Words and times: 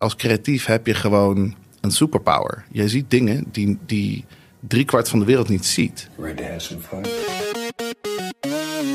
als 0.00 0.16
creatief 0.16 0.66
heb 0.66 0.86
je 0.86 0.94
gewoon 0.94 1.54
een 1.80 1.90
superpower. 1.90 2.64
Jij 2.72 2.88
ziet 2.88 3.10
dingen 3.10 3.44
die, 3.50 3.78
die 3.86 4.24
driekwart 4.60 5.08
van 5.08 5.18
de 5.18 5.24
wereld 5.24 5.48
niet 5.48 5.66
ziet. 5.66 6.08
Ready 6.18 6.34
to 6.34 6.44
have 6.44 6.58
some 6.58 6.80
fun? 6.80 7.04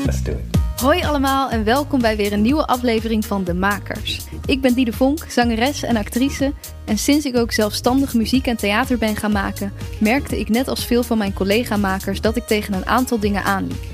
Let's 0.04 0.22
do 0.22 0.32
it. 0.32 0.80
Hoi 0.80 1.02
allemaal 1.02 1.50
en 1.50 1.64
welkom 1.64 2.00
bij 2.00 2.16
weer 2.16 2.32
een 2.32 2.42
nieuwe 2.42 2.66
aflevering 2.66 3.24
van 3.24 3.44
De 3.44 3.54
Makers. 3.54 4.26
Ik 4.46 4.60
ben 4.60 4.74
Diede 4.74 4.92
Vonk, 4.92 5.24
zangeres 5.28 5.82
en 5.82 5.96
actrice. 5.96 6.52
En 6.84 6.98
sinds 6.98 7.24
ik 7.24 7.36
ook 7.36 7.52
zelfstandig 7.52 8.14
muziek 8.14 8.46
en 8.46 8.56
theater 8.56 8.98
ben 8.98 9.16
gaan 9.16 9.32
maken, 9.32 9.72
merkte 10.00 10.38
ik 10.38 10.48
net 10.48 10.68
als 10.68 10.86
veel 10.86 11.02
van 11.02 11.18
mijn 11.18 11.32
collega-makers 11.32 12.20
dat 12.20 12.36
ik 12.36 12.46
tegen 12.46 12.74
een 12.74 12.86
aantal 12.86 13.18
dingen 13.18 13.44
aanliep. 13.44 13.84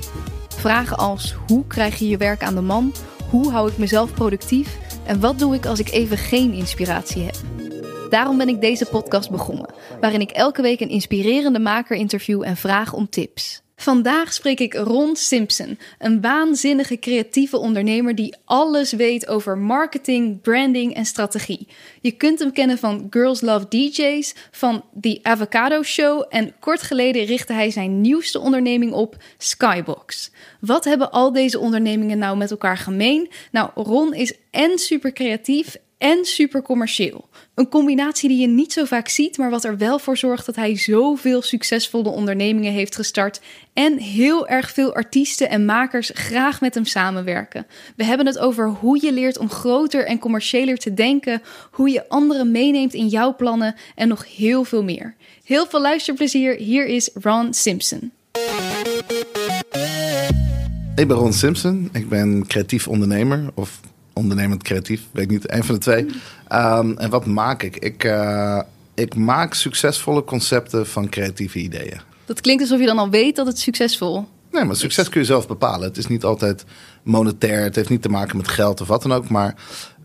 Vragen 0.47 0.97
als 0.97 1.35
hoe 1.47 1.67
krijg 1.67 1.99
je 1.99 2.07
je 2.07 2.17
werk 2.17 2.43
aan 2.43 2.55
de 2.55 2.61
man? 2.61 2.93
Hoe 3.29 3.51
hou 3.51 3.69
ik 3.69 3.77
mezelf 3.77 4.13
productief? 4.13 4.77
En 5.05 5.19
wat 5.19 5.39
doe 5.39 5.55
ik 5.55 5.65
als 5.65 5.79
ik 5.79 5.91
even 5.91 6.17
geen 6.17 6.53
inspiratie 6.53 7.23
heb? 7.23 7.35
Daarom 8.09 8.37
ben 8.37 8.47
ik 8.47 8.61
deze 8.61 8.85
podcast 8.85 9.29
begonnen, 9.29 9.73
waarin 9.99 10.21
ik 10.21 10.31
elke 10.31 10.61
week 10.61 10.79
een 10.79 10.89
inspirerende 10.89 11.59
maker 11.59 11.97
interview 11.97 12.43
en 12.43 12.57
vraag 12.57 12.93
om 12.93 13.09
tips. 13.09 13.62
Vandaag 13.83 14.33
spreek 14.33 14.59
ik 14.59 14.73
Ron 14.73 15.15
Simpson, 15.15 15.79
een 15.99 16.21
waanzinnige 16.21 16.99
creatieve 16.99 17.57
ondernemer 17.57 18.15
die 18.15 18.35
alles 18.45 18.91
weet 18.91 19.27
over 19.27 19.57
marketing, 19.57 20.41
branding 20.41 20.93
en 20.93 21.05
strategie. 21.05 21.67
Je 22.01 22.11
kunt 22.11 22.39
hem 22.39 22.51
kennen 22.51 22.77
van 22.77 23.07
Girls 23.09 23.41
Love 23.41 23.67
DJs, 23.67 24.35
van 24.51 24.83
The 25.01 25.19
Avocado 25.21 25.81
Show 25.81 26.25
en 26.29 26.53
kort 26.59 26.81
geleden 26.81 27.25
richtte 27.25 27.53
hij 27.53 27.71
zijn 27.71 28.01
nieuwste 28.01 28.39
onderneming 28.39 28.91
op, 28.91 29.23
Skybox. 29.37 30.31
Wat 30.59 30.83
hebben 30.83 31.11
al 31.11 31.31
deze 31.31 31.59
ondernemingen 31.59 32.17
nou 32.17 32.37
met 32.37 32.51
elkaar 32.51 32.77
gemeen? 32.77 33.29
Nou, 33.51 33.69
Ron 33.75 34.13
is 34.13 34.33
en 34.51 34.77
super 34.77 35.13
creatief 35.13 35.77
en 35.97 36.25
super 36.25 36.61
commercieel. 36.61 37.29
Een 37.55 37.69
combinatie 37.69 38.29
die 38.29 38.39
je 38.39 38.47
niet 38.47 38.73
zo 38.73 38.85
vaak 38.85 39.07
ziet, 39.07 39.37
maar 39.37 39.49
wat 39.49 39.63
er 39.63 39.77
wel 39.77 39.99
voor 39.99 40.17
zorgt 40.17 40.45
dat 40.45 40.55
hij 40.55 40.77
zoveel 40.77 41.41
succesvolle 41.41 42.09
ondernemingen 42.09 42.71
heeft 42.71 42.95
gestart 42.95 43.41
en 43.73 43.97
heel 43.97 44.47
erg 44.47 44.71
veel 44.71 44.95
artiesten 44.95 45.49
en 45.49 45.65
makers 45.65 46.11
graag 46.13 46.61
met 46.61 46.73
hem 46.73 46.85
samenwerken. 46.85 47.65
We 47.95 48.03
hebben 48.03 48.25
het 48.25 48.39
over 48.39 48.69
hoe 48.69 49.05
je 49.05 49.13
leert 49.13 49.37
om 49.37 49.49
groter 49.49 50.05
en 50.05 50.19
commerciëler 50.19 50.77
te 50.77 50.93
denken, 50.93 51.41
hoe 51.71 51.89
je 51.89 52.09
anderen 52.09 52.51
meeneemt 52.51 52.93
in 52.93 53.07
jouw 53.07 53.35
plannen 53.35 53.75
en 53.95 54.07
nog 54.07 54.35
heel 54.35 54.63
veel 54.63 54.83
meer. 54.83 55.15
Heel 55.43 55.65
veel 55.65 55.81
luisterplezier, 55.81 56.55
hier 56.55 56.85
is 56.85 57.09
Ron 57.13 57.53
Simpson. 57.53 58.11
Ik 60.95 61.07
ben 61.07 61.17
Ron 61.17 61.33
Simpson. 61.33 61.89
Ik 61.91 62.09
ben 62.09 62.47
creatief 62.47 62.87
ondernemer 62.87 63.49
of 63.53 63.79
ondernemend 64.13 64.63
creatief, 64.63 65.01
weet 65.11 65.23
ik 65.23 65.29
niet, 65.29 65.51
een 65.51 65.63
van 65.63 65.75
de 65.75 65.81
twee. 65.81 66.05
Um, 66.53 66.97
en 66.97 67.09
wat 67.09 67.25
maak 67.25 67.63
ik? 67.63 67.77
Ik, 67.77 68.03
uh, 68.03 68.61
ik 68.93 69.15
maak 69.15 69.53
succesvolle 69.53 70.23
concepten 70.23 70.87
van 70.87 71.09
creatieve 71.09 71.59
ideeën. 71.59 72.01
Dat 72.25 72.41
klinkt 72.41 72.61
alsof 72.61 72.79
je 72.79 72.85
dan 72.85 72.97
al 72.97 73.09
weet 73.09 73.35
dat 73.35 73.47
het 73.47 73.59
succesvol 73.59 74.27
Nee, 74.53 74.63
maar 74.63 74.75
succes 74.75 75.09
kun 75.09 75.19
je 75.19 75.25
zelf 75.25 75.47
bepalen. 75.47 75.87
Het 75.87 75.97
is 75.97 76.07
niet 76.07 76.23
altijd 76.23 76.65
monetair, 77.03 77.63
het 77.63 77.75
heeft 77.75 77.89
niet 77.89 78.01
te 78.01 78.09
maken 78.09 78.37
met 78.37 78.47
geld 78.47 78.81
of 78.81 78.87
wat 78.87 79.01
dan 79.01 79.13
ook. 79.13 79.29
Maar 79.29 79.55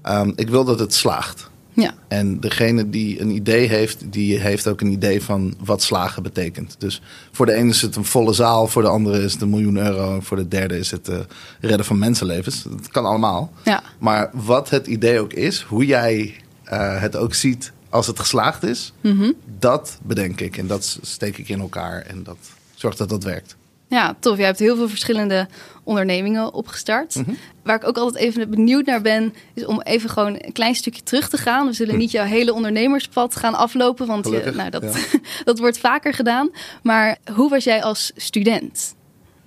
um, 0.09 0.33
ik 0.37 0.49
wil 0.49 0.65
dat 0.65 0.79
het 0.79 0.95
slaagt. 0.95 1.51
Ja. 1.83 1.95
En 2.09 2.41
degene 2.41 2.91
die 2.91 3.21
een 3.21 3.31
idee 3.31 3.69
heeft, 3.69 4.13
die 4.13 4.39
heeft 4.39 4.69
ook 4.69 4.81
een 4.81 4.91
idee 4.91 5.23
van 5.23 5.55
wat 5.65 5.83
slagen 5.83 6.23
betekent. 6.23 6.77
Dus 6.79 7.03
voor 7.33 7.47
de 7.47 7.53
ene 7.53 7.71
is 7.71 7.83
het 7.83 7.97
een 7.97 8.05
volle 8.05 8.33
zaal, 8.33 8.67
voor 8.67 8.83
de 8.83 8.89
andere 8.89 9.23
is 9.23 9.33
het 9.33 9.43
een 9.43 9.51
miljoen 9.51 9.77
euro. 9.77 10.15
En 10.15 10.23
voor 10.23 10.37
de 10.37 10.49
derde 10.49 10.79
is 10.79 10.91
het 10.91 11.09
uh, 11.09 11.19
redden 11.61 11.87
van 11.87 11.99
mensenlevens. 11.99 12.63
Dat 12.63 12.89
kan 12.89 13.05
allemaal. 13.05 13.53
Ja. 13.65 13.83
Maar 13.99 14.31
wat 14.33 14.71
het 14.71 14.87
idee 14.87 15.21
ook 15.21 15.33
is, 15.33 15.63
hoe 15.63 15.87
jij 15.87 16.35
uh, 16.73 17.01
het 17.01 17.17
ook 17.17 17.35
ziet 17.35 17.73
als 17.89 18.07
het 18.07 18.19
geslaagd 18.19 18.63
is, 18.63 18.93
mm 19.01 19.19
-hmm. 19.19 19.35
dat 19.59 19.99
bedenk 20.03 20.41
ik. 20.41 20.57
En 20.57 20.67
dat 20.67 20.99
steek 21.03 21.39
ik 21.39 21.49
in 21.49 21.61
elkaar 21.61 22.03
en 22.03 22.23
dat 22.23 22.39
zorgt 22.75 22.99
dat 22.99 23.09
dat 23.09 23.25
werkt. 23.25 23.57
Ja, 23.89 24.17
tof. 24.21 24.37
Jij 24.37 24.47
hebt 24.47 24.59
heel 24.59 24.77
veel 24.77 24.89
verschillende 24.89 25.49
ondernemingen 25.85 26.53
opgestart. 26.53 27.15
Mhm. 27.15 27.19
Mm 27.19 27.25
-hmm. 27.25 27.39
Waar 27.63 27.77
ik 27.77 27.87
ook 27.87 27.97
altijd 27.97 28.25
even 28.25 28.51
benieuwd 28.51 28.87
naar 28.87 29.01
ben, 29.01 29.35
is 29.55 29.65
om 29.65 29.81
even 29.81 30.11
gewoon 30.11 30.37
een 30.39 30.53
klein 30.53 30.75
stukje 30.75 31.03
terug 31.03 31.29
te 31.29 31.37
gaan. 31.37 31.67
We 31.67 31.73
zullen 31.73 31.99
niet 31.99 32.11
jouw 32.11 32.25
hele 32.25 32.53
ondernemerspad 32.53 33.37
gaan 33.37 33.55
aflopen, 33.55 34.07
want 34.07 34.29
je, 34.29 34.53
nou, 34.55 34.71
dat, 34.71 34.83
ja. 34.83 35.19
dat 35.45 35.59
wordt 35.59 35.79
vaker 35.79 36.15
gedaan. 36.15 36.51
Maar 36.83 37.19
hoe 37.35 37.51
was 37.51 37.65
jij 37.65 37.83
als 37.83 38.13
student? 38.17 38.95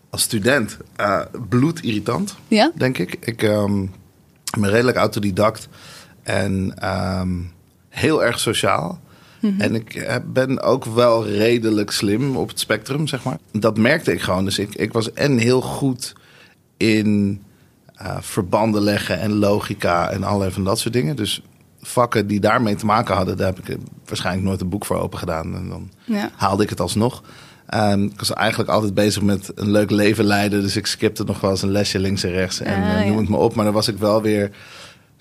Als 0.10 0.22
student? 0.22 0.78
Uh, 1.00 1.22
bloedirritant, 1.50 2.36
ja? 2.48 2.72
denk 2.76 2.98
ik. 2.98 3.18
Ik 3.20 3.42
um, 3.42 3.92
ben 4.60 4.70
redelijk 4.70 4.98
autodidact 4.98 5.68
en 6.24 6.76
um, 7.20 7.52
heel 7.90 8.24
erg 8.24 8.40
sociaal. 8.40 9.00
Mhm. 9.42 9.54
Mm 9.54 9.60
-hmm. 9.60 9.62
En 9.62 9.76
ik 9.76 10.22
ben 10.34 10.62
ook 10.62 10.86
wel 10.86 11.28
redelijk 11.28 11.92
slim 11.92 12.38
op 12.38 12.50
het 12.50 12.60
spectrum, 12.60 13.08
zeg 13.08 13.24
maar. 13.24 13.38
Dat 13.52 13.78
merkte 13.78 14.12
ik 14.12 14.22
gewoon. 14.22 14.46
Dus 14.46 14.60
ik, 14.60 14.76
ik 14.76 14.94
was 14.94 15.14
en 15.14 15.38
heel 15.38 15.62
goed 15.62 16.14
in 16.78 17.42
uh, 18.02 18.18
verbanden 18.20 18.82
leggen 18.82 19.20
en 19.20 19.34
logica 19.34 20.10
en 20.10 20.24
allerlei 20.24 20.52
van 20.52 20.64
dat 20.64 20.80
soort 20.80 20.94
dingen. 20.94 21.16
Dus 21.16 21.42
vakken 21.82 22.28
die 22.28 22.40
daarmee 22.40 22.76
te 22.76 22.86
maken 22.86 23.16
hadden, 23.16 23.38
daar 23.38 23.54
heb 23.56 23.68
ik 23.68 23.78
waarschijnlijk 24.06 24.48
nooit 24.48 24.62
een 24.62 24.70
boek 24.70 24.86
voor 24.86 25.00
open 25.00 25.20
gedaan. 25.20 25.56
En 25.56 25.70
dan 25.70 25.90
ja. 26.04 26.30
haalde 26.36 26.64
ik 26.64 26.70
het 26.70 26.80
alsnog. 26.80 27.24
Um, 27.74 28.04
ik 28.04 28.20
was 28.20 28.34
eigenlijk 28.34 28.70
altijd 28.70 28.94
bezig 28.94 29.22
met 29.22 29.52
een 29.56 29.72
leuk 29.72 29.92
leven 29.92 30.26
leiden. 30.26 30.62
Dus 30.62 30.76
ik 30.76 30.86
skipte 30.86 31.24
nog 31.24 31.40
wel 31.40 31.52
eens 31.52 31.62
een 31.62 31.72
lesje 31.72 32.00
links 32.00 32.24
en 32.24 32.32
rechts. 32.32 32.60
En 32.60 32.82
uh, 32.82 33.06
noem 33.06 33.14
ja. 33.14 33.20
het 33.20 33.30
me 33.30 33.38
op. 33.38 33.56
Maar 33.56 33.66
dan 33.66 33.74
was 33.74 33.88
ik 33.88 33.98
wel 33.98 34.22
weer 34.22 34.52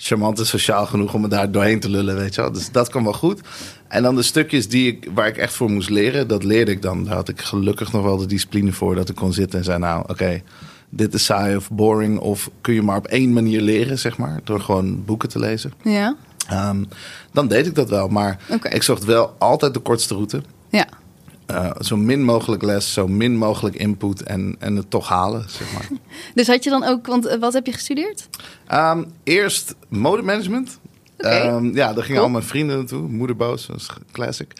charmant 0.02 0.38
en 0.38 0.46
sociaal 0.46 0.86
genoeg 0.86 1.14
om 1.14 1.20
me 1.20 1.28
daar 1.28 1.50
doorheen 1.50 1.80
te 1.80 1.90
lullen, 1.90 2.16
weet 2.16 2.34
je 2.34 2.40
wel. 2.40 2.52
Dus 2.52 2.70
dat 2.70 2.88
kwam 2.88 3.04
wel 3.04 3.12
goed. 3.12 3.40
En 3.88 4.02
dan 4.02 4.16
de 4.16 4.22
stukjes 4.22 4.68
die 4.68 4.86
ik, 4.86 5.08
waar 5.14 5.26
ik 5.26 5.36
echt 5.36 5.54
voor 5.54 5.70
moest 5.70 5.90
leren, 5.90 6.28
dat 6.28 6.44
leerde 6.44 6.70
ik 6.70 6.82
dan. 6.82 7.04
Daar 7.04 7.14
had 7.14 7.28
ik 7.28 7.40
gelukkig 7.40 7.92
nog 7.92 8.02
wel 8.02 8.16
de 8.16 8.26
discipline 8.26 8.72
voor 8.72 8.94
dat 8.94 9.08
ik 9.08 9.14
kon 9.14 9.32
zitten 9.32 9.58
en 9.58 9.64
zei, 9.64 9.78
nou, 9.78 10.00
oké, 10.00 10.10
okay, 10.10 10.42
dit 10.88 11.14
is 11.14 11.24
saai 11.24 11.56
of 11.56 11.70
boring. 11.70 12.18
Of 12.18 12.50
kun 12.60 12.74
je 12.74 12.82
maar 12.82 12.96
op 12.96 13.06
één 13.06 13.32
manier 13.32 13.60
leren, 13.60 13.98
zeg 13.98 14.18
maar, 14.18 14.40
door 14.44 14.60
gewoon 14.60 15.04
boeken 15.04 15.28
te 15.28 15.38
lezen. 15.38 15.72
Ja. 15.82 16.16
Um, 16.52 16.88
dan 17.32 17.48
deed 17.48 17.66
ik 17.66 17.74
dat 17.74 17.88
wel. 17.88 18.08
Maar 18.08 18.38
okay. 18.48 18.72
ik 18.72 18.82
zocht 18.82 19.04
wel 19.04 19.34
altijd 19.38 19.74
de 19.74 19.80
kortste 19.80 20.14
route. 20.14 20.42
Ja. 20.68 20.86
Uh, 21.50 21.70
zo 21.80 21.96
min 21.96 22.22
mogelijk 22.22 22.62
les, 22.62 22.92
zo 22.92 23.08
min 23.08 23.36
mogelijk 23.36 23.76
input 23.76 24.22
en, 24.22 24.56
en 24.58 24.76
het 24.76 24.90
toch 24.90 25.08
halen, 25.08 25.44
zeg 25.48 25.72
maar. 25.72 25.88
dus 26.34 26.46
had 26.46 26.64
je 26.64 26.70
dan 26.70 26.84
ook, 26.84 27.06
want 27.06 27.26
uh, 27.26 27.34
wat 27.34 27.52
heb 27.52 27.66
je 27.66 27.72
gestudeerd? 27.72 28.28
Um, 28.72 29.12
eerst 29.24 29.74
modemanagement. 29.88 30.78
Okay. 31.20 31.48
Um, 31.48 31.74
ja, 31.74 31.92
daar 31.92 32.04
gingen 32.04 32.06
cool. 32.06 32.22
al 32.22 32.28
mijn 32.28 32.44
vrienden 32.44 32.76
naartoe. 32.76 33.08
Moederboos, 33.08 33.66
dat 33.66 33.76
is 33.76 33.88
classic. 34.12 34.52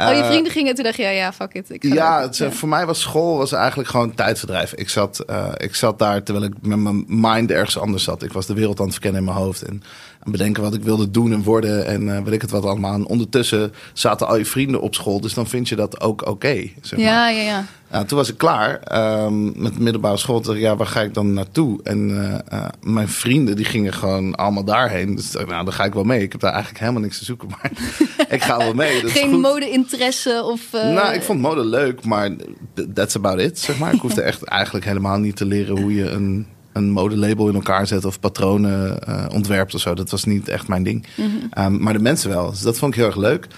Uh, 0.00 0.06
oh, 0.06 0.16
je 0.16 0.24
vrienden 0.24 0.52
gingen 0.52 0.74
toen 0.74 0.84
dacht 0.84 0.96
je, 0.96 1.02
ja, 1.02 1.10
ja 1.10 1.32
fuck 1.32 1.54
it. 1.54 1.70
Ik 1.70 1.82
ja, 1.82 2.20
het, 2.20 2.36
ja, 2.36 2.50
voor 2.50 2.68
mij 2.68 2.86
was 2.86 3.00
school 3.00 3.36
was 3.36 3.52
eigenlijk 3.52 3.88
gewoon 3.88 4.14
tijdverdrijf. 4.14 4.72
Ik 4.74 4.88
zat, 4.88 5.24
uh, 5.30 5.48
ik 5.56 5.74
zat 5.74 5.98
daar 5.98 6.22
terwijl 6.22 6.46
ik 6.46 6.54
met 6.60 6.78
mijn 6.78 7.04
mind 7.06 7.50
ergens 7.50 7.78
anders 7.78 8.04
zat. 8.04 8.22
Ik 8.22 8.32
was 8.32 8.46
de 8.46 8.54
wereld 8.54 8.78
aan 8.78 8.84
het 8.84 8.94
verkennen 8.94 9.20
in 9.20 9.26
mijn 9.26 9.36
hoofd. 9.36 9.62
En 9.62 9.82
aan 10.24 10.32
bedenken 10.32 10.62
wat 10.62 10.74
ik 10.74 10.82
wilde 10.82 11.10
doen 11.10 11.32
en 11.32 11.42
worden. 11.42 11.86
En 11.86 12.02
uh, 12.02 12.22
weet 12.22 12.34
ik 12.34 12.40
het 12.40 12.50
wat 12.50 12.64
allemaal. 12.64 12.94
En 12.94 13.06
ondertussen 13.06 13.72
zaten 13.92 14.26
al 14.26 14.36
je 14.36 14.44
vrienden 14.44 14.80
op 14.80 14.94
school. 14.94 15.20
Dus 15.20 15.34
dan 15.34 15.46
vind 15.46 15.68
je 15.68 15.76
dat 15.76 16.00
ook 16.00 16.20
oké. 16.20 16.30
Okay, 16.30 16.74
zeg 16.80 16.98
maar. 16.98 17.08
Ja, 17.08 17.28
ja, 17.28 17.42
ja. 17.42 17.64
Nou, 17.90 18.06
toen 18.06 18.18
was 18.18 18.28
ik 18.28 18.38
klaar 18.38 18.80
um, 19.24 19.52
met 19.56 19.74
de 19.74 19.80
middelbare 19.80 20.16
school. 20.16 20.40
Dacht 20.40 20.56
ik, 20.56 20.62
ja, 20.62 20.76
waar 20.76 20.86
ga 20.86 21.00
ik 21.00 21.14
dan 21.14 21.32
naartoe? 21.32 21.80
En 21.82 22.10
uh, 22.10 22.38
uh, 22.52 22.68
mijn 22.82 23.08
vrienden, 23.08 23.56
die 23.56 23.64
gingen 23.64 23.92
gewoon 23.92 24.34
allemaal 24.34 24.64
daarheen. 24.64 25.16
Dus 25.16 25.32
nou, 25.32 25.46
dan 25.46 25.72
ga 25.72 25.84
ik 25.84 25.94
wel 25.94 26.04
mee. 26.04 26.22
Ik 26.22 26.32
heb 26.32 26.40
daar 26.40 26.52
eigenlijk 26.52 26.80
helemaal 26.80 27.02
niks 27.02 27.18
te 27.18 27.24
zoeken. 27.24 27.48
Maar 27.48 27.70
ik 28.36 28.42
ga 28.42 28.58
wel 28.58 28.74
mee. 28.74 29.08
Geen 29.08 29.40
mode-interesse 29.40 30.42
of... 30.44 30.72
Uh... 30.72 30.92
Nou, 30.92 31.14
ik 31.14 31.22
vond 31.22 31.40
mode 31.40 31.64
leuk, 31.64 32.04
maar 32.04 32.30
that's 32.94 33.16
about 33.16 33.40
it, 33.40 33.58
zeg 33.58 33.78
maar. 33.78 33.94
Ik 33.94 34.00
hoefde 34.00 34.22
echt 34.30 34.42
eigenlijk 34.42 34.84
helemaal 34.84 35.18
niet 35.18 35.36
te 35.36 35.44
leren 35.44 35.80
hoe 35.80 35.94
je 35.94 36.10
een, 36.10 36.46
een 36.72 36.90
modelabel 36.90 37.48
in 37.48 37.54
elkaar 37.54 37.86
zet... 37.86 38.04
of 38.04 38.20
patronen 38.20 38.98
uh, 39.08 39.24
ontwerpt 39.32 39.74
of 39.74 39.80
zo. 39.80 39.94
Dat 39.94 40.10
was 40.10 40.24
niet 40.24 40.48
echt 40.48 40.68
mijn 40.68 40.82
ding. 40.82 41.06
Mhm. 41.16 41.28
Mm 41.28 41.38
-hmm. 41.50 41.64
um, 41.64 41.82
maar 41.82 41.92
de 41.92 41.98
mensen 41.98 42.30
wel. 42.30 42.50
Dus 42.50 42.60
dat 42.60 42.78
vond 42.78 42.92
ik 42.92 42.98
heel 42.98 43.08
erg 43.08 43.16
leuk. 43.16 43.48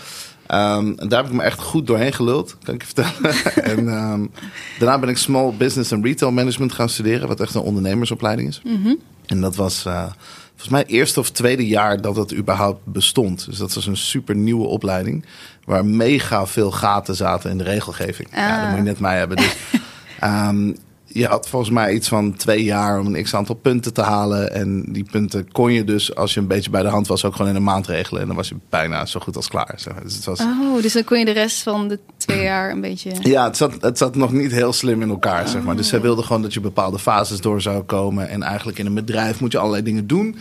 Um, 0.48 0.98
en 0.98 1.08
daar 1.08 1.22
heb 1.22 1.30
ik 1.30 1.36
me 1.36 1.42
echt 1.42 1.60
goed 1.60 1.86
doorheen 1.86 2.12
geluld, 2.12 2.56
kan 2.62 2.74
ik 2.74 2.80
je 2.80 2.86
vertellen. 2.86 3.34
en 3.76 3.88
um, 3.88 4.30
daarna 4.78 4.98
ben 4.98 5.08
ik 5.08 5.16
Small 5.16 5.52
Business 5.56 5.90
en 5.90 6.02
Retail 6.02 6.32
Management 6.32 6.72
gaan 6.72 6.88
studeren, 6.88 7.28
wat 7.28 7.40
echt 7.40 7.54
een 7.54 7.60
ondernemersopleiding 7.60 8.48
is. 8.48 8.60
Mm 8.64 8.82
-hmm. 8.82 8.98
En 9.26 9.40
dat 9.40 9.56
was 9.56 9.84
uh, 9.86 10.04
volgens 10.50 10.68
mij 10.68 10.80
het 10.80 10.88
eerste 10.88 11.20
of 11.20 11.30
tweede 11.30 11.66
jaar 11.66 12.00
dat 12.00 12.16
het 12.16 12.34
überhaupt 12.34 12.80
bestond. 12.84 13.46
Dus 13.46 13.58
dat 13.58 13.74
was 13.74 13.86
een 13.86 13.96
super 13.96 14.36
nieuwe 14.36 14.66
opleiding, 14.66 15.24
waar 15.64 15.86
mega 15.86 16.46
veel 16.46 16.70
gaten 16.70 17.14
zaten 17.14 17.50
in 17.50 17.58
de 17.58 17.64
regelgeving. 17.64 18.28
Ah. 18.28 18.36
Ja, 18.36 18.60
dat 18.60 18.68
moet 18.68 18.78
je 18.78 18.84
net 18.84 19.00
mij 19.00 19.18
hebben. 19.18 19.36
Dus, 19.36 19.56
um, 20.24 20.76
je 21.14 21.26
had 21.26 21.48
volgens 21.48 21.70
mij 21.70 21.92
iets 21.92 22.08
van 22.08 22.36
twee 22.36 22.64
jaar 22.64 23.00
om 23.00 23.14
een 23.14 23.22
x 23.22 23.34
aantal 23.34 23.54
punten 23.54 23.92
te 23.92 24.02
halen. 24.02 24.52
En 24.52 24.84
die 24.88 25.04
punten 25.10 25.52
kon 25.52 25.72
je 25.72 25.84
dus, 25.84 26.14
als 26.14 26.34
je 26.34 26.40
een 26.40 26.46
beetje 26.46 26.70
bij 26.70 26.82
de 26.82 26.88
hand 26.88 27.06
was, 27.06 27.24
ook 27.24 27.34
gewoon 27.34 27.50
in 27.50 27.56
een 27.56 27.62
maand 27.62 27.86
regelen. 27.86 28.20
En 28.20 28.26
dan 28.26 28.36
was 28.36 28.48
je 28.48 28.56
bijna 28.68 29.06
zo 29.06 29.20
goed 29.20 29.36
als 29.36 29.48
klaar. 29.48 29.78
Dus 30.02 30.28
Oh, 30.28 30.82
dus 30.82 30.92
dan 30.92 31.04
kon 31.04 31.18
je 31.18 31.24
de 31.24 31.30
rest 31.30 31.62
van 31.62 31.88
de 31.88 31.98
twee 32.26 32.42
jaar 32.42 32.70
een 32.70 32.80
beetje... 32.80 33.12
ja, 33.20 33.44
het 33.44 33.56
zat, 33.56 33.76
het 33.80 33.98
zat 33.98 34.14
nog 34.14 34.32
niet 34.32 34.52
heel 34.52 34.72
slim 34.72 35.02
in 35.02 35.08
elkaar, 35.08 35.48
zeg 35.48 35.62
maar. 35.62 35.76
Dus 35.76 35.88
zij 35.88 36.00
wilde 36.00 36.22
gewoon 36.22 36.42
dat 36.42 36.54
je 36.54 36.60
bepaalde 36.60 36.98
fases 36.98 37.40
door 37.40 37.62
zou 37.62 37.82
komen. 37.82 38.28
En 38.28 38.42
eigenlijk 38.42 38.78
in 38.78 38.86
een 38.86 38.94
bedrijf 38.94 39.40
moet 39.40 39.52
je 39.52 39.58
allerlei 39.58 39.82
dingen 39.82 40.06
doen. 40.06 40.36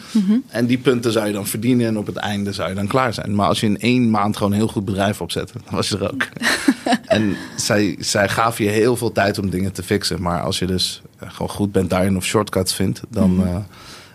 En 0.48 0.66
die 0.66 0.78
punten 0.78 1.12
zou 1.12 1.28
je 1.28 1.34
dan 1.34 1.48
verdienen. 1.48 1.88
En 1.88 1.98
op 1.98 2.06
het 2.06 2.16
einde 2.16 2.54
zou 2.54 2.70
je 2.70 2.76
dan 2.76 2.88
klaar 2.88 3.14
zijn. 3.14 3.36
Maar 3.36 3.48
als 3.48 3.60
je 3.60 3.66
in 3.66 3.80
één 3.80 4.10
maand 4.10 4.38
gewoon 4.38 4.52
een 4.52 4.58
heel 4.58 4.68
goed 4.68 4.86
bedrijf 4.86 5.22
opzette, 5.22 5.54
dan 5.54 5.76
was 5.76 5.90
je 5.90 5.98
er 5.98 6.12
ook. 6.14 6.28
en 7.06 7.36
zij, 7.56 7.96
zij 8.00 8.30
gaf 8.30 8.58
je 8.58 8.70
heel 8.70 8.96
veel 8.96 9.12
tijd 9.12 9.38
om 9.38 9.50
dingen 9.50 9.72
te 9.72 9.84
fixen. 9.84 10.22
Maar 10.22 10.42
als 10.42 10.60
je 10.60 10.66
dus 10.66 11.02
gewoon 11.20 11.50
goed 11.50 11.72
bent 11.72 11.90
daarin 11.90 12.18
of 12.18 12.26
shortcuts 12.26 12.74
vindt, 12.74 13.02
dan 13.10 13.44
eh, 13.46 13.56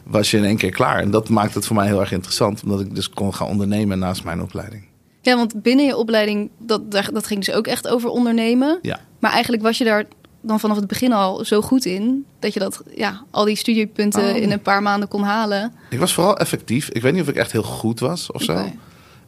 was 0.02 0.30
je 0.30 0.36
in 0.36 0.44
één 0.44 0.56
keer 0.56 0.70
klaar. 0.70 1.00
En 1.00 1.10
dat 1.10 1.28
maakt 1.28 1.54
het 1.54 1.66
voor 1.66 1.76
mij 1.76 1.86
heel 1.86 2.00
erg 2.00 2.12
interessant. 2.12 2.62
Omdat 2.62 2.80
ik 2.80 2.94
dus 2.94 3.10
kon 3.10 3.34
gaan 3.34 3.48
ondernemen 3.48 3.98
naast 3.98 4.24
mijn 4.24 4.42
opleiding. 4.42 4.87
Ja, 5.28 5.36
want 5.36 5.62
binnen 5.62 5.86
je 5.86 5.96
opleiding, 5.96 6.50
dat, 6.58 6.90
dat 6.90 7.26
ging 7.26 7.44
dus 7.44 7.54
ook 7.54 7.66
echt 7.66 7.88
over 7.88 8.10
ondernemen. 8.10 8.78
Ja. 8.82 9.00
Maar 9.18 9.30
eigenlijk 9.32 9.62
was 9.62 9.78
je 9.78 9.84
daar 9.84 10.04
dan 10.40 10.60
vanaf 10.60 10.76
het 10.76 10.86
begin 10.86 11.12
al 11.12 11.44
zo 11.44 11.60
goed 11.60 11.84
in... 11.84 12.24
dat 12.38 12.52
je 12.54 12.60
dat, 12.60 12.82
ja, 12.94 13.22
al 13.30 13.44
die 13.44 13.56
studiepunten 13.56 14.30
Oh. 14.30 14.36
in 14.36 14.52
een 14.52 14.62
paar 14.62 14.82
maanden 14.82 15.08
kon 15.08 15.22
halen. 15.22 15.72
Ik 15.90 15.98
was 15.98 16.14
vooral 16.14 16.36
effectief. 16.38 16.88
Ik 16.88 17.02
weet 17.02 17.12
niet 17.12 17.22
of 17.22 17.28
ik 17.28 17.36
echt 17.36 17.52
heel 17.52 17.62
goed 17.62 18.00
was 18.00 18.32
of 18.32 18.42
zo. 18.42 18.64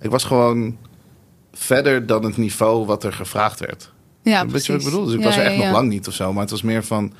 Ik 0.00 0.10
was 0.10 0.24
gewoon 0.24 0.76
verder 1.52 2.06
dan 2.06 2.24
het 2.24 2.36
niveau 2.36 2.86
wat 2.86 3.04
er 3.04 3.12
gevraagd 3.12 3.60
werd. 3.60 3.92
Ja, 4.22 4.46
Weet 4.46 4.66
je 4.66 4.72
wat 4.72 4.80
ik 4.80 4.86
bedoel? 4.86 5.04
Dus 5.04 5.14
ik 5.14 5.20
Ja, 5.20 5.24
was 5.26 5.36
er 5.36 5.42
ja, 5.42 5.48
echt 5.48 5.58
ja. 5.58 5.64
nog 5.64 5.72
lang 5.72 5.88
niet 5.88 6.08
of 6.08 6.14
zo. 6.14 6.32
Maar 6.32 6.42
het 6.42 6.50
was 6.50 6.62
meer 6.62 6.84
van... 6.84 7.12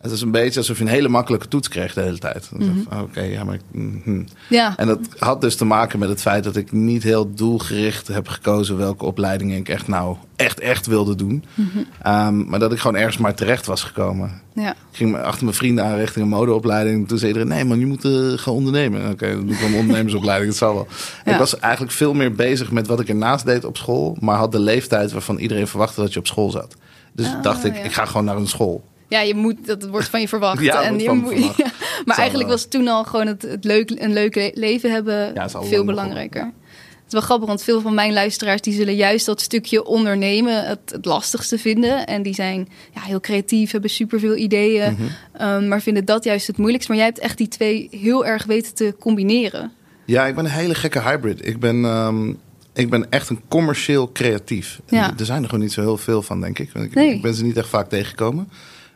Het 0.00 0.10
is 0.10 0.20
een 0.20 0.30
beetje 0.30 0.58
alsof 0.58 0.76
je 0.78 0.84
een 0.84 0.90
hele 0.90 1.08
makkelijke 1.08 1.48
toets 1.48 1.68
kreeg 1.68 1.94
de 1.94 2.00
hele 2.00 2.18
tijd. 2.18 2.46
Van, 2.46 2.86
Oké, 3.02 3.20
ja, 3.20 3.44
maar... 3.44 3.58
mhm. 3.72 4.22
Ja, 4.48 4.76
En 4.76 4.86
dat 4.86 4.98
had 5.18 5.40
dus 5.40 5.56
te 5.56 5.64
maken 5.64 5.98
met 5.98 6.08
het 6.08 6.20
feit 6.20 6.44
dat 6.44 6.56
ik 6.56 6.72
niet 6.72 7.02
heel 7.02 7.34
doelgericht 7.34 8.08
heb 8.08 8.28
gekozen 8.28 8.76
welke 8.76 9.04
opleidingen 9.04 9.56
ik 9.58 9.68
echt 9.68 9.88
nou 9.88 10.16
echt, 10.36 10.60
echt 10.60 10.86
wilde 10.86 11.14
doen. 11.14 11.44
Mhm. 11.54 11.66
Ehm, 12.02 12.48
maar 12.48 12.58
dat 12.58 12.72
ik 12.72 12.78
gewoon 12.78 12.96
ergens 12.96 13.16
maar 13.16 13.34
terecht 13.34 13.66
was 13.66 13.82
gekomen. 13.82 14.40
ja. 14.54 14.70
Ik 14.70 14.96
ging 14.96 15.16
achter 15.16 15.44
mijn 15.44 15.56
vrienden 15.56 15.84
aan 15.84 15.96
richting 15.96 16.24
een 16.24 16.30
modeopleiding. 16.30 17.08
Toen 17.08 17.18
zei 17.18 17.32
iedereen, 17.32 17.52
nee 17.52 17.64
man, 17.64 17.78
je 17.78 17.86
moet 17.86 18.04
eh, 18.04 18.32
gaan 18.34 18.54
ondernemen. 18.54 19.10
Oké, 19.10 19.30
dan 19.34 19.46
doe 19.46 19.54
ik 19.56 19.62
een 19.62 19.74
ondernemersopleiding, 19.74 20.48
dat 20.50 20.58
zal 20.58 20.74
wel. 20.74 20.86
Ja. 21.24 21.32
Ik 21.32 21.38
was 21.38 21.58
eigenlijk 21.58 21.92
veel 21.92 22.14
meer 22.14 22.32
bezig 22.32 22.70
met 22.70 22.86
wat 22.86 23.00
ik 23.00 23.08
ernaast 23.08 23.44
deed 23.44 23.64
op 23.64 23.76
school. 23.76 24.16
Maar 24.20 24.36
had 24.36 24.52
de 24.52 24.60
leeftijd 24.60 25.12
waarvan 25.12 25.38
iedereen 25.38 25.66
verwachtte 25.68 26.00
dat 26.00 26.12
je 26.12 26.18
op 26.18 26.26
school 26.26 26.50
zat. 26.50 26.74
Dus 27.12 27.26
Ah, 27.26 27.42
dacht 27.42 27.64
ik, 27.64 27.76
ja. 27.76 27.82
ik 27.82 27.92
ga 27.92 28.04
gewoon 28.04 28.24
naar 28.24 28.36
een 28.36 28.46
school. 28.48 28.84
Ja, 29.10 29.20
je 29.20 29.34
moet, 29.34 29.66
dat 29.66 29.88
wordt 29.88 30.08
van 30.08 30.20
je 30.20 30.28
verwacht. 30.28 30.60
Ja, 30.70 30.82
en 30.82 30.98
je 30.98 31.10
moet- 31.10 31.32
ja. 31.56 31.72
Maar 32.04 32.14
Zal 32.14 32.16
eigenlijk 32.16 32.48
wel. 32.48 32.56
was 32.58 32.66
toen 32.68 32.88
al 32.88 33.04
gewoon 33.04 33.26
het, 33.26 33.42
het 33.42 33.64
leuk, 33.64 33.90
een 33.90 34.12
leuk 34.12 34.34
le- 34.34 34.50
leven 34.54 34.92
hebben 34.92 35.34
Ja, 35.34 35.48
veel 35.48 35.70
lang 35.70 35.86
belangrijker. 35.86 36.42
Het 36.42 37.18
is 37.18 37.26
wel 37.26 37.36
grappig, 37.36 37.48
want 37.48 37.62
veel 37.62 37.80
van 37.80 37.94
mijn 37.94 38.12
luisteraars 38.12 38.60
die 38.60 38.74
zullen 38.74 38.94
juist 38.94 39.26
dat 39.26 39.40
stukje 39.40 39.84
ondernemen 39.86 40.66
het, 40.66 40.78
het 40.92 41.04
lastigste 41.04 41.58
vinden. 41.58 42.06
En 42.06 42.22
die 42.22 42.34
zijn 42.34 42.68
ja, 42.94 43.00
heel 43.00 43.20
creatief, 43.20 43.70
hebben 43.70 43.90
superveel 43.90 44.36
ideeën, 44.36 44.92
Mhm. 44.92 45.02
ehm, 45.32 45.68
maar 45.68 45.80
vinden 45.80 46.04
dat 46.04 46.24
juist 46.24 46.46
het 46.46 46.56
moeilijkst. 46.56 46.88
Maar 46.88 46.96
jij 46.98 47.06
hebt 47.06 47.18
echt 47.18 47.38
die 47.38 47.48
twee 47.48 47.88
heel 47.90 48.26
erg 48.26 48.44
weten 48.44 48.74
te 48.74 48.94
combineren. 49.00 49.72
Ja, 50.06 50.26
ik 50.26 50.34
ben 50.34 50.44
een 50.44 50.50
hele 50.50 50.74
gekke 50.74 51.00
hybrid. 51.02 51.46
Ik 51.46 51.60
ben, 51.60 51.84
ehm, 51.84 52.28
ik 52.74 52.90
ben 52.90 53.10
echt 53.10 53.28
een 53.28 53.40
commercieel 53.48 54.12
creatief. 54.12 54.80
En 54.86 54.96
Ja. 54.96 55.12
Er 55.18 55.24
zijn 55.24 55.42
er 55.42 55.48
gewoon 55.48 55.64
niet 55.64 55.72
zo 55.72 55.80
heel 55.80 55.96
veel 55.96 56.22
van, 56.22 56.40
denk 56.40 56.58
ik. 56.58 56.74
Ik, 56.74 56.94
Nee. 56.94 57.14
ik 57.14 57.22
ben 57.22 57.34
ze 57.34 57.44
niet 57.44 57.56
echt 57.56 57.68
vaak 57.68 57.88
tegengekomen. 57.88 58.48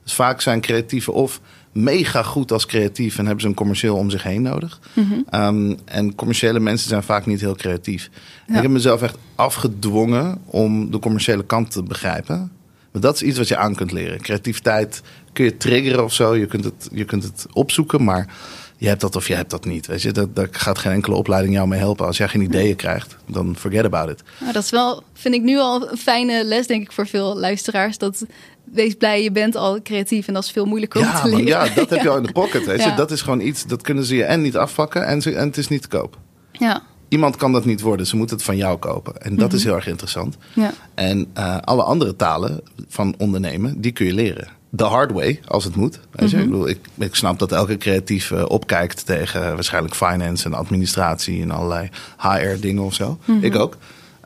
Dus 0.04 0.14
vaak 0.14 0.40
zijn 0.40 0.60
creatieven 0.60 1.12
of 1.12 1.40
mega 1.72 2.22
goed 2.22 2.52
als 2.52 2.66
creatief... 2.66 3.18
en 3.18 3.24
hebben 3.24 3.42
ze 3.42 3.48
een 3.48 3.54
commercieel 3.54 3.96
om 3.96 4.10
zich 4.10 4.22
heen 4.22 4.42
nodig. 4.42 4.80
Mhm. 4.92 5.14
Ehm, 5.30 5.74
en 5.84 6.14
commerciële 6.14 6.60
mensen 6.60 6.88
zijn 6.88 7.02
vaak 7.02 7.26
niet 7.26 7.40
heel 7.40 7.54
creatief. 7.54 8.10
Ja. 8.46 8.56
Ik 8.56 8.62
heb 8.62 8.70
mezelf 8.70 9.02
echt 9.02 9.18
afgedwongen 9.34 10.38
om 10.44 10.90
de 10.90 10.98
commerciële 10.98 11.44
kant 11.44 11.70
te 11.70 11.82
begrijpen. 11.82 12.52
Maar 12.92 13.02
dat 13.02 13.14
is 13.14 13.22
iets 13.22 13.38
wat 13.38 13.48
je 13.48 13.56
aan 13.56 13.74
kunt 13.74 13.92
leren. 13.92 14.20
Creativiteit 14.20 15.02
kun 15.32 15.44
je 15.44 15.56
triggeren 15.56 16.04
of 16.04 16.12
zo. 16.12 16.36
Je 16.36 16.46
kunt 16.46 16.64
het, 16.64 16.88
je 16.92 17.04
kunt 17.04 17.22
het 17.22 17.46
opzoeken, 17.52 18.04
maar 18.04 18.28
je 18.76 18.88
hebt 18.88 19.00
dat 19.00 19.16
of 19.16 19.28
je 19.28 19.34
hebt 19.34 19.50
dat 19.50 19.64
niet. 19.64 19.86
Weet 19.86 20.02
je? 20.02 20.12
Dat, 20.12 20.36
daar 20.36 20.48
gaat 20.50 20.78
geen 20.78 20.92
enkele 20.92 21.16
opleiding 21.16 21.54
jou 21.54 21.68
mee 21.68 21.78
helpen. 21.78 22.06
Als 22.06 22.16
jij 22.16 22.28
geen 22.28 22.42
ideeën 22.42 22.76
krijgt, 22.76 23.16
dan 23.26 23.56
forget 23.58 23.84
about 23.84 24.08
it. 24.10 24.22
Nou, 24.40 24.52
dat 24.52 24.62
is 24.62 24.70
wel, 24.70 25.02
vind 25.12 25.34
ik 25.34 25.42
nu 25.42 25.58
al 25.58 25.90
een 25.90 25.96
fijne 25.96 26.44
les, 26.44 26.66
denk 26.66 26.82
ik, 26.82 26.92
voor 26.92 27.06
veel 27.06 27.36
luisteraars. 27.38 27.98
Dat 27.98 28.24
wees 28.64 28.94
blij, 28.94 29.22
je 29.22 29.32
bent 29.32 29.56
al 29.56 29.82
creatief 29.82 30.26
en 30.28 30.34
dat 30.34 30.44
is 30.44 30.50
veel 30.50 30.64
moeilijker 30.64 31.00
om 31.00 31.06
Ja, 31.06 31.20
te 31.22 31.28
man, 31.28 31.30
leren. 31.44 31.46
ja, 31.68 31.74
dat 31.74 31.90
heb 31.90 32.02
je 32.02 32.08
al 32.08 32.16
in 32.16 32.22
de 32.22 32.32
pocket. 32.42 32.64
Weet 32.66 32.82
je? 32.82 32.88
Ja. 32.88 32.96
Dat 32.96 33.10
is 33.10 33.22
gewoon 33.22 33.40
iets, 33.40 33.64
dat 33.66 33.82
kunnen 33.82 34.04
ze 34.04 34.16
je 34.16 34.24
en 34.24 34.42
niet 34.42 34.56
afpakken 34.56 35.06
en, 35.06 35.22
ze, 35.22 35.34
en 35.34 35.46
het 35.46 35.56
is 35.56 35.68
niet 35.68 35.82
te 35.82 35.88
koop. 35.88 36.18
Ja, 36.52 36.82
Iemand 37.08 37.36
kan 37.36 37.52
dat 37.52 37.64
niet 37.64 37.80
worden, 37.80 38.06
ze 38.06 38.16
moeten 38.16 38.36
het 38.36 38.44
van 38.44 38.56
jou 38.56 38.78
kopen. 38.78 39.16
En 39.22 39.36
dat 39.36 39.52
is 39.52 39.64
heel 39.64 39.74
erg 39.74 39.86
interessant. 39.88 40.36
ja. 40.54 40.72
En 40.94 41.26
eh, 41.34 41.58
alle 41.60 41.82
andere 41.82 42.16
talen 42.16 42.60
van 42.88 43.14
ondernemen, 43.18 43.80
die 43.80 43.92
kun 43.92 44.06
je 44.06 44.14
leren. 44.14 44.48
The 44.76 44.84
hard 44.84 45.12
way, 45.12 45.40
als 45.48 45.64
het 45.64 45.74
moet. 45.76 46.00
Weet 46.10 46.30
je? 46.30 46.36
ik, 46.38 46.44
bedoel, 46.44 46.68
ik, 46.68 46.78
ik 46.98 47.14
snap 47.14 47.38
dat 47.38 47.52
elke 47.52 47.76
creatief 47.76 48.30
eh, 48.30 48.44
opkijkt 48.48 49.06
tegen 49.06 49.40
waarschijnlijk 49.54 49.94
finance 49.94 50.44
en 50.44 50.54
administratie 50.54 51.42
en 51.42 51.50
allerlei 51.50 51.88
HR 52.18 52.60
dingen 52.60 52.82
of 52.82 52.94
zo. 52.94 53.18
Ik 53.40 53.56
ook. 53.56 53.76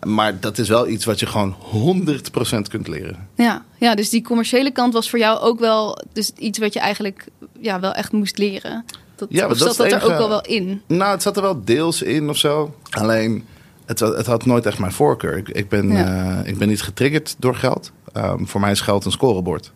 Maar 0.06 0.41
dat 0.41 0.59
is 0.59 0.69
wel 0.69 0.89
iets 0.89 1.05
wat 1.05 1.19
je 1.21 1.27
gewoon 1.27 1.56
100% 2.56 2.59
kunt 2.71 2.89
leren. 2.89 3.29
Ja, 3.35 3.65
ja, 3.79 3.95
dus 3.95 4.09
die 4.11 4.23
commerciële 4.23 4.71
kant 4.71 4.93
was 4.93 5.11
voor 5.11 5.19
jou 5.19 5.39
ook 5.41 5.61
wel 5.61 5.99
dus 6.12 6.31
iets 6.39 6.59
wat 6.59 6.73
je 6.73 6.81
eigenlijk 6.81 7.27
ja, 7.61 7.81
wel 7.81 7.93
echt 7.93 8.12
moest 8.12 8.39
leren. 8.39 8.85
Dat, 9.17 9.29
Ja, 9.31 9.49
dat 9.49 9.59
zat 9.59 9.67
dat 9.67 9.77
het 9.77 9.93
er 9.94 10.03
ook 10.03 10.11
enige- 10.11 10.29
wel 10.29 10.41
in? 10.41 10.83
Nou, 10.87 11.11
het 11.11 11.23
zat 11.23 11.37
er 11.37 11.43
wel 11.43 11.65
deels 11.65 12.03
in 12.03 12.29
of 12.29 12.37
zo. 12.37 12.75
Alleen, 12.91 13.44
het, 13.87 14.01
het 14.01 14.27
had 14.27 14.47
nooit 14.47 14.67
echt 14.67 14.79
mijn 14.79 14.93
voorkeur. 14.93 15.37
Ik, 15.37 15.49
ik, 15.49 15.69
ben, 15.69 15.89
Ja. 15.93 16.41
eh, 16.43 16.49
ik 16.51 16.59
ben 16.59 16.69
niet 16.69 16.83
getriggerd 16.83 17.37
door 17.39 17.55
geld. 17.55 17.93
Ehm, 18.12 18.44
voor 18.44 18.61
mij 18.61 18.71
is 18.71 18.81
geld 18.81 19.05
een 19.05 19.11
scorebord. 19.11 19.73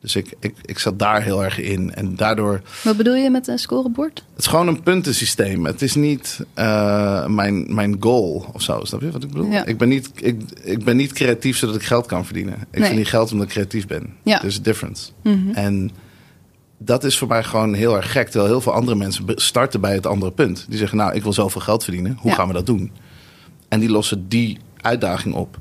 Dus 0.00 0.16
ik, 0.16 0.32
ik, 0.40 0.54
ik 0.62 0.78
zat 0.78 0.98
daar 0.98 1.22
heel 1.22 1.44
erg 1.44 1.58
in. 1.60 1.94
En 1.94 2.16
daardoor 2.16 2.60
Wat 2.84 2.96
bedoel 2.96 3.14
je 3.14 3.30
met 3.30 3.48
een 3.48 3.58
scorebord? 3.58 4.24
Het 4.30 4.38
is 4.38 4.46
gewoon 4.46 4.68
een 4.68 4.82
puntensysteem. 4.82 5.64
Het 5.66 5.82
is 5.82 5.94
niet 5.94 6.44
eh, 6.54 7.26
mijn, 7.26 7.74
mijn 7.74 7.96
goal 8.00 8.50
of 8.52 8.62
zo. 8.62 8.84
Snap 8.84 9.00
je 9.00 9.10
wat 9.10 9.22
ik 9.22 9.30
bedoel? 9.30 9.50
Ja. 9.50 9.64
Ik, 9.64 9.78
ben 9.78 9.88
niet, 9.88 10.10
ik, 10.14 10.42
ik 10.62 10.84
ben 10.84 10.96
niet 10.96 11.12
creatief 11.12 11.56
zodat 11.56 11.74
ik 11.74 11.82
geld 11.82 12.06
kan 12.06 12.24
verdienen. 12.24 12.54
Ik 12.54 12.78
Nee. 12.78 12.86
verdien 12.88 13.06
geld 13.06 13.32
omdat 13.32 13.46
ik 13.46 13.52
creatief 13.52 13.86
ben. 13.86 14.14
Ja. 14.22 14.38
Dus 14.38 14.58
a 14.58 14.62
difference. 14.62 15.10
Mhm. 15.22 15.50
En 15.54 15.90
dat 16.78 17.04
is 17.04 17.18
voor 17.18 17.28
mij 17.28 17.44
gewoon 17.44 17.74
heel 17.74 17.96
erg 17.96 18.12
gek. 18.12 18.28
Terwijl 18.28 18.50
heel 18.50 18.60
veel 18.60 18.72
andere 18.72 18.96
mensen 18.96 19.24
starten 19.34 19.80
bij 19.80 19.92
het 19.94 20.06
andere 20.06 20.32
punt. 20.32 20.66
Die 20.68 20.78
zeggen, 20.78 20.98
nou, 20.98 21.14
ik 21.14 21.22
wil 21.22 21.32
zoveel 21.32 21.60
geld 21.60 21.84
verdienen. 21.84 22.16
Hoe 22.20 22.30
Ja. 22.30 22.36
gaan 22.36 22.46
we 22.46 22.52
dat 22.52 22.66
doen? 22.66 22.92
En 23.68 23.80
die 23.80 23.90
lossen 23.90 24.28
die 24.28 24.58
uitdaging 24.80 25.34
op. 25.34 25.58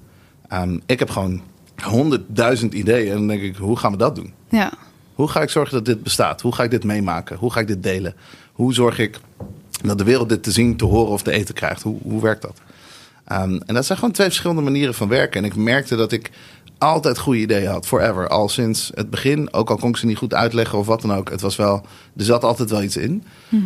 Ehm, 0.47 0.77
ik 0.85 0.99
heb 0.99 1.09
gewoon 1.09 1.41
honderdduizend 1.83 2.73
ideeën. 2.73 3.11
En 3.11 3.17
dan 3.17 3.27
denk 3.27 3.41
ik, 3.41 3.55
hoe 3.55 3.77
gaan 3.77 3.91
we 3.91 3.97
dat 3.97 4.15
doen? 4.15 4.33
Ja, 4.49 4.71
Hoe 5.13 5.27
ga 5.27 5.41
ik 5.41 5.49
zorgen 5.49 5.73
dat 5.73 5.85
dit 5.85 6.03
bestaat? 6.03 6.41
Hoe 6.41 6.55
ga 6.55 6.63
ik 6.63 6.71
dit 6.71 6.83
meemaken? 6.83 7.37
Hoe 7.37 7.51
ga 7.51 7.59
ik 7.59 7.67
dit 7.67 7.83
delen? 7.83 8.15
Hoe 8.53 8.73
zorg 8.73 8.99
ik 8.99 9.19
dat 9.83 9.97
de 9.97 10.03
wereld 10.03 10.29
dit 10.29 10.43
te 10.43 10.51
zien, 10.51 10.77
te 10.77 10.85
horen 10.85 11.11
of 11.11 11.21
te 11.21 11.31
eten 11.31 11.55
krijgt? 11.55 11.81
Hoe, 11.81 11.97
hoe 12.01 12.21
werkt 12.21 12.41
dat? 12.41 12.61
Ehm, 13.25 13.59
en 13.65 13.73
dat 13.73 13.85
zijn 13.85 13.97
gewoon 13.97 14.13
twee 14.13 14.27
verschillende 14.27 14.61
manieren 14.61 14.93
van 14.93 15.07
werken. 15.07 15.39
En 15.43 15.45
ik 15.49 15.55
merkte 15.55 15.95
dat 15.95 16.11
ik 16.11 16.31
altijd 16.77 17.19
goede 17.19 17.39
ideeën 17.39 17.69
had, 17.69 17.87
forever. 17.87 18.27
Al 18.27 18.49
sinds 18.49 18.91
het 18.93 19.09
begin, 19.09 19.53
ook 19.53 19.69
al 19.69 19.75
kon 19.77 19.89
ik 19.89 19.97
ze 19.97 20.05
niet 20.05 20.17
goed 20.17 20.33
uitleggen 20.33 20.77
of 20.77 20.85
wat 20.85 21.01
dan 21.01 21.13
ook. 21.13 21.29
Het 21.29 21.41
was 21.41 21.55
wel, 21.55 21.85
er 22.17 22.23
zat 22.23 22.43
altijd 22.43 22.69
wel 22.69 22.83
iets 22.83 22.97
in. 22.97 23.23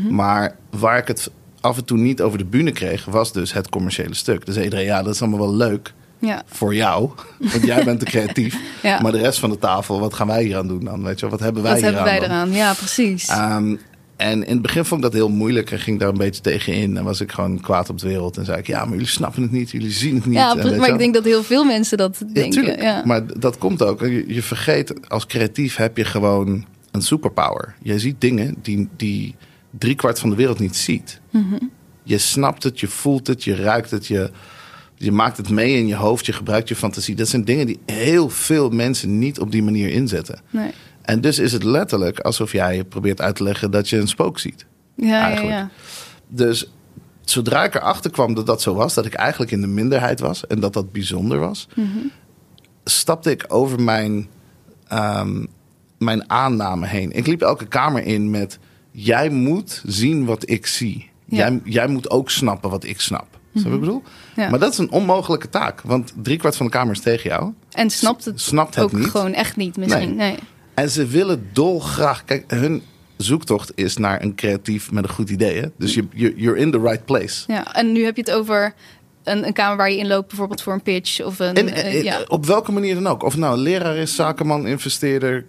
Maar 0.10 0.56
waar 0.70 0.98
ik 0.98 1.08
het 1.08 1.32
af 1.62 1.78
en 1.78 1.86
toe 1.86 1.98
niet 1.98 2.22
over 2.22 2.38
de 2.38 2.46
bühne 2.46 2.72
kreeg, 2.72 3.06
was 3.06 3.32
dus 3.34 3.54
het 3.54 3.70
commerciële 3.70 4.14
stuk. 4.14 4.46
Dus 4.46 4.58
iedereen, 4.58 4.86
ja, 4.86 5.04
dat 5.04 5.14
is 5.14 5.22
allemaal 5.22 5.40
wel 5.40 5.56
leuk 5.56 5.94
ja, 6.26 6.44
voor 6.46 6.76
jou, 6.76 7.10
want 7.40 7.64
jij 7.66 7.84
bent 7.84 8.00
te 8.00 8.06
creatief. 8.06 8.58
Ja. 8.82 9.02
Maar 9.02 9.12
de 9.12 9.18
rest 9.18 9.40
van 9.40 9.50
de 9.50 9.58
tafel, 9.58 10.00
wat 10.00 10.14
gaan 10.14 10.28
wij 10.28 10.44
hier 10.44 10.58
aan 10.58 10.68
doen 10.68 10.84
dan? 10.84 11.04
Weet 11.04 11.20
je, 11.20 11.30
wat 11.30 11.40
hebben 11.40 11.64
wij 11.64 11.72
wat 11.74 11.82
hebben 11.82 12.04
wij 12.04 12.20
dan? 12.20 12.30
eraan? 12.30 12.52
Ja, 12.52 12.74
precies. 12.74 13.28
Ehm, 13.28 13.76
en 14.16 14.46
in 14.46 14.54
het 14.54 14.62
begin 14.62 14.86
vond 14.86 15.04
ik 15.04 15.12
dat 15.12 15.20
heel 15.20 15.30
moeilijk 15.30 15.72
en 15.72 15.80
ging 15.80 16.00
daar 16.00 16.10
een 16.10 16.18
beetje 16.18 16.42
tegen 16.42 16.74
in. 16.74 16.98
En 16.98 17.04
was 17.04 17.22
ik 17.22 17.32
gewoon 17.32 17.60
kwaad 17.62 17.90
op 17.90 18.00
de 18.00 18.08
wereld. 18.08 18.38
En 18.38 18.46
zei 18.46 18.58
ik, 18.58 18.68
ja, 18.68 18.84
maar 18.84 18.94
jullie 18.94 19.08
snappen 19.08 19.42
het 19.42 19.52
niet, 19.52 19.72
jullie 19.72 19.92
zien 19.92 20.16
het 20.16 20.26
niet. 20.26 20.34
ja, 20.36 20.54
maar 20.56 20.90
ik 20.90 20.98
denk 20.98 21.14
dat 21.14 21.24
heel 21.24 21.44
veel 21.44 21.64
mensen 21.64 21.98
dat 21.98 22.18
Ja, 22.20 22.34
denken. 22.34 22.52
tuurlijk. 22.52 22.82
Ja, 22.82 23.02
Maar 23.06 23.40
dat 23.40 23.58
komt 23.58 23.84
ook. 23.84 24.00
Je, 24.02 24.24
je 24.28 24.42
vergeet, 24.44 25.10
als 25.10 25.26
creatief 25.26 25.76
heb 25.76 25.98
je 25.98 26.06
gewoon 26.06 26.66
een 26.92 27.02
superpower. 27.02 27.76
Je 27.82 28.00
ziet 28.00 28.22
dingen 28.22 28.56
die, 28.62 28.90
die 28.98 29.36
driekwart 29.78 30.20
van 30.20 30.30
de 30.30 30.36
wereld 30.36 30.60
niet 30.60 30.76
ziet. 30.76 31.20
Mhm. 31.30 31.56
Je 32.04 32.18
snapt 32.18 32.64
het, 32.64 32.80
je 32.80 32.88
voelt 32.88 33.28
het, 33.28 33.44
je 33.44 33.56
ruikt 33.56 33.92
het, 33.92 34.08
je, 34.08 34.32
je 35.04 35.12
maakt 35.12 35.38
het 35.38 35.50
mee 35.50 35.78
in 35.78 35.88
je 35.88 35.96
hoofd, 35.96 36.26
je 36.26 36.34
gebruikt 36.34 36.68
je 36.68 36.76
fantasie. 36.76 37.16
Dat 37.16 37.28
zijn 37.28 37.46
dingen 37.46 37.66
die 37.66 37.80
heel 37.86 38.30
veel 38.30 38.70
mensen 38.70 39.20
niet 39.20 39.40
op 39.40 39.52
die 39.52 39.64
manier 39.64 39.90
inzetten. 39.90 40.40
Nee. 40.50 40.72
En 41.02 41.22
dus 41.22 41.40
is 41.40 41.52
het 41.52 41.64
letterlijk 41.64 42.20
alsof 42.20 42.52
jij 42.52 42.84
probeert 42.84 43.22
uit 43.22 43.36
te 43.36 43.44
leggen 43.44 43.72
dat 43.72 43.90
je 43.90 43.98
een 43.98 44.08
spook 44.08 44.40
ziet. 44.40 44.66
Ja, 44.96 45.22
Eigenlijk. 45.22 45.54
ja. 45.56 45.70
Dus 46.28 46.72
zodra 47.22 47.64
ik 47.64 47.76
erachter 47.76 48.12
kwam 48.12 48.34
dat 48.34 48.46
dat 48.46 48.62
zo 48.62 48.74
was, 48.74 48.94
dat 48.94 49.06
ik 49.06 49.14
eigenlijk 49.14 49.52
in 49.52 49.62
de 49.62 49.68
minderheid 49.68 50.20
was 50.20 50.48
en 50.48 50.60
dat 50.60 50.74
dat 50.74 50.92
bijzonder 50.92 51.40
was, 51.40 51.68
Mhm. 51.76 51.88
stapte 52.84 53.32
ik 53.32 53.46
over 53.48 53.82
mijn, 53.82 54.28
ehm, 54.88 55.46
mijn 55.98 56.30
aanname 56.30 56.88
heen. 56.88 57.12
Ik 57.12 57.28
liep 57.28 57.42
elke 57.42 57.66
kamer 57.68 58.04
in 58.04 58.30
met: 58.30 58.60
jij 58.92 59.30
moet 59.30 59.84
zien 59.86 60.26
wat 60.26 60.50
ik 60.50 60.66
zie. 60.66 61.10
Ja. 61.26 61.38
Jij, 61.38 61.60
jij 61.64 61.88
moet 61.88 62.10
ook 62.10 62.30
snappen 62.30 62.70
wat 62.70 62.84
ik 62.84 63.02
snap. 63.02 63.40
Snap 63.56 63.74
ik 63.74 63.80
bedoel? 63.80 64.04
Ja. 64.36 64.50
Maar 64.50 64.60
dat 64.60 64.72
is 64.72 64.78
een 64.78 64.92
onmogelijke 64.92 65.50
taak, 65.50 65.82
want 65.82 66.14
driekwart 66.16 66.56
van 66.56 66.66
de 66.66 66.72
kamer 66.72 66.94
is 66.94 67.00
tegen 67.02 67.30
jou. 67.30 67.52
En 67.72 67.90
snapt 67.90 68.26
het, 68.26 68.42
Snapt 68.42 68.76
het 68.76 68.84
ook 68.84 68.92
niet. 68.92 69.08
gewoon 69.10 69.34
echt 69.34 69.56
niet 69.56 69.78
misschien. 69.78 70.16
Nee. 70.16 70.36
En 70.74 70.90
ze 70.90 71.06
willen 71.06 71.50
dolgraag. 71.54 72.26
Kijk, 72.26 72.44
hun 72.48 72.84
zoektocht 73.18 73.72
is 73.76 73.98
naar 73.98 74.22
een 74.22 74.36
creatief 74.36 74.92
met 74.92 75.04
een 75.04 75.10
goed 75.10 75.30
idee. 75.30 75.62
Hè? 75.62 75.68
Dus 75.78 75.94
je, 75.94 76.06
you're 76.36 76.58
in 76.60 76.72
the 76.72 76.80
right 76.80 77.06
place. 77.06 77.44
Ja, 77.48 77.74
en 77.74 77.92
nu 77.92 78.04
heb 78.04 78.16
je 78.16 78.22
het 78.22 78.32
over 78.32 78.74
een, 79.24 79.46
een 79.48 79.54
kamer 79.54 79.78
waar 79.78 79.92
je 79.92 79.98
in 79.98 80.08
loopt, 80.08 80.28
bijvoorbeeld 80.28 80.62
voor 80.62 80.74
een 80.74 80.82
pitch 80.82 81.22
of 81.22 81.40
een. 81.40 81.56
En, 81.56 81.70
eh, 81.70 81.86
eh, 81.86 82.04
ja, 82.04 82.22
op 82.28 82.46
welke 82.46 82.72
manier 82.72 82.94
dan 82.94 83.08
ook. 83.08 83.24
Of 83.24 83.38
nou 83.38 83.54
een 83.54 83.62
leraar 83.62 83.96
is, 83.96 84.16
zakenman, 84.16 84.68
investeerder. 84.68 85.46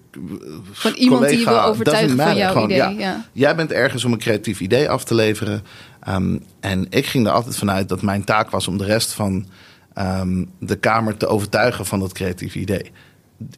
van 0.73 0.93
iemand 0.93 1.29
die 1.29 1.39
je 1.39 1.45
wil 1.45 1.63
overtuigen 1.63 2.17
van 2.17 2.37
jouw 2.37 2.53
Gewoon, 2.53 2.71
idee. 2.71 2.79
ja. 2.79 2.89
Ja. 2.99 3.25
Jij 3.33 3.57
bent 3.57 3.73
ergens 3.73 4.05
om 4.05 4.13
een 4.13 4.19
creatief 4.19 4.61
idee 4.61 4.89
af 4.91 5.05
te 5.05 5.15
leveren. 5.15 5.63
Ehm, 6.05 6.39
en 6.61 6.87
ik 6.91 7.07
ging 7.07 7.27
er 7.27 7.33
altijd 7.33 7.57
vanuit 7.57 7.89
dat 7.89 8.03
mijn 8.03 8.25
taak 8.25 8.51
was 8.51 8.69
om 8.69 8.79
de 8.79 8.85
rest 8.85 9.13
van 9.13 9.47
ehm, 9.95 10.45
de 10.59 10.77
kamer 10.77 11.17
te 11.17 11.27
overtuigen 11.27 11.87
van 11.87 12.01
dat 12.01 12.13
creatieve 12.13 12.59
idee. 12.59 12.91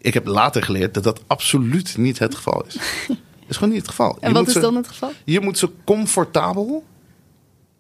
Ik 0.01 0.15
heb 0.15 0.27
later 0.27 0.63
geleerd 0.63 0.95
dat 0.95 1.03
dat 1.05 1.23
absoluut 1.27 1.97
niet 1.97 2.19
het 2.19 2.35
geval 2.35 2.65
is. 2.67 2.75
Dat 3.09 3.17
is 3.49 3.57
gewoon 3.57 3.69
niet 3.73 3.81
het 3.83 3.89
geval. 3.91 4.17
En 4.21 4.29
Je 4.29 4.35
wat 4.35 4.47
is 4.47 4.53
ze- 4.53 4.61
dan 4.61 4.77
het 4.77 4.89
geval? 4.89 5.13
Je 5.25 5.41
moet 5.41 5.59
ze 5.59 5.71
comfortabel 5.85 6.85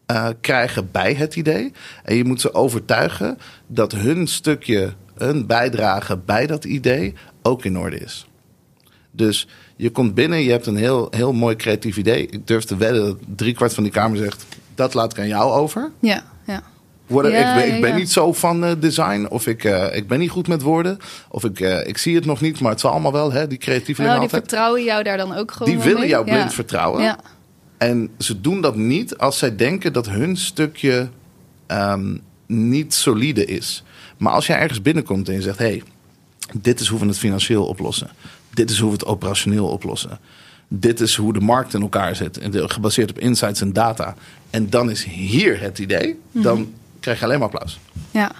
eh, 0.07 0.29
krijgen 0.41 0.91
bij 0.91 1.15
het 1.15 1.37
idee. 1.37 1.73
En 2.05 2.17
je 2.17 2.25
moet 2.25 2.41
ze 2.41 2.55
overtuigen 2.55 3.39
dat 3.67 3.93
hun 3.93 4.27
stukje, 4.27 4.93
hun 5.15 5.47
bijdrage 5.47 6.17
bij 6.17 6.47
dat 6.47 6.65
idee 6.65 7.15
ook 7.43 7.65
in 7.65 7.79
orde 7.79 7.99
is. 7.99 8.27
Dus 9.11 9.49
je 9.77 9.91
komt 9.91 10.15
binnen, 10.15 10.43
je 10.43 10.51
hebt 10.51 10.67
een 10.67 10.77
heel, 10.77 11.09
heel 11.11 11.33
mooi 11.33 11.57
creatief 11.57 11.97
idee. 11.97 12.27
Ik 12.27 12.47
durf 12.47 12.65
te 12.65 12.77
wedden 12.77 13.05
dat 13.05 13.17
driekwart 13.37 13.75
van 13.75 13.83
die 13.83 13.93
kamer 13.93 14.19
zegt... 14.19 14.47
dat 14.75 14.95
laat 14.95 15.13
ik 15.13 15.19
aan 15.19 15.29
jou 15.29 15.53
over. 15.53 15.91
Ja, 16.01 16.25
ja. 16.47 16.63
Worden, 17.07 17.33
Ja, 17.33 17.55
ik 17.55 17.65
ben, 17.65 17.75
ik 17.75 17.81
ben 17.81 17.91
ja. 17.91 17.97
niet 17.97 18.11
zo 18.11 18.33
van 18.33 18.65
eh, 18.65 18.73
design. 18.79 19.27
Of 19.31 19.47
ik, 19.47 19.65
eh, 19.65 19.97
ik 19.97 20.09
ben 20.09 20.19
niet 20.19 20.31
goed 20.31 20.49
met 20.49 20.63
woorden. 20.63 20.99
Of 21.29 21.45
ik, 21.45 21.61
eh, 21.61 21.87
ik 21.87 21.99
zie 21.99 22.15
het 22.15 22.25
nog 22.25 22.41
niet, 22.41 22.61
maar 22.61 22.71
het 22.71 22.81
zal 22.81 22.91
allemaal 22.91 23.13
wel. 23.13 23.33
Hè, 23.33 23.47
die 23.47 23.59
creatievelingen 23.59 24.17
Nou, 24.17 24.27
die 24.27 24.35
altijd. 24.35 24.51
vertrouwen 24.51 24.85
jou 24.85 25.03
daar 25.03 25.17
dan 25.17 25.35
ook 25.35 25.53
gewoon 25.53 25.73
Die 25.73 25.83
willen 25.83 26.01
mee? 26.01 26.09
jou 26.09 26.25
blind 26.25 26.43
ja. 26.43 26.51
vertrouwen. 26.51 27.03
Ja. 27.03 27.19
En 27.79 28.11
ze 28.19 28.41
doen 28.41 28.61
dat 28.61 28.77
niet 28.77 29.17
als 29.19 29.39
zij 29.39 29.57
denken 29.57 29.93
dat 29.93 30.09
hun 30.09 30.37
stukje 30.37 31.09
ehm, 31.67 32.17
niet 32.47 32.95
solide 32.95 33.45
is. 33.45 33.85
Maar 34.17 34.33
als 34.33 34.47
jij 34.47 34.59
ergens 34.59 34.83
binnenkomt 34.83 35.29
en 35.29 35.35
je 35.35 35.43
zegt: 35.43 35.59
hé, 35.59 35.65
hey, 35.65 35.83
dit 36.53 36.81
is 36.81 36.89
hoe 36.89 37.01
we 37.01 37.07
het 37.07 37.19
financieel 37.19 37.67
oplossen. 37.67 38.11
Dit 38.57 38.71
is 38.71 38.79
hoe 38.79 38.89
we 38.91 38.97
het 38.97 39.07
operationeel 39.07 39.67
oplossen. 39.69 40.19
Dit 40.69 41.01
is 41.01 41.17
hoe 41.17 41.33
de 41.33 41.41
markt 41.41 41.75
in 41.75 41.83
elkaar 41.83 42.17
zit. 42.17 42.39
en 42.39 42.71
Gebaseerd 42.71 43.11
op 43.11 43.19
insights 43.19 43.61
en 43.61 43.73
data. 43.73 44.15
En 44.51 44.71
dan 44.71 44.91
is 44.91 45.05
hier 45.05 45.61
het 45.61 45.79
idee. 45.79 46.19
Dan 46.33 46.73
krijg 47.01 47.19
je 47.19 47.25
alleen 47.25 47.39
maar 47.39 47.49
applaus. 47.49 47.81
ja. 48.11 48.31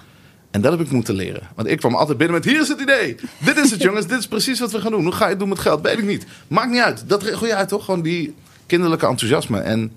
En 0.51 0.61
dat 0.61 0.71
heb 0.71 0.81
ik 0.81 0.91
moeten 0.91 1.15
leren. 1.15 1.47
Want 1.55 1.67
ik 1.67 1.77
kwam 1.77 1.95
altijd 1.95 2.17
binnen 2.17 2.35
met: 2.35 2.45
hier 2.45 2.61
is 2.61 2.67
het 2.67 2.79
idee. 2.81 3.15
Dit 3.37 3.57
is 3.57 3.71
het, 3.71 3.81
jongens. 3.87 4.07
Dit 4.07 4.19
is 4.19 4.27
precies 4.27 4.59
wat 4.59 4.71
we 4.71 4.81
gaan 4.81 4.91
doen. 4.91 5.03
Hoe 5.03 5.11
ga 5.11 5.23
je 5.23 5.29
het 5.29 5.39
doen 5.39 5.49
met 5.49 5.59
geld? 5.59 5.81
Weet 5.81 5.97
ik 5.97 6.05
niet. 6.05 6.25
Maakt 6.47 6.71
niet 6.71 6.81
uit. 6.81 7.03
Dat 7.07 7.23
regel 7.23 7.47
je 7.47 7.55
uit, 7.55 7.67
toch? 7.69 7.85
Gewoon 7.85 8.01
die 8.01 8.35
kinderlijke 8.65 9.07
enthousiasme. 9.07 9.59
En 9.59 9.91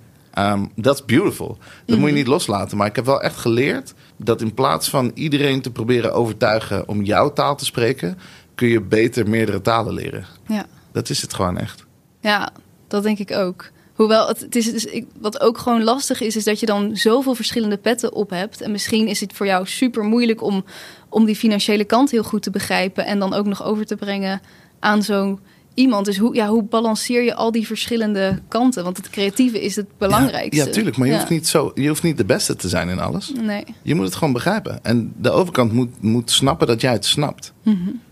dat 0.75 0.95
is 0.95 1.05
beautiful. 1.05 1.59
Dat 1.87 1.99
moet 1.99 2.09
je 2.09 2.15
niet 2.15 2.27
loslaten. 2.27 2.77
Maar 2.77 2.87
ik 2.87 2.97
heb 2.97 3.05
wel 3.05 3.23
echt 3.23 3.37
geleerd 3.37 3.95
dat 4.17 4.41
in 4.41 4.55
plaats 4.55 4.89
van 4.89 5.11
iedereen 5.15 5.61
te 5.63 5.71
proberen 5.71 6.13
overtuigen 6.13 6.89
om 6.89 7.03
jouw 7.03 7.33
taal 7.33 7.57
te 7.57 7.65
spreken, 7.65 8.19
kun 8.61 8.69
je 8.69 8.81
beter 8.81 9.29
meerdere 9.29 9.61
talen 9.61 9.95
leren. 9.95 10.27
ja. 10.47 10.67
Dat 10.93 11.11
is 11.11 11.23
het 11.23 11.35
gewoon 11.35 11.59
echt. 11.59 11.85
Ja, 12.21 12.53
dat 12.89 13.03
denk 13.03 13.19
ik 13.19 13.31
ook. 13.31 13.71
Hoewel 13.95 14.29
het, 14.29 14.41
het 14.41 14.57
is, 14.57 14.73
dus 14.73 14.85
ik, 14.85 15.07
wat 15.21 15.41
ook 15.41 15.59
gewoon 15.59 15.83
lastig 15.85 16.21
is, 16.21 16.37
is 16.37 16.45
dat 16.45 16.61
je 16.61 16.67
dan 16.67 16.97
zoveel 16.97 17.35
verschillende 17.35 17.77
petten 17.77 18.13
op 18.13 18.31
hebt. 18.31 18.61
En 18.61 18.71
misschien 18.71 19.09
is 19.09 19.21
het 19.21 19.33
voor 19.33 19.47
jou 19.47 19.67
super 19.67 20.05
moeilijk 20.05 20.43
om, 20.43 20.65
om 21.09 21.25
die 21.25 21.37
financiële 21.37 21.85
kant 21.85 22.11
heel 22.11 22.23
goed 22.23 22.43
te 22.43 22.51
begrijpen. 22.51 23.07
En 23.07 23.19
dan 23.19 23.35
ook 23.35 23.47
nog 23.47 23.65
over 23.65 23.87
te 23.87 23.97
brengen 23.97 24.41
aan 24.79 25.03
zo'n 25.03 25.41
iemand. 25.75 26.05
Dus 26.05 26.19
hoe, 26.19 26.35
ja, 26.35 26.49
hoe 26.49 26.63
balanceer 26.63 27.23
je 27.23 27.35
al 27.35 27.53
die 27.53 27.67
verschillende 27.67 28.39
kanten? 28.49 28.85
Want 28.85 28.97
het 28.97 29.11
creatieve 29.11 29.61
is 29.63 29.77
het 29.77 29.87
belangrijkste. 29.99 30.57
Ja, 30.57 30.65
ja 30.65 30.71
tuurlijk. 30.73 30.97
Maar 30.97 31.07
je, 31.07 31.13
Ja. 31.13 31.19
hoeft 31.19 31.31
niet 31.31 31.49
zo, 31.49 31.73
je 31.75 31.89
hoeft 31.89 32.03
niet 32.03 32.17
de 32.17 32.25
beste 32.25 32.57
te 32.57 32.69
zijn 32.69 32.89
in 32.89 32.99
alles. 33.01 33.33
Nee. 33.41 33.65
Je 33.83 33.95
moet 33.95 34.05
het 34.05 34.15
gewoon 34.15 34.33
begrijpen. 34.33 34.85
En 34.85 35.13
de 35.17 35.31
overkant 35.31 35.73
moet, 35.73 36.03
moet 36.03 36.31
snappen 36.31 36.67
dat 36.67 36.81
jij 36.81 36.93
het 36.93 37.05
snapt. 37.05 37.53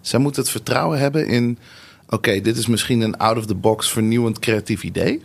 Zij 0.01 0.19
moet 0.19 0.37
het 0.37 0.51
vertrouwen 0.51 0.99
hebben 0.99 1.27
in... 1.29 1.59
oké, 2.09 2.41
dit 2.41 2.57
is 2.57 2.67
misschien 2.67 3.01
een 3.01 3.17
out-of-the-box 3.17 3.91
vernieuwend 3.91 4.39
creatief 4.39 4.83
idee. 4.83 5.23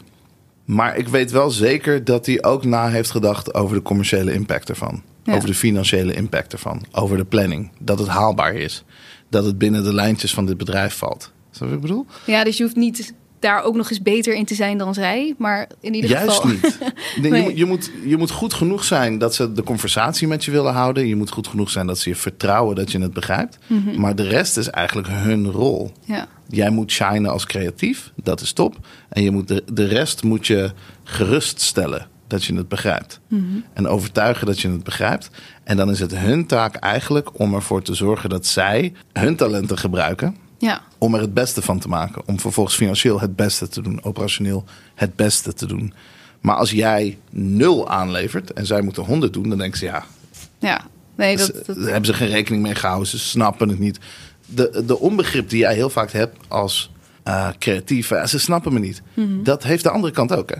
Maar 0.66 0.98
ik 0.98 1.08
weet 1.08 1.32
wel 1.32 1.52
zeker 1.52 2.04
dat 2.04 2.26
hij 2.26 2.44
ook 2.44 2.66
na 2.66 2.90
heeft 2.90 3.12
gedacht... 3.12 3.54
over 3.54 3.76
de 3.76 3.82
commerciële 3.82 4.34
impact 4.34 4.70
ervan. 4.70 5.02
Ja. 5.24 5.36
Over 5.36 5.48
de 5.48 5.56
financiële 5.56 6.14
impact 6.14 6.54
ervan. 6.54 6.82
Over 6.92 7.18
de 7.18 7.26
planning. 7.26 7.72
Dat 7.80 8.00
het 8.00 8.08
haalbaar 8.08 8.54
is. 8.56 8.84
Dat 9.30 9.46
het 9.46 9.58
binnen 9.58 9.84
de 9.84 9.94
lijntjes 9.94 10.34
van 10.34 10.46
dit 10.46 10.58
bedrijf 10.58 10.94
valt. 10.96 11.32
Snap 11.56 11.70
je 11.70 11.76
wat 11.76 11.84
ik 11.84 11.90
bedoel? 11.90 12.06
Ja, 12.26 12.44
dus 12.44 12.58
je 12.58 12.64
hoeft 12.64 12.76
niet 12.76 13.14
daar 13.40 13.64
ook 13.64 13.76
nog 13.76 13.90
eens 13.90 14.02
beter 14.02 14.34
in 14.34 14.46
te 14.46 14.56
zijn 14.56 14.78
dan 14.78 14.94
zij. 14.94 15.34
Maar 15.38 15.70
in 15.82 15.94
ieder 15.94 16.10
Juist 16.10 16.36
geval. 16.36 16.52
niet. 16.52 16.78
Nee, 17.22 17.32
Nee. 17.32 17.42
Je, 17.42 17.46
moet- 17.48 17.58
je, 17.58 17.66
moet, 17.66 17.92
je 18.06 18.18
moet 18.18 18.32
goed 18.32 18.54
genoeg 18.54 18.84
zijn 18.84 19.18
dat 19.18 19.36
ze 19.36 19.52
de 19.52 19.64
conversatie 19.64 20.28
met 20.28 20.46
je 20.46 20.52
willen 20.52 20.74
houden. 20.74 21.08
Je 21.08 21.16
moet 21.16 21.30
goed 21.32 21.48
genoeg 21.48 21.70
zijn 21.70 21.88
dat 21.88 22.00
ze 22.00 22.10
je 22.10 22.16
vertrouwen 22.16 22.76
dat 22.76 22.92
je 22.92 23.00
het 23.00 23.14
begrijpt. 23.14 23.58
Mhm. 23.68 24.00
Maar 24.00 24.16
de 24.16 24.24
rest 24.28 24.58
is 24.58 24.70
eigenlijk 24.70 25.08
hun 25.12 25.52
rol. 25.52 25.92
Ja. 26.06 26.28
Jij 26.48 26.70
moet 26.70 26.92
shinen 26.92 27.32
als 27.32 27.46
creatief, 27.46 28.12
dat 28.24 28.42
is 28.42 28.54
top. 28.54 28.76
En 29.10 29.24
je 29.24 29.32
moet 29.32 29.48
de, 29.48 29.64
de 29.74 29.86
rest 29.86 30.24
moet 30.24 30.48
je 30.48 30.72
geruststellen 31.04 32.08
dat 32.28 32.44
je 32.44 32.56
het 32.56 32.68
begrijpt. 32.68 33.20
Mhm. 33.28 33.44
En 33.74 33.88
overtuigen 33.88 34.46
dat 34.48 34.60
je 34.60 34.70
het 34.70 34.84
begrijpt. 34.84 35.30
En 35.64 35.78
dan 35.78 35.90
is 35.90 36.00
het 36.00 36.18
hun 36.18 36.46
taak 36.48 36.76
eigenlijk 36.76 37.40
om 37.40 37.54
ervoor 37.54 37.82
te 37.82 37.94
zorgen 37.94 38.30
dat 38.30 38.46
zij 38.46 38.94
hun 39.14 39.36
talenten 39.36 39.78
gebruiken 39.78 40.36
ja. 40.64 40.82
om 40.98 41.14
er 41.16 41.22
het 41.22 41.34
beste 41.34 41.62
van 41.62 41.80
te 41.80 41.88
maken. 41.88 42.22
Om 42.26 42.40
vervolgens 42.40 42.76
financieel 42.76 43.20
het 43.20 43.36
beste 43.36 43.68
te 43.68 43.82
doen, 43.82 44.04
operationeel 44.04 44.64
het 44.96 45.16
beste 45.16 45.54
te 45.54 45.66
doen. 45.66 45.94
Maar 46.42 46.56
als 46.56 46.72
jij 46.72 47.18
nul 47.30 47.90
aanlevert 47.90 48.54
en 48.54 48.66
zij 48.66 48.82
moeten 48.82 49.04
honderd 49.04 49.34
doen, 49.34 49.50
dan 49.50 49.58
denken 49.58 49.80
ze 49.80 49.86
ja, 49.86 50.04
Ja. 50.60 50.82
Nee, 51.16 51.38
ze- 51.38 51.52
dat, 51.54 51.66
dat, 51.66 51.76
daar 51.76 51.86
hebben 51.86 52.06
ze 52.06 52.14
geen 52.14 52.28
rekening 52.28 52.64
mee 52.64 52.76
gehouden. 52.76 53.08
Ze 53.08 53.20
snappen 53.20 53.70
het 53.70 53.80
niet. 53.80 54.00
De, 54.46 54.84
de 54.86 55.00
onbegrip 55.00 55.50
die 55.50 55.60
jij 55.60 55.74
heel 55.74 55.90
vaak 55.90 56.12
hebt 56.12 56.38
als 56.48 56.92
eh 57.24 57.48
creatief, 57.60 58.08
ze 58.26 58.40
snappen 58.40 58.74
me 58.74 58.80
niet. 58.80 59.02
Dat 59.44 59.64
heeft 59.64 59.84
de 59.84 59.90
andere 59.90 60.14
kant 60.14 60.34
ook. 60.36 60.50
Hè? 60.50 60.56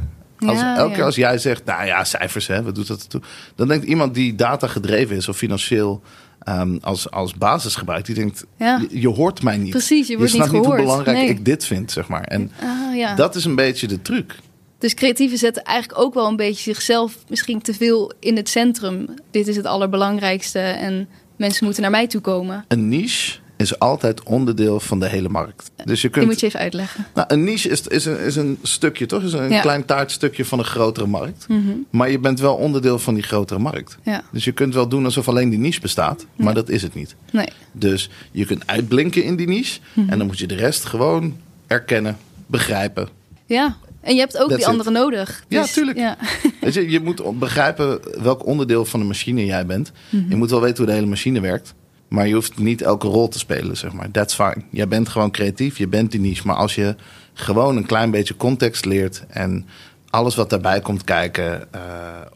Als, 0.48 0.58
Mhm. 0.58 0.66
Ja, 0.68 0.78
elke 0.78 0.90
ja. 0.90 0.96
keer 0.96 1.04
als 1.04 1.16
jij 1.16 1.38
zegt, 1.38 1.66
nou 1.66 1.86
ja, 1.86 2.04
cijfers, 2.04 2.48
hè, 2.48 2.64
wat 2.64 2.76
doet 2.76 2.88
dat 2.88 3.02
ertoe? 3.02 3.22
Dan 3.56 3.68
denkt 3.68 3.86
iemand 3.86 4.14
die 4.14 4.36
data 4.36 4.68
gedreven 4.68 5.16
is 5.16 5.28
of 5.28 5.38
financieel 5.38 6.02
ehm, 6.44 6.78
als, 6.82 7.12
als 7.12 7.34
basis 7.34 7.76
gebruikt, 7.76 8.06
die 8.06 8.16
denkt, 8.16 8.46
Ja. 8.58 8.78
je, 8.90 9.00
je 9.00 9.08
hoort 9.08 9.44
mij 9.44 9.58
niet. 9.58 9.70
Precies, 9.72 10.08
je 10.08 10.18
wordt 10.18 10.32
snapt 10.32 10.52
niet 10.52 10.62
niet 10.62 10.70
hoe 10.70 10.80
belangrijk 10.80 11.18
Nee. 11.18 11.30
ik 11.30 11.46
dit 11.46 11.66
vind, 11.66 11.92
zeg 11.92 12.08
maar. 12.08 12.24
En 12.24 12.52
ah, 12.62 12.96
ja. 12.96 13.16
dat 13.16 13.36
is 13.36 13.46
een 13.46 13.56
beetje 13.56 13.88
de 13.88 14.02
truc. 14.02 14.36
Dus 14.78 14.94
creatieven 14.94 15.38
zetten 15.38 15.64
eigenlijk 15.64 16.00
ook 16.00 16.14
wel 16.14 16.28
een 16.28 16.36
beetje 16.36 16.74
zichzelf 16.74 17.18
misschien 17.28 17.62
te 17.62 17.74
veel 17.74 18.12
in 18.20 18.36
het 18.36 18.50
centrum. 18.50 19.08
Dit 19.32 19.48
is 19.48 19.56
het 19.56 19.66
allerbelangrijkste 19.66 20.60
en 20.60 21.08
mensen 21.38 21.66
moeten 21.66 21.82
naar 21.82 21.92
mij 21.92 22.08
toe 22.08 22.22
komen. 22.22 22.66
Een 22.68 22.90
niche 22.90 23.40
is 23.64 23.80
altijd 23.80 24.24
onderdeel 24.24 24.80
van 24.80 25.00
de 25.00 25.08
hele 25.10 25.30
markt. 25.30 25.72
Dus 25.86 26.02
je 26.02 26.08
Die 26.08 26.10
kunt 26.10 26.26
moet 26.26 26.40
je 26.40 26.46
even 26.46 26.60
uitleggen. 26.60 27.06
Nou, 27.14 27.28
een 27.32 27.44
niche 27.44 27.70
is, 27.70 27.88
is, 27.88 28.06
een, 28.06 28.20
is 28.20 28.36
een 28.36 28.58
stukje, 28.62 29.06
toch? 29.06 29.24
Is 29.24 29.34
een 29.34 29.50
Ja. 29.50 29.62
klein 29.62 29.86
taartstukje 29.86 30.46
van 30.46 30.60
een 30.60 30.66
grotere 30.66 31.08
markt. 31.08 31.48
Maar 31.90 32.12
je 32.12 32.20
bent 32.20 32.40
wel 32.40 32.56
onderdeel 32.56 33.00
van 33.00 33.14
die 33.14 33.24
grotere 33.24 33.60
markt. 33.60 33.98
Ja. 34.04 34.24
Dus 34.32 34.44
je 34.44 34.52
kunt 34.52 34.74
wel 34.74 34.88
doen 34.88 35.06
alsof 35.06 35.28
alleen 35.28 35.50
die 35.50 35.60
niche 35.60 35.80
bestaat, 35.82 36.26
maar 36.36 36.54
dat 36.54 36.70
is 36.70 36.82
het 36.82 36.94
niet. 36.94 37.16
Nee. 37.32 37.48
Dus 37.72 38.10
je 38.32 38.46
kunt 38.46 38.68
uitblinken 38.68 39.24
in 39.24 39.36
die 39.36 39.48
niche 39.48 39.80
en 40.08 40.18
dan 40.18 40.28
moet 40.28 40.40
je 40.40 40.48
de 40.48 40.56
rest 40.56 40.86
gewoon 40.86 41.38
erkennen, 41.68 42.18
begrijpen. 42.48 43.08
Ja. 43.46 43.76
En 44.02 44.14
je 44.14 44.20
hebt 44.20 44.38
ook 44.38 44.48
That's 44.50 44.60
die 44.60 44.68
anderen 44.68 44.94
nodig. 44.94 45.44
Ja, 45.48 45.62
Dus, 45.62 45.74
tuurlijk. 45.74 45.98
Ja. 45.98 46.18
Je, 46.72 46.90
je 46.90 47.00
moet 47.00 47.40
begrijpen 47.40 48.00
welk 48.22 48.46
onderdeel 48.46 48.86
van 48.86 49.00
de 49.00 49.06
machine 49.06 49.46
jij 49.46 49.66
bent. 49.66 49.92
Je 50.30 50.36
moet 50.36 50.50
wel 50.50 50.62
weten 50.62 50.78
hoe 50.78 50.86
de 50.86 50.92
hele 50.92 51.06
machine 51.06 51.40
werkt. 51.42 51.74
Maar 52.14 52.28
je 52.28 52.34
hoeft 52.34 52.58
niet 52.58 52.82
elke 52.82 53.08
rol 53.08 53.28
te 53.28 53.40
spelen, 53.40 53.78
zeg 53.78 53.94
maar. 53.94 54.12
That's 54.12 54.36
fine. 54.36 54.56
Jij 54.70 54.88
bent 54.88 55.10
gewoon 55.10 55.32
creatief, 55.32 55.78
je 55.78 55.88
bent 55.88 56.12
die 56.12 56.20
niche. 56.20 56.48
Maar 56.48 56.56
als 56.56 56.76
je 56.76 56.96
gewoon 57.34 57.78
een 57.78 57.86
klein 57.86 58.12
beetje 58.12 58.38
context 58.38 58.86
leert... 58.86 59.24
en 59.28 59.66
alles 60.10 60.36
wat 60.36 60.50
daarbij 60.50 60.80
komt 60.80 61.04
kijken 61.04 61.74
eh, 61.74 61.82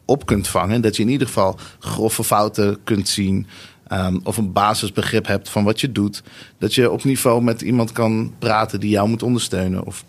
op 0.04 0.26
kunt 0.26 0.48
vangen... 0.48 0.80
dat 0.80 0.96
je 0.96 1.02
in 1.02 1.08
ieder 1.08 1.26
geval 1.26 1.58
grove 1.78 2.24
fouten 2.24 2.78
kunt 2.84 3.08
zien... 3.08 3.46
ehm, 3.86 4.18
of 4.22 4.36
een 4.36 4.52
basisbegrip 4.52 5.26
hebt 5.26 5.48
van 5.48 5.64
wat 5.64 5.80
je 5.80 5.92
doet. 5.92 6.22
Dat 6.58 6.74
je 6.74 6.90
op 6.90 7.04
niveau 7.04 7.42
met 7.42 7.60
iemand 7.60 7.92
kan 7.92 8.34
praten 8.38 8.80
die 8.80 8.90
jou 8.90 9.08
moet 9.08 9.22
ondersteunen... 9.22 9.84
of 9.84 10.04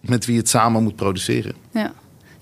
met 0.00 0.24
wie 0.24 0.34
je 0.34 0.40
het 0.40 0.50
samen 0.50 0.82
moet 0.82 0.96
produceren. 0.96 1.54
Ja, 1.72 1.92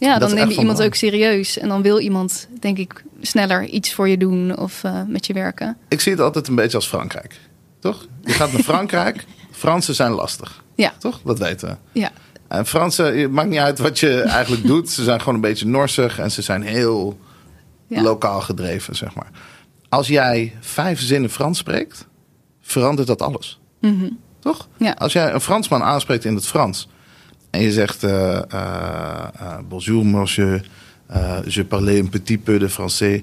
ja 0.01 0.19
dan 0.19 0.35
neem 0.35 0.49
je 0.49 0.51
iemand 0.57 0.67
belang. 0.77 0.81
ook 0.93 0.95
serieus. 0.95 1.59
En 1.59 1.69
dan 1.69 1.83
wil 1.83 1.99
iemand, 1.99 2.49
denk 2.61 2.79
ik, 2.79 3.05
sneller 3.21 3.65
iets 3.65 3.95
voor 3.95 4.09
je 4.09 4.17
doen 4.17 4.59
of 4.59 4.85
eh, 4.85 5.03
met 5.09 5.27
je 5.27 5.33
werken. 5.33 5.77
Ik 5.89 6.01
zie 6.01 6.13
het 6.13 6.21
altijd 6.21 6.49
een 6.49 6.55
beetje 6.55 6.77
als 6.77 6.87
Frankrijk. 6.89 7.41
Toch? 7.81 8.07
Je 8.25 8.33
gaat 8.33 8.53
naar 8.53 8.63
Frankrijk 8.73 9.25
Fransen 9.51 9.95
zijn 9.95 10.13
lastig. 10.13 10.65
Ja. 10.75 10.93
Toch? 10.99 11.21
Dat 11.25 11.39
weten 11.39 11.69
we. 11.69 12.01
Ja. 12.01 12.11
En 12.49 12.67
Fransen, 12.67 13.19
het 13.21 13.31
maakt 13.31 13.49
niet 13.49 13.59
uit 13.59 13.79
wat 13.79 13.99
je 13.99 14.21
eigenlijk 14.21 14.67
doet. 14.67 14.91
Ze 14.91 15.05
zijn 15.05 15.19
gewoon 15.19 15.35
een 15.35 15.41
beetje 15.41 15.67
norsig 15.67 16.19
en 16.19 16.31
ze 16.31 16.43
zijn 16.43 16.63
heel 16.63 17.19
Ja. 17.87 18.03
lokaal 18.03 18.41
gedreven, 18.41 18.97
zeg 18.97 19.15
maar. 19.15 19.31
Als 19.89 20.09
jij 20.09 20.55
vijf 20.61 21.01
zinnen 21.01 21.31
Frans 21.31 21.59
spreekt, 21.59 22.07
verandert 22.61 23.09
dat 23.09 23.23
alles. 23.23 23.61
Toch? 24.41 24.69
Mhm. 24.79 24.85
Ja. 24.85 24.93
Als 24.99 25.13
jij 25.13 25.33
een 25.33 25.41
Fransman 25.41 25.83
aanspreekt 25.83 26.25
in 26.25 26.35
het 26.35 26.47
Frans 26.47 26.89
en 27.51 27.61
je 27.63 27.73
zegt 27.73 28.05
eh, 28.05 29.59
bonjour 29.69 30.07
monsieur, 30.07 30.67
je 31.47 31.65
parle 31.65 31.97
un 31.99 32.09
petit 32.09 32.39
peu 32.45 32.59
de 32.59 32.69
français, 32.69 33.23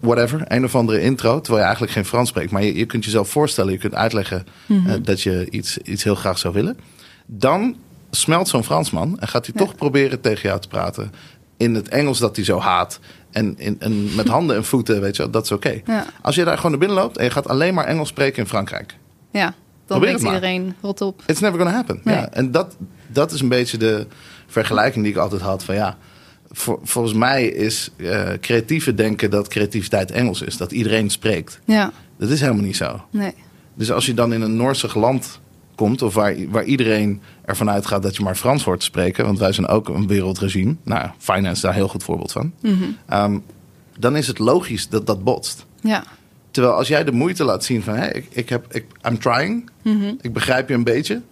whatever, 0.00 0.42
een 0.48 0.64
of 0.64 0.74
andere 0.74 1.00
intro, 1.00 1.32
terwijl 1.34 1.56
je 1.58 1.62
eigenlijk 1.62 1.92
geen 1.92 2.04
Frans 2.04 2.28
spreekt, 2.28 2.50
maar 2.50 2.62
je, 2.64 2.74
je 2.76 2.86
kunt 2.86 3.04
jezelf 3.04 3.28
voorstellen, 3.28 3.72
je 3.72 3.78
kunt 3.78 3.94
uitleggen 3.94 4.46
eh, 4.68 4.76
dat 5.02 5.20
je 5.22 5.46
iets, 5.50 5.78
iets 5.78 6.04
heel 6.04 6.14
graag 6.14 6.38
zou 6.38 6.54
willen, 6.54 6.76
dan 7.26 7.76
smelt 8.10 8.48
zo'n 8.48 8.64
Fransman 8.64 9.20
en 9.20 9.28
gaat 9.28 9.46
hij 9.46 9.54
Ja. 9.58 9.64
toch 9.64 9.74
proberen 9.74 10.20
tegen 10.20 10.48
jou 10.48 10.60
te 10.60 10.68
praten 10.68 11.12
in 11.56 11.74
het 11.74 11.88
Engels 11.88 12.18
dat 12.18 12.36
hij 12.36 12.44
zo 12.44 12.58
haat. 12.58 13.00
En, 13.30 13.54
in, 13.58 13.76
en 13.80 14.14
met 14.14 14.28
handen 14.36 14.56
en 14.56 14.64
voeten, 14.64 15.00
weet 15.00 15.16
je, 15.16 15.22
wel, 15.22 15.30
dat 15.30 15.44
is 15.44 15.52
oké. 15.52 15.80
Ja. 15.86 16.06
Als 16.22 16.34
je 16.34 16.44
daar 16.44 16.56
gewoon 16.56 16.70
naar 16.70 16.80
binnen 16.80 16.96
loopt 16.98 17.16
en 17.16 17.24
je 17.24 17.30
gaat 17.30 17.48
alleen 17.48 17.74
maar 17.74 17.84
Engels 17.84 18.08
spreken 18.08 18.42
in 18.42 18.48
Frankrijk. 18.48 18.96
Ja, 19.30 19.54
dan 19.86 20.00
denkt 20.00 20.22
maar. 20.22 20.34
iedereen, 20.34 20.74
rot 20.80 21.00
op. 21.00 21.22
It's 21.26 21.40
never 21.40 21.58
gonna 21.58 21.74
happen. 21.74 22.00
Nee. 22.04 22.14
Ja, 22.16 22.28
en 22.30 22.50
dat, 22.50 22.76
dat 23.12 23.32
is 23.32 23.40
een 23.40 23.48
beetje 23.48 23.76
de 23.76 24.06
vergelijking 24.46 25.04
die 25.04 25.12
ik 25.12 25.18
altijd 25.18 25.40
had 25.40 25.64
van 25.64 25.74
ja. 25.74 25.96
Volgens 26.82 27.14
mij 27.14 27.46
is 27.46 27.90
eh, 27.96 28.28
creatieve 28.40 28.94
denken 28.94 29.30
dat 29.30 29.48
creativiteit 29.48 30.10
Engels 30.10 30.42
is. 30.42 30.56
Dat 30.56 30.72
iedereen 30.72 31.10
spreekt. 31.10 31.60
Ja, 31.64 31.92
Dat 32.18 32.28
is 32.28 32.40
helemaal 32.40 32.64
niet 32.64 32.76
zo. 32.76 33.04
nee. 33.10 33.34
Dus 33.74 33.90
als 33.92 34.06
je 34.06 34.14
dan 34.14 34.32
in 34.32 34.40
een 34.40 34.56
Noorsig 34.56 34.94
land 34.94 35.40
komt, 35.74 36.02
of 36.02 36.14
waar, 36.14 36.34
waar 36.48 36.64
iedereen 36.64 37.20
ervan 37.44 37.70
uitgaat 37.70 38.02
dat 38.02 38.16
je 38.16 38.22
maar 38.22 38.34
Frans 38.34 38.64
hoort 38.64 38.78
te 38.78 38.84
spreken, 38.84 39.24
want 39.24 39.38
wij 39.38 39.52
zijn 39.52 39.66
ook 39.66 39.88
een 39.88 40.06
wereldregime. 40.06 40.76
Nou, 40.84 41.10
finance 41.18 41.52
is 41.52 41.60
daar 41.60 41.70
een 41.70 41.76
heel 41.76 41.88
goed 41.88 42.02
voorbeeld 42.04 42.32
van. 42.32 42.52
Ehm, 43.08 43.38
dan 43.98 44.16
is 44.16 44.26
het 44.26 44.38
logisch 44.38 44.88
dat 44.88 45.06
dat 45.06 45.24
botst. 45.24 45.66
Ja, 45.80 46.04
Terwijl 46.50 46.74
als 46.74 46.88
jij 46.88 47.04
de 47.04 47.12
moeite 47.12 47.44
laat 47.44 47.64
zien 47.64 47.82
van, 47.82 47.94
hé, 47.94 48.06
ik, 48.14 48.26
ik 48.30 48.48
heb, 48.48 48.74
ik, 48.74 48.84
I'm 49.08 49.18
trying, 49.18 49.70
ik 50.20 50.32
begrijp 50.32 50.68
je 50.68 50.74
een 50.74 50.84
beetje, 50.84 51.22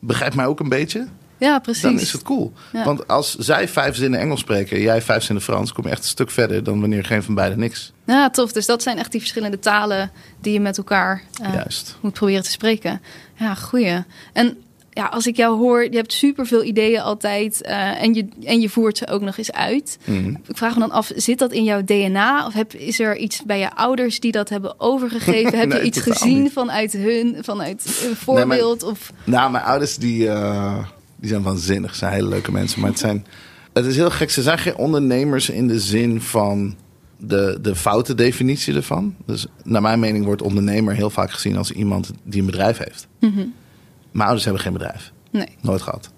begrijp 0.00 0.34
mij 0.34 0.46
ook 0.46 0.60
een 0.60 0.68
beetje, 0.68 1.06
ja 1.38 1.58
precies. 1.58 1.82
dan 1.82 2.00
is 2.00 2.12
het 2.12 2.22
cool. 2.22 2.52
Ja. 2.72 2.84
Want 2.84 3.08
als 3.08 3.34
zij 3.34 3.68
vijf 3.68 3.96
zinnen 3.96 4.20
Engels 4.20 4.40
spreken, 4.40 4.80
jij 4.80 5.02
vijf 5.02 5.22
zinnen 5.22 5.44
Frans, 5.44 5.72
kom 5.72 5.84
je 5.84 5.90
echt 5.90 6.02
een 6.02 6.08
stuk 6.08 6.30
verder 6.30 6.64
dan 6.64 6.80
wanneer 6.80 7.04
geen 7.04 7.22
van 7.22 7.34
beiden 7.34 7.58
niks. 7.58 7.92
Ja, 8.06 8.30
tof. 8.30 8.52
Dus 8.52 8.66
dat 8.66 8.82
zijn 8.82 8.98
echt 8.98 9.12
die 9.12 9.20
verschillende 9.20 9.58
talen 9.58 10.10
die 10.40 10.52
je 10.52 10.60
met 10.60 10.78
elkaar 10.78 11.22
eh, 11.42 11.54
Juist. 11.54 11.96
moet 12.00 12.12
proberen 12.12 12.42
te 12.42 12.50
spreken. 12.50 13.02
Ja, 13.34 13.54
goeie. 13.54 14.04
En 14.32 14.56
ja, 14.96 15.06
als 15.06 15.26
ik 15.26 15.36
jou 15.36 15.58
hoor, 15.58 15.82
je 15.82 15.96
hebt 15.96 16.12
superveel 16.12 16.64
ideeën 16.64 17.00
altijd 17.00 17.62
eh, 17.62 18.02
en, 18.02 18.14
je, 18.14 18.28
en 18.44 18.60
je 18.60 18.68
voert 18.68 18.98
ze 18.98 19.08
ook 19.08 19.20
nog 19.20 19.36
eens 19.38 19.52
uit. 19.52 19.98
Mhm. 20.04 20.28
Ik 20.28 20.56
vraag 20.56 20.74
me 20.74 20.80
dan 20.80 20.90
af, 20.90 21.10
zit 21.14 21.38
dat 21.38 21.52
in 21.52 21.64
jouw 21.64 21.84
DNA? 21.84 22.46
Of 22.46 22.52
heb, 22.52 22.74
is 22.74 23.00
er 23.00 23.16
iets 23.16 23.42
bij 23.42 23.58
je 23.58 23.74
ouders 23.74 24.20
die 24.20 24.32
dat 24.32 24.48
hebben 24.48 24.80
overgegeven? 24.80 25.58
heb 25.58 25.72
je 25.72 25.82
iets 25.82 26.00
gezien 26.00 26.42
niet. 26.42 26.52
vanuit 26.52 26.92
hun, 26.92 27.36
vanuit 27.40 28.04
een 28.08 28.16
voorbeeld? 28.16 28.82
of, 28.82 29.12
Nou, 29.24 29.50
mijn 29.50 29.64
ouders 29.64 29.96
die, 29.96 30.28
eh, 30.28 30.78
die 31.16 31.28
zijn 31.28 31.42
waanzinnig. 31.42 31.90
Ze 31.92 31.98
zijn 31.98 32.12
hele 32.12 32.28
leuke 32.28 32.52
mensen. 32.52 32.80
Maar 32.80 32.90
het, 32.90 32.98
zijn, 32.98 33.26
het 33.72 33.84
is 33.86 33.96
heel 33.96 34.10
gek. 34.10 34.30
Ze 34.30 34.42
zijn 34.42 34.58
geen 34.58 34.76
ondernemers 34.76 35.50
in 35.50 35.68
de 35.68 35.80
zin 35.80 36.20
van 36.20 36.76
de, 37.18 37.58
de 37.62 37.76
foute 37.76 38.14
definitie 38.14 38.74
ervan. 38.74 39.14
Dus 39.26 39.46
naar 39.64 39.82
mijn 39.82 40.00
mening 40.00 40.24
wordt 40.24 40.42
ondernemer 40.42 40.94
heel 40.94 41.10
vaak 41.10 41.30
gezien 41.30 41.56
als 41.56 41.70
iemand 41.70 42.12
die 42.22 42.40
een 42.40 42.46
bedrijf 42.46 42.78
heeft. 42.78 43.08
Mijn 43.20 44.28
ouders 44.28 44.44
hebben 44.44 44.62
geen 44.62 44.72
bedrijf. 44.72 45.12
nee. 45.30 45.48
Nooit 45.60 45.82
gehad. 45.82 46.10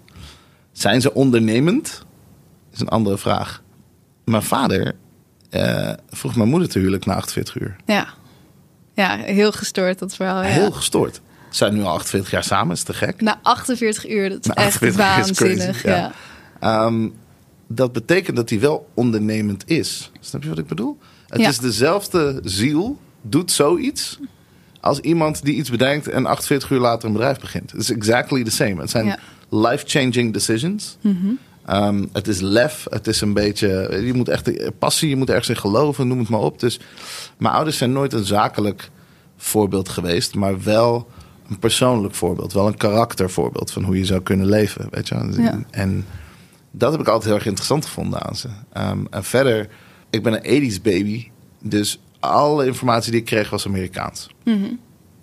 Zijn 0.72 1.00
ze 1.00 1.14
ondernemend? 1.14 2.04
Is 2.72 2.80
een 2.80 2.88
andere 2.88 3.18
vraag. 3.18 3.62
Mijn 4.24 4.42
vader 4.42 4.94
eh, 5.50 5.92
vroeg 6.10 6.36
mijn 6.36 6.48
moeder 6.48 6.68
te 6.68 6.78
huwelijk 6.78 7.06
na 7.06 7.14
48 7.14 7.60
uur. 7.60 7.76
Ja. 7.86 8.06
ja, 8.94 9.16
heel 9.16 9.52
gestoord 9.52 9.98
dat 9.98 10.14
verhaal. 10.14 10.42
Ja. 10.42 10.48
Heel 10.48 10.72
gestoord. 10.72 11.20
Zijn 11.50 11.74
nu 11.74 11.82
al 11.82 11.92
48 11.92 12.30
jaar 12.30 12.44
samen, 12.44 12.74
is 12.74 12.82
te 12.82 12.94
gek. 12.94 13.20
Na 13.20 13.38
48 13.42 14.08
uur, 14.10 14.28
dat 14.28 14.38
is 14.40 14.46
Na 14.46 14.54
echt 14.54 14.66
48 14.82 15.18
is 15.30 15.36
crazy, 15.36 15.54
waanzinnig. 15.56 15.82
ja. 15.82 15.96
ja. 15.96 16.12
Ehm, 16.60 17.08
dat 17.66 17.92
betekent 17.92 18.36
dat 18.36 18.50
hij 18.50 18.60
wel 18.60 18.88
ondernemend 18.94 19.62
is. 19.70 20.10
Snap 20.20 20.42
je 20.42 20.48
wat 20.48 20.58
ik 20.58 20.66
bedoel? 20.66 20.98
Het 21.28 21.40
Ja. 21.40 21.48
is 21.48 21.58
dezelfde 21.58 22.40
ziel, 22.44 22.98
doet 23.22 23.50
zoiets... 23.52 24.18
als 24.80 25.00
iemand 25.00 25.42
die 25.44 25.54
iets 25.54 25.70
bedenkt 25.70 26.08
en 26.08 26.26
48 26.26 26.70
uur 26.70 26.78
later 26.80 27.06
een 27.06 27.12
bedrijf 27.14 27.40
begint. 27.40 27.70
Het 27.72 27.80
is 27.80 27.90
exactly 27.90 28.44
the 28.44 28.50
same. 28.50 28.80
Het 28.80 28.90
zijn 28.90 29.06
Ja. 29.06 29.18
life-changing 29.50 30.32
decisions. 30.32 30.96
Ehm, 31.66 32.04
het 32.12 32.28
is 32.28 32.40
lef, 32.40 32.86
het 32.90 33.06
is 33.06 33.20
een 33.20 33.32
beetje... 33.34 34.00
Je 34.04 34.14
moet 34.14 34.28
echt 34.28 34.78
passie, 34.78 35.08
je 35.08 35.16
moet 35.16 35.28
ergens 35.30 35.48
in 35.48 35.56
geloven, 35.56 36.08
noem 36.08 36.18
het 36.18 36.28
maar 36.28 36.40
op. 36.40 36.60
Dus 36.60 36.80
mijn 37.38 37.54
ouders 37.54 37.76
zijn 37.76 37.92
nooit 37.92 38.12
een 38.12 38.24
zakelijk 38.24 38.90
voorbeeld 39.36 39.88
geweest... 39.88 40.34
maar 40.34 40.62
wel 40.62 41.08
een 41.48 41.58
persoonlijk 41.58 42.14
voorbeeld. 42.14 42.52
Wel 42.52 42.66
een 42.66 42.76
karaktervoorbeeld 42.76 43.70
van 43.70 43.84
hoe 43.84 43.98
je 43.98 44.04
zou 44.04 44.22
kunnen 44.22 44.46
leven. 44.46 44.86
Weet 44.90 45.08
je? 45.08 45.14
wel. 45.14 45.40
Ja. 45.40 45.60
En 45.70 46.04
dat 46.70 46.92
heb 46.92 47.00
ik 47.00 47.06
altijd 47.06 47.24
heel 47.24 47.34
erg 47.34 47.46
interessant 47.46 47.86
gevonden 47.86 48.22
aan 48.22 48.36
ze. 48.36 48.48
Ehm, 48.72 48.98
en 49.10 49.24
verder, 49.24 49.68
ik 50.10 50.22
ben 50.22 50.32
een 50.32 50.72
80s 50.72 50.82
baby. 50.82 51.28
Dus 51.60 52.00
alle 52.20 52.66
informatie 52.66 53.10
die 53.10 53.20
ik 53.20 53.26
kreeg 53.26 53.50
was 53.50 53.66
Amerikaans. 53.66 54.28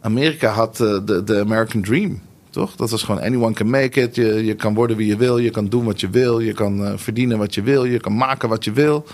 Amerika 0.02 0.50
had 0.50 0.80
eh, 0.80 1.00
de, 1.06 1.24
de 1.24 1.40
American 1.40 1.82
Dream, 1.82 2.22
toch? 2.50 2.76
Dat 2.76 2.90
was 2.90 3.04
gewoon 3.04 3.22
anyone 3.22 3.54
can 3.54 3.70
make 3.70 4.02
it. 4.02 4.16
Je, 4.16 4.46
je 4.46 4.56
kan 4.56 4.74
worden 4.74 4.98
wie 4.98 5.08
je 5.08 5.18
wil, 5.18 5.38
je 5.38 5.50
kan 5.50 5.68
doen 5.68 5.86
wat 5.86 6.00
je 6.00 6.10
wil. 6.10 6.40
Je 6.40 6.54
kan 6.54 6.86
eh, 6.86 6.94
verdienen 6.96 7.38
wat 7.38 7.54
je 7.54 7.62
wil, 7.62 7.86
je 7.86 8.00
kan 8.00 8.18
maken 8.18 8.50
wat 8.50 8.64
je 8.64 8.72
wil. 8.72 9.06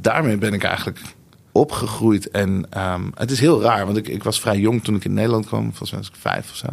Daarmee 0.00 0.38
ben 0.38 0.52
ik 0.52 0.62
eigenlijk 0.62 1.00
opgegroeid. 1.52 2.30
En 2.30 2.66
ehm, 2.70 3.02
het 3.14 3.30
is 3.30 3.40
heel 3.40 3.62
raar, 3.62 3.84
want 3.84 3.96
ik, 3.96 4.08
ik 4.08 4.22
was 4.22 4.40
vrij 4.40 4.58
jong 4.58 4.84
toen 4.84 4.94
ik 4.94 5.04
in 5.04 5.12
Nederland 5.14 5.46
kwam. 5.46 5.62
Volgens 5.62 5.90
mij 5.90 6.00
was 6.00 6.08
ik 6.08 6.16
vijf 6.18 6.50
of 6.50 6.56
zo. 6.56 6.66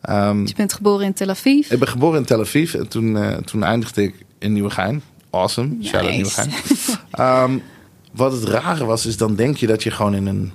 Ehm, 0.00 0.40
Dus 0.40 0.50
je 0.50 0.56
bent 0.56 0.72
geboren 0.72 1.06
in 1.06 1.12
Tel 1.12 1.28
Aviv. 1.28 1.70
ik 1.70 1.78
ben 1.78 1.88
geboren 1.88 2.18
in 2.18 2.24
Tel 2.24 2.40
Aviv 2.40 2.74
en 2.74 2.88
toen, 2.88 3.16
eh, 3.16 3.36
toen 3.36 3.62
eindigde 3.62 4.02
ik 4.02 4.14
in 4.38 4.52
Nieuwegein. 4.52 5.02
Awesome, 5.30 5.76
shout 5.84 6.02
Nice. 6.04 6.14
Nieuwegein. 6.16 6.50
Ehm, 7.10 7.58
wat 8.12 8.32
het 8.32 8.44
rare 8.44 8.84
was, 8.84 9.06
is 9.06 9.16
dan 9.16 9.34
denk 9.34 9.56
je 9.56 9.66
dat 9.66 9.82
je 9.82 9.90
gewoon 9.90 10.14
in 10.14 10.26
een, 10.26 10.52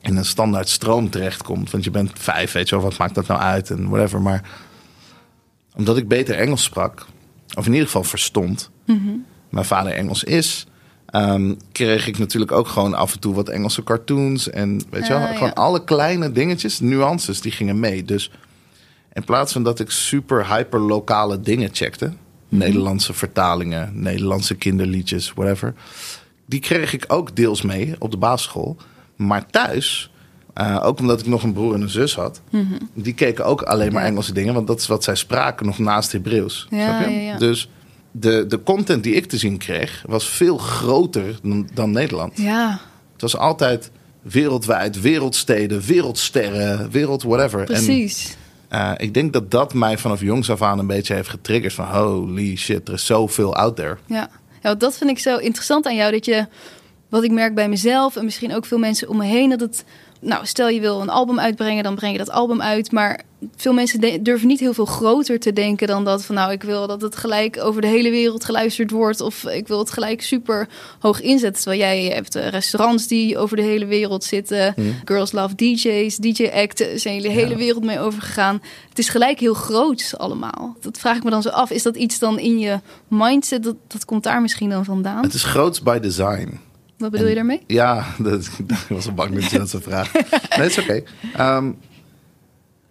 in 0.00 0.16
een 0.16 0.24
standaard 0.24 0.68
stroom 0.68 1.10
terechtkomt. 1.10 1.70
Want 1.70 1.84
je 1.84 1.90
bent 1.90 2.10
vijf, 2.14 2.52
weet 2.52 2.68
je 2.68 2.74
wel, 2.74 2.84
wat 2.84 2.98
maakt 2.98 3.14
dat 3.14 3.26
nou 3.26 3.40
uit 3.40 3.70
en 3.70 3.88
whatever. 3.88 4.20
Maar 4.20 4.42
omdat 5.76 5.96
ik 5.96 6.08
beter 6.08 6.34
Engels 6.34 6.62
sprak, 6.62 7.06
of 7.56 7.66
in 7.66 7.72
ieder 7.72 7.86
geval 7.86 8.04
verstond, 8.04 8.70
mijn 9.48 9.64
vader 9.64 9.92
Engels 9.92 10.24
is... 10.24 10.66
ehm, 11.10 11.54
kreeg 11.72 12.06
ik 12.06 12.18
natuurlijk 12.18 12.52
ook 12.52 12.68
gewoon 12.68 12.94
af 12.94 13.12
en 13.12 13.20
toe 13.20 13.34
wat 13.34 13.48
Engelse 13.48 13.82
cartoons. 13.82 14.50
En 14.50 14.82
weet 14.90 15.06
je 15.06 15.12
wel, 15.12 15.22
Ah, 15.22 15.32
gewoon 15.32 15.48
ja. 15.48 15.54
alle 15.54 15.84
kleine 15.84 16.32
dingetjes, 16.32 16.80
nuances, 16.80 17.40
die 17.40 17.52
gingen 17.52 17.80
mee. 17.80 18.04
Dus 18.04 18.30
in 19.12 19.24
plaats 19.24 19.52
van 19.52 19.62
dat 19.62 19.80
ik 19.80 19.90
super 19.90 20.54
hyper 20.54 20.80
lokale 20.80 21.40
dingen 21.40 21.68
checkte, 21.72 22.12
Nederlandse 22.48 23.12
vertalingen, 23.12 23.90
Nederlandse 23.94 24.54
kinderliedjes, 24.54 25.32
whatever, 25.34 25.74
die 26.46 26.60
kreeg 26.60 26.92
ik 26.92 27.04
ook 27.08 27.36
deels 27.36 27.62
mee 27.62 27.94
op 27.98 28.10
de 28.10 28.16
basisschool. 28.16 28.76
Maar 29.16 29.46
thuis, 29.46 30.10
eh, 30.54 30.80
ook 30.82 30.98
omdat 30.98 31.20
ik 31.20 31.26
nog 31.26 31.42
een 31.42 31.52
broer 31.52 31.74
en 31.74 31.80
een 31.80 31.88
zus 31.88 32.14
had, 32.14 32.40
die 32.94 33.14
keken 33.14 33.44
ook 33.44 33.62
alleen 33.62 33.92
maar. 33.92 34.04
Engelse 34.04 34.32
dingen, 34.32 34.54
want 34.54 34.66
dat 34.66 34.80
is 34.80 34.86
wat 34.86 35.04
zij 35.04 35.14
spraken 35.14 35.66
nog 35.66 35.78
naast 35.78 36.12
Hebreeuws. 36.12 36.66
Ja, 36.70 36.86
snap 36.98 37.08
je? 37.08 37.14
ja, 37.14 37.20
ja. 37.20 37.38
Dus 37.38 37.68
de, 38.10 38.46
de 38.48 38.62
content 38.62 39.02
die 39.02 39.14
ik 39.14 39.26
te 39.26 39.36
zien 39.38 39.58
kreeg, 39.58 40.02
was 40.06 40.28
veel 40.28 40.58
groter 40.58 41.38
dan, 41.42 41.68
dan 41.74 41.90
Nederland. 41.90 42.32
Ja, 42.36 42.80
Het 43.12 43.20
was 43.22 43.36
altijd 43.36 43.90
wereldwijd, 44.22 45.00
wereldsteden, 45.00 45.80
wereldsterren, 45.80 46.90
wereld 46.90 47.22
whatever. 47.22 47.58
En 47.58 47.64
precies. 47.66 48.36
eh, 48.68 48.92
ik 48.96 49.14
denk 49.14 49.32
dat 49.32 49.50
dat 49.50 49.74
mij 49.74 49.98
vanaf 49.98 50.20
jongs 50.20 50.50
af 50.50 50.62
aan 50.62 50.78
een 50.78 50.86
beetje 50.86 51.14
heeft 51.14 51.28
getriggerd 51.28 51.72
van 51.72 51.84
holy 51.86 52.56
shit, 52.56 52.88
er 52.88 52.94
is 52.94 53.06
zoveel 53.06 53.54
out 53.54 53.76
there. 53.76 53.96
Ja. 54.06 54.30
ja, 54.62 54.74
dat 54.74 54.96
vind 54.96 55.10
ik 55.10 55.18
zo 55.18 55.36
interessant 55.36 55.86
aan 55.86 55.96
jou. 55.96 56.12
Dat 56.12 56.24
je, 56.24 56.46
wat 57.08 57.24
ik 57.24 57.30
merk 57.30 57.54
bij 57.54 57.68
mezelf 57.68 58.16
en 58.16 58.24
misschien 58.24 58.54
ook 58.54 58.64
veel 58.66 58.78
mensen 58.78 59.08
om 59.08 59.16
me 59.16 59.24
heen, 59.24 59.50
dat 59.50 59.60
het, 59.60 59.84
nou, 60.20 60.46
stel 60.46 60.68
je 60.68 60.80
wil 60.80 61.00
een 61.00 61.08
album 61.10 61.38
uitbrengen, 61.40 61.84
dan 61.84 61.94
breng 61.94 62.12
je 62.12 62.18
dat 62.18 62.30
album 62.30 62.62
uit. 62.62 62.92
Maar 62.92 63.20
veel 63.56 63.72
mensen 63.72 64.22
durven 64.22 64.46
niet 64.46 64.60
heel 64.60 64.74
veel 64.74 64.84
groter 64.84 65.40
te 65.40 65.52
denken 65.52 65.86
dan 65.86 66.04
dat 66.04 66.24
van, 66.24 66.34
nou, 66.34 66.52
ik 66.52 66.62
wil 66.62 66.86
dat 66.86 67.00
het 67.02 67.16
gelijk 67.16 67.58
over 67.62 67.80
de 67.80 67.86
hele 67.86 68.10
wereld 68.10 68.44
geluisterd 68.44 68.90
wordt. 68.90 69.20
Of 69.20 69.44
ik 69.44 69.68
wil 69.68 69.78
het 69.78 69.90
gelijk 69.90 70.22
super 70.22 70.68
hoog 70.98 71.20
inzetten. 71.20 71.62
Terwijl 71.62 71.80
jij 71.82 72.04
hebt 72.14 72.34
eh, 72.34 72.48
restaurants 72.48 73.06
die 73.06 73.38
over 73.38 73.56
de 73.56 73.62
hele 73.62 73.86
wereld 73.86 74.24
zitten. 74.24 74.74
Girls 75.04 75.32
Love 75.32 75.54
DJ's, 75.54 76.16
DJ 76.16 76.50
Act, 76.54 76.80
er 76.80 76.98
zijn 76.98 77.22
de 77.22 77.28
hele 77.30 77.50
Ja. 77.50 77.56
wereld 77.56 77.84
mee 77.84 77.98
overgegaan. 78.00 78.62
Het 78.88 78.98
is 78.98 79.08
gelijk 79.08 79.40
heel 79.40 79.54
groot 79.54 80.14
allemaal. 80.16 80.76
Dat 80.80 80.98
vraag 80.98 81.16
ik 81.16 81.24
me 81.24 81.30
dan 81.30 81.42
zo 81.42 81.48
af. 81.48 81.70
Is 81.70 81.82
dat 81.82 81.96
iets 81.96 82.18
dan 82.18 82.38
in 82.38 82.58
je 82.58 82.80
mindset? 83.08 83.62
Dat, 83.62 83.76
dat 83.86 84.04
komt 84.04 84.22
daar 84.22 84.40
misschien 84.40 84.70
dan 84.70 84.84
vandaan? 84.84 85.22
Het 85.22 85.34
is 85.34 85.44
groots 85.44 85.82
by 85.82 85.98
design. 85.98 86.60
Wat 87.00 87.10
bedoel 87.10 87.28
je 87.28 87.34
daarmee? 87.34 87.62
Ja, 87.66 88.06
dat, 88.18 88.50
ik 88.58 88.76
was 88.88 89.06
al 89.06 89.14
bang 89.14 89.34
dat 89.34 89.50
je 89.50 89.58
dat 89.58 89.70
zou 89.70 89.82
vragen. 89.82 90.24
Nee, 90.30 90.68
het 90.68 90.76
is 90.76 90.78
oké. 90.78 91.02
Ehm, 91.34 91.72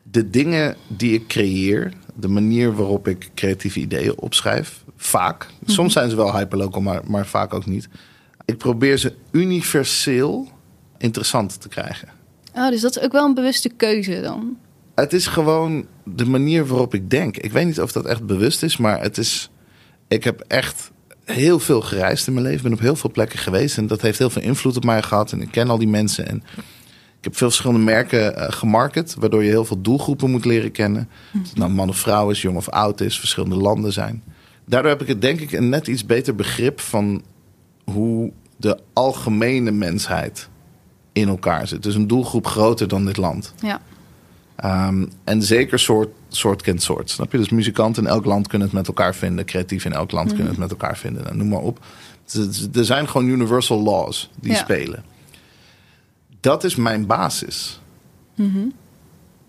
de 0.04 0.30
dingen 0.30 0.76
die 0.88 1.13
ik 1.13 1.28
creëer, 1.28 1.93
de 2.15 2.28
manier 2.28 2.76
waarop 2.76 3.08
ik 3.08 3.30
creatieve 3.36 3.80
ideeën 3.80 4.17
opschrijf, 4.17 4.84
vaak. 4.95 5.48
Soms 5.65 5.93
zijn 5.93 6.10
ze 6.10 6.15
wel 6.15 6.38
hyperlocal, 6.38 6.82
maar, 6.82 7.02
maar 7.08 7.26
vaak 7.26 7.54
ook 7.54 7.65
niet. 7.65 7.89
Ik 8.45 8.58
probeer 8.58 8.98
ze 8.98 9.13
universeel 9.32 10.48
interessant 10.98 11.62
te 11.62 11.67
krijgen. 11.67 12.08
Oh, 12.54 12.69
dus 12.69 12.82
dat 12.82 12.98
is 12.98 13.04
ook 13.04 13.12
wel 13.12 13.26
een 13.26 13.34
bewuste 13.34 13.69
keuze 13.69 14.22
dan. 14.22 14.58
Het 14.95 15.13
is 15.13 15.28
gewoon 15.28 15.86
de 16.04 16.26
manier 16.26 16.65
waarop 16.65 16.93
ik 16.93 17.10
denk. 17.10 17.38
Ik 17.38 17.52
weet 17.52 17.65
niet 17.65 17.82
of 17.82 17.91
dat 17.91 18.06
echt 18.06 18.26
bewust 18.26 18.63
is, 18.63 18.78
maar 18.78 19.02
het 19.02 19.17
is. 19.17 19.50
Ik 20.08 20.24
heb 20.24 20.43
echt 20.48 20.91
heel 21.31 21.59
veel 21.59 21.81
gereisd 21.81 22.27
in 22.27 22.33
mijn 22.33 22.45
leven. 22.45 22.59
Ik 22.59 22.69
ben 22.69 22.73
op 22.73 22.79
heel 22.79 22.95
veel 22.95 23.11
plekken 23.11 23.39
geweest. 23.39 23.77
En 23.77 23.87
dat 23.87 24.01
heeft 24.01 24.17
heel 24.17 24.29
veel 24.29 24.41
invloed 24.41 24.77
op 24.77 24.83
mij 24.83 25.01
gehad. 25.01 25.31
En 25.31 25.41
ik 25.41 25.51
ken 25.51 25.69
al 25.69 25.77
die 25.77 25.87
mensen. 25.87 26.27
En 26.27 26.43
ik 27.17 27.23
heb 27.23 27.37
veel 27.37 27.47
verschillende 27.47 27.83
merken 27.83 28.33
uh, 28.37 28.45
gemarket. 28.49 29.15
Waardoor 29.19 29.43
je 29.43 29.49
heel 29.49 29.65
veel 29.65 29.81
doelgroepen 29.81 30.31
moet 30.31 30.45
leren 30.45 30.71
kennen. 30.71 31.09
Of 31.41 31.49
het 31.49 31.57
nou 31.57 31.71
man 31.71 31.89
of 31.89 31.97
vrouw 31.97 32.29
is, 32.29 32.41
jong 32.41 32.57
of 32.57 32.69
oud 32.69 33.01
is, 33.01 33.19
verschillende 33.19 33.55
landen 33.55 33.93
zijn. 33.93 34.23
Daardoor 34.65 34.91
heb 34.91 35.01
ik 35.01 35.07
het 35.07 35.21
denk 35.21 35.39
ik 35.39 35.51
een 35.51 35.69
net 35.69 35.87
iets 35.87 36.05
beter 36.05 36.35
begrip 36.35 36.79
van 36.79 37.23
hoe 37.83 38.31
de 38.57 38.79
algemene 38.93 39.71
mensheid 39.71 40.49
in 41.13 41.27
elkaar 41.27 41.67
zit. 41.67 41.83
Dus 41.83 41.95
een 41.95 42.07
doelgroep 42.07 42.47
groter 42.47 42.87
dan 42.87 43.05
dit 43.05 43.17
land. 43.17 43.53
Ja. 43.61 43.81
Um, 44.65 45.12
en 45.24 45.43
zeker 45.43 45.80
soort, 45.80 46.10
soort 46.28 46.62
kent 46.62 46.82
soort. 46.82 47.10
Snap 47.10 47.32
je? 47.32 47.38
Dus 47.38 47.50
muzikanten 47.50 48.04
in 48.04 48.10
elk 48.10 48.26
land 48.26 48.48
kunnen 48.48 48.67
het 48.67 48.76
met 48.76 48.88
elkaar 48.88 49.15
vinden. 49.15 49.45
Creatief 49.45 49.86
in 49.86 49.93
elk 49.93 50.12
land 50.12 50.28
kunnen 50.30 50.48
het 50.48 50.58
met 50.58 50.72
elkaar 50.72 50.98
vinden. 50.98 51.24
Nou, 51.24 51.36
noem 51.36 51.48
maar 51.48 51.60
op. 51.60 51.86
Er 52.74 52.86
zijn 52.86 53.08
gewoon 53.10 53.28
universal 53.28 53.84
laws 53.84 54.30
die 54.36 54.52
Ja. 54.52 54.58
spelen. 54.58 55.04
Dat 56.39 56.63
is 56.63 56.76
mijn 56.76 57.06
basis. 57.06 57.82
Mhm. 58.36 58.67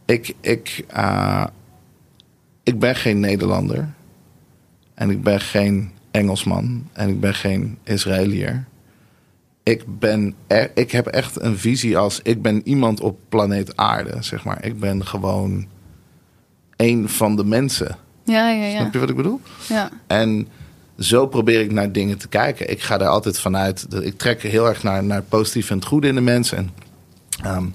Ik, 0.04 0.34
ik, 0.40 0.84
uh, 0.96 1.46
ik 2.62 2.78
ben 2.78 2.96
geen 2.96 3.20
Nederlander. 3.20 3.88
En 4.94 5.10
ik 5.10 5.22
ben 5.22 5.40
geen 5.40 5.90
Engelsman. 6.10 6.88
En 6.92 7.08
ik 7.08 7.20
ben 7.20 7.34
geen 7.34 7.78
Israëliër. 7.82 8.64
Ik, 9.70 9.98
ben 9.98 10.34
er, 10.46 10.70
ik 10.74 10.90
heb 10.90 11.06
echt 11.06 11.40
een 11.40 11.58
visie 11.58 11.98
als... 11.98 12.20
ik 12.22 12.42
ben 12.42 12.60
iemand 12.68 13.00
op 13.00 13.18
planeet 13.28 13.76
aarde, 13.76 14.16
zeg 14.20 14.44
maar. 14.44 14.64
Ik 14.64 14.80
ben 14.80 15.06
gewoon 15.06 15.66
een 16.76 17.08
van 17.08 17.36
de 17.36 17.44
mensen. 17.44 17.96
Ja, 18.24 18.50
ja, 18.50 18.64
ja. 18.64 18.78
Snap 18.80 18.92
je 18.92 18.98
wat 18.98 19.10
ik 19.10 19.16
bedoel? 19.16 19.40
ja. 19.68 19.90
En 20.06 20.48
zo 20.98 21.26
probeer 21.26 21.60
ik 21.60 21.72
naar 21.72 21.92
dingen 21.92 22.18
te 22.18 22.28
kijken. 22.28 22.70
Ik 22.70 22.82
ga 22.82 22.98
daar 22.98 23.08
altijd 23.08 23.38
vanuit. 23.40 23.90
dat- 23.90 24.02
Ik 24.04 24.18
trek 24.18 24.42
heel 24.42 24.68
erg 24.68 24.82
naar, 24.82 25.04
naar 25.04 25.16
het 25.16 25.28
positieve 25.28 25.72
en 25.72 25.78
het 25.78 25.86
goede 25.86 26.08
in 26.08 26.14
de 26.14 26.20
mensen. 26.20 26.56
En 26.58 26.70
ehm, 27.42 27.66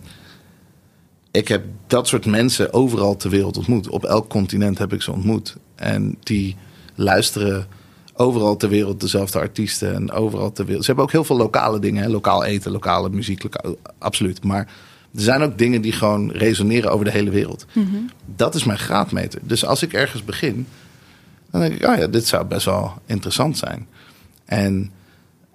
ik 1.32 1.48
heb 1.48 1.64
dat 1.88 2.08
soort 2.08 2.26
mensen 2.26 2.74
overal 2.74 3.16
ter 3.16 3.30
wereld 3.30 3.58
ontmoet. 3.58 3.90
Op 3.90 4.04
elk 4.06 4.30
continent 4.30 4.78
heb 4.78 4.94
ik 4.94 5.02
ze 5.02 5.12
ontmoet. 5.12 5.56
En 5.76 6.18
die 6.24 6.56
luisteren 6.96 7.68
overal 8.18 8.56
ter 8.58 8.70
wereld 8.70 9.00
dezelfde 9.02 9.40
artiesten. 9.40 9.96
En 9.96 10.12
overal 10.12 10.52
ter 10.52 10.66
wereld. 10.66 10.82
Ze 10.84 10.88
hebben 10.92 11.06
ook 11.06 11.12
heel 11.12 11.24
veel 11.24 11.38
lokale 11.38 11.80
dingen. 11.80 12.04
Hè? 12.04 12.10
Lokaal 12.10 12.44
eten, 12.44 12.72
lokale 12.72 13.10
muziek. 13.10 13.44
lokaal- 13.44 13.76
absoluut. 13.98 14.44
Maar 14.44 14.68
er 15.16 15.22
zijn 15.22 15.42
ook 15.42 15.58
dingen 15.58 15.82
die 15.82 15.92
gewoon 15.92 16.32
resoneren 16.32 16.92
over 16.92 17.06
de 17.06 17.12
hele 17.12 17.30
wereld. 17.30 17.66
Dat 18.36 18.56
is 18.56 18.64
mijn 18.64 18.80
graadmeter. 18.80 19.40
Dus 19.44 19.66
als 19.66 19.82
ik 19.82 19.94
ergens 19.94 20.24
begin, 20.24 20.68
dan 21.52 21.62
denk 21.62 21.74
ik, 21.74 21.88
oh 21.88 21.98
ja, 21.98 22.08
dit 22.08 22.28
zou 22.28 22.46
best 22.46 22.66
wel 22.66 22.94
interessant 23.06 23.58
zijn. 23.58 23.88
En 24.46 24.92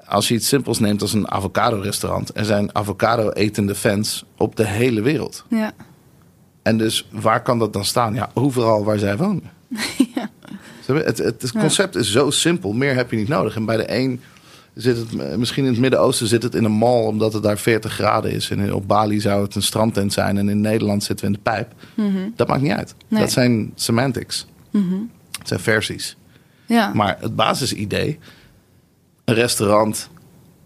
als 0.07 0.29
je 0.29 0.35
iets 0.35 0.49
simpels 0.49 0.79
neemt 0.79 1.03
als 1.03 1.12
een 1.12 1.31
avocado-restaurant, 1.31 2.31
er 2.37 2.44
zijn 2.44 2.75
avocado-etende 2.75 3.75
fans 3.75 4.25
op 4.37 4.57
de 4.57 4.66
hele 4.66 5.01
wereld. 5.03 5.44
ja. 5.49 5.73
En 6.62 6.79
dus 6.79 7.09
waar 7.12 7.42
kan 7.42 7.59
dat 7.59 7.73
dan 7.73 7.85
staan? 7.85 8.14
Ja, 8.14 8.31
overal 8.35 8.85
waar 8.85 8.99
zij 8.99 9.16
wonen. 9.16 9.42
Het, 10.94 11.18
het, 11.18 11.42
het 11.42 11.53
concept 11.53 11.96
is 11.96 12.12
zo 12.12 12.31
simpel, 12.31 12.72
meer 12.72 12.94
heb 12.94 13.11
je 13.11 13.16
niet 13.16 13.29
nodig. 13.29 13.57
En 13.57 13.64
bij 13.64 13.76
de 13.76 13.96
een 13.96 14.20
zit 14.74 14.96
het, 14.96 15.16
eh, 15.18 15.37
misschien 15.37 15.64
in 15.64 15.70
het 15.70 15.81
Midden-Oosten 15.81 16.26
zit 16.26 16.42
het 16.42 16.55
in 16.55 16.64
een 16.64 16.72
mall 16.72 17.05
omdat 17.05 17.33
het 17.33 17.42
daar 17.42 17.59
40 17.59 17.92
graden 17.92 18.31
is. 18.31 18.50
En 18.50 18.74
op 18.74 18.88
Bali 18.88 19.20
zou 19.20 19.42
het 19.42 19.55
een 19.55 19.62
strandtent 19.62 20.12
zijn 20.12 20.38
en 20.38 20.48
in 20.48 20.61
Nederland 20.61 21.05
zitten 21.05 21.26
we 21.26 21.33
in 21.33 21.38
de 21.42 21.50
pijp. 21.50 21.72
Dat 22.37 22.48
maakt 22.48 22.62
niet 22.62 22.72
uit. 22.72 22.94
Nee. 23.09 23.20
Dat 23.20 23.33
zijn 23.33 23.72
semantics. 23.74 24.46
Het 25.38 25.48
zijn 25.48 25.61
versies. 25.61 26.16
ja. 26.66 26.90
Maar 26.94 27.16
het 27.20 27.37
basisidee, 27.37 28.18
een 29.24 29.35
restaurant 29.35 30.11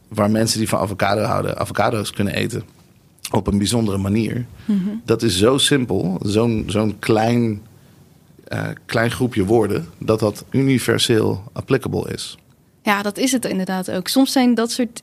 waar 0.09 0.31
mensen 0.31 0.59
die 0.59 0.69
van 0.69 0.79
avocado 0.79 1.23
houden, 1.23 1.59
avocado's 1.59 2.11
kunnen 2.11 2.35
eten 2.35 2.63
op 3.31 3.47
een 3.47 3.59
bijzondere 3.59 3.99
manier. 3.99 4.47
Dat 5.05 5.23
is 5.23 5.39
zo 5.39 5.59
simpel, 5.59 6.21
zo'n 6.23 6.65
zo'n 6.67 6.99
klein, 6.99 7.63
eh, 8.49 8.63
klein 8.87 9.11
groepje 9.11 9.45
woorden, 9.45 9.89
dat 9.99 10.21
dat 10.21 10.45
universeel 10.51 11.43
applicable 11.53 12.13
is. 12.13 12.37
Ja, 12.83 13.03
dat 13.03 13.19
is 13.19 13.33
het 13.33 13.45
inderdaad 13.45 13.91
ook. 13.91 14.09
Soms 14.09 14.33
zijn 14.33 14.55
dat 14.55 14.71
soort, 14.71 15.03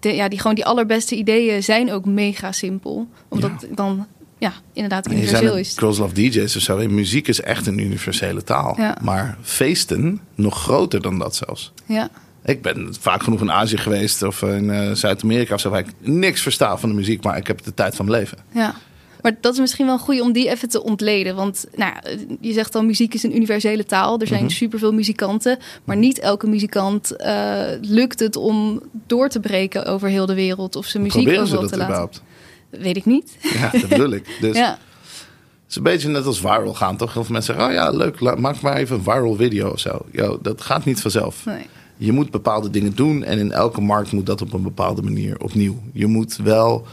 de, 0.00 0.14
ja, 0.14 0.28
die 0.28 0.38
gewoon 0.38 0.54
die 0.54 0.64
allerbeste 0.64 1.14
ideeën 1.16 1.62
zijn 1.62 1.92
ook 1.92 2.04
mega 2.04 2.52
simpel. 2.52 3.08
Omdat 3.28 3.50
dan, 3.70 4.06
ja, 4.38 4.52
inderdaad 4.72 5.10
universeel 5.10 5.56
is. 5.56 5.78
Girls 5.78 5.98
Love 5.98 6.14
DJ's 6.14 6.56
of 6.56 6.62
zo. 6.62 6.78
En 6.78 6.94
muziek 6.94 7.28
is 7.28 7.40
echt 7.40 7.66
een 7.66 7.78
universele 7.78 8.44
taal. 8.44 8.74
Ja. 8.76 8.96
Maar 9.02 9.38
feesten 9.42 10.20
nog 10.34 10.62
groter 10.62 11.02
dan 11.02 11.18
dat 11.18 11.34
zelfs. 11.36 11.72
Ja, 11.86 12.10
Ik 12.44 12.62
ben 12.62 12.94
vaak 13.00 13.22
genoeg 13.22 13.40
in 13.40 13.52
Azië 13.52 13.76
geweest 13.76 14.22
of 14.22 14.42
in 14.42 14.70
eh, 14.70 14.92
Zuid-Amerika 14.92 15.54
of 15.54 15.60
zo. 15.60 15.70
Waar 15.70 15.80
ik 15.80 15.92
niks 15.98 16.42
versta 16.42 16.76
van 16.78 16.88
de 16.88 16.94
muziek, 16.94 17.22
maar 17.22 17.36
ik 17.36 17.46
heb 17.46 17.62
de 17.62 17.74
tijd 17.74 17.96
van 17.96 18.06
mijn 18.06 18.18
leven. 18.18 18.38
ja. 18.52 18.74
Maar 19.22 19.36
dat 19.40 19.52
is 19.52 19.58
misschien 19.58 19.86
wel 19.86 19.98
goed 19.98 20.20
om 20.20 20.32
die 20.32 20.48
even 20.48 20.68
te 20.68 20.82
ontleden. 20.82 21.34
Want 21.36 21.66
nou, 21.76 21.92
je 22.40 22.52
zegt 22.52 22.74
al, 22.74 22.82
muziek 22.82 23.14
is 23.14 23.22
een 23.22 23.36
universele 23.36 23.84
taal. 23.84 24.12
Er 24.12 24.18
Mhm. 24.18 24.26
zijn 24.34 24.50
superveel 24.50 24.92
muzikanten. 24.92 25.58
Maar 25.84 25.96
niet 25.96 26.18
elke 26.18 26.46
muzikant 26.46 27.16
eh, 27.16 27.62
lukt 27.80 28.20
het 28.20 28.36
om 28.36 28.82
door 29.06 29.28
te 29.28 29.40
breken 29.40 29.86
over 29.86 30.08
heel 30.08 30.26
de 30.26 30.34
wereld. 30.34 30.76
Of 30.76 30.86
zijn 30.86 31.02
muziek 31.02 31.22
Proberen 31.22 31.46
ze 31.46 31.54
dat 31.54 31.62
te 31.68 31.76
laten. 31.76 31.84
überhaupt? 31.84 32.22
Weet 32.70 32.96
ik 32.96 33.04
niet. 33.04 33.36
Ja, 33.54 33.70
dat 33.80 33.88
bedoel 33.88 34.10
ik. 34.12 34.36
Dus 34.40 34.56
ja, 34.56 34.70
het 34.70 35.70
is 35.70 35.76
een 35.76 35.82
beetje 35.82 36.08
net 36.08 36.26
als 36.26 36.40
viral 36.40 36.74
gaan, 36.74 36.96
toch? 36.96 37.12
Heel 37.14 37.24
veel 37.24 37.32
mensen 37.32 37.54
zeggen, 37.54 37.72
oh 37.72 37.78
ja, 37.80 37.90
leuk, 37.90 38.38
maak 38.38 38.60
maar 38.60 38.76
even 38.76 38.96
een 38.96 39.02
viral 39.02 39.34
video 39.34 39.68
of 39.68 39.78
zo. 39.80 39.98
Yo, 40.10 40.38
dat 40.42 40.60
gaat 40.60 40.84
niet 40.84 41.00
vanzelf. 41.00 41.44
nee. 41.44 41.66
Je 41.96 42.12
moet 42.12 42.30
bepaalde 42.30 42.70
dingen 42.70 42.94
doen 42.94 43.24
en 43.24 43.38
in 43.38 43.52
elke 43.52 43.80
markt 43.80 44.12
moet 44.12 44.26
dat 44.26 44.40
op 44.42 44.52
een 44.52 44.62
bepaalde 44.62 45.02
manier 45.02 45.40
opnieuw. 45.40 45.82
Je 45.92 46.06
moet 46.06 46.36
wel 46.36 46.86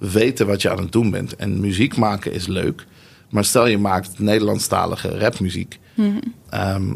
weten 0.00 0.46
wat 0.46 0.62
je 0.62 0.70
aan 0.70 0.78
het 0.78 0.92
doen 0.92 1.10
bent. 1.10 1.36
En 1.36 1.60
muziek 1.60 1.96
maken 1.96 2.32
is 2.32 2.46
leuk. 2.46 2.86
Maar 3.30 3.44
stel 3.44 3.66
je 3.66 3.78
maakt 3.78 4.18
Nederlandstalige 4.18 5.18
rapmuziek. 5.18 5.78
ehm, 6.50 6.92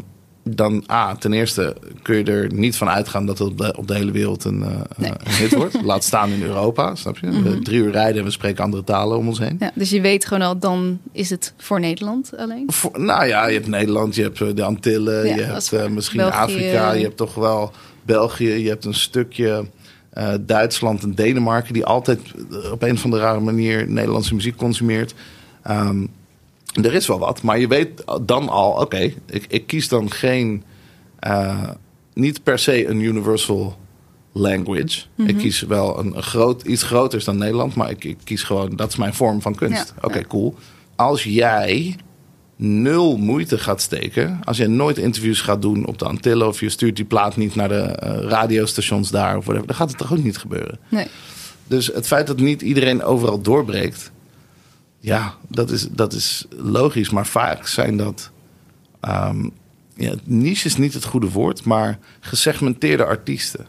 dan 0.49 0.83
A, 0.91 1.15
ten 1.15 1.33
eerste 1.33 1.75
kun 2.01 2.15
je 2.17 2.23
er 2.23 2.53
niet 2.53 2.75
van 2.75 2.89
uitgaan 2.89 3.25
dat 3.25 3.37
het 3.37 3.47
op 3.47 3.57
de, 3.57 3.77
op 3.77 3.87
de 3.87 3.95
hele 3.95 4.11
wereld 4.11 4.43
een, 4.43 4.63
eh, 4.63 4.69
Nee. 4.97 5.09
een 5.23 5.31
hit 5.33 5.53
wordt. 5.55 5.81
Laat 5.83 6.03
staan 6.03 6.29
in 6.29 6.43
Europa, 6.43 6.95
snap 6.95 7.17
je? 7.17 7.41
We 7.41 7.59
drie 7.59 7.79
uur 7.79 7.91
rijden 7.91 8.19
en 8.19 8.23
we 8.25 8.31
spreken 8.31 8.63
andere 8.63 8.83
talen 8.83 9.17
om 9.17 9.27
ons 9.27 9.39
heen. 9.39 9.55
Ja, 9.59 9.71
dus 9.75 9.89
je 9.89 10.01
weet 10.01 10.25
gewoon 10.25 10.47
al, 10.47 10.59
dan 10.59 10.99
is 11.11 11.29
het 11.29 11.53
voor 11.57 11.79
Nederland 11.79 12.37
alleen. 12.37 12.63
Voor- 12.71 12.99
nou 13.01 13.25
ja, 13.25 13.47
je 13.47 13.53
hebt 13.53 13.67
Nederland, 13.67 14.15
je 14.15 14.21
hebt 14.21 14.41
eh, 14.41 14.47
de 14.55 14.63
Antillen, 14.63 15.27
Ja, 15.27 15.35
je 15.35 15.41
hebt 15.41 15.73
eh, 15.73 15.87
misschien 15.87 16.19
België. 16.19 16.35
Afrika, 16.37 16.91
je 16.91 17.03
hebt 17.03 17.17
toch 17.17 17.35
wel 17.35 17.71
België, 18.03 18.49
je 18.53 18.69
hebt 18.69 18.85
een 18.85 18.93
stukje 18.93 19.65
eh, 20.15 20.33
Duitsland 20.41 21.03
en 21.03 21.15
Denemarken 21.15 21.73
die 21.73 21.85
altijd 21.85 22.19
eh, 22.51 22.71
op 22.71 22.81
een 22.81 22.93
of 22.93 23.03
andere 23.03 23.23
rare 23.23 23.39
manier 23.39 23.89
Nederlandse 23.89 24.35
muziek 24.35 24.55
consumeert. 24.55 25.13
Ehm, 25.63 26.05
er 26.83 26.93
is 26.93 27.07
wel 27.07 27.19
wat, 27.19 27.41
maar 27.41 27.59
je 27.59 27.67
weet 27.67 28.03
dan 28.21 28.49
al, 28.49 28.71
oké, 28.71 29.13
ik, 29.25 29.45
ik 29.47 29.67
kies 29.67 29.87
dan 29.87 30.11
geen, 30.11 30.63
eh, 31.19 31.69
niet 32.13 32.43
per 32.43 32.59
se 32.59 32.87
een 32.87 32.99
universal 32.99 33.77
language. 34.31 35.01
Ik 35.17 35.37
kies 35.37 35.61
wel 35.61 35.99
een, 35.99 36.15
een 36.15 36.23
groot, 36.23 36.61
iets 36.61 36.83
groters 36.83 37.25
dan 37.25 37.37
Nederland, 37.37 37.75
maar 37.75 37.89
ik, 37.89 38.03
ik 38.03 38.17
kies 38.23 38.43
gewoon, 38.43 38.75
dat 38.75 38.89
is 38.89 38.95
mijn 38.95 39.13
vorm 39.13 39.41
van 39.41 39.55
kunst. 39.55 39.93
Ja, 39.95 40.07
Oké, 40.07 40.17
ja. 40.17 40.25
cool. 40.27 40.55
Als 40.95 41.23
jij 41.23 41.95
nul 42.55 43.17
moeite 43.17 43.57
gaat 43.57 43.81
steken, 43.81 44.39
als 44.43 44.57
jij 44.57 44.67
nooit 44.67 44.97
interviews 44.97 45.41
gaat 45.41 45.61
doen 45.61 45.85
op 45.85 45.97
de 45.97 46.05
Antillen 46.05 46.47
of 46.47 46.59
je 46.59 46.69
stuurt 46.69 46.95
die 46.95 47.05
plaat 47.05 47.37
niet 47.37 47.55
naar 47.55 47.67
de 47.69 47.81
eh, 47.81 48.29
radiostations 48.29 49.11
daar 49.11 49.37
of 49.37 49.43
whatever, 49.43 49.67
dan 49.67 49.75
gaat 49.75 49.89
het 49.89 49.97
toch 49.97 50.11
ook 50.11 50.23
niet 50.23 50.37
gebeuren. 50.37 50.79
Nee. 50.89 51.07
Dus 51.67 51.87
het 51.87 52.07
feit 52.07 52.27
dat 52.27 52.39
niet 52.39 52.61
iedereen 52.61 53.03
overal 53.03 53.41
doorbreekt, 53.41 54.11
ja, 54.99 55.33
dat 55.47 55.71
is, 55.71 55.87
dat 55.91 56.13
is 56.13 56.45
logisch. 56.49 57.09
Maar 57.09 57.27
vaak 57.27 57.67
zijn 57.67 57.97
dat. 57.97 58.31
ehm, 58.99 59.49
ja, 59.95 60.13
niche 60.23 60.67
is 60.67 60.77
niet 60.77 60.93
het 60.93 61.05
goede 61.05 61.29
woord, 61.29 61.63
maar 61.63 61.99
gesegmenteerde 62.19 63.05
artiesten. 63.05 63.65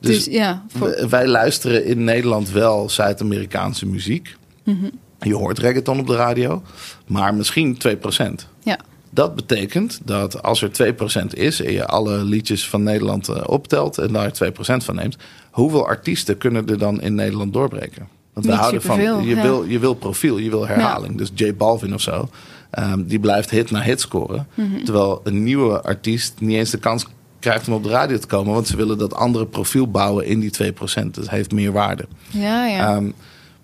Dus, 0.00 0.24
ja, 0.24 0.64
voor, 0.68 1.08
wij 1.08 1.26
luisteren 1.26 1.84
in 1.84 2.04
Nederland 2.04 2.50
wel 2.50 2.90
Zuid-Amerikaanse 2.90 3.86
muziek. 3.86 4.36
Mhm. 4.64 4.88
Je 5.24 5.34
hoort 5.34 5.58
reggaeton 5.58 5.98
op 5.98 6.06
de 6.06 6.16
radio, 6.16 6.62
maar 7.06 7.34
misschien 7.34 7.78
2%. 7.78 8.48
ja, 8.62 8.78
Dat 9.10 9.34
betekent 9.34 10.00
dat 10.04 10.42
als 10.42 10.62
er 10.62 10.70
2% 10.70 11.26
is 11.32 11.62
en 11.62 11.72
je 11.72 11.86
alle 11.86 12.24
liedjes 12.24 12.68
van 12.68 12.82
Nederland 12.82 13.28
eh, 13.28 13.42
optelt 13.46 13.98
en 13.98 14.12
daar 14.12 14.32
2% 14.44 14.50
van 14.56 14.94
neemt, 14.94 15.16
hoeveel 15.50 15.86
artiesten 15.86 16.38
kunnen 16.38 16.66
er 16.66 16.78
dan 16.78 17.00
in 17.00 17.14
Nederland 17.14 17.52
doorbreken? 17.52 18.08
Want 18.32 18.46
we 18.46 18.52
Niet 18.52 18.60
houden 18.60 18.82
van, 18.82 18.96
superveel, 18.96 19.20
je, 19.20 19.34
ja. 19.34 19.42
wil, 19.42 19.64
je 19.64 19.78
wil 19.78 19.94
profiel, 19.94 20.38
je 20.38 20.50
wil 20.50 20.66
herhaling. 20.66 21.18
Dus 21.18 21.30
J 21.34 21.54
Balvin 21.54 21.94
of 21.94 22.00
zo, 22.00 22.28
ehm, 22.70 23.02
die 23.04 23.18
blijft 23.18 23.50
hit 23.50 23.70
na 23.70 23.80
hit 23.80 24.00
scoren. 24.00 24.46
Mhm. 24.54 24.84
Terwijl 24.84 25.20
een 25.24 25.42
nieuwe 25.42 25.82
artiest 25.82 26.34
niet 26.40 26.56
eens 26.56 26.70
de 26.70 26.78
kans 26.78 27.06
krijgt 27.38 27.68
om 27.68 27.74
op 27.74 27.82
de 27.82 27.88
radio 27.88 28.18
te 28.18 28.26
komen. 28.26 28.52
Want 28.54 28.66
ze 28.66 28.76
willen 28.76 28.98
dat 28.98 29.14
andere 29.14 29.46
profiel 29.46 29.90
bouwen 29.90 30.26
in 30.26 30.40
die 30.40 30.50
2%. 30.50 31.14
Dus 31.14 31.30
heeft 31.30 31.52
meer 31.52 31.72
waarde. 31.72 32.06
Ja, 32.30 32.66
ja. 32.66 32.96
Ehm, 32.96 33.10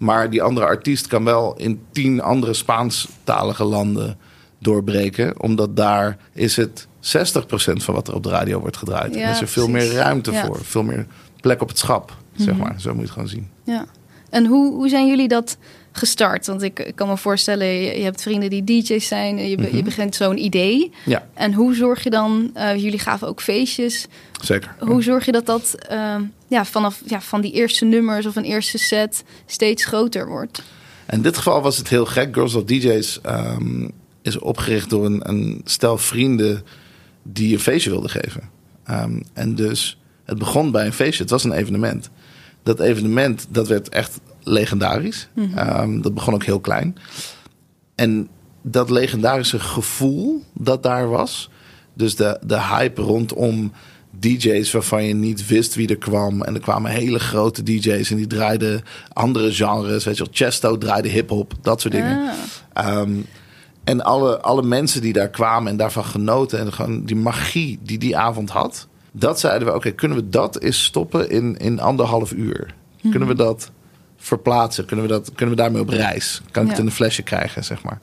maar 0.00 0.30
die 0.30 0.42
andere 0.42 0.66
artiest 0.66 1.06
kan 1.06 1.24
wel 1.24 1.54
in 1.56 1.80
tien 1.92 2.20
andere 2.20 2.54
Spaanstalige 2.54 3.64
landen 3.64 4.18
doorbreken. 4.58 5.42
Omdat 5.42 5.76
daar 5.76 6.16
is 6.32 6.56
het 6.56 6.86
60% 7.00 7.82
van 7.82 7.94
wat 7.94 8.08
er 8.08 8.14
op 8.14 8.22
de 8.22 8.28
radio 8.28 8.60
wordt 8.60 8.76
gedraaid. 8.76 9.14
Ja, 9.14 9.20
en 9.22 9.30
is 9.30 9.40
er 9.40 9.48
veel 9.48 9.68
precies. 9.68 9.88
meer 9.92 9.98
ruimte 9.98 10.32
Ja. 10.32 10.44
voor. 10.46 10.58
Veel 10.64 10.82
meer 10.82 11.06
plek 11.40 11.62
op 11.62 11.68
het 11.68 11.78
schap, 11.78 12.16
zeg 12.36 12.54
Mhm. 12.54 12.62
maar. 12.62 12.80
Zo 12.80 12.88
moet 12.88 12.96
je 12.98 13.02
het 13.02 13.12
gewoon 13.12 13.28
zien. 13.28 13.48
Ja. 13.64 13.84
En 14.30 14.46
hoe, 14.46 14.72
hoe 14.74 14.88
zijn 14.88 15.06
jullie 15.08 15.28
dat 15.28 15.56
gestart? 15.92 16.46
Want 16.46 16.62
ik, 16.62 16.79
ik 16.79 16.94
kan 16.96 17.09
me 17.09 17.16
voorstellen, 17.16 17.66
je, 17.66 17.96
je 17.98 18.03
hebt 18.05 18.22
vrienden 18.22 18.50
die 18.50 18.64
DJ's 18.64 19.07
zijn. 19.07 19.48
Je, 19.48 19.57
be- 19.57 19.62
Mhm. 19.62 19.76
je 19.76 19.83
begint 19.83 20.14
zo'n 20.14 20.38
idee. 20.44 20.90
Ja, 21.05 21.26
En 21.35 21.53
hoe 21.55 21.74
zorg 21.74 22.03
je 22.05 22.11
dan, 22.11 22.50
eh, 22.55 22.76
jullie 22.76 22.98
gaven 22.98 23.29
ook 23.29 23.40
feestjes. 23.40 24.07
zeker. 24.42 24.74
Hoe 24.79 25.03
zorg 25.03 25.24
je 25.26 25.33
dat 25.33 25.46
dat 25.46 25.74
ehm, 25.88 26.22
ja, 26.48 26.64
vanaf 26.64 27.00
ja, 27.07 27.20
van 27.20 27.40
die 27.40 27.53
eerste 27.53 27.85
nummers 27.85 28.26
of 28.26 28.37
een 28.37 28.44
eerste 28.44 28.79
set 28.79 29.22
steeds 29.46 29.85
groter 29.85 30.29
wordt? 30.29 30.62
In 31.09 31.22
dit 31.22 31.37
geval 31.37 31.62
was 31.62 31.76
het 31.76 31.88
heel 31.88 32.07
gek. 32.07 32.35
Girls 32.35 32.55
of 32.55 32.64
DJ's 32.64 33.20
ehm, 33.22 33.88
is 34.22 34.38
opgericht 34.38 34.90
door 34.90 35.05
een, 35.05 35.29
een 35.29 35.61
stel 35.64 35.98
vrienden 35.98 36.64
die 37.22 37.53
een 37.53 37.61
feestje 37.61 37.90
wilden 37.90 38.11
geven. 38.11 38.50
Ehm, 38.85 39.20
en 39.33 39.55
dus 39.55 39.98
het 40.24 40.38
begon 40.38 40.70
bij 40.70 40.87
een 40.87 40.92
feestje. 40.92 41.22
Het 41.22 41.31
was 41.31 41.44
een 41.44 41.53
evenement. 41.53 42.11
Dat 42.62 42.81
evenement 42.81 43.46
dat 43.50 43.68
werd 43.68 43.88
echt 43.88 44.20
legendarisch. 44.42 45.29
Ehm, 45.55 46.00
dat 46.00 46.14
begon 46.14 46.35
ook 46.35 46.44
heel 46.44 46.61
klein. 46.61 46.96
En 47.94 48.29
dat 48.62 48.90
legendarische 48.90 49.59
gevoel 49.59 50.44
dat 50.55 50.83
daar 50.83 51.09
was. 51.09 51.50
Dus 51.94 52.16
de, 52.16 52.38
de 52.46 52.61
hype 52.61 53.03
rondom 53.03 53.72
DJ's 54.18 54.72
waarvan 54.72 55.05
je 55.05 55.14
niet 55.14 55.46
wist 55.46 55.74
wie 55.74 55.88
er 55.88 55.98
kwam. 55.98 56.42
En 56.42 56.55
er 56.55 56.61
kwamen 56.61 56.90
hele 56.90 57.18
grote 57.18 57.62
DJ's 57.62 58.11
en 58.11 58.16
die 58.16 58.26
draaiden 58.26 58.83
andere 59.12 59.53
genres. 59.53 60.05
Weet 60.05 60.16
je 60.16 60.24
wel, 60.24 60.33
Chesto 60.33 60.79
draaide 60.79 61.09
hip-hop, 61.09 61.55
dat 61.62 61.81
soort 61.81 61.94
dingen. 61.94 62.29
Ah, 62.29 62.35
Ehm, 62.72 63.12
en 63.85 64.00
alle, 64.00 64.40
alle 64.40 64.62
mensen 64.62 65.00
die 65.00 65.12
daar 65.12 65.29
kwamen 65.29 65.70
en 65.70 65.76
daarvan 65.76 66.05
genoten. 66.05 66.59
En 66.59 66.72
gewoon 66.72 67.05
die 67.05 67.16
magie 67.16 67.79
die 67.83 67.98
die 67.98 68.16
avond 68.16 68.50
had. 68.50 68.88
Dat 69.12 69.40
zeiden 69.40 69.68
we, 69.68 69.74
oké, 69.74 69.90
kunnen 69.90 70.16
we 70.16 70.29
dat 70.29 70.61
eens 70.61 70.85
stoppen 70.85 71.31
in, 71.31 71.57
in 71.57 71.81
anderhalf 71.81 72.33
uur? 72.33 72.74
Kunnen 73.11 73.29
we 73.29 73.35
dat 73.35 73.70
verplaatsen? 74.20 74.87
Kunnen 74.87 75.06
we, 75.06 75.12
dat, 75.12 75.33
kunnen 75.35 75.56
we 75.56 75.62
daarmee 75.62 75.83
op 75.83 75.88
reis? 75.88 76.40
Kan 76.50 76.62
ik 76.62 76.70
het 76.70 76.78
in 76.78 76.87
een 76.87 76.92
flesje 76.92 77.22
krijgen, 77.22 77.64
zeg 77.64 77.83
maar? 77.83 78.00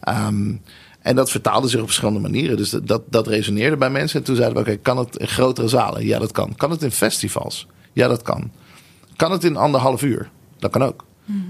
Ehm, 0.00 0.54
en 1.00 1.16
dat 1.16 1.30
vertaalde 1.30 1.68
zich 1.68 1.80
op 1.80 1.86
verschillende 1.86 2.20
manieren. 2.20 2.56
Dus 2.56 2.70
dat, 2.70 3.02
dat, 3.06 3.26
resoneerde 3.26 3.76
bij 3.76 3.90
mensen. 3.90 4.18
En 4.18 4.24
toen 4.24 4.36
zeiden 4.36 4.64
we, 4.64 4.70
oké, 4.70 4.76
kan 4.76 4.98
het 4.98 5.16
in 5.16 5.28
grotere 5.28 5.68
zalen? 5.68 6.06
Ja, 6.06 6.18
dat 6.18 6.32
kan. 6.32 6.54
Kan 6.56 6.70
het 6.70 6.82
in 6.82 6.90
festivals? 6.90 7.66
Ja, 7.92 8.08
dat 8.08 8.22
kan. 8.22 8.50
Kan 9.16 9.32
het 9.32 9.44
in 9.44 9.56
anderhalf 9.56 10.02
uur? 10.02 10.30
Dat 10.58 10.70
kan 10.70 10.82
ook. 10.82 11.04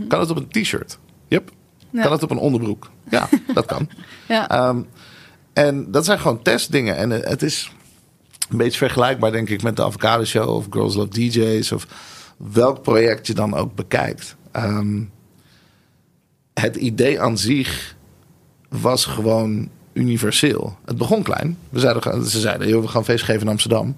Kan 0.09 0.21
het 0.21 0.31
op 0.31 0.37
een 0.37 0.49
t-shirt? 0.49 0.99
Yep. 1.29 1.51
Ja. 1.91 2.03
Kan 2.03 2.13
het 2.13 2.23
op 2.23 2.31
een 2.31 2.39
onderbroek? 2.39 2.91
Ja, 3.11 3.29
dat 3.55 3.67
kan. 3.67 3.89
ja. 4.29 4.49
Ehm, 4.49 4.81
en 5.53 5.91
dat 5.91 6.05
zijn 6.05 6.19
gewoon 6.19 6.43
testdingen. 6.43 6.97
En 6.97 7.13
eh, 7.13 7.31
het 7.31 7.43
is 7.43 7.73
een 8.49 8.57
beetje 8.57 8.79
vergelijkbaar, 8.79 9.33
denk 9.33 9.49
ik, 9.49 9.63
met 9.63 9.77
de 9.77 9.85
Avocado 9.85 10.25
Show 10.25 10.49
of 10.49 10.67
Girls 10.71 10.95
Love 10.95 11.09
DJ's 11.09 11.73
of 11.73 11.87
welk 12.53 12.83
project 12.83 13.27
je 13.27 13.35
dan 13.35 13.55
ook 13.55 13.75
bekijkt. 13.75 14.37
Ehm, 14.53 15.01
het 16.55 16.77
idee 16.77 17.21
aan 17.21 17.39
zich 17.39 17.97
was 18.69 19.05
gewoon 19.05 19.69
universeel. 19.93 20.77
Het 20.85 20.97
begon 20.97 21.23
klein. 21.23 21.59
We 21.69 21.81
zeiden, 21.81 22.25
ze 22.25 22.41
zeiden, 22.41 22.69
joh, 22.69 22.83
we 22.83 22.89
gaan 22.89 22.99
een 22.99 23.05
feest 23.05 23.25
geven 23.25 23.43
in 23.43 23.49
Amsterdam. 23.49 23.97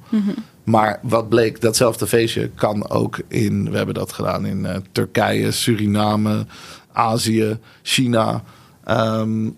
Maar 0.65 0.99
wat 1.03 1.29
bleek, 1.29 1.61
datzelfde 1.61 2.07
feestje 2.07 2.51
kan 2.55 2.89
ook 2.91 3.19
in... 3.29 3.71
We 3.71 3.77
hebben 3.77 3.95
dat 3.95 4.13
gedaan 4.13 4.47
in 4.47 4.67
eh, 4.67 4.77
Turkije, 4.93 5.51
Suriname, 5.51 6.47
Azië, 6.93 7.59
China. 7.83 8.43
Ehm, 8.85 9.49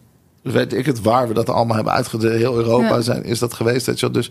weet 0.43 0.73
ik 0.73 0.87
het 0.87 1.01
waar 1.01 1.29
we 1.29 1.35
dat 1.35 1.49
allemaal 1.49 1.75
hebben 1.77 1.93
uitgedeeld. 1.93 2.33
Heel 2.39 2.57
Europa 2.57 2.95
Ja. 2.95 3.01
zijn, 3.01 3.25
is 3.25 3.39
dat 3.39 3.55
geweest. 3.55 3.87
Weet 3.87 4.01
je 4.01 4.07
wel. 4.07 4.15
Dus 4.15 4.31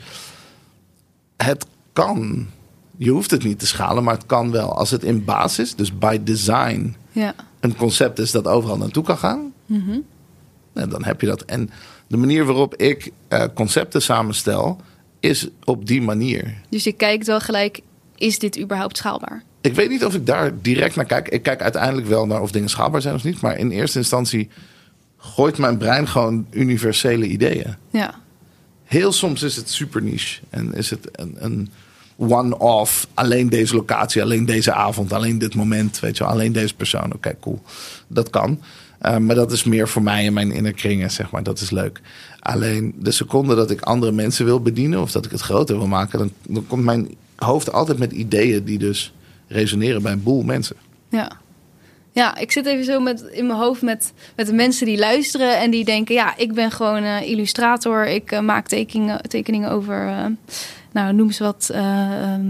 het 1.38 1.66
kan. 1.94 2.48
Je 3.04 3.10
hoeft 3.10 3.32
het 3.32 3.44
niet 3.44 3.60
te 3.60 3.68
schalen, 3.68 4.04
maar 4.04 4.14
het 4.14 4.26
kan 4.26 4.52
wel. 4.52 4.78
Als 4.78 4.92
het 4.92 5.04
in 5.04 5.26
basis, 5.26 5.76
dus 5.76 5.98
by 5.98 6.20
design, 6.24 6.96
ja. 7.12 7.36
een 7.60 7.76
concept 7.76 8.20
is 8.20 8.32
dat 8.32 8.48
overal 8.48 8.78
naartoe 8.78 9.04
kan 9.04 9.18
gaan, 9.18 9.54
nou, 10.74 10.90
dan 10.90 11.04
heb 11.04 11.22
je 11.22 11.28
dat. 11.28 11.42
En 11.42 11.70
de 12.08 12.18
manier 12.18 12.46
waarop 12.46 12.76
ik 12.76 13.12
eh, 13.28 13.44
concepten 13.54 14.02
samenstel, 14.02 14.82
is 15.20 15.48
op 15.64 15.88
die 15.88 16.02
manier. 16.02 16.58
Dus 16.70 16.84
je 16.84 16.92
kijkt 16.92 17.28
wel 17.28 17.40
gelijk, 17.40 17.82
is 18.16 18.40
dit 18.40 18.60
überhaupt 18.60 18.98
schaalbaar? 18.98 19.44
Ik 19.62 19.76
weet 19.76 19.90
niet 19.90 20.06
of 20.06 20.14
ik 20.14 20.26
daar 20.26 20.62
direct 20.62 20.96
naar 20.96 21.06
kijk. 21.06 21.30
Ik 21.30 21.44
kijk 21.44 21.62
uiteindelijk 21.62 22.08
wel 22.08 22.26
naar 22.26 22.42
of 22.42 22.52
dingen 22.52 22.70
schaalbaar 22.70 23.02
zijn 23.02 23.16
of 23.16 23.24
niet. 23.24 23.42
Maar 23.42 23.58
in 23.58 23.72
eerste 23.72 23.98
instantie 23.98 24.50
gooit 25.18 25.58
mijn 25.58 25.78
brein 25.78 26.08
gewoon 26.08 26.46
universele 26.50 27.28
ideeën. 27.28 27.76
Ja. 27.90 28.20
Heel 28.84 29.12
soms 29.12 29.44
is 29.44 29.56
het 29.56 29.70
super 29.70 30.02
niche. 30.02 30.42
En 30.50 30.74
is 30.74 30.90
het 30.90 31.10
een, 31.12 31.36
een 31.40 31.70
one-off. 32.15 33.08
Alleen 33.13 33.50
deze 33.50 33.76
locatie, 33.76 34.21
alleen 34.21 34.45
deze 34.45 34.74
avond, 34.74 35.13
alleen 35.13 35.38
dit 35.38 35.56
moment. 35.56 36.00
Weet 36.00 36.17
je 36.17 36.24
alleen 36.24 36.52
deze 36.52 36.76
persoon. 36.76 37.13
Oké, 37.13 37.36
cool. 37.39 37.62
Dat 38.08 38.30
kan. 38.30 38.60
Uh, 39.06 39.17
maar 39.17 39.36
dat 39.36 39.52
is 39.52 39.63
meer 39.63 39.88
voor 39.88 40.02
mij 40.02 40.26
en 40.26 40.34
mijn 40.34 40.52
innerkringen, 40.52 41.12
zeg 41.12 41.32
maar. 41.32 41.43
Dat 41.43 41.60
is 41.60 41.69
leuk. 41.69 42.02
Alleen 42.39 42.93
de 43.00 43.12
seconde 43.12 43.56
dat 43.56 43.71
ik 43.71 43.82
andere 43.82 44.12
mensen 44.12 44.45
wil 44.45 44.62
bedienen... 44.62 45.02
of 45.02 45.12
dat 45.12 45.26
ik 45.26 45.32
het 45.32 45.41
groter 45.41 45.78
wil 45.78 45.88
maken... 45.88 46.19
dan, 46.19 46.32
dan 46.47 46.67
komt 46.67 46.84
mijn 46.84 47.15
hoofd 47.36 47.71
altijd 47.71 47.97
met 47.97 48.12
ideeën 48.12 48.63
die 48.63 48.78
dus 48.78 49.13
resoneren 49.47 50.02
bij 50.02 50.12
een 50.12 50.24
boel 50.24 50.43
mensen. 50.43 50.76
Ja. 51.10 51.32
Ja, 52.13 52.38
ik 52.38 52.52
zit 52.52 52.65
even 52.65 52.86
zo 52.86 53.00
met, 53.00 53.21
in 53.21 53.47
mijn 53.47 53.60
hoofd 53.60 53.82
met, 53.82 54.13
met 54.36 54.47
de 54.47 54.54
mensen 54.54 54.86
die 54.86 54.97
luisteren 54.97 55.60
en 55.60 55.71
die 55.71 55.86
denken: 55.86 56.15
ja, 56.15 56.38
ik 56.38 56.54
ben 56.54 56.71
gewoon 56.71 57.04
uh, 57.04 57.30
illustrator. 57.30 58.08
Ik 58.08 58.32
uh, 58.32 58.39
maak 58.39 58.67
tekeningen, 58.67 59.21
tekeningen 59.21 59.71
over, 59.71 60.32
nou, 60.91 61.13
noem 61.13 61.32
ze 61.32 61.43
wat, 61.43 61.69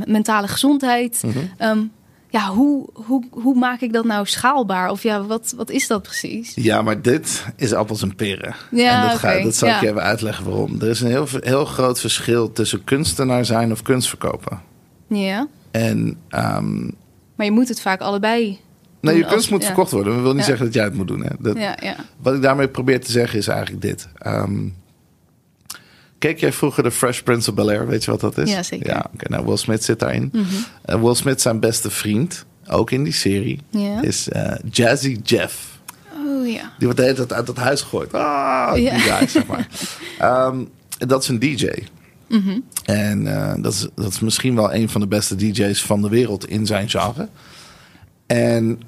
mentale 0.06 0.48
gezondheid. 0.48 1.24
Mhm. 1.26 1.70
Um, 1.70 1.92
ja, 2.30 2.48
hoe, 2.50 2.90
hoe, 2.94 3.24
hoe 3.32 3.56
maak 3.56 3.82
ik 3.82 3.94
dat 3.94 4.06
nou 4.06 4.26
schaalbaar? 4.26 4.90
Of 4.92 5.04
ja, 5.04 5.24
wat, 5.24 5.54
wat 5.58 5.70
is 5.70 5.88
dat 5.88 6.02
precies? 6.02 6.52
Ja, 6.56 6.82
maar 6.82 7.02
dit 7.02 7.46
is 7.56 7.74
appels 7.74 8.02
en 8.02 8.16
peren. 8.16 8.56
Ja, 8.72 9.02
en 9.04 9.10
dat, 9.10 9.18
ga, 9.18 9.42
dat 9.44 9.56
zal 9.56 9.70
ik 9.70 9.80
je 9.82 9.88
even 9.90 10.02
uitleggen 10.02 10.46
waarom. 10.46 10.82
Er 10.82 10.88
is 10.88 11.02
een 11.02 11.10
heel, 11.10 11.28
heel 11.40 11.66
groot 11.66 12.00
verschil 12.00 12.52
tussen 12.52 12.84
kunstenaar 12.84 13.46
zijn 13.46 13.72
of 13.72 13.82
kunst 13.82 14.08
verkopen. 14.10 14.62
Ja, 15.08 15.48
En 15.72 16.18
ehm, 16.30 16.82
maar 17.36 17.46
je 17.46 17.52
moet 17.52 17.68
het 17.68 17.82
vaak 17.82 18.02
allebei. 18.02 18.60
nee, 19.02 19.18
je 19.18 19.24
als- 19.24 19.34
kunst 19.34 19.50
moet 19.52 19.62
ja. 19.62 19.66
verkocht 19.68 19.92
worden. 19.92 20.14
Dat 20.14 20.22
wil 20.22 20.34
niet 20.34 20.46
zeggen 20.46 20.66
dat 20.66 20.74
jij 20.74 20.84
het 20.84 20.94
moet 20.94 21.08
doen. 21.08 21.24
Hè. 21.24 21.30
Dat, 21.40 21.58
Ja, 21.58 21.78
ja. 21.82 21.96
Wat 22.22 22.34
ik 22.36 22.42
daarmee 22.42 22.68
probeer 22.68 23.02
te 23.02 23.12
zeggen 23.12 23.40
is 23.40 23.48
eigenlijk 23.48 23.82
dit. 23.82 24.08
Ehm, 24.18 24.68
keek 26.22 26.40
jij 26.40 26.54
vroeger 26.54 26.84
de 26.84 26.92
Fresh 26.92 27.20
Prince 27.20 27.50
of 27.50 27.56
Bel-Air? 27.56 27.88
Weet 27.88 28.04
je 28.04 28.12
wat 28.12 28.20
dat 28.20 28.38
is? 28.38 28.52
Ja, 28.52 28.64
zeker. 28.64 28.88
Ja, 28.88 29.06
oké. 29.14 29.30
nou, 29.30 29.46
Will 29.46 29.58
Smith 29.58 29.84
zit 29.84 30.00
daarin. 30.00 30.32
Eh, 30.86 31.02
Will 31.02 31.16
Smith, 31.16 31.42
zijn 31.42 31.60
beste 31.60 31.90
vriend, 31.90 32.46
ook 32.70 32.92
in 32.92 33.04
die 33.04 33.14
serie, 33.14 33.60
is 34.02 34.30
eh, 34.30 34.54
Jazzy 34.72 35.20
Jeff. 35.24 35.80
Oh 36.26 36.48
ja. 36.48 36.62
Die 36.78 36.88
wordt 36.88 36.98
de 36.98 37.04
hele 37.04 37.16
tijd 37.16 37.34
uit 37.34 37.48
het 37.48 37.58
huis 37.58 37.82
gegooid. 37.82 38.14
Ah, 38.14 38.74
die 38.74 38.84
Ja. 38.84 38.98
guy, 39.00 39.28
zeg 39.28 39.46
maar. 39.46 39.68
Ehm, 40.20 40.64
dat 40.98 41.22
is 41.24 41.28
een 41.28 41.40
DJ. 41.40 41.68
Mhm. 42.28 42.60
En 42.86 43.28
eh, 43.28 43.54
dat, 43.58 43.74
is, 43.74 43.88
dat 43.96 44.12
is 44.12 44.20
misschien 44.20 44.56
wel 44.56 44.74
een 44.74 44.90
van 44.90 45.02
de 45.02 45.08
beste 45.08 45.36
DJ's 45.36 45.82
van 45.82 46.02
de 46.02 46.10
wereld 46.10 46.48
in 46.48 46.66
zijn 46.66 46.90
genre. 46.90 47.28
En 48.28 48.80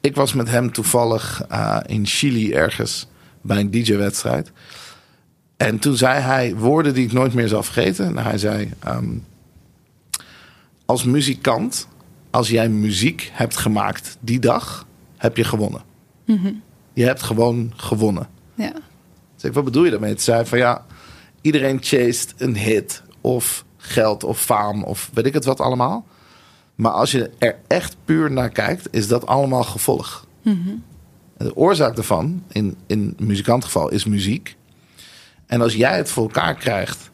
ik 0.00 0.14
was 0.14 0.32
met 0.32 0.48
hem 0.50 0.72
toevallig 0.72 1.42
in 1.86 2.06
Chili 2.06 2.52
ergens 2.52 3.08
bij 3.42 3.58
een 3.60 3.70
DJ-wedstrijd. 3.70 4.52
En 5.60 5.78
toen 5.78 5.96
zei 5.96 6.20
hij 6.20 6.56
woorden 6.56 6.94
die 6.94 7.04
ik 7.04 7.12
nooit 7.12 7.34
meer 7.34 7.48
zal 7.48 7.62
vergeten. 7.62 8.06
En 8.06 8.24
hij 8.24 8.38
zei: 8.38 8.70
ehm, 8.78 9.08
Als 10.84 11.04
muzikant, 11.04 11.88
als 12.30 12.48
jij 12.48 12.68
muziek 12.68 13.30
hebt 13.32 13.56
gemaakt 13.56 14.16
die 14.20 14.38
dag, 14.38 14.86
heb 15.16 15.36
je 15.36 15.44
gewonnen. 15.44 15.82
Mhm. 16.24 16.52
Je 16.92 17.04
hebt 17.04 17.22
gewoon 17.22 17.72
gewonnen. 17.76 18.28
Ja. 18.54 18.72
Dus 19.34 19.44
ik, 19.44 19.52
wat 19.52 19.64
bedoel 19.64 19.84
je 19.84 19.90
daarmee? 19.90 20.10
Toen 20.10 20.20
zei 20.20 20.36
hij 20.36 20.46
van 20.46 20.58
ja, 20.58 20.84
iedereen 21.40 21.78
chased 21.80 22.34
een 22.36 22.56
hit 22.56 23.02
of 23.20 23.64
geld 23.76 24.24
of 24.24 24.40
faam 24.40 24.82
of 24.84 25.10
weet 25.12 25.26
ik 25.26 25.34
het 25.34 25.44
wat 25.44 25.60
allemaal. 25.60 26.06
Maar 26.74 26.92
als 26.92 27.10
je 27.10 27.30
er 27.38 27.56
echt 27.66 27.96
puur 28.04 28.30
naar 28.30 28.50
kijkt, 28.50 28.88
is 28.90 29.08
dat 29.08 29.26
allemaal 29.26 29.64
gevolg. 29.64 30.26
Mhm. 30.42 30.70
De 31.36 31.56
oorzaak 31.56 31.96
daarvan, 31.96 32.42
in, 32.48 32.76
in 32.86 33.14
muzikantgeval, 33.18 33.90
is 33.90 34.04
muziek. 34.04 34.58
En 35.50 35.60
als 35.60 35.74
jij 35.74 35.96
het 35.96 36.10
voor 36.10 36.22
elkaar 36.22 36.54
krijgt 36.54 37.10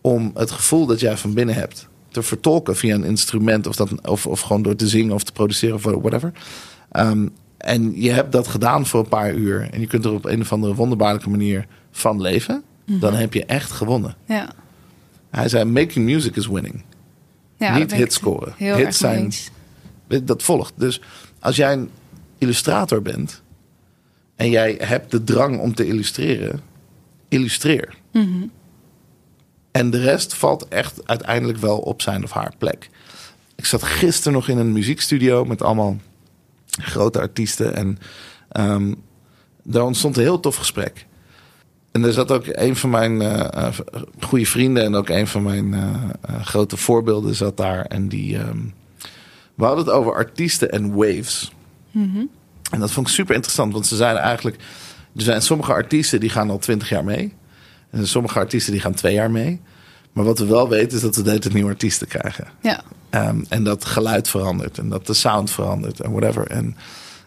om 0.00 0.30
het 0.34 0.50
gevoel 0.50 0.86
dat 0.86 1.00
jij 1.00 1.16
van 1.16 1.34
binnen 1.34 1.54
hebt 1.54 1.88
te 2.08 2.22
vertolken 2.22 2.76
via 2.76 2.94
een 2.94 3.04
instrument 3.04 3.66
of, 3.66 3.76
dat, 3.76 4.08
of, 4.08 4.26
of 4.26 4.40
gewoon 4.40 4.62
door 4.62 4.76
te 4.76 4.88
zingen 4.88 5.14
of 5.14 5.22
te 5.22 5.32
produceren 5.32 5.74
of 5.74 5.82
whatever. 5.82 6.32
Ehm, 6.90 7.28
en 7.56 8.00
je 8.00 8.10
hebt 8.10 8.32
dat 8.32 8.48
gedaan 8.48 8.86
voor 8.86 9.00
een 9.00 9.08
paar 9.08 9.34
uur. 9.34 9.68
En 9.70 9.80
je 9.80 9.86
kunt 9.86 10.04
er 10.04 10.12
op 10.12 10.24
een 10.24 10.40
of 10.40 10.52
andere 10.52 10.74
wonderbaarlijke 10.74 11.30
manier 11.30 11.66
van 11.90 12.20
leven. 12.20 12.62
Dan 12.84 13.14
heb 13.14 13.32
je 13.32 13.44
echt 13.44 13.70
gewonnen. 13.70 14.16
Ja. 14.24 14.48
Hij 15.30 15.48
zei, 15.48 15.64
making 15.64 16.04
music 16.04 16.36
is 16.36 16.46
winning. 16.46 16.82
ja 17.56 17.78
Niet 17.78 17.94
hits 17.94 18.14
scoren. 18.14 18.54
Hits 18.56 18.98
zijn-. 18.98 19.32
Dat 20.22 20.42
volgt. 20.42 20.72
Dus 20.76 21.00
als 21.40 21.56
jij 21.56 21.72
een 21.72 21.90
illustrator 22.38 23.02
bent... 23.02 23.42
en 24.36 24.50
jij 24.50 24.76
hebt 24.78 25.10
de 25.10 25.24
drang 25.24 25.58
om 25.58 25.74
te 25.74 25.86
illustreren... 25.86 26.60
illustreer. 27.28 27.94
Mhm. 28.12 28.46
En 29.70 29.90
de 29.90 30.00
rest 30.00 30.34
valt 30.34 30.68
echt 30.68 31.08
uiteindelijk 31.08 31.58
wel 31.58 31.78
op 31.78 32.02
zijn 32.02 32.24
of 32.24 32.30
haar 32.30 32.52
plek. 32.58 32.90
Ik 33.54 33.64
zat 33.64 33.82
gisteren 33.82 34.32
nog 34.32 34.48
in 34.48 34.58
een 34.58 34.72
muziekstudio 34.72 35.44
met 35.44 35.62
allemaal 35.62 35.96
grote 36.66 37.20
artiesten. 37.20 37.74
En 37.74 37.98
ehm, 38.48 38.94
daar 39.62 39.84
ontstond 39.84 40.16
een 40.16 40.22
heel 40.22 40.40
tof 40.40 40.56
gesprek. 40.56 41.06
En 41.92 42.04
er 42.04 42.12
zat 42.12 42.32
ook 42.32 42.44
een 42.46 42.76
van 42.76 42.90
mijn 42.90 43.22
eh, 43.22 43.68
goede 44.20 44.46
vrienden 44.46 44.84
en 44.84 44.94
ook 44.94 45.08
een 45.08 45.26
van 45.26 45.42
mijn 45.42 45.74
eh, 45.74 46.42
grote 46.42 46.76
voorbeelden 46.76 47.34
zat 47.34 47.56
daar. 47.56 47.84
En 47.84 48.08
die, 48.08 48.38
ehm, 48.38 48.58
we 49.54 49.64
hadden 49.64 49.84
het 49.84 49.94
over 49.94 50.14
artiesten 50.14 50.70
en 50.70 50.94
waves. 50.94 51.52
En 52.70 52.80
dat 52.80 52.90
vond 52.90 53.08
ik 53.08 53.14
super 53.14 53.34
interessant, 53.34 53.72
want 53.72 53.86
ze 53.86 53.96
zeiden 53.96 54.22
eigenlijk... 54.22 54.56
Er 55.16 55.22
zijn 55.22 55.42
sommige 55.42 55.72
artiesten 55.72 56.20
die 56.20 56.30
gaan 56.30 56.50
al 56.50 56.58
twintig 56.58 56.88
jaar 56.88 57.04
mee. 57.04 57.34
En 57.90 58.06
sommige 58.06 58.38
artiesten 58.38 58.72
die 58.72 58.80
gaan 58.80 58.94
twee 58.94 59.14
jaar 59.14 59.30
mee. 59.30 59.60
Maar 60.12 60.24
wat 60.24 60.38
we 60.38 60.46
wel 60.46 60.68
weten 60.68 60.96
is 60.96 61.02
dat 61.02 61.16
we 61.16 61.22
de 61.22 61.28
hele 61.28 61.40
tijd 61.40 61.54
nieuwe 61.54 61.70
artiesten 61.70 62.06
krijgen. 62.08 62.46
Ja. 62.62 62.80
Ehm, 63.10 63.44
en 63.48 63.64
dat 63.64 63.84
geluid 63.84 64.28
verandert 64.28 64.78
en 64.78 64.88
dat 64.88 65.06
de 65.06 65.14
sound 65.14 65.50
verandert 65.50 66.00
en 66.00 66.10
whatever. 66.10 66.46
En 66.46 66.76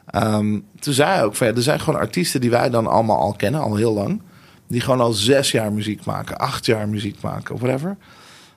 ehm, 0.05 0.59
toen 0.79 0.93
zei 0.93 1.09
hij 1.09 1.23
ook 1.23 1.35
van 1.35 1.47
ja, 1.47 1.53
er 1.53 1.61
zijn 1.61 1.79
gewoon 1.79 1.99
artiesten 1.99 2.41
die 2.41 2.49
wij 2.49 2.69
dan 2.69 2.87
allemaal 2.87 3.19
al 3.19 3.33
kennen, 3.33 3.61
al 3.61 3.75
heel 3.75 3.93
lang. 3.93 4.21
Die 4.67 4.81
gewoon 4.81 4.99
al 5.01 5.11
zes 5.11 5.51
jaar 5.51 5.73
muziek 5.73 6.05
maken, 6.05 6.37
acht 6.37 6.65
jaar 6.65 6.89
muziek 6.89 7.21
maken 7.21 7.53
of 7.55 7.61
whatever. 7.61 7.97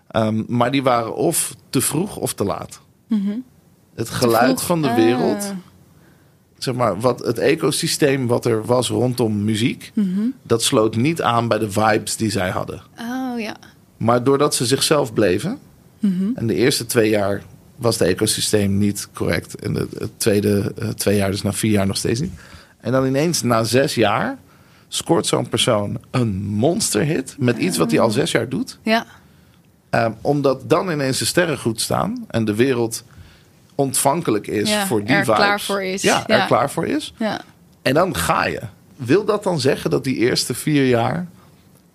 Ehm, 0.08 0.42
maar 0.46 0.70
die 0.70 0.82
waren 0.82 1.14
of 1.14 1.54
te 1.70 1.80
vroeg 1.80 2.16
of 2.16 2.34
te 2.34 2.44
laat. 2.44 2.80
Het 3.94 4.10
geluid 4.10 4.56
Mhm. 4.56 4.64
van 4.66 4.82
de 4.82 4.88
Ah. 4.88 4.94
Zeg 6.62 6.74
maar, 6.74 7.00
wat 7.00 7.18
het 7.18 7.38
ecosysteem 7.38 8.26
wat 8.26 8.44
er 8.44 8.64
was 8.64 8.88
rondom 8.88 9.44
muziek, 9.44 9.90
Mhm. 9.94 10.20
dat 10.42 10.62
sloot 10.62 10.96
niet 10.96 11.22
aan 11.22 11.48
bij 11.48 11.58
de 11.58 11.70
vibes 11.70 12.16
die 12.16 12.30
zij 12.30 12.50
hadden. 12.50 12.82
Oh 13.00 13.40
ja. 13.40 13.56
Maar 13.96 14.24
doordat 14.24 14.54
ze 14.54 14.66
zichzelf 14.66 15.12
bleven. 15.12 15.58
Mhm. 15.98 16.24
En 16.34 16.46
de 16.46 16.54
eerste 16.54 16.86
twee 16.86 17.10
jaar 17.10 17.42
was 17.76 17.98
het 17.98 18.08
ecosysteem 18.08 18.78
niet 18.78 19.08
correct. 19.12 19.54
En 19.54 19.72
de, 19.72 19.88
het 19.98 20.10
tweede 20.16 20.72
eh, 20.78 20.88
twee 20.88 21.16
jaar, 21.16 21.30
dus 21.30 21.42
na 21.42 21.52
vier 21.52 21.70
jaar 21.70 21.86
nog 21.86 21.96
steeds 21.96 22.20
niet. 22.20 22.32
En 22.80 22.92
dan 22.92 23.06
ineens 23.06 23.42
na 23.42 23.64
zes 23.64 23.94
jaar 23.94 24.38
scoort 24.88 25.26
zo'n 25.26 25.48
persoon 25.48 25.98
een 26.10 26.42
monsterhit. 26.42 27.34
Met 27.38 27.58
iets 27.58 27.76
wat 27.78 27.90
hij 27.90 28.00
al 28.00 28.10
zes 28.10 28.30
jaar 28.30 28.48
doet. 28.48 28.78
Ja. 28.82 29.06
Ehm, 29.90 30.12
omdat 30.20 30.70
dan 30.70 30.90
ineens 30.90 31.18
de 31.18 31.24
sterren 31.24 31.58
goed 31.58 31.80
staan. 31.80 32.24
En 32.28 32.44
de 32.44 32.54
wereld 32.54 33.04
ontvankelijk 33.74 34.46
is 34.46 34.70
Ja, 34.70 34.86
voor 34.86 35.04
die 35.04 35.14
er 35.16 35.24
vibes. 35.24 35.36
klaar 35.38 35.60
voor 35.60 35.82
is. 35.82 36.02
Ja, 36.02 36.26
er 36.28 36.36
Ja. 36.36 36.46
klaar 36.46 36.70
voor 36.70 36.86
is. 36.86 37.14
Ja. 37.18 37.40
En 37.82 37.94
dan 37.94 38.16
ga 38.16 38.46
je. 38.46 38.60
Wil 38.96 39.24
dat 39.24 39.42
dan 39.42 39.60
zeggen 39.60 39.90
dat 39.90 40.04
die 40.04 40.16
eerste 40.16 40.54
vier 40.54 40.86
jaar 40.88 41.26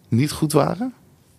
niet 0.07 0.31
goed 0.31 0.51
waren? 0.51 0.93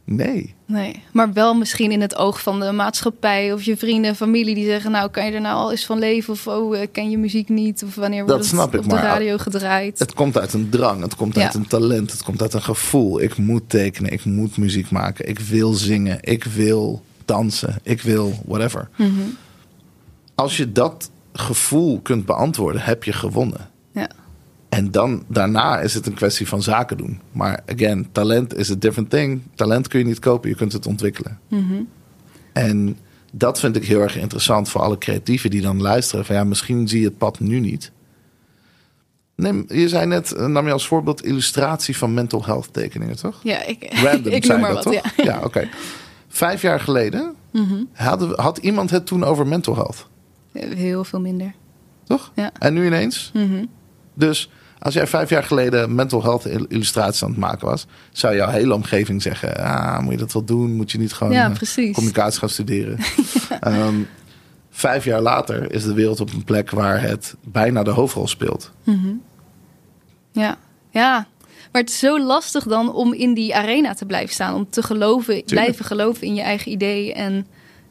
Nee. 0.05 0.55
Nee, 0.67 1.03
maar 1.13 1.33
wel 1.33 1.55
misschien 1.55 1.91
in 1.93 2.01
het 2.01 2.17
oog 2.17 2.43
van 2.43 2.61
de 2.61 2.73
maatschappij 2.73 3.53
of 3.53 3.63
je 3.63 3.77
vrienden 3.77 4.11
en 4.11 4.17
familie 4.17 4.55
die 4.55 4.65
zeggen: 4.67 4.91
Nou, 4.91 5.11
kan 5.11 5.27
je 5.27 5.33
er 5.33 5.41
nou 5.41 5.57
al 5.57 5.71
eens 5.71 5.87
van 5.87 5.99
leven? 5.99 6.33
Of 6.33 6.47
oh, 6.47 6.79
eh, 6.81 6.87
ken 6.93 7.11
je 7.11 7.19
muziek 7.19 7.49
niet? 7.49 7.85
Of 7.85 7.95
wanneer 7.95 8.25
wordt 8.25 8.37
Dat 8.39 8.47
snap 8.47 8.65
het 8.73 8.75
ik, 8.75 8.81
op 8.81 8.89
de 8.89 8.95
maar- 8.95 9.05
radio 9.05 9.39
gedraaid? 9.39 9.99
Het 9.99 10.15
komt 10.15 10.39
uit 10.39 10.53
een 10.53 10.69
drang, 10.69 11.03
het 11.03 11.15
komt 11.17 11.35
Ja. 11.35 11.43
uit 11.45 11.55
een 11.55 11.67
talent, 11.67 12.11
het 12.13 12.23
komt 12.23 12.43
uit 12.43 12.55
een 12.55 12.63
gevoel. 12.63 13.21
Ik 13.23 13.37
moet 13.37 13.63
tekenen, 13.69 14.13
ik 14.13 14.25
moet 14.25 14.57
muziek 14.57 14.91
maken, 14.91 15.29
ik 15.29 15.39
wil 15.39 15.73
zingen, 15.73 16.19
ik 16.21 16.45
wil 16.45 17.03
dansen, 17.25 17.79
ik 17.83 18.03
wil 18.03 18.43
whatever. 18.47 18.89
Mhm. 18.97 19.11
Als 20.39 20.57
je 20.57 20.73
dat 20.73 21.11
gevoel 21.33 22.01
kunt 22.01 22.25
beantwoorden, 22.27 22.81
heb 22.83 23.05
je 23.05 23.13
gewonnen. 23.13 23.71
Ja. 23.93 24.09
En 24.69 24.91
dan 24.91 25.25
daarna 25.29 25.81
is 25.81 25.95
het 25.95 26.07
een 26.07 26.15
kwestie 26.15 26.49
van 26.49 26.63
zaken 26.63 26.97
doen. 26.97 27.21
Maar 27.33 27.61
again, 27.67 28.09
talent 28.13 28.57
is 28.57 28.71
a 28.71 28.75
different 28.75 29.11
thing. 29.11 29.41
Talent 29.55 29.89
kun 29.89 29.99
je 29.99 30.05
niet 30.05 30.19
kopen, 30.19 30.49
je 30.51 30.57
kunt 30.57 30.73
het 30.73 30.87
ontwikkelen. 30.87 31.39
Mhm. 31.49 31.81
En 32.53 32.97
dat 33.33 33.61
vind 33.61 33.77
ik 33.77 33.85
heel 33.85 34.01
erg 34.01 34.17
interessant 34.17 34.69
voor 34.69 34.81
alle 34.81 34.99
creatieven 34.99 35.51
die 35.51 35.61
dan 35.63 35.81
luisteren. 35.83 36.25
Van 36.25 36.35
ja, 36.37 36.45
misschien 36.45 36.89
zie 36.89 37.01
je 37.01 37.07
het 37.07 37.19
pad 37.19 37.41
nu 37.41 37.61
niet. 37.61 37.93
Neem, 39.35 39.65
je 39.69 39.89
zei 39.89 40.07
net, 40.07 40.33
eh, 40.33 40.47
nam 40.47 40.67
je 40.67 40.73
als 40.73 40.87
voorbeeld 40.87 41.25
illustratie 41.25 41.97
van 41.97 42.15
mental 42.15 42.45
health 42.45 42.69
tekeningen, 42.73 43.17
toch? 43.17 43.41
ja, 43.43 43.65
ik, 43.65 43.93
Random 44.05 44.33
ik 44.33 44.47
noem 44.47 44.61
maar 44.61 44.75
dat, 44.75 44.85
wat. 44.85 44.93
toch? 44.93 45.13
Ja. 45.17 45.25
Ja, 45.25 45.41
oké. 45.45 45.69
Vijf 46.29 46.63
jaar 46.63 46.81
geleden 46.81 47.35
hadden 47.93 48.29
we- 48.29 48.43
had 48.43 48.59
iemand 48.59 48.91
het 48.91 49.07
toen 49.07 49.25
over 49.25 49.47
mental 49.47 49.75
health, 49.75 50.09
Heel 50.53 51.05
veel 51.05 51.21
minder. 51.21 51.53
toch? 52.05 52.33
Ja. 52.35 52.51
En 52.59 52.75
nu 52.75 52.87
ineens? 52.87 53.31
Mhm. 53.35 53.65
Dus 54.15 54.51
als 54.79 54.95
jij 54.95 55.07
vijf 55.07 55.31
jaar 55.31 55.43
geleden 55.45 55.95
mental 55.95 56.23
health 56.23 56.45
il- 56.45 56.67
illustraties 56.69 57.23
aan 57.23 57.31
het 57.31 57.39
maken 57.39 57.67
was, 57.69 57.87
zou 58.13 58.35
jouw 58.37 58.49
hele 58.49 58.75
omgeving 58.75 59.23
zeggen: 59.23 59.57
ah, 59.57 59.99
moet 60.01 60.13
je 60.13 60.19
dat 60.19 60.33
wel 60.33 60.45
doen? 60.45 60.77
Moet 60.77 60.91
je 60.91 60.99
niet 60.99 61.13
gewoon 61.13 61.33
Ja, 61.33 61.53
eh, 61.77 61.93
communicatie 61.93 62.39
gaan 62.39 62.49
studeren? 62.49 62.99
Ehm, 63.61 63.95
vijf 64.71 65.05
jaar 65.05 65.21
later 65.21 65.73
is 65.73 65.85
de 65.85 65.93
wereld 65.95 66.21
op 66.21 66.33
een 66.33 66.45
plek 66.45 66.71
waar 66.71 67.03
het 67.03 67.35
bijna 67.45 67.83
de 67.83 67.91
hoofdrol 67.91 68.29
speelt. 68.29 68.73
Ja. 70.33 70.57
ja. 70.91 71.27
Maar 71.73 71.81
het 71.83 71.91
is 71.91 71.99
zo 71.99 72.21
lastig 72.21 72.65
dan 72.65 72.93
om 72.93 73.13
in 73.13 73.35
die 73.35 73.55
arena 73.57 73.95
te 73.95 74.07
blijven 74.07 74.35
staan. 74.35 74.55
Om 74.55 74.71
te 74.71 74.83
geloven, 74.83 75.43
blijven 75.45 75.85
geloven 75.85 76.27
in 76.27 76.35
je 76.35 76.41
eigen 76.43 76.73
idee. 76.73 77.13
En 77.15 77.47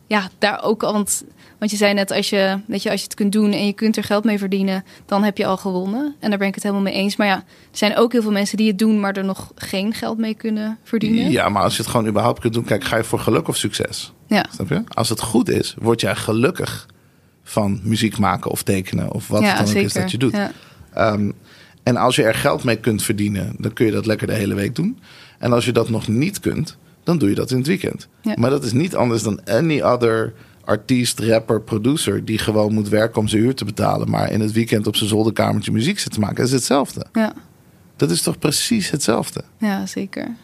ja, 0.07 0.29
daar 0.37 0.63
ook 0.63 0.83
al. 0.83 0.93
Want, 0.93 1.23
want 1.59 1.71
je 1.71 1.77
zei 1.77 1.93
net, 1.93 2.11
als 2.11 2.29
je, 2.29 2.59
weet 2.67 2.83
je, 2.83 2.89
als 2.89 2.99
je 2.99 3.05
het 3.05 3.15
kunt 3.15 3.31
doen 3.31 3.51
en 3.51 3.65
je 3.65 3.73
kunt 3.73 3.97
er 3.97 4.03
geld 4.03 4.23
mee 4.23 4.37
verdienen, 4.37 4.83
dan 5.05 5.23
heb 5.23 5.37
je 5.37 5.45
al 5.45 5.57
gewonnen. 5.57 6.15
En 6.19 6.29
daar 6.29 6.39
ben 6.39 6.47
ik 6.47 6.53
het 6.53 6.63
helemaal 6.63 6.83
mee 6.83 6.93
eens. 6.93 7.15
Maar 7.15 7.27
ja, 7.27 7.35
er 7.35 7.77
zijn 7.77 7.97
ook 7.97 8.11
heel 8.11 8.21
veel 8.21 8.31
mensen 8.31 8.57
die 8.57 8.67
het 8.67 8.79
doen, 8.79 8.99
maar 8.99 9.15
er 9.15 9.25
nog 9.25 9.51
geen 9.55 9.93
geld 9.93 10.17
mee 10.17 10.33
kunnen 10.33 10.77
verdienen. 10.83 11.31
Ja, 11.31 11.49
maar 11.49 11.63
als 11.63 11.75
je 11.75 11.81
het 11.81 11.91
gewoon 11.91 12.07
überhaupt 12.07 12.39
kunt 12.39 12.53
doen, 12.53 12.63
kijk, 12.63 12.83
ga 12.83 12.97
je 12.97 13.03
voor 13.03 13.19
geluk 13.19 13.47
of 13.47 13.57
succes? 13.57 14.13
Ja. 14.27 14.45
Snap 14.53 14.69
je? 14.69 14.83
Als 14.87 15.09
het 15.09 15.21
goed 15.21 15.49
is, 15.49 15.75
word 15.79 16.01
jij 16.01 16.15
gelukkig 16.15 16.87
van 17.43 17.79
muziek 17.83 18.17
maken 18.17 18.51
of 18.51 18.63
tekenen 18.63 19.11
of 19.11 19.27
wat 19.27 19.41
ja, 19.41 19.47
het 19.47 19.67
dan 19.67 19.75
ook 19.75 19.81
is 19.81 19.93
dat 19.93 20.11
je 20.11 20.17
doet. 20.17 20.33
Ja. 20.33 20.51
Ehm, 20.93 21.31
en 21.83 21.97
als 21.97 22.15
je 22.15 22.23
er 22.23 22.35
geld 22.35 22.63
mee 22.63 22.75
kunt 22.75 23.03
verdienen, 23.03 23.55
dan 23.57 23.73
kun 23.73 23.85
je 23.85 23.91
dat 23.91 24.05
lekker 24.05 24.27
de 24.27 24.33
hele 24.33 24.55
week 24.55 24.75
doen. 24.75 24.99
En 25.39 25.53
als 25.53 25.65
je 25.65 25.71
dat 25.71 25.89
nog 25.89 26.07
niet 26.07 26.39
kunt, 26.39 26.77
dan 27.03 27.17
doe 27.17 27.29
je 27.29 27.35
dat 27.35 27.51
in 27.51 27.57
het 27.57 27.67
weekend. 27.67 28.07
Ja. 28.21 28.33
Maar 28.37 28.49
dat 28.49 28.63
is 28.63 28.73
niet 28.73 28.95
anders 28.95 29.23
dan 29.23 29.45
any 29.45 29.81
other 29.81 30.33
artiest, 30.67 31.19
rapper, 31.19 31.61
producer... 31.61 32.25
die 32.25 32.37
gewoon 32.37 32.73
moet 32.73 32.89
werken 32.89 33.21
om 33.21 33.27
zijn 33.27 33.41
huur 33.41 33.55
te 33.55 33.65
betalen... 33.65 34.09
maar 34.09 34.31
in 34.31 34.39
het 34.39 34.51
weekend 34.51 34.87
op 34.87 34.95
zijn 34.95 35.09
zolderkamertje 35.09 35.71
muziek 35.71 35.99
zit 35.99 36.13
te 36.13 36.19
maken. 36.19 36.35
Dat 36.35 36.45
is 36.45 36.51
hetzelfde. 36.51 37.05
Ja. 37.13 37.33
Dat 37.95 38.11
is 38.11 38.21
toch 38.21 38.39
precies 38.39 38.89
hetzelfde? 38.89 39.43
ja, 39.57 39.85
zeker. 39.85 40.35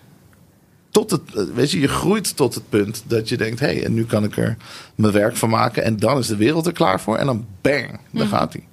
Tot 0.89 1.11
het, 1.11 1.21
eh, 1.35 1.43
weet 1.53 1.71
je, 1.71 1.79
je 1.79 1.87
groeit 1.87 2.35
tot 2.35 2.53
het 2.53 2.69
punt 2.69 3.03
dat 3.07 3.29
je 3.29 3.37
denkt... 3.37 3.59
hé, 3.59 3.65
hey, 3.65 3.85
en 3.85 3.93
nu 3.93 4.05
kan 4.05 4.23
ik 4.23 4.37
er 4.37 4.57
mijn 4.95 5.13
werk 5.13 5.35
van 5.35 5.49
maken... 5.49 5.83
en 5.83 5.97
dan 5.97 6.17
is 6.17 6.27
de 6.27 6.35
wereld 6.35 6.65
er 6.65 6.73
klaar 6.73 7.01
voor 7.01 7.17
en 7.17 7.25
dan 7.25 7.45
bang, 7.61 7.99
daar 8.11 8.27
gaat 8.27 8.53
hij. 8.53 8.63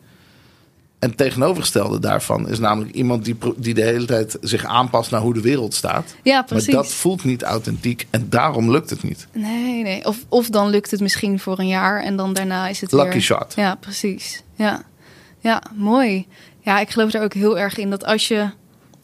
En 1.01 1.09
het 1.09 1.17
tegenovergestelde 1.17 1.99
daarvan 1.99 2.49
is 2.49 2.59
namelijk 2.59 2.95
iemand 2.95 3.25
die, 3.25 3.37
die 3.57 3.75
de 3.75 3.83
hele 3.83 4.05
tijd 4.05 4.37
zich 4.41 4.65
aanpast 4.65 5.11
naar 5.11 5.21
hoe 5.21 5.35
de 5.35 5.41
wereld 5.41 5.75
staat. 5.75 6.15
Ja, 6.23 6.43
precies. 6.43 6.75
Maar 6.75 6.83
dat 6.83 6.93
voelt 6.93 7.25
niet 7.25 7.43
authentiek 7.43 8.07
en 8.11 8.27
daarom 8.29 8.71
lukt 8.71 8.91
het 8.91 9.03
niet. 9.03 9.27
Nee, 9.33 9.83
nee. 9.83 10.07
Of, 10.07 10.25
of 10.29 10.49
dan 10.49 10.69
lukt 10.69 10.91
het 10.91 11.01
misschien 11.01 11.39
voor 11.39 11.59
een 11.59 11.69
jaar 11.69 12.03
en 12.03 12.17
dan 12.17 12.33
daarna 12.33 12.69
is 12.69 12.81
het 12.81 12.93
Lucky 12.93 13.11
weer... 13.11 13.21
shot. 13.21 13.53
Ja, 13.57 13.75
precies. 13.75 14.43
Ja. 14.55 14.83
ja, 15.39 15.63
mooi. 15.75 16.27
Ja, 16.61 16.81
ik 16.81 16.91
geloof 16.91 17.13
er 17.13 17.23
ook 17.23 17.35
heel 17.35 17.59
erg 17.59 17.79
in 17.79 17.91
dat 17.91 18.05
als 18.05 18.29
je 18.29 18.51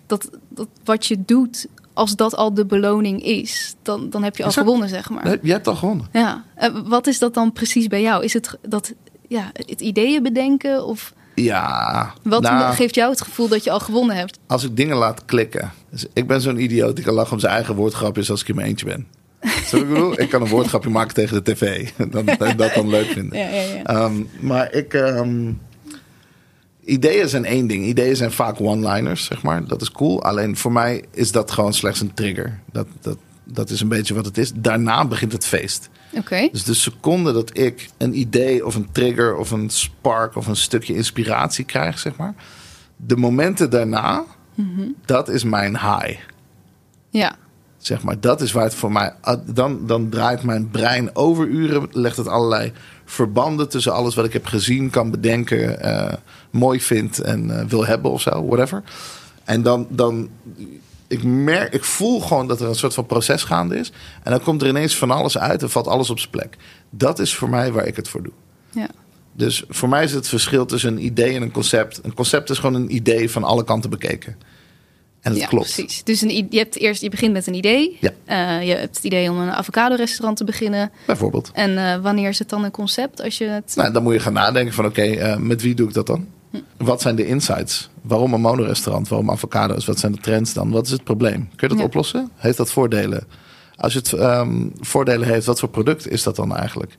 dat, 0.07 0.31
dat 0.49 0.69
wat 0.85 1.07
je 1.07 1.25
doet, 1.25 1.67
als 1.93 2.17
dat 2.17 2.37
al 2.37 2.55
de 2.55 2.67
beloning 2.67 3.23
is, 3.23 3.75
dan, 3.83 4.11
dan 4.11 4.23
heb 4.23 4.37
je 4.37 4.45
al 4.45 4.53
gewonnen, 4.53 4.89
zeg 4.89 5.11
maar. 5.11 5.39
Je 5.43 5.53
hebt 5.53 5.67
al 5.67 5.77
gewonnen. 5.77 6.07
Ja. 6.13 6.45
Eh, 6.55 6.71
wat 6.85 7.07
is 7.07 7.19
dat 7.19 7.35
dan 7.35 7.53
precies 7.53 7.87
bij 7.87 8.03
jou? 8.03 8.25
Is 8.25 8.33
het 8.33 8.59
dat 8.63 8.93
ja, 9.29 9.51
het 9.53 9.81
ideeën 9.81 10.23
bedenken 10.23 10.85
of 10.85 11.15
Ja, 11.45 12.13
wat 12.23 12.43
nou, 12.43 12.75
geeft 12.75 12.95
jou 12.95 13.11
het 13.11 13.21
gevoel 13.21 13.49
dat 13.49 13.65
je 13.65 13.71
al 13.71 13.81
gewonnen 13.81 14.17
hebt? 14.17 14.39
als 14.47 14.65
ik 14.65 14.77
dingen 14.77 14.97
laat 14.97 15.25
klikken. 15.25 15.73
Dus 15.91 16.07
ik 16.13 16.27
ben 16.27 16.41
zo'n 16.41 16.61
idioot 16.63 16.97
die 16.97 17.05
kan 17.05 17.15
lachen 17.15 17.33
om 17.33 17.39
zijn 17.39 17.53
eigen 17.53 17.75
woordgrapjes 17.75 18.31
als 18.31 18.41
ik 18.41 18.49
in 18.49 18.55
mijn 18.55 18.67
eentje 18.69 18.87
ben. 18.87 19.07
Zo 19.69 19.77
ik 19.77 19.89
bedoel? 19.89 20.21
Ik 20.21 20.29
kan 20.29 20.43
een 20.43 20.49
woordgrapje 20.49 20.91
maken 20.91 21.15
tegen 21.15 21.45
de 21.45 21.53
tv. 21.53 21.89
Dan, 22.11 22.25
dat 22.57 22.75
dan 22.75 22.89
leuk 22.89 23.07
vinden. 23.07 23.39
Ja, 23.39 23.49
ja, 23.49 23.61
ja. 23.61 23.83
Ehm, 23.83 24.23
maar 24.41 24.73
ik. 24.73 24.95
ehm, 24.95 25.53
ideeën 26.85 27.29
zijn 27.29 27.45
één 27.45 27.67
ding. 27.67 27.85
Ideeën 27.85 28.17
zijn 28.17 28.33
vaak 28.33 28.61
one-liners, 28.61 29.25
zeg 29.25 29.43
maar. 29.43 29.67
Dat 29.67 29.83
is 29.83 29.93
cool. 29.93 30.23
Alleen 30.23 30.57
voor 30.57 30.73
mij 30.73 31.05
is 31.11 31.33
dat 31.33 31.51
gewoon 31.51 31.75
slechts 31.75 32.01
een 32.01 32.15
trigger. 32.15 32.61
Dat, 32.73 32.87
dat, 33.01 33.17
dat 33.45 33.71
is 33.71 33.81
een 33.81 33.89
beetje 33.89 34.15
wat 34.15 34.25
het 34.25 34.39
is. 34.39 34.53
Daarna 34.55 35.07
begint 35.07 35.33
het 35.33 35.47
feest. 35.47 35.89
Dus 36.53 36.65
de 36.65 36.75
seconde 36.75 37.33
dat 37.33 37.59
ik 37.59 37.89
een 37.99 38.19
idee 38.19 38.67
of 38.67 38.75
een 38.75 38.89
trigger 38.93 39.37
of 39.37 39.51
een 39.51 39.71
spark 39.71 40.37
of 40.37 40.47
een 40.47 40.57
stukje 40.57 40.95
inspiratie 40.95 41.65
krijg, 41.65 41.99
zeg 41.99 42.17
maar. 42.17 42.35
De 42.97 43.17
momenten 43.17 43.71
daarna, 43.71 44.25
dat 45.05 45.29
is 45.29 45.45
mijn 45.45 45.73
high. 45.73 46.19
Ja. 47.11 47.37
Zeg 47.79 48.03
maar, 48.03 48.21
dat 48.21 48.41
is 48.41 48.53
waar 48.53 48.65
het 48.65 48.75
voor 48.75 48.93
mij. 48.93 49.15
ah, 49.21 49.41
Dan, 49.47 49.87
dan 49.87 50.09
draait 50.09 50.43
mijn 50.43 50.71
brein 50.71 51.17
overuren, 51.17 51.89
legt 51.91 52.17
het 52.17 52.29
allerlei 52.29 52.73
verbanden 53.05 53.69
tussen 53.69 53.93
alles 53.93 54.15
wat 54.15 54.25
ik 54.25 54.33
heb 54.33 54.47
gezien, 54.47 54.91
kan 54.91 55.11
bedenken, 55.11 55.81
eh, 55.81 56.15
mooi 56.51 56.81
vind 56.81 57.19
en 57.19 57.59
eh, 57.59 57.67
wil 57.67 57.87
hebben 57.87 58.11
of 58.11 58.21
zo, 58.21 58.47
whatever. 58.47 58.83
En 59.45 59.63
dan, 59.63 59.87
dan 59.91 60.29
ik 61.09 61.23
merk, 61.23 61.73
ik 61.73 61.85
voel 61.85 62.21
gewoon 62.21 62.49
dat 62.49 62.61
er 62.61 62.69
een 62.69 62.75
soort 62.75 62.95
van 62.95 63.07
proces 63.07 63.45
gaande 63.45 63.79
is. 63.79 63.93
En 64.23 64.31
dan 64.31 64.41
komt 64.41 64.63
er 64.63 64.69
ineens 64.69 64.97
van 64.97 65.11
alles 65.11 65.39
uit 65.39 65.63
en 65.63 65.71
valt 65.71 65.87
alles 65.87 66.11
op 66.11 66.19
zijn 66.19 66.31
plek. 66.31 66.57
Dat 66.91 67.19
is 67.19 67.35
voor 67.35 67.49
mij 67.49 67.73
waar 67.73 67.87
ik 67.87 67.97
het 67.97 68.09
voor 68.09 68.23
doe. 68.23 68.33
Ja. 68.71 68.89
Dus 69.33 69.65
voor 69.69 69.89
mij 69.89 70.05
is 70.05 70.13
het 70.13 70.29
verschil 70.29 70.67
tussen 70.67 70.93
een 70.93 71.05
idee 71.05 71.35
en 71.35 71.43
een 71.43 71.51
concept. 71.51 72.01
Een 72.03 72.15
concept 72.15 72.51
is 72.51 72.59
gewoon 72.59 72.75
een 72.75 72.95
idee 72.95 73.31
van 73.31 73.45
alle 73.45 73.65
kanten 73.65 73.91
bekeken. 73.91 74.37
En 75.21 75.33
het 75.33 75.41
ja, 75.41 75.47
klopt. 75.47 75.75
precies. 75.75 76.05
Dus 76.05 76.21
een, 76.21 76.47
je, 76.51 76.59
hebt 76.59 76.77
eerst, 76.77 77.03
je 77.03 77.11
begint 77.11 77.33
met 77.33 77.47
een 77.47 77.55
idee. 77.55 77.99
Ja. 78.01 78.11
Eh, 78.25 78.67
je 78.67 78.75
hebt 78.75 78.97
het 78.97 79.05
idee 79.05 79.31
om 79.31 79.39
een 79.39 79.51
avocado-restaurant 79.51 80.37
te 80.37 80.45
beginnen. 80.45 80.91
Bijvoorbeeld. 81.07 81.51
En 81.53 81.79
eh, 81.79 81.97
wanneer 81.97 82.29
is 82.29 82.39
het 82.39 82.49
dan 82.49 82.65
een 82.65 82.71
concept? 82.71 83.23
Als 83.23 83.39
je 83.39 83.45
het... 83.45 83.73
Nou, 83.77 83.93
dan 83.93 84.03
moet 84.03 84.13
je 84.13 84.21
gaan 84.21 84.33
nadenken 84.33 84.75
van 84.75 84.85
oké, 84.85 85.03
eh, 85.03 85.37
met 85.37 85.63
wie 85.63 85.75
doe 85.75 85.89
ik 85.89 85.95
dat 85.95 86.07
dan? 86.07 86.27
Wat 86.77 87.01
zijn 87.01 87.17
de 87.17 87.27
insights? 87.27 87.91
Waarom 88.03 88.35
een 88.35 88.41
monorestaurant? 88.41 89.09
Waarom 89.09 89.31
avocado's? 89.31 89.85
Wat 89.87 89.99
zijn 89.99 90.13
de 90.13 90.19
trends 90.19 90.53
dan? 90.53 90.71
Wat 90.71 90.87
is 90.87 90.93
het 90.93 91.05
probleem? 91.05 91.49
Kun 91.57 91.69
je 91.69 91.69
dat 91.69 91.79
Ja. 91.79 91.85
oplossen? 91.85 92.31
Heeft 92.35 92.57
dat 92.57 92.71
voordelen? 92.71 93.27
Als 93.77 93.95
het 93.95 94.13
ehm, 94.13 94.69
voordelen 94.81 95.29
heeft, 95.29 95.47
wat 95.47 95.61
voor 95.61 95.69
product 95.69 96.09
is 96.11 96.23
dat 96.23 96.37
dan 96.37 96.57
eigenlijk? 96.57 96.97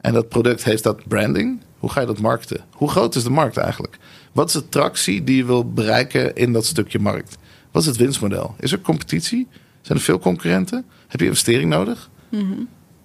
En 0.00 0.12
dat 0.12 0.28
product 0.28 0.64
heeft 0.64 0.82
dat 0.82 1.08
branding? 1.08 1.60
Hoe 1.78 1.90
ga 1.90 2.00
je 2.00 2.06
dat 2.06 2.20
markten? 2.20 2.64
Hoe 2.72 2.90
groot 2.90 3.14
is 3.14 3.22
de 3.22 3.30
markt 3.30 3.56
eigenlijk? 3.56 3.98
Wat 4.32 4.46
is 4.48 4.52
de 4.52 4.68
tractie 4.68 5.24
die 5.24 5.36
je 5.36 5.44
wil 5.44 5.72
bereiken 5.72 6.34
in 6.34 6.52
dat 6.52 6.66
stukje 6.66 6.98
markt? 6.98 7.36
Wat 7.70 7.82
is 7.82 7.88
het 7.88 7.96
winstmodel? 7.96 8.54
Is 8.60 8.72
er 8.72 8.80
competitie? 8.80 9.46
Zijn 9.80 9.98
er 9.98 10.04
veel 10.04 10.18
concurrenten? 10.18 10.84
Heb 11.08 11.20
je 11.20 11.26
investering 11.26 11.70
nodig? 11.70 12.10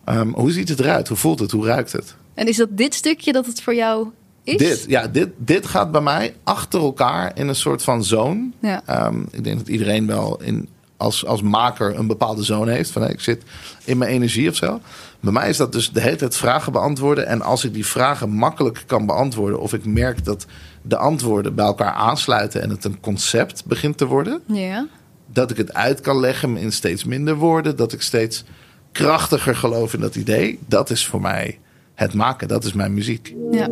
Ehm, 0.06 0.30
hoe 0.34 0.52
ziet 0.52 0.70
het 0.70 0.80
eruit? 0.80 1.08
Hoe 1.08 1.18
voelt 1.18 1.40
het? 1.40 1.52
Hoe 1.52 1.66
ruikt 1.66 1.92
het? 1.92 2.16
En 2.34 2.48
is 2.48 2.58
dat 2.58 2.78
dit 2.78 2.94
stukje 2.94 3.32
dat 3.32 3.46
het 3.46 3.62
voor 3.62 3.76
jou 3.76 4.08
is? 4.44 4.58
Dit, 4.58 4.86
ja, 4.88 5.08
dit, 5.08 5.30
dit 5.38 5.68
gaat 5.68 5.92
bij 5.92 6.02
mij 6.02 6.36
achter 6.44 6.80
elkaar 6.80 7.32
in 7.36 7.48
een 7.48 7.56
soort 7.56 7.84
van 7.84 8.04
zone. 8.04 8.50
Ja. 8.60 8.82
Ehm, 8.86 9.22
ik 9.32 9.44
denk 9.44 9.58
dat 9.58 9.68
iedereen 9.68 10.08
wel 10.08 10.42
in, 10.42 10.70
als, 10.98 11.26
als 11.26 11.42
maker 11.42 11.96
een 11.96 12.08
bepaalde 12.08 12.44
zone 12.44 12.72
heeft. 12.72 12.92
Van 12.92 13.02
hey, 13.02 13.12
ik 13.12 13.20
zit 13.20 13.44
in 13.84 13.98
mijn 13.98 14.12
energie 14.12 14.50
of 14.50 14.56
zo. 14.56 14.82
Bij 15.20 15.32
mij 15.32 15.50
is 15.50 15.58
dat 15.58 15.72
dus 15.72 15.92
de 15.92 16.02
hele 16.02 16.16
tijd 16.16 16.36
vragen 16.36 16.72
beantwoorden. 16.72 17.28
En 17.28 17.42
als 17.42 17.64
ik 17.64 17.74
die 17.74 17.86
vragen 17.86 18.30
makkelijk 18.30 18.84
kan 18.88 19.06
beantwoorden. 19.06 19.60
of 19.60 19.74
ik 19.74 19.86
merk 19.86 20.26
dat 20.26 20.46
de 20.82 20.98
antwoorden 20.98 21.56
bij 21.56 21.66
elkaar 21.66 21.94
aansluiten. 21.94 22.62
en 22.62 22.70
het 22.70 22.84
een 22.84 23.00
concept 23.00 23.66
begint 23.66 23.98
te 23.98 24.06
worden. 24.06 24.42
Ja. 24.46 24.88
dat 25.34 25.52
ik 25.52 25.58
het 25.58 25.74
uit 25.74 26.02
kan 26.02 26.20
leggen 26.20 26.58
in 26.58 26.72
steeds 26.72 27.04
minder 27.04 27.36
woorden. 27.36 27.76
dat 27.76 27.94
ik 27.94 28.02
steeds 28.02 28.44
krachtiger 28.92 29.56
geloof 29.56 29.94
in 29.94 30.00
dat 30.00 30.16
idee. 30.16 30.60
Dat 30.68 30.90
is 30.90 31.08
voor 31.08 31.22
mij 31.22 31.60
het 32.02 32.14
maken. 32.14 32.48
Dat 32.48 32.64
is 32.64 32.74
mijn 32.74 32.94
muziek. 32.94 33.36
Ja. 33.52 33.68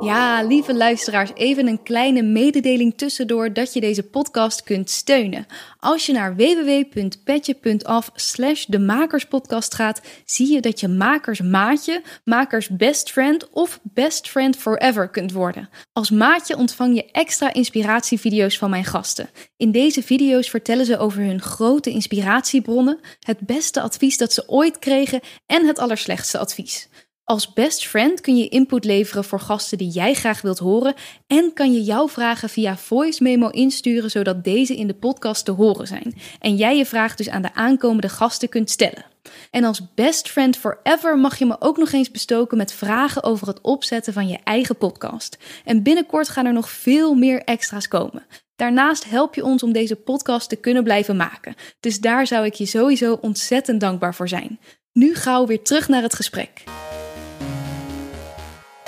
Ja, 0.00 0.42
lieve 0.42 0.74
luisteraars, 0.74 1.30
even 1.34 1.66
een 1.66 1.82
kleine 1.82 2.22
mededeling 2.22 2.96
tussendoor 2.96 3.52
dat 3.52 3.72
je 3.72 3.80
deze 3.80 4.02
podcast 4.02 4.62
kunt 4.62 4.90
steunen. 4.90 5.46
Als 5.78 6.06
je 6.06 6.12
naar 6.12 6.36
www.petje.af 6.36 8.10
slash 8.14 8.64
de 8.64 8.78
Makerspodcast 8.78 9.74
gaat, 9.74 10.00
zie 10.24 10.52
je 10.52 10.60
dat 10.60 10.80
je 10.80 10.88
makers 10.88 11.40
maatje, 11.40 12.02
makers 12.24 12.68
best 12.68 13.10
friend 13.10 13.50
of 13.50 13.80
best 13.82 14.28
friend 14.28 14.56
forever 14.56 15.08
kunt 15.08 15.32
worden. 15.32 15.68
Als 15.92 16.10
maatje 16.10 16.56
ontvang 16.56 16.94
je 16.94 17.10
extra 17.12 17.52
inspiratievideo's 17.52 18.58
van 18.58 18.70
mijn 18.70 18.84
gasten. 18.84 19.30
In 19.56 19.72
deze 19.72 20.02
video's 20.02 20.50
vertellen 20.50 20.86
ze 20.86 20.98
over 20.98 21.22
hun 21.22 21.40
grote 21.40 21.90
inspiratiebronnen, 21.90 23.00
het 23.20 23.40
beste 23.40 23.80
advies 23.80 24.16
dat 24.16 24.32
ze 24.32 24.48
ooit 24.48 24.78
kregen 24.78 25.20
en 25.46 25.66
het 25.66 25.78
allerslechtste 25.78 26.38
advies. 26.38 26.88
Als 27.24 27.52
best 27.52 27.86
friend 27.86 28.20
kun 28.20 28.36
je 28.36 28.48
input 28.48 28.84
leveren 28.84 29.24
voor 29.24 29.40
gasten 29.40 29.78
die 29.78 29.88
jij 29.88 30.14
graag 30.14 30.40
wilt 30.40 30.58
horen 30.58 30.94
en 31.26 31.52
kan 31.52 31.72
je 31.72 31.82
jouw 31.82 32.08
vragen 32.08 32.48
via 32.48 32.76
voice 32.76 33.22
memo 33.22 33.48
insturen 33.48 34.10
zodat 34.10 34.44
deze 34.44 34.76
in 34.76 34.86
de 34.86 34.94
podcast 34.94 35.44
te 35.44 35.50
horen 35.50 35.86
zijn 35.86 36.14
en 36.40 36.56
jij 36.56 36.76
je 36.76 36.86
vraag 36.86 37.14
dus 37.14 37.28
aan 37.28 37.42
de 37.42 37.54
aankomende 37.54 38.08
gasten 38.08 38.48
kunt 38.48 38.70
stellen. 38.70 39.04
En 39.50 39.64
als 39.64 39.94
best 39.94 40.30
friend 40.30 40.56
forever 40.56 41.18
mag 41.18 41.38
je 41.38 41.46
me 41.46 41.56
ook 41.58 41.76
nog 41.76 41.92
eens 41.92 42.10
bestoken 42.10 42.56
met 42.56 42.72
vragen 42.72 43.22
over 43.22 43.46
het 43.46 43.60
opzetten 43.60 44.12
van 44.12 44.28
je 44.28 44.38
eigen 44.44 44.76
podcast. 44.76 45.38
En 45.64 45.82
binnenkort 45.82 46.28
gaan 46.28 46.46
er 46.46 46.52
nog 46.52 46.70
veel 46.70 47.14
meer 47.14 47.42
extra's 47.44 47.88
komen. 47.88 48.26
Daarnaast 48.56 49.04
help 49.04 49.34
je 49.34 49.44
ons 49.44 49.62
om 49.62 49.72
deze 49.72 49.96
podcast 49.96 50.48
te 50.48 50.56
kunnen 50.56 50.84
blijven 50.84 51.16
maken. 51.16 51.54
Dus 51.80 52.00
daar 52.00 52.26
zou 52.26 52.44
ik 52.44 52.54
je 52.54 52.66
sowieso 52.66 53.18
ontzettend 53.20 53.80
dankbaar 53.80 54.14
voor 54.14 54.28
zijn. 54.28 54.60
Nu 54.92 55.14
gauw 55.14 55.46
weer 55.46 55.62
terug 55.62 55.88
naar 55.88 56.02
het 56.02 56.14
gesprek. 56.14 56.64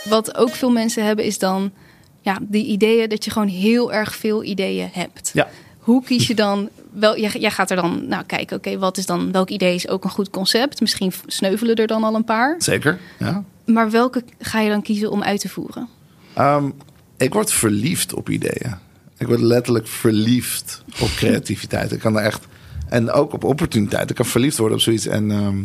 Wat 0.09 0.37
ook 0.37 0.55
veel 0.55 0.71
mensen 0.71 1.05
hebben 1.05 1.25
is 1.25 1.39
dan 1.39 1.73
ja, 2.21 2.39
die 2.41 2.67
ideeën 2.67 3.09
dat 3.09 3.25
je 3.25 3.31
gewoon 3.31 3.49
heel 3.49 3.93
erg 3.93 4.17
veel 4.17 4.45
ideeën 4.45 4.89
hebt. 4.93 5.31
Ja. 5.35 5.49
Hoe 5.79 6.05
kies 6.05 6.27
je 6.27 6.35
dan? 6.35 6.69
Wel, 6.93 7.19
jij, 7.19 7.31
jij 7.39 7.51
gaat 7.51 7.71
er 7.71 7.77
dan 7.77 8.09
nou 8.09 8.25
kijken, 8.25 8.57
oké, 8.57 8.79
wat 8.79 8.97
is 8.97 9.07
dan 9.07 9.33
welk 9.33 9.49
idee 9.49 9.75
is 9.75 9.89
ook 9.89 10.05
een 10.05 10.11
goed 10.11 10.31
concept? 10.31 10.81
Misschien 10.81 11.13
sneuvelen 11.27 11.77
er 11.77 11.87
dan 11.87 12.05
al 12.05 12.15
een 12.15 12.25
paar. 12.25 12.55
Zeker, 12.59 12.99
ja. 13.19 13.45
Maar 13.65 13.91
welke 13.91 14.25
ga 14.39 14.61
je 14.61 14.71
dan 14.71 14.83
kiezen 14.83 15.11
om 15.11 15.23
uit 15.23 15.41
te 15.41 15.49
voeren? 15.49 15.89
Ehm, 16.35 16.71
ik 17.17 17.33
word 17.33 17.53
verliefd 17.53 18.15
op 18.15 18.29
ideeën. 18.31 18.75
Ik 19.19 19.27
word 19.27 19.41
letterlijk 19.41 19.87
verliefd 19.87 20.83
op 21.01 21.09
creativiteit. 21.17 21.93
Ik 21.93 21.99
kan 21.99 22.17
er 22.17 22.25
echt. 22.25 22.47
En 22.89 23.11
ook 23.11 23.33
op 23.33 23.45
opportuniteit. 23.45 24.11
Ik 24.11 24.17
kan 24.17 24.27
verliefd 24.27 24.59
worden 24.59 24.77
op 24.77 24.83
zoiets. 24.83 25.07
En 25.07 25.31
ehm, 25.31 25.57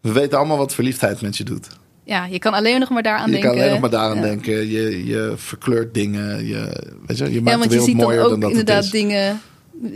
we 0.00 0.12
weten 0.12 0.38
allemaal 0.38 0.56
wat 0.56 0.74
verliefdheid 0.74 1.20
met 1.20 1.36
je 1.36 1.44
doet. 1.44 1.68
Ja, 2.10 2.24
je 2.24 2.38
kan 2.38 2.52
alleen 2.52 2.80
nog 2.80 2.90
maar 2.90 3.02
daaraan 3.02 3.26
je 3.26 3.32
denken. 3.32 3.50
kan 3.50 3.58
alleen 3.58 3.70
nog 3.70 3.80
maar 3.80 3.90
daaraan 3.90 4.16
ja. 4.16 4.22
denken. 4.22 4.70
Je, 4.70 5.06
je 5.06 5.32
verkleurt 5.36 5.94
dingen. 5.94 6.46
Je, 6.46 6.88
weet 7.06 7.18
je, 7.18 7.24
je 7.24 7.30
Ja, 7.30 7.40
maakt 7.40 7.56
want 7.58 7.70
de 7.70 7.76
je 7.76 7.84
wereld 7.84 7.84
ziet 7.84 7.98
dan 7.98 8.06
mooier 8.06 8.22
ook 8.22 8.30
dan 8.30 8.40
dat 8.40 8.50
het 8.50 8.58
inderdaad 8.58 8.84
is. 8.84 8.90
dingen, 8.90 9.40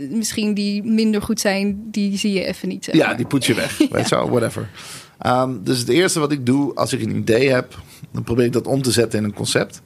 misschien 0.09 0.53
die 0.53 0.83
minder 0.83 1.21
goed 1.21 1.39
zijn, 1.39 1.87
die 1.91 2.17
zie 2.17 2.33
je 2.33 2.45
even 2.45 2.67
niet. 2.67 2.85
zeg 2.85 2.95
Ja, 2.95 3.13
die 3.13 3.25
poets 3.25 3.47
je 3.47 3.53
weg. 3.53 3.77
Weet 3.91 4.09
je 4.09 4.15
whatever. 4.15 4.69
Ehm, 5.19 5.53
dus 5.63 5.79
het 5.79 5.89
eerste 5.89 6.19
wat 6.19 6.31
ik 6.31 6.45
doe 6.45 6.75
als 6.75 6.93
ik 6.93 7.01
een 7.01 7.15
idee 7.15 7.49
heb, 7.49 7.79
dan 8.11 8.23
probeer 8.23 8.45
ik 8.45 8.53
dat 8.53 8.67
om 8.67 8.81
te 8.81 8.91
zetten 8.91 9.19
in 9.19 9.25
een 9.25 9.33
concept. 9.33 9.81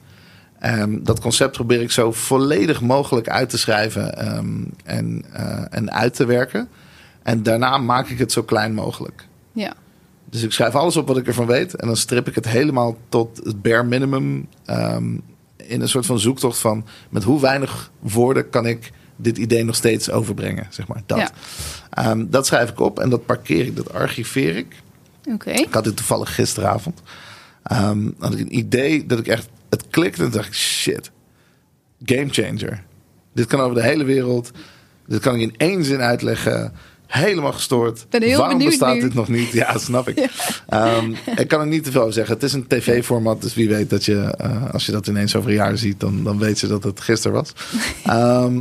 Ehm, 0.58 0.98
dat 1.02 1.20
concept 1.20 1.52
probeer 1.52 1.80
ik 1.80 1.90
zo 1.90 2.12
volledig 2.12 2.80
mogelijk 2.80 3.28
uit 3.28 3.50
te 3.50 3.58
schrijven 3.58 4.18
ehm, 4.18 4.64
en, 4.84 5.24
eh, 5.32 5.64
en 5.70 5.92
uit 5.92 6.14
te 6.14 6.24
werken. 6.24 6.68
En 7.22 7.42
daarna 7.42 7.78
maak 7.78 8.08
ik 8.08 8.18
het 8.18 8.32
zo 8.32 8.42
klein 8.42 8.74
mogelijk. 8.74 9.26
Ja. 9.52 9.74
Dus 10.30 10.42
ik 10.42 10.52
schrijf 10.52 10.74
alles 10.74 10.96
op 10.96 11.06
wat 11.06 11.16
ik 11.16 11.26
ervan 11.26 11.46
weet. 11.46 11.74
En 11.74 11.86
dan 11.86 11.96
strip 11.96 12.28
ik 12.28 12.34
het 12.34 12.48
helemaal 12.48 12.96
tot 13.08 13.40
het 13.44 13.62
bare 13.62 13.84
minimum. 13.84 14.48
ehm, 14.64 15.16
in 15.56 15.80
een 15.80 15.88
soort 15.88 16.06
van 16.06 16.18
zoektocht 16.18 16.58
van 16.58 16.86
met 17.10 17.22
hoe 17.22 17.40
weinig 17.40 17.90
woorden 17.98 18.50
kan 18.50 18.66
ik 18.66 18.92
dit 19.16 19.38
idee 19.38 19.64
nog 19.64 19.74
steeds 19.74 20.10
overbrengen. 20.10 20.66
Zeg 20.70 20.86
maar 20.86 21.02
dat. 21.06 21.18
Ja. 21.18 21.30
Ehm, 21.90 22.26
dat 22.28 22.46
schrijf 22.46 22.70
ik 22.70 22.80
op 22.80 22.98
en 22.98 23.10
dat 23.10 23.26
parkeer 23.26 23.66
ik, 23.66 23.76
dat 23.76 23.92
archiveer 23.92 24.56
ik. 24.56 24.82
Oké. 25.32 25.50
Ik 25.50 25.74
had 25.74 25.84
dit 25.84 25.96
toevallig 25.96 26.34
gisteravond. 26.34 27.02
Ehm 27.62 28.08
had 28.18 28.32
ik 28.32 28.38
een 28.40 28.56
idee 28.56 29.06
dat 29.06 29.18
ik 29.18 29.26
echt. 29.26 29.48
Het 29.70 29.86
klikte 29.90 30.24
en 30.24 30.30
dacht 30.30 30.46
ik: 30.46 30.54
shit. 30.54 31.10
Game 32.04 32.28
changer. 32.30 32.82
Dit 33.32 33.46
kan 33.46 33.60
over 33.60 33.74
de 33.74 33.82
hele 33.82 34.04
wereld. 34.04 34.50
Dit 35.06 35.20
kan 35.20 35.34
ik 35.34 35.40
in 35.40 35.54
één 35.56 35.84
zin 35.84 36.00
uitleggen. 36.00 36.72
Helemaal 37.10 37.52
gestoord. 37.52 38.06
Ben 38.10 38.22
heel 38.22 38.38
Waarom 38.38 38.58
bestaat 38.58 38.94
nu. 38.94 39.00
dit 39.00 39.14
nog 39.14 39.28
niet? 39.28 39.52
Ja, 39.52 39.78
snap 39.78 40.08
ik. 40.08 40.18
Ehm, 40.68 41.12
ik 41.36 41.48
kan 41.48 41.60
er 41.60 41.66
niet 41.66 41.84
te 41.84 41.90
veel 41.90 42.00
over 42.00 42.12
zeggen. 42.12 42.34
Het 42.34 42.42
is 42.42 42.52
een 42.52 42.66
tv-format, 42.66 43.42
dus 43.42 43.54
wie 43.54 43.68
weet 43.68 43.90
dat 43.90 44.04
je, 44.04 44.16
eh, 44.38 44.72
als 44.72 44.86
je 44.86 44.92
dat 44.92 45.06
ineens 45.06 45.36
over 45.36 45.50
een 45.50 45.56
jaar 45.56 45.78
ziet, 45.78 46.00
dan, 46.00 46.24
dan 46.24 46.38
weet 46.38 46.60
je 46.60 46.66
dat 46.66 46.82
het 46.84 47.00
gisteren 47.00 47.36
was. 47.36 47.52
Ehm, 48.04 48.60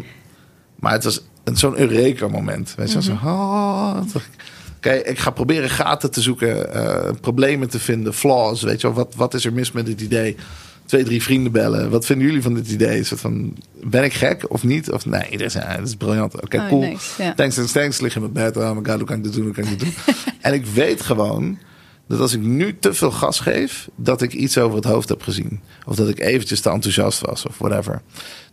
maar 0.75 0.91
het 0.91 1.03
was 1.03 1.21
een- 1.43 1.57
zo'n 1.57 1.79
Eureka-moment. 1.79 2.73
Weet 2.77 2.91
je, 2.91 3.01
zo, 3.01 3.13
Mhm. 3.13 3.27
oh, 3.27 3.97
ik, 4.15 4.21
Oké, 4.77 4.91
ik 4.93 5.19
ga 5.19 5.29
proberen 5.29 5.69
gaten 5.69 6.11
te 6.11 6.21
zoeken, 6.21 6.73
eh, 6.73 7.11
problemen 7.21 7.69
te 7.69 7.79
vinden, 7.79 8.13
flaws. 8.13 8.61
Weet 8.61 8.81
je 8.81 8.93
wat, 8.93 9.13
wat 9.15 9.33
is 9.33 9.45
er 9.45 9.53
mis 9.53 9.71
met 9.71 9.85
dit 9.85 10.01
idee? 10.01 10.35
Twee, 10.89 11.03
drie 11.03 11.23
vrienden 11.23 11.51
bellen. 11.51 11.89
Wat 11.89 12.05
vinden 12.05 12.27
jullie 12.27 12.41
van 12.41 12.53
dit 12.53 12.71
idee? 12.71 13.03
Soort 13.03 13.21
van, 13.21 13.53
ben 13.83 14.03
ik 14.03 14.13
gek 14.13 14.51
of 14.51 14.63
niet? 14.63 14.91
Of 14.91 15.05
nee, 15.05 15.29
dit 15.29 15.41
is, 15.41 15.53
ja, 15.53 15.77
dit 15.77 15.87
is 15.87 15.95
briljant. 15.95 16.41
Oké, 16.41 16.57
Oh, 16.57 16.67
cool. 16.67 16.81
nice. 16.81 17.33
Thanks, 17.35 17.55
thanks, 17.55 17.71
thanks. 17.71 17.99
Lig 17.99 18.15
in 18.15 18.21
mijn 18.21 18.33
bed. 18.33 18.57
Oh 18.57 18.71
my 18.77 18.83
god, 18.85 18.95
hoe 18.95 19.03
kan 19.03 19.17
ik 19.17 19.23
dit 19.23 19.33
doen? 19.33 19.43
Hoe 19.43 19.53
kan 19.53 19.63
ik 19.63 19.69
dit 19.69 19.79
doen? 19.79 19.93
en 20.41 20.53
ik 20.53 20.65
weet 20.65 21.01
gewoon 21.01 21.57
dat 22.07 22.19
als 22.19 22.33
ik 22.33 22.41
nu 22.41 22.77
te 22.79 22.93
veel 22.93 23.11
gas 23.11 23.39
geef, 23.39 23.89
dat 23.95 24.21
ik 24.21 24.33
iets 24.33 24.57
over 24.57 24.75
het 24.75 24.85
hoofd 24.85 25.09
heb 25.09 25.21
gezien. 25.21 25.59
Of 25.85 25.95
dat 25.95 26.09
ik 26.09 26.19
eventjes 26.19 26.61
te 26.61 26.69
enthousiast 26.69 27.19
was 27.21 27.45
of 27.45 27.57
whatever. 27.57 28.01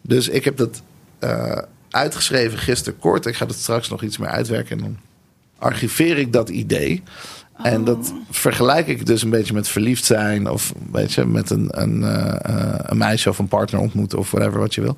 Dus 0.03 0.29
ik 0.29 0.45
heb 0.45 0.57
dat 0.57 0.83
eh, 1.19 1.59
uitgeschreven 1.91 2.59
gisteren 2.59 2.99
kort. 2.99 3.27
Ik 3.27 3.35
ga 3.35 3.47
het 3.47 3.57
straks 3.57 3.89
nog 3.89 4.03
iets 4.03 4.19
meer 4.19 4.29
uitwerken. 4.29 4.77
En 4.77 4.83
dan 4.83 4.97
archiveer 5.59 6.19
ik 6.19 6.33
dat 6.33 6.49
idee. 6.49 7.03
En 7.63 7.85
dat 7.85 8.13
vergelijk 8.31 8.87
ik 8.87 9.07
dus 9.07 9.23
een 9.23 9.31
beetje 9.31 9.55
met 9.55 9.69
verliefd 9.69 10.05
zijn. 10.05 10.51
Of 10.51 10.73
weet 10.93 11.13
je, 11.13 11.25
met 11.25 11.51
een, 11.51 11.69
een, 11.71 12.05
eh, 12.05 12.35
eh, 12.43 12.75
een 12.83 12.99
meisje 12.99 13.29
of 13.29 13.39
een 13.39 13.49
partner 13.49 13.81
ontmoeten. 13.81 14.19
Of 14.19 14.31
whatever 14.31 14.59
wat 14.61 14.75
je 14.75 14.81
wil. 14.81 14.97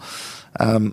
Ehm, 0.52 0.88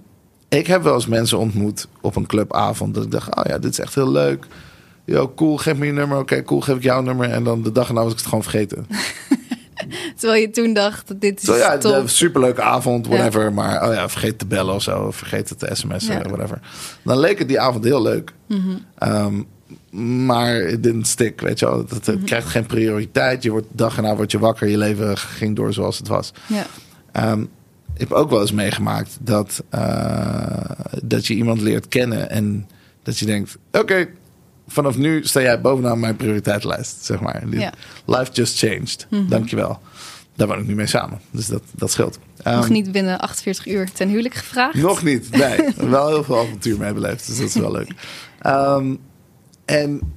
ik 0.49 0.67
heb 0.67 0.83
wel 0.83 0.93
eens 0.93 1.07
mensen 1.07 1.37
ontmoet 1.37 1.87
op 2.01 2.15
een 2.15 2.25
clubavond. 2.25 2.93
Dat 2.93 3.03
ik 3.03 3.11
dacht, 3.11 3.35
oh 3.35 3.43
ja, 3.47 3.57
dit 3.57 3.71
is 3.71 3.79
echt 3.79 3.95
heel 3.95 4.11
leuk. 4.11 4.45
Yo, 5.05 5.33
cool, 5.35 5.57
geef 5.57 5.77
me 5.77 5.85
je 5.85 5.91
nummer. 5.91 6.17
Oké, 6.17 6.43
cool, 6.43 6.61
geef 6.61 6.75
ik 6.75 6.83
jouw 6.83 7.01
nummer. 7.01 7.29
En 7.29 7.43
dan 7.43 7.63
de 7.63 7.71
dag 7.71 7.87
erna 7.87 8.01
was 8.03 8.11
ik 8.11 8.17
het 8.17 8.27
gewoon 8.27 8.43
vergeten. 8.43 8.87
Terwijl 10.19 10.41
je 10.41 10.49
toen 10.49 10.73
dacht, 10.73 11.19
dit 11.21 11.41
is 11.41 11.47
Zo 11.47 11.55
ja, 11.55 11.77
top. 11.77 11.93
een 11.93 12.09
superleuke 12.09 12.61
avond, 12.61 13.07
whatever. 13.07 13.53
Maar 13.53 13.87
oh 13.87 13.93
ja, 13.93 14.09
vergeet 14.09 14.39
te 14.39 14.45
bellen 14.45 14.73
of 14.75 14.81
zo. 14.81 15.11
Vergeet 15.11 15.49
het 15.49 15.59
te 15.59 15.69
sms'en, 15.73 16.13
Ja. 16.13 16.21
whatever. 16.21 16.59
Dan 17.03 17.19
leek 17.19 17.39
het 17.39 17.47
die 17.47 17.59
avond 17.59 17.83
heel 17.83 18.01
leuk. 18.01 18.33
Mhm. 18.47 18.59
Ehm, 18.97 19.41
maar 20.25 20.53
het 20.55 20.83
didn't 20.83 21.07
stick, 21.07 21.41
weet 21.41 21.59
je 21.59 21.65
wel. 21.65 21.77
Het, 21.77 21.91
het 22.05 22.15
Mhm. 22.15 22.25
krijgt 22.25 22.47
geen 22.47 22.65
prioriteit. 22.65 23.43
Je 23.43 23.51
wordt 23.51 23.67
dag 23.71 23.95
erna 23.97 24.15
word 24.15 24.31
je 24.31 24.39
wakker. 24.39 24.67
Je 24.67 24.77
leven 24.77 25.17
ging 25.17 25.55
door 25.55 25.73
zoals 25.73 25.97
het 25.97 26.07
was. 26.07 26.31
Ja. 26.47 26.65
Ehm, 27.11 27.41
ik 27.93 27.99
heb 27.99 28.11
ook 28.11 28.29
wel 28.29 28.41
eens 28.41 28.51
meegemaakt 28.51 29.17
dat, 29.21 29.63
eh, 29.69 30.69
dat 31.03 31.27
je 31.27 31.33
iemand 31.33 31.61
leert 31.61 31.87
kennen 31.87 32.29
en 32.29 32.67
dat 33.03 33.17
je 33.19 33.25
denkt: 33.25 33.57
oké, 33.71 34.07
vanaf 34.67 34.97
nu 34.97 35.23
sta 35.25 35.41
jij 35.41 35.61
bovenaan 35.61 35.99
mijn 35.99 36.15
prioriteitenlijst, 36.15 37.05
zeg 37.05 37.19
maar. 37.19 37.43
Ja. 37.49 37.73
Life 38.05 38.31
just 38.31 38.57
changed. 38.57 39.07
Mhm. 39.09 39.27
Dankjewel. 39.29 39.79
Daar 40.35 40.47
woon 40.47 40.59
ik 40.59 40.67
nu 40.67 40.75
mee 40.75 40.87
samen, 40.87 41.19
dus 41.31 41.47
dat, 41.47 41.61
dat 41.75 41.91
scheelt. 41.91 42.19
Ehm, 42.43 42.55
Nog 42.55 42.69
niet 42.69 42.91
binnen 42.91 43.19
48 43.19 43.67
uur 43.67 43.91
ten 43.91 44.09
huwelijk 44.09 44.33
gevraagd. 44.33 44.75
nog 44.75 45.03
niet, 45.03 45.29
nee. 45.31 45.59
wel 45.89 46.07
heel 46.07 46.23
veel 46.23 46.39
avontuur 46.39 46.77
mee 46.77 46.93
beleefd, 46.93 47.27
dus 47.27 47.37
dat 47.37 47.47
is 47.47 47.53
wel 47.55 47.71
leuk. 47.71 47.91
Ehm, 48.41 48.95
en 49.65 50.13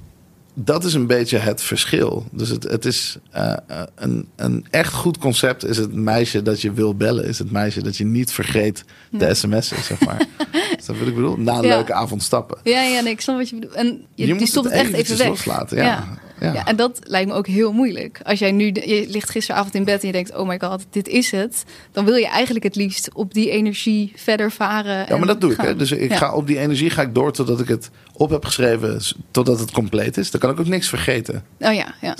dat 0.53 0.83
is 0.83 0.93
een 0.93 1.07
beetje 1.07 1.37
het 1.37 1.61
verschil. 1.61 2.25
Dus 2.31 2.49
het, 2.49 2.63
het 2.63 2.85
is 2.85 3.17
eh, 3.31 3.51
eh, 3.67 3.81
een, 3.95 4.27
een 4.35 4.65
echt 4.69 4.93
goed 4.93 5.17
concept 5.17 5.65
is 5.65 5.77
het 5.77 5.93
meisje 5.93 6.41
dat 6.41 6.61
je 6.61 6.71
wil 6.71 6.95
bellen. 6.95 7.25
Is 7.25 7.39
het 7.39 7.51
meisje 7.51 7.83
dat 7.83 7.97
je 7.97 8.05
niet 8.05 8.31
vergeet 8.31 8.83
de 9.11 9.33
sms'en, 9.33 9.83
zeg 9.83 9.99
maar. 10.05 10.25
Is 10.77 10.85
dat 10.85 10.97
wat 10.97 11.07
ik 11.07 11.15
bedoel? 11.15 11.37
Na 11.37 11.57
een 11.57 11.63
Ja. 11.63 11.75
leuke 11.75 11.93
avond 11.93 12.23
stappen. 12.23 12.57
Ja, 12.63 12.81
ja, 12.81 13.01
nee, 13.01 13.11
ik 13.13 13.21
snap 13.21 13.37
wat 13.37 13.49
je 13.49 13.55
bedoelt. 13.55 13.73
En 13.73 14.05
je, 14.15 14.27
Je 14.27 14.35
die 14.35 14.47
stopt 14.47 14.65
het 14.65 14.75
echt 14.75 14.93
even 14.93 15.17
weg. 15.17 15.27
loslaten, 15.27 15.77
ja. 15.77 15.83
Ja. 15.83 16.07
Ja. 16.39 16.53
Ja, 16.53 16.65
en 16.65 16.75
dat 16.75 16.99
lijkt 17.03 17.29
me 17.29 17.35
ook 17.35 17.47
heel 17.47 17.71
moeilijk. 17.71 18.19
Als 18.23 18.39
jij 18.39 18.51
nu, 18.51 18.65
je 18.65 19.05
ligt 19.09 19.29
gisteravond 19.29 19.75
in 19.75 19.83
bed 19.83 20.01
en 20.01 20.07
je 20.07 20.13
denkt, 20.13 20.35
oh 20.35 20.47
my 20.47 20.59
god, 20.59 20.85
dit 20.89 21.07
is 21.07 21.31
het. 21.31 21.63
Dan 21.91 22.05
wil 22.05 22.15
je 22.15 22.27
eigenlijk 22.27 22.65
het 22.65 22.75
liefst 22.75 23.13
op 23.13 23.33
die 23.33 23.49
energie 23.49 24.11
verder 24.15 24.51
varen. 24.51 25.05
Ja, 25.09 25.17
maar 25.17 25.27
dat 25.27 25.41
doe 25.41 25.51
ik. 25.51 25.61
Hè? 25.61 25.75
Dus 25.75 25.91
ik 25.91 26.09
Ja. 26.11 26.17
ga 26.17 26.33
op 26.33 26.47
die 26.47 26.57
energie 26.59 26.89
ga 26.89 27.01
ik 27.01 27.13
door 27.13 27.31
totdat 27.31 27.59
ik 27.59 27.67
het 27.67 27.89
op 28.13 28.29
heb 28.29 28.45
geschreven, 28.45 29.01
totdat 29.31 29.59
het 29.59 29.71
compleet 29.71 30.17
is. 30.17 30.31
Dan 30.31 30.39
kan 30.39 30.49
ik 30.49 30.59
ook 30.59 30.67
niks 30.67 30.89
vergeten. 30.89 31.43
Oh 31.59 31.73
ja, 31.73 31.93
ja. 32.01 32.15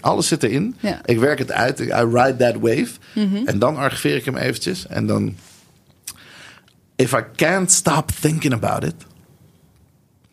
Alles 0.00 0.28
zit 0.28 0.42
erin. 0.42 0.76
Ja. 0.80 1.00
Ik 1.04 1.18
werk 1.18 1.38
het 1.38 1.52
uit. 1.52 1.80
I 1.80 1.84
ride 1.92 2.36
that 2.38 2.54
wave. 2.54 2.88
Mhm. 3.14 3.36
En 3.46 3.58
dan 3.58 3.76
archiveer 3.76 4.16
ik 4.16 4.24
hem 4.24 4.36
eventjes. 4.36 4.86
En 4.86 5.06
dan... 5.06 5.34
If 6.96 7.12
I 7.12 7.22
can't 7.36 7.70
stop 7.72 8.10
thinking 8.20 8.52
about 8.52 8.84
it. 8.84 8.94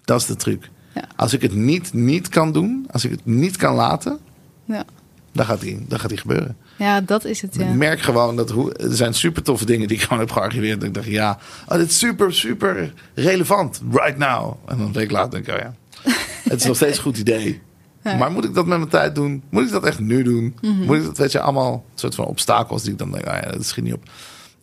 Dat 0.05 0.19
is 0.19 0.25
de 0.25 0.35
truc. 0.35 0.69
Ja. 0.95 1.03
Als 1.15 1.33
ik 1.33 1.41
het 1.41 1.53
niet, 1.53 1.93
niet 1.93 2.29
kan 2.29 2.51
doen. 2.51 2.87
Als 2.91 3.05
ik 3.05 3.11
het 3.11 3.25
niet 3.25 3.57
kan 3.57 3.75
laten. 3.75 4.19
Ja. 4.65 4.83
Dan 5.31 5.45
gaat 5.45 5.59
die, 5.61 5.85
dan 5.87 5.99
gaat 5.99 6.09
die 6.09 6.17
gebeuren. 6.17 6.57
ja, 6.77 7.01
dat 7.01 7.25
is 7.25 7.41
het, 7.41 7.55
ja. 7.55 7.67
Ik 7.67 7.73
merk 7.73 8.01
gewoon 8.01 8.35
dat 8.35 8.49
hoe, 8.49 8.73
er 8.73 8.95
zijn 8.95 9.13
super 9.13 9.43
toffe 9.43 9.65
dingen 9.65 9.87
die 9.87 9.97
ik 9.97 10.03
gewoon 10.03 10.19
heb 10.19 10.31
gearchiveerd. 10.31 10.81
En 10.81 10.87
ik 10.87 10.93
dacht, 10.93 11.07
ja, 11.07 11.39
oh, 11.67 11.77
dit 11.77 11.89
is 11.89 11.97
super, 11.97 12.33
super 12.33 12.93
relevant. 13.13 13.81
Right 13.91 14.17
now. 14.17 14.53
En 14.65 14.77
dan 14.77 14.85
een 14.85 14.93
week 14.93 15.11
later 15.11 15.31
denk 15.31 15.47
ik, 15.47 15.53
oh 15.53 15.59
ja. 15.59 15.75
Het 16.49 16.59
is 16.59 16.65
nog 16.65 16.75
steeds 16.75 16.97
een 16.97 17.03
goed 17.03 17.17
idee. 17.17 17.61
Ja. 18.03 18.15
Maar 18.15 18.31
moet 18.31 18.45
ik 18.45 18.53
dat 18.53 18.65
met 18.65 18.77
mijn 18.77 18.89
tijd 18.89 19.15
doen? 19.15 19.43
Moet 19.49 19.63
ik 19.63 19.71
dat 19.71 19.85
echt 19.85 19.99
nu 19.99 20.23
doen? 20.23 20.55
Mhm. 20.61 20.83
Moet 20.83 20.97
ik 20.97 21.03
dat, 21.03 21.17
weet 21.17 21.31
je, 21.31 21.39
allemaal 21.39 21.85
soort 21.95 22.15
van 22.15 22.25
obstakels 22.25 22.83
die 22.83 22.91
ik 22.91 22.97
dan 22.97 23.11
denk, 23.11 23.25
oh 23.27 23.37
ja, 23.43 23.51
dat 23.51 23.65
schiet 23.65 23.83
niet 23.83 23.93
op. 23.93 24.03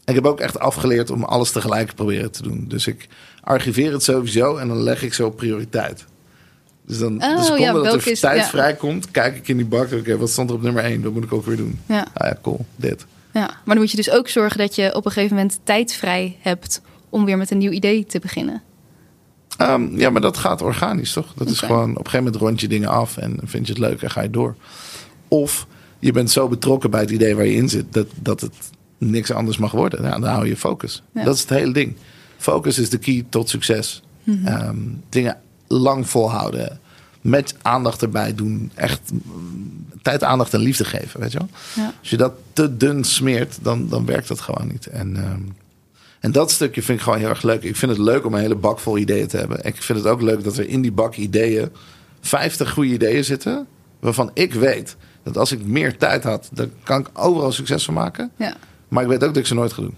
En 0.05 0.15
ik 0.15 0.15
heb 0.15 0.27
ook 0.27 0.41
echt 0.41 0.59
afgeleerd 0.59 1.11
om 1.11 1.25
alles 1.25 1.51
tegelijk 1.51 1.89
te 1.89 1.95
proberen 1.95 2.31
te 2.31 2.43
doen. 2.43 2.65
Dus 2.69 2.87
ik 2.87 3.09
archiveer 3.41 3.93
het 3.93 4.03
sowieso 4.03 4.57
en 4.57 4.69
dan 4.69 4.83
leg 4.83 5.03
ik 5.03 5.15
zo 5.15 5.31
prioriteit. 5.31 6.05
Dus 6.87 6.99
dan 6.99 7.23
Oh, 7.23 7.37
de 7.37 7.43
seconde 7.43 7.63
ja, 7.63 7.73
dat 7.73 7.95
er 7.95 8.07
is- 8.11 8.21
tijd 8.21 8.41
ja. 8.41 8.47
vrijkomt, 8.49 9.11
kijk 9.11 9.37
ik 9.37 9.49
in 9.49 9.57
die 9.57 9.67
bak. 9.67 9.93
Oké, 9.93 10.17
wat 10.17 10.31
stond 10.31 10.51
er 10.51 10.57
op 10.57 10.63
nummer 10.63 10.85
1? 10.85 11.03
Dat 11.03 11.13
moet 11.13 11.25
ik 11.25 11.33
ook 11.33 11.45
weer 11.47 11.57
doen. 11.57 11.79
Ja. 11.87 12.07
Ah 12.15 12.29
ja, 12.29 12.39
cool, 12.43 12.67
dit. 12.77 13.07
ja. 13.33 13.41
Maar 13.47 13.61
dan 13.65 13.79
moet 13.79 13.91
je 13.91 13.97
dus 13.97 14.11
ook 14.11 14.29
zorgen 14.29 14.59
dat 14.59 14.75
je 14.75 14.95
op 14.95 15.05
een 15.07 15.13
gegeven 15.13 15.37
moment 15.37 15.59
tijd 15.65 15.95
vrij 15.95 16.37
hebt 16.41 16.81
om 17.09 17.25
weer 17.25 17.37
met 17.37 17.51
een 17.51 17.59
nieuw 17.59 17.71
idee 17.71 18.07
te 18.07 18.19
beginnen. 18.19 18.63
Ehm, 19.57 19.99
ja, 19.99 20.11
maar 20.11 20.21
dat 20.21 20.37
gaat 20.37 20.63
organisch, 20.63 21.13
toch? 21.13 21.33
Dat 21.37 21.49
is 21.49 21.59
gewoon 21.61 21.91
op 21.91 21.97
een 21.99 22.05
gegeven 22.05 22.25
moment 22.25 22.43
rond 22.43 22.61
je 22.61 22.69
dingen 22.69 22.89
af 22.89 23.17
en 23.17 23.39
vind 23.45 23.67
je 23.67 23.73
het 23.73 23.83
leuk 23.83 24.03
en 24.03 24.11
ga 24.11 24.21
je 24.23 24.31
door. 24.31 24.55
Of 25.29 25.67
je 25.99 26.13
bent 26.13 26.31
zo 26.31 26.49
betrokken 26.49 26.91
bij 26.91 27.01
het 27.01 27.11
idee 27.11 27.37
waar 27.37 27.47
je 27.47 27.55
in 27.55 27.69
zit 27.69 27.85
dat, 27.91 28.07
dat 28.21 28.41
het 28.41 28.55
niks 28.99 29.31
anders 29.31 29.57
mag 29.59 29.73
worden. 29.73 30.03
Nou, 30.03 30.21
dan 30.21 30.31
hou 30.31 30.47
je 30.49 30.57
focus. 30.57 31.03
Ja. 31.15 31.25
Dat 31.25 31.35
is 31.35 31.41
het 31.41 31.51
hele 31.51 31.73
ding. 31.73 31.97
Focus 32.37 32.79
is 32.79 32.91
de 32.91 32.99
key 32.99 33.25
tot 33.29 33.49
succes. 33.49 34.03
Ehm, 34.45 34.77
dingen 35.09 35.37
lang 35.73 36.09
volhouden. 36.09 36.81
Met 37.21 37.55
aandacht 37.63 38.03
erbij 38.03 38.35
doen. 38.35 38.71
Echt 38.75 39.01
tijd, 40.03 40.23
aandacht 40.23 40.55
en 40.55 40.61
liefde 40.61 40.85
geven, 40.85 41.21
weet 41.21 41.33
je 41.33 41.39
wel? 41.39 41.49
Ja. 41.75 41.95
Als 42.01 42.11
je 42.11 42.17
dat 42.17 42.33
te 42.53 42.77
dun 42.77 43.05
smeert, 43.05 43.59
dan, 43.63 43.89
dan 43.89 44.07
werkt 44.07 44.29
dat 44.29 44.41
gewoon 44.41 44.69
niet. 44.69 44.87
En, 44.87 45.17
ehm, 45.17 45.41
en 46.21 46.33
dat 46.33 46.51
stukje 46.51 46.83
vind 46.83 46.99
ik 46.99 47.05
gewoon 47.05 47.19
heel 47.19 47.29
erg 47.29 47.43
leuk. 47.43 47.63
Ik 47.63 47.77
vind 47.77 47.91
het 47.91 48.01
leuk 48.01 48.25
om 48.25 48.35
een 48.35 48.41
hele 48.41 48.55
bak 48.55 48.79
vol 48.79 48.99
ideeën 48.99 49.27
te 49.27 49.37
hebben. 49.37 49.65
Ik 49.65 49.83
vind 49.83 49.99
het 49.99 50.09
ook 50.09 50.23
leuk 50.23 50.45
dat 50.45 50.57
er 50.57 50.69
in 50.69 50.83
die 50.83 50.93
bak 50.93 51.17
ideeën 51.17 51.69
50 52.21 52.73
goede 52.73 52.93
ideeën 52.93 53.25
zitten. 53.25 53.67
Waarvan 54.01 54.31
ik 54.35 54.55
weet 54.55 54.97
dat 55.23 55.37
als 55.37 55.53
ik 55.53 55.65
meer 55.65 55.97
tijd 55.97 56.25
had, 56.25 56.49
dan 56.53 56.71
kan 56.83 57.01
ik 57.01 57.09
overal 57.13 57.53
succes 57.53 57.85
van 57.85 57.95
maken. 57.95 58.31
Ja. 58.37 58.55
Maar 58.89 59.03
ik 59.03 59.09
weet 59.09 59.25
ook 59.25 59.35
dat 59.35 59.43
ik 59.43 59.47
ze 59.47 59.55
nooit 59.55 59.73
ga 59.73 59.83
doen. 59.83 59.95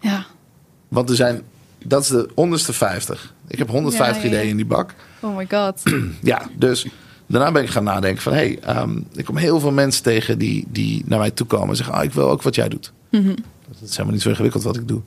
Ja. 0.00 0.26
Want 0.88 1.10
er 1.10 1.16
zijn, 1.16 1.42
dat 1.84 2.02
is 2.02 2.08
de 2.08 2.28
onderste 2.34 2.72
50. 2.72 3.34
Ik 3.48 3.58
heb 3.58 3.68
150 3.68 4.16
Ja, 4.16 4.22
ja, 4.22 4.26
ja. 4.28 4.34
ideeën 4.34 4.50
in 4.50 4.56
die 4.56 4.66
bak. 4.66 4.94
Oh 5.20 5.36
my 5.36 5.46
god. 5.48 5.82
Ja, 6.22 6.42
dus 6.56 6.86
daarna 7.26 7.52
ben 7.52 7.62
ik 7.62 7.68
gaan 7.68 7.84
nadenken 7.84 8.22
van... 8.22 8.32
hé, 8.32 8.38
hey, 8.38 8.58
ehm, 8.60 9.00
ik 9.12 9.24
kom 9.24 9.36
heel 9.36 9.60
veel 9.60 9.72
mensen 9.72 10.02
tegen 10.02 10.38
die, 10.38 10.66
die 10.68 11.02
naar 11.06 11.18
mij 11.18 11.30
toe 11.30 11.46
komen... 11.46 11.68
en 11.68 11.76
zeggen, 11.76 11.94
ah, 11.94 12.04
ik 12.04 12.12
wil 12.12 12.30
ook 12.30 12.42
wat 12.42 12.54
jij 12.54 12.68
doet. 12.68 12.92
Mhm. 13.10 13.34
Dat 13.68 13.88
is 13.88 13.90
helemaal 13.90 14.12
niet 14.12 14.22
zo 14.22 14.28
ingewikkeld 14.28 14.62
wat 14.62 14.76
ik 14.76 14.88
doe. 14.88 15.00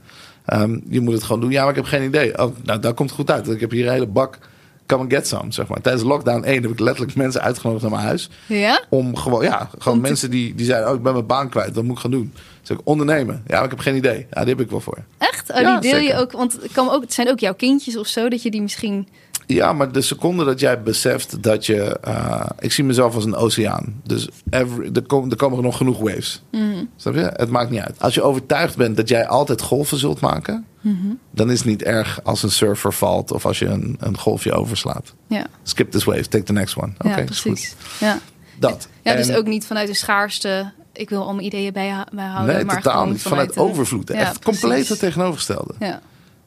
Ehm, 0.45 0.79
je 0.89 1.01
moet 1.01 1.13
het 1.13 1.23
gewoon 1.23 1.41
doen. 1.41 1.51
Ja, 1.51 1.61
maar 1.61 1.69
ik 1.69 1.75
heb 1.75 1.85
geen 1.85 2.03
idee. 2.03 2.37
Oh, 2.43 2.55
nou, 2.63 2.79
dat 2.79 2.93
komt 2.93 3.11
goed 3.11 3.31
uit. 3.31 3.49
Ik 3.49 3.59
heb 3.59 3.71
hier 3.71 3.85
een 3.85 3.91
hele 3.91 4.07
bak 4.07 4.39
come 4.87 5.01
and 5.01 5.13
get 5.13 5.27
some, 5.27 5.51
zeg 5.51 5.67
maar. 5.67 5.81
Tijdens 5.81 6.03
lockdown 6.03 6.43
1 6.43 6.61
heb 6.61 6.71
ik 6.71 6.79
letterlijk 6.79 7.15
mensen 7.15 7.41
uitgenodigd 7.41 7.81
naar 7.81 7.91
mijn 7.91 8.03
huis... 8.03 8.29
Ja? 8.45 8.83
om 8.89 9.15
gewoon, 9.15 9.43
ja, 9.43 9.69
gewoon 9.77 9.97
Om 9.97 10.01
mensen 10.01 10.29
die, 10.29 10.55
die 10.55 10.65
zeiden... 10.65 10.89
oh, 10.89 10.95
ik 10.95 11.03
ben 11.03 11.13
mijn 11.13 11.25
baan 11.25 11.49
kwijt, 11.49 11.73
dat 11.73 11.83
moet 11.83 11.95
ik 11.95 12.01
gaan 12.01 12.11
doen. 12.11 12.33
Ik 12.69 12.79
ondernemen. 12.83 13.43
Ja, 13.47 13.63
ik 13.63 13.69
heb 13.69 13.79
geen 13.79 13.95
idee. 13.95 14.27
Ja, 14.31 14.41
die 14.41 14.49
heb 14.55 14.59
ik 14.63 14.69
wel 14.69 14.79
voor. 14.79 14.97
Echt? 15.17 15.51
Oh, 15.51 15.59
Ja, 15.61 15.79
die 15.79 15.91
deel 15.91 15.99
je 16.01 16.15
ook, 16.15 16.31
want 16.31 16.53
het, 16.61 16.71
kan 16.71 16.89
ook, 16.89 17.01
het 17.01 17.13
zijn 17.13 17.29
ook 17.29 17.39
jouw 17.39 17.53
kindjes 17.53 17.97
of 17.97 18.07
zo, 18.07 18.29
dat 18.29 18.41
je 18.41 18.51
die 18.51 18.61
misschien... 18.61 19.07
Ja, 19.45 19.73
maar 19.73 19.91
de 19.91 20.01
seconde 20.01 20.45
dat 20.45 20.59
jij 20.59 20.81
beseft 20.81 21.43
dat 21.43 21.65
je... 21.65 21.99
eh, 21.99 22.45
ik 22.59 22.71
zie 22.71 22.83
mezelf 22.83 23.15
als 23.15 23.25
een 23.25 23.35
oceaan. 23.35 24.01
Dus 24.03 24.27
every, 24.49 24.89
er, 24.93 25.01
kom- 25.01 25.29
er 25.29 25.35
komen 25.35 25.63
nog 25.63 25.77
genoeg 25.77 25.97
waves. 25.97 26.43
Mhm. 26.51 26.83
Snap 26.95 27.13
je? 27.13 27.31
Het 27.33 27.49
maakt 27.49 27.69
niet 27.69 27.79
uit. 27.79 27.99
Als 27.99 28.13
je 28.13 28.21
overtuigd 28.21 28.75
bent 28.77 28.97
dat 28.97 29.09
jij 29.09 29.27
altijd 29.27 29.61
golven 29.61 29.97
zult 29.97 30.19
maken... 30.19 30.65
Mhm. 30.81 31.07
dan 31.31 31.51
is 31.51 31.57
het 31.57 31.67
niet 31.67 31.83
erg 31.83 32.19
als 32.23 32.43
een 32.43 32.51
surfer 32.51 32.93
valt... 32.93 33.31
of 33.31 33.45
als 33.45 33.59
je 33.59 33.65
een, 33.65 33.95
een 33.99 34.17
golfje 34.17 34.53
overslaat. 34.53 35.13
Ja, 35.27 35.45
Skip 35.63 35.91
this 35.91 36.03
wave, 36.03 36.27
take 36.27 36.43
the 36.43 36.53
next 36.53 36.77
one. 36.77 36.91
Oké, 36.97 37.09
ja 37.09 37.29
is 37.29 37.39
goed. 37.41 37.75
Ja. 37.99 38.19
Dat. 38.59 38.87
ja, 39.01 39.15
dus 39.15 39.27
En- 39.27 39.37
ook 39.37 39.45
niet 39.45 39.65
vanuit 39.65 39.87
de 39.87 39.93
schaarste, 39.93 40.71
ik 40.97 41.09
wil 41.09 41.21
al 41.23 41.33
mijn 41.33 41.45
ideeën 41.45 41.73
bij, 41.73 42.05
bijhouden. 42.11 42.55
Nee, 42.55 42.65
maar 42.65 42.81
totaal 42.81 43.05
niet. 43.05 43.21
Vanuit 43.21 43.57
overvloed. 43.57 44.07
Ja, 44.09 44.15
Echt 44.15 44.39
precies. 44.39 44.59
compleet 44.61 44.87
het 44.89 44.99
tegenovergestelde. 44.99 45.73
Ja. 45.79 46.01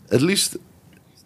Het 0.09 0.21
liefst, 0.21 0.59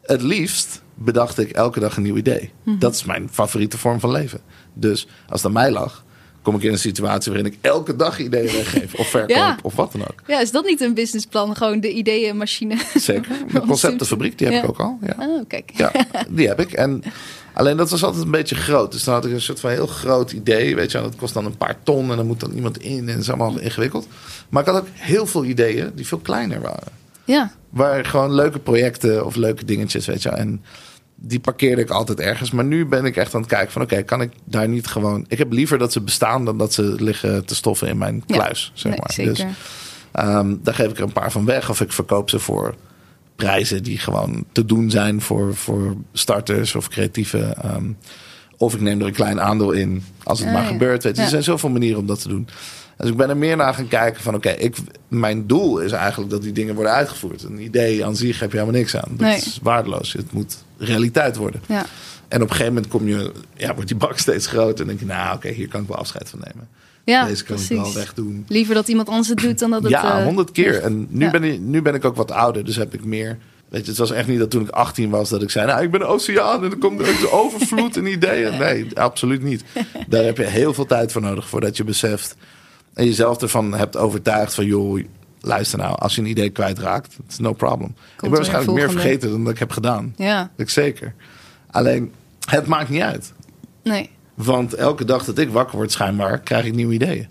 het 0.03 0.23
liefst 0.23 0.83
bedacht 0.95 1.39
ik 1.39 1.51
elke 1.51 1.81
dag 1.81 1.97
een 1.97 2.03
nieuw 2.03 2.17
idee. 2.17 2.53
Mhm. 2.63 2.79
Dat 2.79 2.95
is 2.95 3.05
mijn 3.05 3.29
favoriete 3.33 3.79
vorm 3.79 4.01
van 4.01 4.11
leven. 4.11 4.41
Dus 4.75 5.07
als 5.29 5.43
het 5.43 5.47
aan 5.47 5.53
mij 5.63 5.71
lag, 5.71 6.05
kom 6.43 6.55
ik 6.57 6.63
in 6.63 6.73
een 6.73 6.79
situatie 6.79 7.33
waarin 7.33 7.53
ik 7.53 7.59
elke 7.61 7.97
dag 7.97 8.19
ideeën 8.19 8.53
weggeef. 8.53 8.95
Of 8.95 9.09
verkoop, 9.17 9.37
Ja. 9.37 9.59
of 9.63 9.75
wat 9.75 9.93
dan 9.93 10.01
ook. 10.01 10.23
ja, 10.27 10.41
is 10.41 10.51
dat 10.51 10.65
niet 10.65 10.81
een 10.81 10.95
businessplan? 10.95 11.57
Gewoon 11.57 11.81
de 11.81 11.93
ideeënmachine? 11.93 12.77
Zeker. 12.95 13.37
De 13.53 13.61
conceptenfabriek, 13.61 14.39
die 14.39 14.47
heb 14.47 14.57
Ja. 14.57 14.63
ik 14.63 14.69
ook 14.69 14.81
al. 14.81 14.99
Ja. 15.03 15.15
Oh, 15.19 15.45
kijk. 15.49 15.71
ja, 15.77 15.93
die 16.29 16.49
heb 16.49 16.61
ik. 16.61 16.73
En 16.73 17.03
alleen 17.55 17.77
dat 17.77 17.91
was 17.91 18.05
altijd 18.05 18.25
een 18.25 18.31
beetje 18.31 18.55
groot. 18.55 18.93
Dus 18.93 19.05
dan 19.05 19.15
had 19.15 19.25
ik 19.25 19.33
een 19.33 19.41
soort 19.41 19.61
van 19.61 19.71
heel 19.71 19.87
groot 19.87 20.33
idee. 20.33 20.75
Weet 20.75 20.93
je, 20.93 21.01
dat 21.01 21.17
kost 21.17 21.35
dan 21.35 21.45
een 21.45 21.57
paar 21.57 21.77
ton 21.83 22.11
en 22.11 22.17
dan 22.17 22.27
moet 22.27 22.41
dan 22.41 22.53
iemand 22.53 22.79
in. 22.79 22.99
En 22.99 23.07
dat 23.07 23.17
is 23.17 23.29
allemaal 23.29 23.59
ingewikkeld. 23.59 24.07
Maar 24.49 24.63
ik 24.63 24.69
had 24.69 24.81
ook 24.81 24.89
heel 24.93 25.27
veel 25.27 25.45
ideeën 25.45 25.93
die 25.95 26.07
veel 26.07 26.19
kleiner 26.19 26.61
waren. 26.61 26.93
Ja, 27.25 27.53
Waar 27.71 28.05
gewoon 28.05 28.35
leuke 28.35 28.59
projecten 28.59 29.25
of 29.27 29.35
leuke 29.37 29.65
dingetjes, 29.65 30.07
weet 30.07 30.23
je. 30.23 30.29
En 30.29 30.63
die 31.15 31.41
parkeerde 31.41 31.83
ik 31.83 31.91
altijd 31.91 32.21
ergens. 32.21 32.51
Maar 32.51 32.65
nu 32.65 32.87
ben 32.87 33.05
ik 33.05 33.17
echt 33.17 33.35
aan 33.35 33.41
het 33.41 33.51
kijken 33.51 33.73
van... 33.73 33.83
oké, 33.83 34.03
kan 34.03 34.21
ik 34.21 34.31
daar 34.45 34.69
niet 34.69 34.87
gewoon... 34.87 35.25
Ik 35.29 35.39
heb 35.39 35.53
liever 35.53 35.79
dat 35.79 35.93
ze 35.93 36.01
bestaan 36.01 36.45
dan 36.45 36.59
dat 36.59 36.73
ze 36.73 36.83
liggen 36.99 37.45
te 37.45 37.55
stoffen 37.55 37.89
in 37.89 37.99
mijn 37.99 38.23
Ja. 38.27 38.37
kluis, 38.37 38.71
zeg 38.75 38.91
nee, 38.93 39.01
maar. 39.01 39.13
zeker. 39.13 39.35
Dus 39.35 39.45
ehm, 40.13 40.55
daar 40.63 40.75
geef 40.75 40.91
ik 40.91 40.97
er 40.97 41.03
een 41.05 41.13
paar 41.13 41.33
van 41.33 41.45
weg. 41.45 41.71
Of 41.71 41.81
ik 41.81 41.93
verkoop 41.93 42.31
ze 42.31 42.39
voor 42.39 42.75
prijzen 43.37 43.83
die 43.83 43.99
gewoon 43.99 44.45
te 44.53 44.65
doen 44.65 44.91
zijn 44.91 45.21
voor, 45.21 45.55
voor 45.55 45.97
starters 46.13 46.75
of 46.75 46.89
creatieve. 46.89 47.39
ehm, 47.39 47.85
of 48.57 48.75
ik 48.75 48.81
neem 48.81 49.01
er 49.01 49.07
een 49.07 49.13
klein 49.13 49.41
aandeel 49.41 49.71
in 49.73 50.05
als 50.23 50.39
het 50.41 50.53
maar 50.53 50.63
ja. 50.63 50.69
gebeurt. 50.69 51.03
Weet 51.03 51.17
je. 51.17 51.23
Er 51.23 51.29
zijn 51.29 51.43
zoveel 51.43 51.69
manieren 51.71 51.99
om 52.01 52.07
dat 52.07 52.21
te 52.23 52.29
doen. 52.29 52.49
Dus 52.97 53.11
ik 53.11 53.17
ben 53.17 53.29
er 53.29 53.37
meer 53.37 53.57
naar 53.57 53.75
gaan 53.75 53.89
kijken 53.89 54.23
van 54.23 54.35
oké, 54.35 54.49
ik 54.51 54.77
mijn 55.09 55.47
doel 55.47 55.79
is 55.79 55.93
eigenlijk 55.93 56.31
dat 56.31 56.43
die 56.43 56.53
dingen 56.53 56.75
worden 56.75 56.93
uitgevoerd. 56.93 57.43
Een 57.43 57.61
idee 57.61 58.05
aan 58.05 58.17
zich 58.17 58.41
heb 58.41 58.51
je 58.53 58.59
helemaal 58.59 58.81
niks 58.81 58.97
aan. 58.97 59.09
Dat 59.11 59.19
Nee. 59.21 59.37
is 59.37 59.59
waardeloos. 59.63 60.13
Het 60.13 60.33
moet 60.33 60.65
realiteit 60.79 61.37
worden. 61.37 61.61
Ja. 61.67 61.87
En 62.29 62.43
op 62.43 62.49
een 62.49 62.55
gegeven 62.57 62.75
moment 62.75 62.93
kom 62.93 63.09
je, 63.09 63.33
ja, 63.57 63.75
wordt 63.75 63.89
die 63.89 63.99
bak 63.99 64.19
steeds 64.27 64.47
groter. 64.47 64.81
En 64.81 64.87
denk 64.87 65.01
je, 65.01 65.07
nou 65.07 65.37
oké, 65.37 65.49
hier 65.49 65.69
kan 65.69 65.83
ik 65.83 65.89
wel 65.89 65.97
afscheid 65.97 66.29
van 66.29 66.39
nemen. 66.45 66.69
Ja, 67.05 67.25
Deze 67.27 67.45
kan 67.45 67.57
ik 67.57 67.67
precies. 67.67 67.85
wel 67.85 67.95
wegdoen. 67.95 68.45
Liever 68.49 68.75
dat 68.75 68.89
iemand 68.89 69.09
anders 69.09 69.29
het 69.29 69.39
doet 69.39 69.59
dan 69.59 69.71
dat 69.71 69.83
het... 69.83 69.91
Ja, 69.91 70.19
eh, 70.19 70.25
honderd 70.25 70.53
keer. 70.53 70.83
En 70.83 71.07
nu, 71.11 71.25
Ja. 71.25 71.31
ben 71.31 71.45
ik, 71.45 71.61
nu 71.61 71.83
ben 71.83 71.95
ik 71.95 72.05
ook 72.05 72.17
wat 72.17 72.31
ouder, 72.31 72.65
dus 72.65 72.77
heb 72.77 72.95
ik 72.95 73.05
meer. 73.05 73.39
Weet 73.69 73.85
je, 73.85 73.91
het 73.91 73.99
was 73.99 74.11
echt 74.11 74.29
niet 74.29 74.39
dat 74.39 74.51
toen 74.51 74.63
ik 74.63 74.69
18 74.69 75.11
was 75.11 75.29
dat 75.29 75.43
ik 75.43 75.51
zei: 75.51 75.67
Nou, 75.67 75.83
ik 75.83 75.91
ben 75.91 76.01
een 76.01 76.07
oceaan 76.07 76.65
en 76.65 76.71
dan 76.71 76.79
komt 76.79 77.01
er 77.01 77.07
de 77.07 77.31
overvloed 77.33 77.97
en 77.97 78.07
ideeën. 78.07 78.59
Nee, 78.59 78.99
absoluut 78.99 79.43
niet. 79.43 79.65
Daar 80.09 80.25
heb 80.25 80.37
je 80.37 80.45
heel 80.45 80.75
veel 80.75 80.87
tijd 80.87 81.13
voor 81.13 81.23
nodig 81.23 81.49
voordat 81.49 81.77
je 81.77 81.85
beseft 81.85 82.37
en 82.95 83.05
jezelf 83.05 83.43
ervan 83.43 83.75
hebt 83.75 83.97
overtuigd 83.97 84.55
van: 84.55 84.65
joh, 84.67 85.05
luister 85.41 85.79
nou, 85.79 85.99
als 85.99 86.15
je 86.15 86.21
een 86.21 86.27
idee 86.27 86.51
kwijtraakt, 86.51 87.17
it's 87.27 87.39
no 87.39 87.53
problem. 87.53 87.89
ik 88.15 88.21
ben 88.21 88.31
waarschijnlijk 88.31 88.73
meer 88.73 88.91
vergeten 88.91 89.31
dan 89.31 89.45
dat 89.45 89.53
ik 89.53 89.59
heb 89.59 89.71
gedaan. 89.71 90.13
Ja, 90.17 90.51
Ik 90.57 90.71
zeker. 90.71 91.15
Alleen, 91.71 92.13
het 92.49 92.67
maakt 92.67 92.89
niet 92.89 93.03
uit. 93.03 93.33
nee. 93.83 94.11
Want 94.35 94.75
elke 94.75 95.05
dag 95.05 95.25
dat 95.25 95.39
ik 95.39 95.49
wakker 95.51 95.77
word, 95.77 95.93
schijnbaar, 95.93 96.41
krijg 96.41 96.65
ik 96.65 96.75
nieuwe 96.75 96.95
ideeën. 96.95 97.27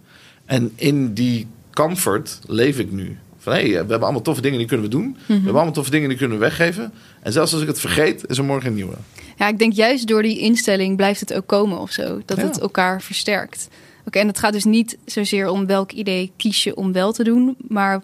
En 0.46 0.72
in 0.76 1.14
die 1.14 1.48
comfort 1.72 2.40
leef 2.48 2.80
ik 2.80 2.92
nu. 2.92 3.18
Van 3.38 3.54
hé, 3.54 3.60
hey, 3.60 3.70
we 3.70 3.76
hebben 3.76 4.02
allemaal 4.02 4.22
toffe 4.22 4.42
dingen 4.42 4.58
die 4.58 4.68
kunnen 4.68 4.86
we 4.86 4.92
doen. 4.92 5.18
We 5.28 5.34
hebben 5.34 5.54
allemaal 5.54 5.74
toffe 5.74 5.92
dingen 5.92 6.10
die 6.10 6.18
kunnen 6.18 6.38
we 6.38 6.44
weggeven. 6.44 6.94
En 7.22 7.32
zelfs 7.32 7.54
als 7.54 7.62
ik 7.62 7.68
het 7.68 7.80
vergeet, 7.80 8.24
is 8.28 8.38
er 8.38 8.44
morgen 8.44 8.68
een 8.70 8.76
nieuwe. 8.76 8.96
Ja, 9.38 9.48
ik 9.48 9.60
denk 9.60 9.74
juist 9.74 10.08
door 10.08 10.22
die 10.22 10.40
instelling 10.40 10.96
blijft 10.96 11.20
het 11.20 11.34
ook 11.34 11.48
komen 11.48 11.80
of 11.80 11.92
zo. 11.92 12.22
Dat 12.26 12.38
Ja. 12.38 12.44
het 12.44 12.60
elkaar 12.60 13.02
versterkt. 13.02 13.68
Oké, 14.06 14.20
en 14.20 14.28
het 14.28 14.40
gaat 14.40 14.54
dus 14.54 14.64
niet 14.64 14.98
zozeer 15.06 15.48
om 15.50 15.66
welk 15.66 15.92
idee 15.92 16.32
kies 16.38 16.64
je 16.64 16.76
om 16.76 16.92
wel 16.92 17.12
te 17.12 17.24
doen, 17.24 17.56
maar 17.68 18.02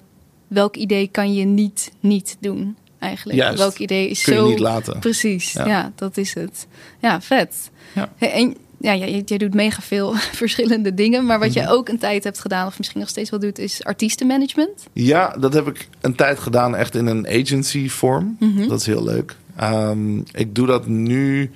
welk 0.48 0.76
idee 0.76 1.08
kan 1.08 1.34
je 1.34 1.46
niet 1.46 1.92
niet 2.00 2.38
doen 2.40 2.76
eigenlijk. 3.00 3.40
Juist. 3.40 3.58
Welk 3.58 3.78
idee 3.78 4.10
is 4.10 4.24
Kun 4.24 4.34
je 4.34 4.40
zo 4.40 4.48
niet 4.50 4.60
laten. 4.60 5.00
Precies, 5.00 5.52
Ja. 5.52 5.68
ja. 5.68 5.92
dat 5.96 6.18
is 6.18 6.34
het. 6.34 6.68
Ja, 7.00 7.22
vet. 7.22 7.70
Ja. 7.96 8.12
Hey, 8.18 8.32
en 8.32 8.56
ja, 8.80 8.96
jij, 8.96 9.22
jij 9.26 9.38
doet 9.38 9.54
mega 9.54 9.82
veel 9.82 10.14
verschillende 10.44 10.94
dingen, 10.94 11.26
maar 11.26 11.40
wat 11.40 11.48
Mhm. 11.50 11.58
jij 11.58 11.70
ook 11.70 11.90
een 11.90 11.98
tijd 12.00 12.24
hebt 12.24 12.40
gedaan 12.40 12.68
of 12.68 12.78
misschien 12.78 13.00
nog 13.00 13.10
steeds 13.10 13.30
wel 13.30 13.40
doet, 13.40 13.60
is 13.60 13.84
artiestenmanagement. 13.84 14.88
Ja, 14.94 15.36
dat 15.40 15.54
heb 15.54 15.68
ik 15.68 15.88
een 16.02 16.16
tijd 16.16 16.40
gedaan 16.40 16.76
echt 16.76 16.96
in 16.96 17.06
een 17.06 17.28
agency 17.28 17.90
vorm. 17.90 18.36
Mhm. 18.40 18.68
Dat 18.68 18.80
is 18.80 18.86
heel 18.86 19.04
leuk. 19.04 19.36
Ehm, 19.56 20.18
ik 20.18 20.56
doe 20.56 20.68
dat 20.68 20.88
nu 20.88 21.52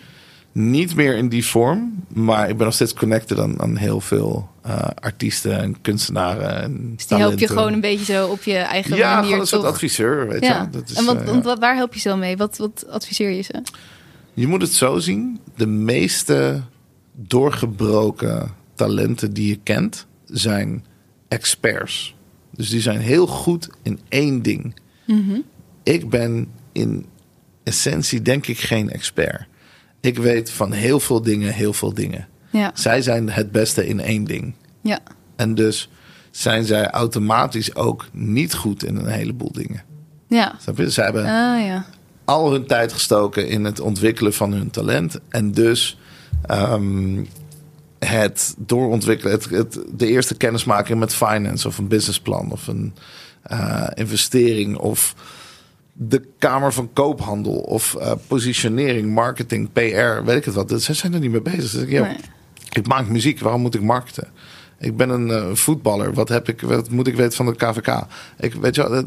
niet 0.52 0.96
meer 0.96 1.16
in 1.16 1.30
die 1.30 1.46
vorm. 1.46 2.04
Maar 2.14 2.50
ik 2.50 2.58
ben 2.58 2.66
nog 2.66 2.76
steeds 2.76 2.94
connected 2.94 3.40
aan, 3.40 3.62
aan 3.62 3.76
heel 3.78 4.02
veel 4.02 4.50
eh, 4.62 4.88
artiesten 5.02 5.60
en 5.60 5.82
kunstenaren. 5.82 6.62
En 6.62 6.94
Dus 6.96 7.08
die 7.08 7.18
help 7.18 7.40
je 7.40 7.48
gewoon 7.48 7.74
een 7.74 7.82
beetje 7.82 8.14
zo 8.14 8.28
op 8.28 8.44
je 8.44 8.56
eigen 8.56 8.96
Ja, 8.96 9.10
manier 9.10 9.24
gewoon 9.26 9.40
een 9.40 9.48
soort 9.48 9.62
toch? 9.62 9.72
adviseur, 9.72 10.28
weet 10.28 10.44
ja. 10.44 10.62
je. 10.62 10.70
Dat 10.80 10.90
is, 10.90 10.96
en 10.96 11.06
wat, 11.06 11.22
eh, 11.22 11.40
ja. 11.44 11.58
waar 11.58 11.76
help 11.76 11.94
je 11.94 12.00
ze 12.00 12.08
dan 12.08 12.20
mee? 12.20 12.38
Wat, 12.38 12.58
wat 12.58 12.86
adviseer 12.90 13.30
je 13.32 13.42
ze? 13.42 13.62
Je 14.34 14.48
moet 14.48 14.62
het 14.62 14.74
zo 14.74 15.00
zien. 15.00 15.40
De 15.56 15.68
meeste 15.68 16.62
doorgebroken 17.16 18.52
talenten 18.76 19.34
die 19.34 19.48
je 19.48 19.60
kent 19.64 20.06
zijn 20.26 20.86
experts. 21.28 22.16
Dus 22.52 22.70
die 22.70 22.82
zijn 22.82 23.00
heel 23.00 23.28
goed 23.28 23.70
in 23.82 24.00
één 24.10 24.42
ding. 24.42 24.76
Ik 25.84 26.10
ben 26.10 26.48
in 26.72 27.06
essentie 27.64 28.22
denk 28.22 28.48
ik 28.48 28.60
geen 28.60 28.90
expert. 28.90 29.46
Ik 30.00 30.18
weet 30.18 30.50
van 30.52 30.72
heel 30.72 31.00
veel 31.00 31.22
dingen 31.22 31.54
heel 31.54 31.74
veel 31.74 31.94
dingen. 31.94 32.28
Ja, 32.50 32.72
Zij 32.74 33.02
zijn 33.02 33.30
het 33.30 33.52
beste 33.52 33.88
in 33.88 34.00
één 34.00 34.24
ding. 34.24 34.54
ja, 34.82 35.00
En 35.36 35.56
dus 35.56 35.90
zijn 36.32 36.66
zij 36.66 36.90
automatisch 36.90 37.76
ook 37.76 38.06
niet 38.12 38.54
goed 38.54 38.84
in 38.84 38.96
een 38.96 39.08
heleboel 39.08 39.52
dingen. 39.52 39.84
ja. 40.28 40.56
Snap 40.60 40.78
je? 40.78 40.90
Zij 40.90 41.04
hebben 41.04 41.24
Ah 41.24 41.66
ja. 41.66 41.86
al 42.26 42.52
hun 42.52 42.66
tijd 42.66 42.94
gestoken 42.94 43.48
in 43.48 43.64
het 43.64 43.80
ontwikkelen 43.80 44.34
van 44.34 44.54
hun 44.54 44.70
talent. 44.70 45.20
En 45.30 45.52
dus 45.52 45.98
ehm, 46.42 47.24
het 48.00 48.56
doorontwikkelen, 48.58 49.34
het, 49.34 49.50
het, 49.50 49.80
de 49.92 50.08
eerste 50.08 50.36
kennismaking 50.36 51.00
met 51.00 51.14
finance 51.16 51.68
of 51.68 51.78
een 51.78 51.88
businessplan 51.88 52.52
of 52.52 52.68
een 52.68 52.94
eh, 53.42 53.88
investering 53.94 54.78
of 54.78 55.16
de 55.94 56.28
Kamer 56.40 56.74
van 56.74 56.94
Koophandel 56.94 57.54
of 57.54 57.96
eh, 57.96 58.12
positionering, 58.28 59.14
marketing, 59.14 59.70
PR, 59.74 60.24
weet 60.26 60.38
ik 60.38 60.46
het 60.46 60.54
wat. 60.54 60.70
Dus 60.70 60.86
Ze 60.86 60.94
zijn 60.94 61.14
er 61.14 61.20
niet 61.20 61.32
mee 61.32 61.42
bezig. 61.42 61.72
Dus 61.72 61.82
ik, 61.82 61.90
ja, 61.90 62.02
Nee. 62.04 62.18
ik 62.72 62.88
maak 62.88 63.08
muziek, 63.08 63.40
waarom 63.40 63.62
moet 63.62 63.76
ik 63.76 63.82
marketen? 63.82 64.28
Ik 64.80 64.98
ben 64.98 65.10
een 65.10 65.32
eh, 65.32 65.56
voetballer, 65.56 66.14
wat, 66.14 66.30
heb 66.30 66.50
ik, 66.50 66.62
wat 66.62 66.90
moet 66.90 67.08
ik 67.08 67.16
weten 67.16 67.34
van 67.36 67.46
de 67.46 67.56
KVK? 67.56 68.06
Ik, 68.40 68.54
weet 68.54 68.76
je 68.76 68.90
wel, 68.90 69.06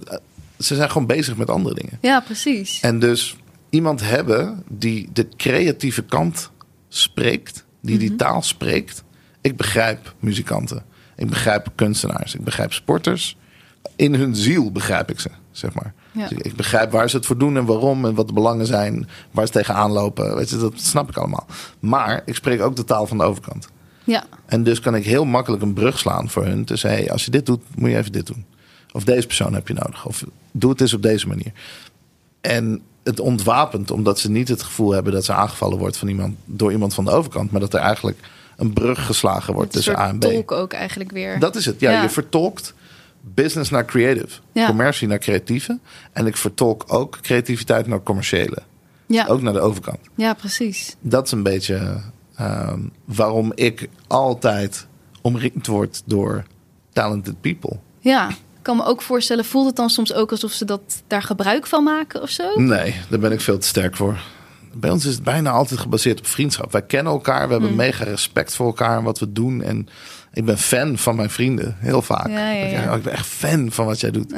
ze 0.59 0.75
zijn 0.75 0.91
gewoon 0.91 1.07
bezig 1.07 1.37
met 1.37 1.51
andere 1.51 1.75
dingen. 1.75 1.99
Ja, 2.01 2.21
precies. 2.21 2.81
En 2.81 2.99
dus 2.99 3.37
iemand 3.71 4.01
hebben 4.01 4.63
die 4.69 5.09
de 5.13 5.29
creatieve 5.37 6.03
kant 6.03 6.51
spreekt, 6.97 7.65
die 7.81 7.99
die 7.99 8.17
taal 8.17 8.43
spreekt. 8.43 9.05
Ik 9.41 9.57
begrijp 9.57 10.15
muzikanten. 10.19 10.85
Ik 11.17 11.29
begrijp 11.29 11.73
kunstenaars. 11.75 12.35
Ik 12.35 12.45
begrijp 12.45 12.73
sporters. 12.73 13.37
In 13.97 14.15
hun 14.15 14.35
ziel 14.37 14.73
begrijp 14.73 15.11
ik 15.11 15.21
ze, 15.21 15.31
zeg 15.51 15.75
maar. 15.75 15.95
Ja. 16.13 16.29
Dus 16.29 16.39
ik 16.39 16.57
begrijp 16.57 16.91
waar 16.91 17.11
ze 17.11 17.17
het 17.17 17.27
voor 17.27 17.39
doen 17.39 17.57
en 17.57 17.65
waarom 17.65 18.05
en 18.05 18.15
wat 18.15 18.27
de 18.27 18.33
belangen 18.33 18.67
zijn, 18.67 19.09
waar 19.31 19.47
ze 19.47 19.53
tegenaan 19.53 19.91
lopen. 19.91 20.37
Weet 20.37 20.51
je, 20.51 20.57
dat 20.57 20.73
snap 20.81 21.09
ik 21.09 21.17
allemaal. 21.17 21.47
Maar 21.81 22.23
ik 22.25 22.35
spreek 22.35 22.61
ook 22.61 22.77
de 22.77 22.85
taal 22.85 23.07
van 23.07 23.19
de 23.19 23.25
overkant. 23.25 23.69
Ja, 24.05 24.25
En 24.47 24.63
dus 24.63 24.81
kan 24.81 24.95
ik 24.95 25.05
heel 25.05 25.25
makkelijk 25.25 25.63
een 25.63 25.73
brug 25.73 25.99
slaan 25.99 26.31
voor 26.31 26.45
hun. 26.45 26.65
Te 26.65 26.77
zeggen, 26.77 27.01
hey, 27.01 27.13
als 27.13 27.25
je 27.25 27.31
dit 27.31 27.47
doet, 27.47 27.63
moet 27.75 27.91
je 27.91 27.97
even 27.97 28.13
dit 28.13 28.27
doen. 28.27 28.45
Of 28.93 29.05
deze 29.05 29.27
persoon 29.27 29.55
heb 29.55 29.69
je 29.69 29.75
nodig. 29.75 30.07
Of 30.07 30.25
doe 30.53 30.71
het 30.71 30.81
eens 30.81 30.95
op 30.95 31.03
deze 31.03 31.29
manier. 31.29 31.53
En 32.41 32.83
het 33.07 33.21
ontwapent, 33.21 33.91
omdat 33.91 34.19
ze 34.19 34.31
niet 34.31 34.49
het 34.49 34.63
gevoel 34.63 34.93
hebben 34.93 35.13
dat 35.13 35.25
ze 35.25 35.33
aangevallen 35.33 35.79
wordt 35.79 35.97
van 35.97 36.09
iemand, 36.09 36.37
door 36.45 36.73
iemand 36.73 36.95
van 36.95 37.05
de 37.05 37.11
overkant. 37.11 37.51
Maar 37.51 37.61
dat 37.61 37.75
er 37.75 37.81
eigenlijk 37.81 38.19
een 38.57 38.73
brug 38.73 39.07
geslagen 39.07 39.55
wordt 39.55 39.75
het 39.75 39.85
tussen 39.85 40.03
A 40.03 40.09
en 40.09 40.19
B. 40.19 40.23
tolk 40.23 40.53
ook 40.53 40.73
eigenlijk 40.73 41.11
weer. 41.11 41.39
Dat 41.39 41.57
is 41.57 41.65
het. 41.65 41.81
Ja, 41.81 41.91
Ja. 41.91 42.03
je 42.03 42.09
vertolkt 42.09 42.75
business 43.21 43.71
naar 43.71 43.85
creative. 43.85 44.41
Ja. 44.53 44.67
Commercie 44.67 45.09
naar 45.09 45.19
creatieve. 45.19 45.79
En 46.13 46.27
ik 46.27 46.37
vertolk 46.37 46.85
ook 46.87 47.19
creativiteit 47.23 47.87
naar 47.87 48.03
commerciële. 48.03 48.59
ja. 49.07 49.27
Ook 49.27 49.43
naar 49.43 49.53
de 49.53 49.61
overkant. 49.61 49.99
ja, 50.15 50.35
precies. 50.35 50.97
Dat 51.01 51.27
is 51.27 51.33
een 51.33 51.43
beetje 51.43 52.01
ehm, 52.37 52.81
waarom 53.05 53.53
ik 53.55 53.89
altijd 54.07 54.87
omringd 55.21 55.67
word 55.67 56.03
door 56.05 56.45
talented 56.93 57.41
people. 57.41 57.77
Ja, 58.01 58.31
kan 58.67 58.77
me 58.77 58.85
ook 58.85 59.03
voorstellen, 59.03 59.45
voelt 59.45 59.67
het 59.67 59.77
dan 59.77 59.91
soms 59.91 60.13
ook 60.15 60.31
alsof 60.31 60.53
ze 60.53 60.65
dat 60.65 60.81
daar 61.07 61.23
gebruik 61.23 61.67
van 61.67 61.85
maken 61.85 62.23
of 62.23 62.31
zo? 62.31 62.61
Nee, 62.61 62.95
daar 63.09 63.19
ben 63.19 63.33
ik 63.33 63.41
veel 63.41 63.59
te 63.59 63.67
sterk 63.67 63.97
voor. 63.97 64.19
Bij 64.73 64.91
ons 64.91 65.05
is 65.05 65.15
het 65.15 65.23
bijna 65.25 65.51
altijd 65.51 65.81
gebaseerd 65.81 66.19
op 66.19 66.27
vriendschap. 66.27 66.73
Wij 66.73 66.83
kennen 66.83 67.13
elkaar, 67.13 67.45
we 67.47 67.51
hebben 67.51 67.69
Hmm. 67.69 67.79
mega 67.79 68.05
respect 68.05 68.55
voor 68.55 68.67
elkaar 68.67 68.97
en 68.99 69.03
wat 69.05 69.19
we 69.19 69.33
doen. 69.33 69.63
En 69.63 69.89
ik 70.33 70.45
ben 70.45 70.59
fan 70.59 70.99
van 70.99 71.17
mijn 71.17 71.31
vrienden, 71.31 71.77
heel 71.79 72.03
vaak. 72.03 72.29
Ja, 72.29 72.51
ja, 72.51 72.67
ja. 72.67 72.95
Ik 72.95 73.03
ben 73.03 73.13
echt 73.13 73.27
fan 73.27 73.71
van 73.73 73.87
wat 73.87 74.01
jij 74.01 74.11
doet. 74.11 74.35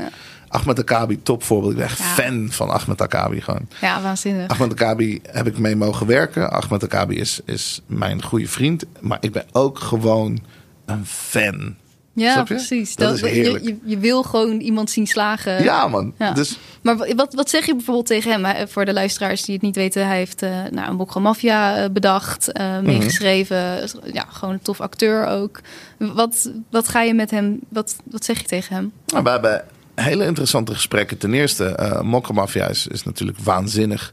Ahmed 0.48 0.78
Akabi, 0.78 1.22
topvoorbeeld. 1.22 1.72
Ik 1.72 1.78
ben 1.78 1.86
echt 1.86 2.00
fan 2.00 2.48
van 2.50 2.70
Ahmed 2.70 3.02
Akabi 3.02 3.40
gewoon. 3.40 3.68
Ja, 3.80 4.02
waanzinnig. 4.02 4.48
Ahmed 4.48 4.72
Akabi 4.72 5.20
heb 5.30 5.46
ik 5.46 5.58
mee 5.58 5.76
mogen 5.76 6.06
werken. 6.06 6.50
Ahmed 6.50 6.84
Akabi 6.84 7.16
is, 7.16 7.40
is 7.44 7.80
mijn 7.86 8.22
goede 8.22 8.48
vriend. 8.48 8.84
Maar 9.00 9.18
ik 9.20 9.32
ben 9.32 9.44
ook 9.52 9.78
gewoon 9.78 10.40
een 10.86 11.06
fan. 11.06 11.76
Ja, 12.18 12.42
precies. 12.42 12.94
Dat 12.96 13.14
is 13.14 13.20
je, 13.20 13.26
heerlijk. 13.26 13.64
je, 13.64 13.76
je 13.84 13.98
wil 13.98 14.22
gewoon 14.22 14.60
iemand 14.60 14.90
zien 14.90 15.06
slagen. 15.06 15.62
Ja, 15.62 15.88
man. 15.88 16.14
Ja. 16.18 16.32
Dus 16.32 16.58
Maar 16.82 16.96
wa- 16.96 17.14
wat, 17.14 17.34
wat 17.34 17.50
zeg 17.50 17.66
je 17.66 17.74
bijvoorbeeld 17.74 18.06
tegen 18.06 18.30
hem? 18.30 18.44
Hij- 18.44 18.68
Voor 18.68 18.84
de 18.84 18.92
luisteraars 18.92 19.42
die 19.42 19.54
het 19.54 19.62
niet 19.62 19.76
weten, 19.76 20.06
hij 20.06 20.16
heeft 20.16 20.42
eh 20.42 20.50
nou, 20.70 20.90
een 20.90 20.96
Bokro 20.96 21.20
Mafia 21.20 21.76
eh, 21.76 21.90
bedacht, 21.90 22.52
eh, 22.52 22.78
meegeschreven. 22.78 23.88
Ja, 24.12 24.24
gewoon 24.28 24.54
een 24.54 24.62
tof 24.62 24.80
acteur 24.80 25.26
ook. 25.26 25.60
Wat, 25.98 26.50
wat 26.70 26.88
ga 26.88 27.02
je 27.02 27.14
met 27.14 27.30
hem, 27.30 27.58
wat, 27.68 27.96
wat 28.04 28.24
zeg 28.24 28.40
je 28.40 28.46
tegen 28.46 28.74
hem? 28.74 28.92
Nou, 29.06 29.22
we 29.24 29.30
hebben 29.30 29.64
hele 29.94 30.24
interessante 30.24 30.74
gesprekken. 30.74 31.18
Ten 31.18 31.34
eerste, 31.34 31.64
eh 31.64 32.00
Mokka 32.00 32.32
Mafia 32.32 32.66
is, 32.68 32.86
is 32.86 33.02
natuurlijk 33.04 33.38
waanzinnig. 33.38 34.12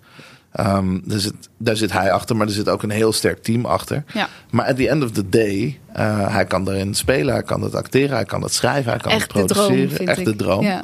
Ehm, 0.56 1.00
daar, 1.04 1.20
zit, 1.20 1.34
daar 1.58 1.76
zit 1.76 1.92
hij 1.92 2.12
achter, 2.12 2.36
maar 2.36 2.48
er 2.48 2.54
zit 2.54 2.70
ook 2.70 2.84
een 2.84 2.90
heel 2.90 3.14
sterk 3.14 3.44
team 3.44 3.66
achter. 3.66 4.04
Ja. 4.14 4.28
Maar 4.52 4.66
at 4.66 4.76
the 4.76 4.90
end 4.90 5.04
of 5.04 5.12
the 5.12 5.30
day, 5.30 5.80
eh, 5.94 6.34
hij 6.34 6.46
kan 6.46 6.70
erin 6.70 6.94
spelen, 6.94 7.34
hij 7.34 7.44
kan 7.44 7.62
het 7.62 7.76
acteren, 7.76 8.16
hij 8.16 8.26
kan 8.26 8.42
het 8.42 8.54
schrijven, 8.54 8.92
hij 8.92 9.02
kan 9.02 9.12
Echt 9.12 9.34
het 9.34 9.48
de 9.48 9.54
droom, 9.54 9.68
produceren. 9.68 10.08
Echt 10.08 10.20
ik. 10.20 10.26
de 10.26 10.36
droom. 10.36 10.64
Ja, 10.64 10.84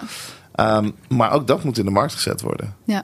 Ehm, 0.56 0.90
maar 1.10 1.32
ook 1.32 1.48
dat 1.48 1.64
moet 1.64 1.78
in 1.78 1.86
de 1.86 1.92
markt 1.92 2.14
gezet 2.14 2.42
worden. 2.42 2.76
ja. 2.86 3.04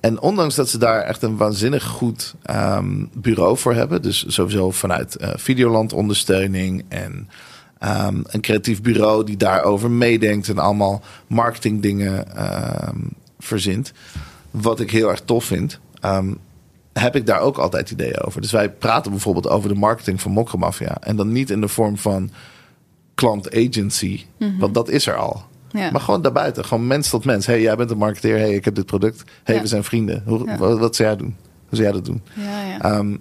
En 0.00 0.20
ondanks 0.20 0.54
dat 0.54 0.68
ze 0.68 0.78
daar 0.78 1.00
echt 1.00 1.22
een 1.22 1.36
waanzinnig 1.36 1.84
goed 1.84 2.34
ehm, 2.42 3.04
bureau 3.14 3.56
voor 3.56 3.74
hebben, 3.74 4.02
dus 4.02 4.24
sowieso 4.28 4.70
vanuit 4.70 5.16
eh, 5.16 5.30
Videoland 5.36 5.92
ondersteuning 5.92 6.84
en 6.88 7.28
een 8.22 8.40
creatief 8.40 8.82
bureau 8.82 9.24
die 9.24 9.36
daarover 9.36 9.90
meedenkt 9.90 10.48
en 10.48 10.58
allemaal 10.58 11.02
marketingdingen 11.26 12.26
verzint, 13.38 13.92
wat 14.50 14.80
ik 14.80 14.90
heel 14.90 15.10
erg 15.10 15.20
tof 15.20 15.44
vind, 15.44 15.80
ehm, 16.16 16.34
heb 16.92 17.16
ik 17.16 17.26
daar 17.26 17.40
ook 17.40 17.58
altijd 17.58 17.90
ideeën 17.90 18.20
over. 18.20 18.40
Dus 18.40 18.52
wij 18.52 18.70
praten 18.70 19.10
bijvoorbeeld 19.10 19.48
over 19.48 19.68
de 19.68 19.74
marketing 19.74 20.20
van 20.20 20.32
Mokromafia. 20.32 20.96
En 21.00 21.16
dan 21.16 21.32
niet 21.32 21.50
in 21.50 21.60
de 21.60 21.68
vorm 21.68 21.98
van 21.98 22.30
klant 23.14 23.54
agency, 23.54 24.24
want 24.58 24.74
dat 24.74 24.88
is 24.88 25.06
er 25.06 25.16
al. 25.16 25.42
Ja. 25.70 25.90
Maar 25.90 26.00
gewoon 26.00 26.22
daarbuiten, 26.22 26.64
gewoon 26.64 26.86
mens 26.86 27.10
tot 27.10 27.24
mens. 27.24 27.46
hey, 27.46 27.60
jij 27.60 27.76
bent 27.76 27.90
een 27.90 27.98
marketeer. 27.98 28.38
hey, 28.38 28.54
ik 28.54 28.64
heb 28.64 28.74
dit 28.74 28.86
product. 28.86 29.24
hey, 29.44 29.54
Ja. 29.54 29.60
we 29.60 29.66
zijn 29.66 29.84
vrienden. 29.84 30.22
Hoe, 30.26 30.46
Ja. 30.46 30.56
wat, 30.56 30.78
wat 30.78 30.96
zou 30.96 31.08
jij 31.08 31.18
doen? 31.18 31.36
Hoe 31.68 31.78
zou 31.78 31.82
jij 31.82 31.92
dat 31.92 32.04
doen? 32.04 32.22
Ja, 32.34 32.62
ja. 32.62 32.80
Ehm, 32.80 33.16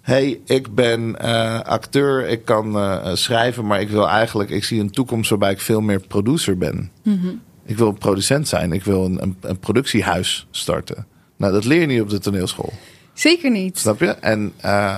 hey, 0.00 0.40
ik 0.44 0.74
ben 0.74 1.18
eh, 1.18 1.60
acteur. 1.60 2.28
Ik 2.28 2.44
kan 2.44 2.76
eh, 2.78 3.10
schrijven, 3.14 3.66
maar 3.66 3.80
ik 3.80 3.88
wil 3.88 4.08
eigenlijk... 4.08 4.50
Ik 4.50 4.64
zie 4.64 4.80
een 4.80 4.90
toekomst 4.90 5.30
waarbij 5.30 5.50
ik 5.50 5.60
veel 5.60 5.80
meer 5.80 6.00
producer 6.00 6.58
ben. 6.58 6.90
Mhm. 7.02 7.26
Ik 7.64 7.78
wil 7.78 7.92
producent 7.92 8.48
zijn. 8.48 8.72
Ik 8.72 8.84
wil 8.84 9.04
een, 9.04 9.22
een, 9.22 9.36
een 9.40 9.58
productiehuis 9.58 10.46
starten. 10.50 11.06
Nou, 11.38 11.52
dat 11.52 11.64
leer 11.64 11.80
je 11.80 11.86
niet 11.86 12.00
op 12.00 12.10
de 12.10 12.18
toneelschool. 12.18 12.72
Zeker 13.12 13.50
niet. 13.50 13.78
Snap 13.78 14.00
je? 14.00 14.06
En 14.06 14.52
eh 14.56 14.96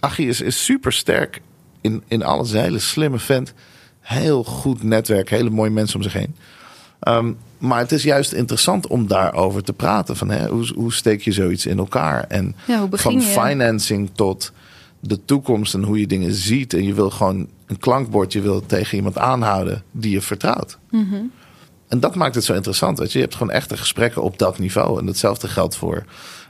Achie 0.00 0.28
is, 0.28 0.40
is 0.40 0.64
super 0.64 0.92
sterk 0.92 1.40
in, 1.80 2.02
in 2.08 2.22
alles. 2.22 2.52
Een 2.52 2.60
hele 2.60 2.78
slimme 2.78 3.18
vent. 3.18 3.52
Heel 4.00 4.44
goed 4.44 4.82
netwerk. 4.82 5.30
Hele 5.30 5.50
mooie 5.50 5.70
mensen 5.70 5.96
om 5.96 6.02
zich 6.02 6.12
heen. 6.12 6.34
Ehm, 7.00 7.32
maar 7.58 7.78
het 7.78 7.92
is 7.92 8.02
juist 8.02 8.32
interessant 8.32 8.86
om 8.86 9.06
daarover 9.06 9.62
te 9.62 9.72
praten. 9.72 10.16
Van, 10.16 10.30
hè, 10.30 10.48
hoe, 10.48 10.72
hoe 10.74 10.92
steek 10.92 11.22
je 11.22 11.32
zoiets 11.32 11.66
in 11.66 11.78
elkaar? 11.78 12.24
En 12.24 12.56
Ja, 12.66 12.88
van 12.90 13.22
financing 13.22 14.10
tot 14.14 14.52
de 15.00 15.24
toekomst 15.24 15.74
en 15.74 15.82
hoe 15.82 16.00
je 16.00 16.06
dingen 16.06 16.32
ziet. 16.34 16.74
En 16.74 16.84
je 16.84 16.94
wil 16.94 17.10
gewoon 17.10 17.48
een 17.66 17.78
klankbord. 17.78 18.32
Je 18.32 18.40
wil 18.40 18.66
tegen 18.66 18.96
iemand 18.96 19.18
aanhouden 19.18 19.82
die 19.90 20.10
je 20.10 20.20
vertrouwt. 20.20 20.78
Mhm. 20.90 21.16
En 21.88 22.00
dat 22.00 22.14
maakt 22.14 22.34
het 22.34 22.44
zo 22.44 22.54
interessant. 22.54 22.98
Weet 22.98 23.12
je? 23.12 23.18
je 23.18 23.24
hebt 23.24 23.36
gewoon 23.36 23.52
echte 23.52 23.76
gesprekken 23.76 24.22
op 24.22 24.38
dat 24.38 24.58
niveau. 24.58 24.98
En 24.98 25.06
hetzelfde 25.06 25.48
geldt 25.48 25.76
voor 25.76 26.04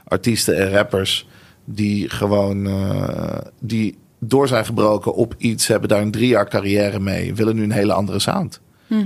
artiesten 0.07 0.57
en 0.57 0.71
rappers 0.71 1.27
die 1.65 2.09
gewoon 2.09 2.67
eh, 2.67 3.37
die 3.59 3.97
door 4.19 4.47
zijn 4.47 4.65
gebroken 4.65 5.13
op 5.13 5.35
iets, 5.37 5.67
hebben 5.67 5.89
daar 5.89 6.01
een 6.01 6.11
drie 6.11 6.27
jaar 6.27 6.49
carrière 6.49 6.99
mee, 6.99 7.33
willen 7.35 7.55
nu 7.55 7.63
een 7.63 7.71
hele 7.71 7.93
andere 7.93 8.19
sound. 8.19 8.59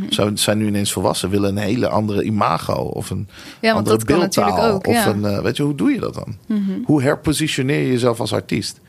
Zo 0.10 0.32
zijn 0.34 0.58
nu 0.58 0.68
ineens 0.68 0.92
volwassen, 0.92 1.30
willen 1.30 1.50
een 1.50 1.64
hele 1.64 1.88
andere 1.88 2.24
imago 2.24 2.74
of 2.74 3.10
een 3.10 3.28
Ja, 3.62 3.74
want 3.74 3.78
andere 3.78 3.98
dat 3.98 4.06
kan 4.06 4.20
beeldtaal. 4.20 4.46
natuurlijk 4.50 4.74
ook. 4.76 4.88
Of 4.88 4.94
Ja. 4.94 5.08
een, 5.08 5.26
eh, 5.26 5.40
weet 5.40 5.58
je, 5.58 5.64
hoe 5.64 5.76
doe 5.76 5.92
je 5.92 6.00
dat 6.00 6.14
dan? 6.14 6.38
Mhm. 6.48 6.72
Hoe 6.86 7.02
herpositioneer 7.02 7.80
je 7.80 7.88
jezelf 7.88 8.20
als 8.20 8.34
artiest? 8.34 8.80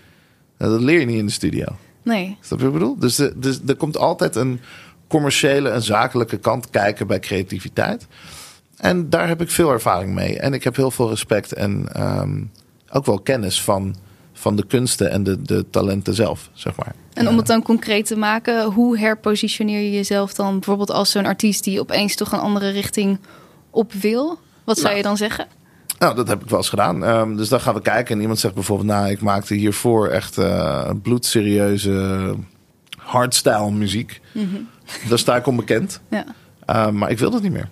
Nou, 0.58 0.70
dat 0.72 0.80
leer 0.80 1.00
je 1.00 1.06
niet 1.06 1.18
in 1.18 1.26
de 1.26 1.32
studio. 1.32 1.64
Nee. 2.02 2.36
Snap 2.40 2.58
je 2.58 2.64
wat 2.64 2.74
ik 2.74 2.80
bedoel? 2.80 2.98
Dus, 2.98 3.16
de, 3.16 3.32
dus 3.36 3.60
er 3.66 3.76
komt 3.76 3.96
altijd 3.96 4.36
een 4.36 4.60
commerciële 5.14 5.68
en 5.68 5.82
zakelijke 5.82 6.36
kant 6.36 6.70
kijken 6.70 7.06
bij 7.06 7.18
creativiteit. 7.20 8.06
En 8.76 9.10
daar 9.10 9.28
heb 9.28 9.40
ik 9.40 9.50
veel 9.50 9.70
ervaring 9.70 10.14
mee. 10.14 10.38
En 10.38 10.52
ik 10.52 10.64
heb 10.64 10.76
heel 10.76 10.90
veel 10.90 11.08
respect 11.08 11.52
en 11.52 11.88
ehm, 11.92 12.42
ook 12.92 13.06
wel 13.06 13.20
kennis 13.20 13.62
van, 13.62 13.94
van 14.32 14.56
de 14.56 14.66
kunsten 14.66 15.10
en 15.10 15.22
de, 15.22 15.42
de 15.42 15.70
talenten 15.70 16.14
zelf, 16.14 16.50
zeg 16.52 16.76
maar. 16.76 16.94
En 17.12 17.28
om 17.28 17.36
het 17.36 17.46
dan 17.46 17.62
concreet 17.62 18.06
te 18.06 18.16
maken, 18.16 18.64
hoe 18.64 18.98
herpositioneer 18.98 19.80
je 19.80 19.90
jezelf 19.92 20.34
dan 20.34 20.52
bijvoorbeeld 20.52 20.90
als 20.90 21.10
zo'n 21.10 21.26
artiest 21.26 21.64
die 21.64 21.80
opeens 21.80 22.16
toch 22.16 22.32
een 22.32 22.38
andere 22.38 22.70
richting 22.70 23.18
op 23.70 23.92
wil? 23.92 24.38
Wat 24.64 24.76
zou 24.76 24.86
Nou. 24.86 24.96
je 24.96 25.02
dan 25.02 25.16
zeggen? 25.16 25.46
Nou, 25.98 26.14
dat 26.14 26.28
heb 26.28 26.42
ik 26.42 26.48
wel 26.48 26.58
eens 26.58 26.68
gedaan. 26.68 27.04
Ehm, 27.04 27.36
dus 27.36 27.48
dan 27.48 27.60
gaan 27.60 27.74
we 27.74 27.80
kijken. 27.80 28.14
En 28.14 28.20
iemand 28.20 28.38
zegt 28.38 28.54
bijvoorbeeld, 28.54 28.88
nou, 28.88 29.10
ik 29.10 29.20
maakte 29.20 29.54
hiervoor 29.54 30.08
echt 30.08 30.38
eh, 30.38 30.90
bloedserieuze 31.02 32.34
hardstyle 33.04 33.70
muziek. 33.70 34.20
Daar 35.08 35.18
sta 35.18 35.36
ik 35.36 35.46
onbekend. 35.46 36.00
Ja. 36.10 36.24
Uh, 36.70 36.90
maar 36.90 37.10
ik 37.10 37.18
wil 37.18 37.30
dat 37.30 37.42
niet 37.42 37.52
meer. 37.52 37.68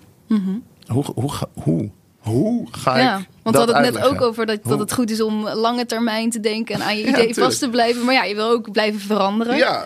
Hoe, 0.87 1.03
hoe, 1.15 1.31
ga- 1.31 1.49
hoe, 1.53 1.89
hoe 2.17 2.67
ga 2.71 2.97
ja, 2.97 3.17
ik 3.17 3.27
want 3.43 3.55
we 3.57 3.65
dat 3.65 3.73
hadden 3.75 3.93
het 3.93 4.01
net 4.01 4.11
ook 4.11 4.21
over 4.21 4.45
dat, 4.45 4.59
dat 4.63 4.71
Hoe? 4.71 4.81
het 4.81 4.93
goed 4.93 5.09
is 5.09 5.21
om 5.21 5.47
lange 5.49 5.85
termijn 5.85 6.29
te 6.29 6.39
denken 6.39 6.75
en 6.75 6.81
aan 6.81 6.97
je 6.97 7.03
Ja, 7.03 7.09
idee 7.09 7.33
vast 7.33 7.59
te 7.59 7.69
blijven. 7.69 8.05
Maar 8.05 8.13
ja, 8.13 8.23
je 8.23 8.35
wil 8.35 8.49
ook 8.49 8.71
blijven 8.71 8.99
veranderen. 8.99 9.57
Ja, 9.57 9.85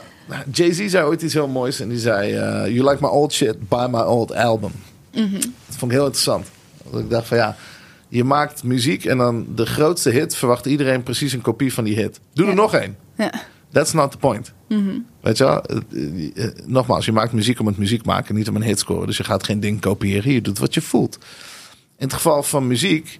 Jay-Z 0.51 0.85
zei 0.87 1.05
ooit 1.05 1.21
iets 1.21 1.33
heel 1.33 1.47
moois. 1.47 1.79
En 1.79 1.89
die 1.89 1.99
zei, 1.99 2.33
eh, 2.33 2.75
you 2.75 2.89
like 2.89 2.97
my 3.01 3.07
old 3.09 3.33
shit, 3.33 3.69
buy 3.69 3.87
my 3.89 3.99
old 3.99 4.33
album. 4.33 4.71
Mhm. 5.13 5.31
Dat 5.39 5.75
vond 5.77 5.91
ik 5.91 5.97
heel 5.97 6.05
interessant. 6.05 6.47
Want 6.83 7.03
ik 7.03 7.09
dacht 7.09 7.27
van 7.27 7.37
ja, 7.37 7.55
je 8.07 8.23
maakt 8.23 8.63
muziek 8.63 9.05
en 9.05 9.17
dan 9.17 9.47
de 9.55 9.65
grootste 9.65 10.09
hit 10.09 10.35
verwacht 10.35 10.65
iedereen 10.65 11.03
precies 11.03 11.33
een 11.33 11.41
kopie 11.41 11.73
van 11.73 11.83
die 11.83 11.95
hit. 11.95 12.19
Doe 12.33 12.47
er 12.47 12.55
nog 12.55 12.73
één. 12.73 12.97
Ja. 13.17 13.31
That's 13.71 13.93
not 13.93 14.11
the 14.11 14.17
point. 14.17 14.53
Mhm. 14.69 14.97
Weet 15.21 15.37
je 15.37 15.43
wel? 15.43 15.61
Eh, 15.63 15.77
eh, 15.93 16.45
eh, 16.45 16.51
Nogmaals, 16.65 17.05
je 17.05 17.11
maakt 17.11 17.31
muziek 17.33 17.59
om 17.59 17.67
het 17.67 17.77
muziek 17.77 18.05
maken, 18.05 18.35
niet 18.35 18.49
om 18.49 18.55
een 18.55 18.63
hit 18.63 18.79
scoren. 18.79 19.07
Dus 19.07 19.17
je 19.17 19.23
gaat 19.23 19.43
geen 19.43 19.59
ding 19.59 19.81
kopiëren. 19.81 20.31
Je 20.31 20.41
doet 20.41 20.59
wat 20.59 20.73
je 20.73 20.81
voelt. 20.81 21.17
In 21.97 22.05
het 22.05 22.13
geval 22.13 22.43
van 22.43 22.67
muziek 22.67 23.19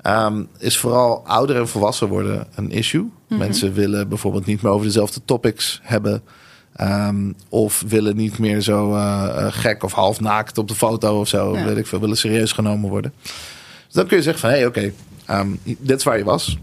ehm, 0.00 0.42
is 0.58 0.78
vooral 0.78 1.26
ouder 1.26 1.56
en 1.56 1.68
volwassen 1.68 2.08
worden 2.08 2.46
een 2.54 2.70
issue. 2.70 3.10
Mensen 3.28 3.72
willen 3.72 4.08
bijvoorbeeld 4.08 4.46
niet 4.46 4.62
meer 4.62 4.72
over 4.72 4.86
dezelfde 4.86 5.20
topics 5.24 5.80
hebben. 5.82 6.22
ehm, 6.76 7.32
of 7.48 7.84
willen 7.88 8.16
niet 8.16 8.38
meer 8.38 8.60
zo 8.60 8.90
gek 9.50 9.82
of 9.82 9.92
half 9.92 10.20
naakt 10.20 10.58
op 10.58 10.68
de 10.68 10.74
foto 10.74 11.20
of 11.20 11.28
zo. 11.28 11.56
Ja. 11.56 11.64
Weet 11.64 11.76
ik 11.76 11.86
veel, 11.86 12.00
willen 12.00 12.16
serieus 12.16 12.52
genomen 12.52 12.90
worden. 12.90 13.12
Dus 13.86 13.94
dan 13.94 14.06
kun 14.06 14.16
je 14.16 14.22
zeggen 14.22 14.40
van, 14.40 14.50
hé, 14.50 14.56
hey, 14.56 14.66
oké, 14.66 14.92
ehm, 15.26 15.48
dit 15.78 15.98
is 15.98 16.04
waar 16.04 16.18
je 16.18 16.24
was. 16.24 16.58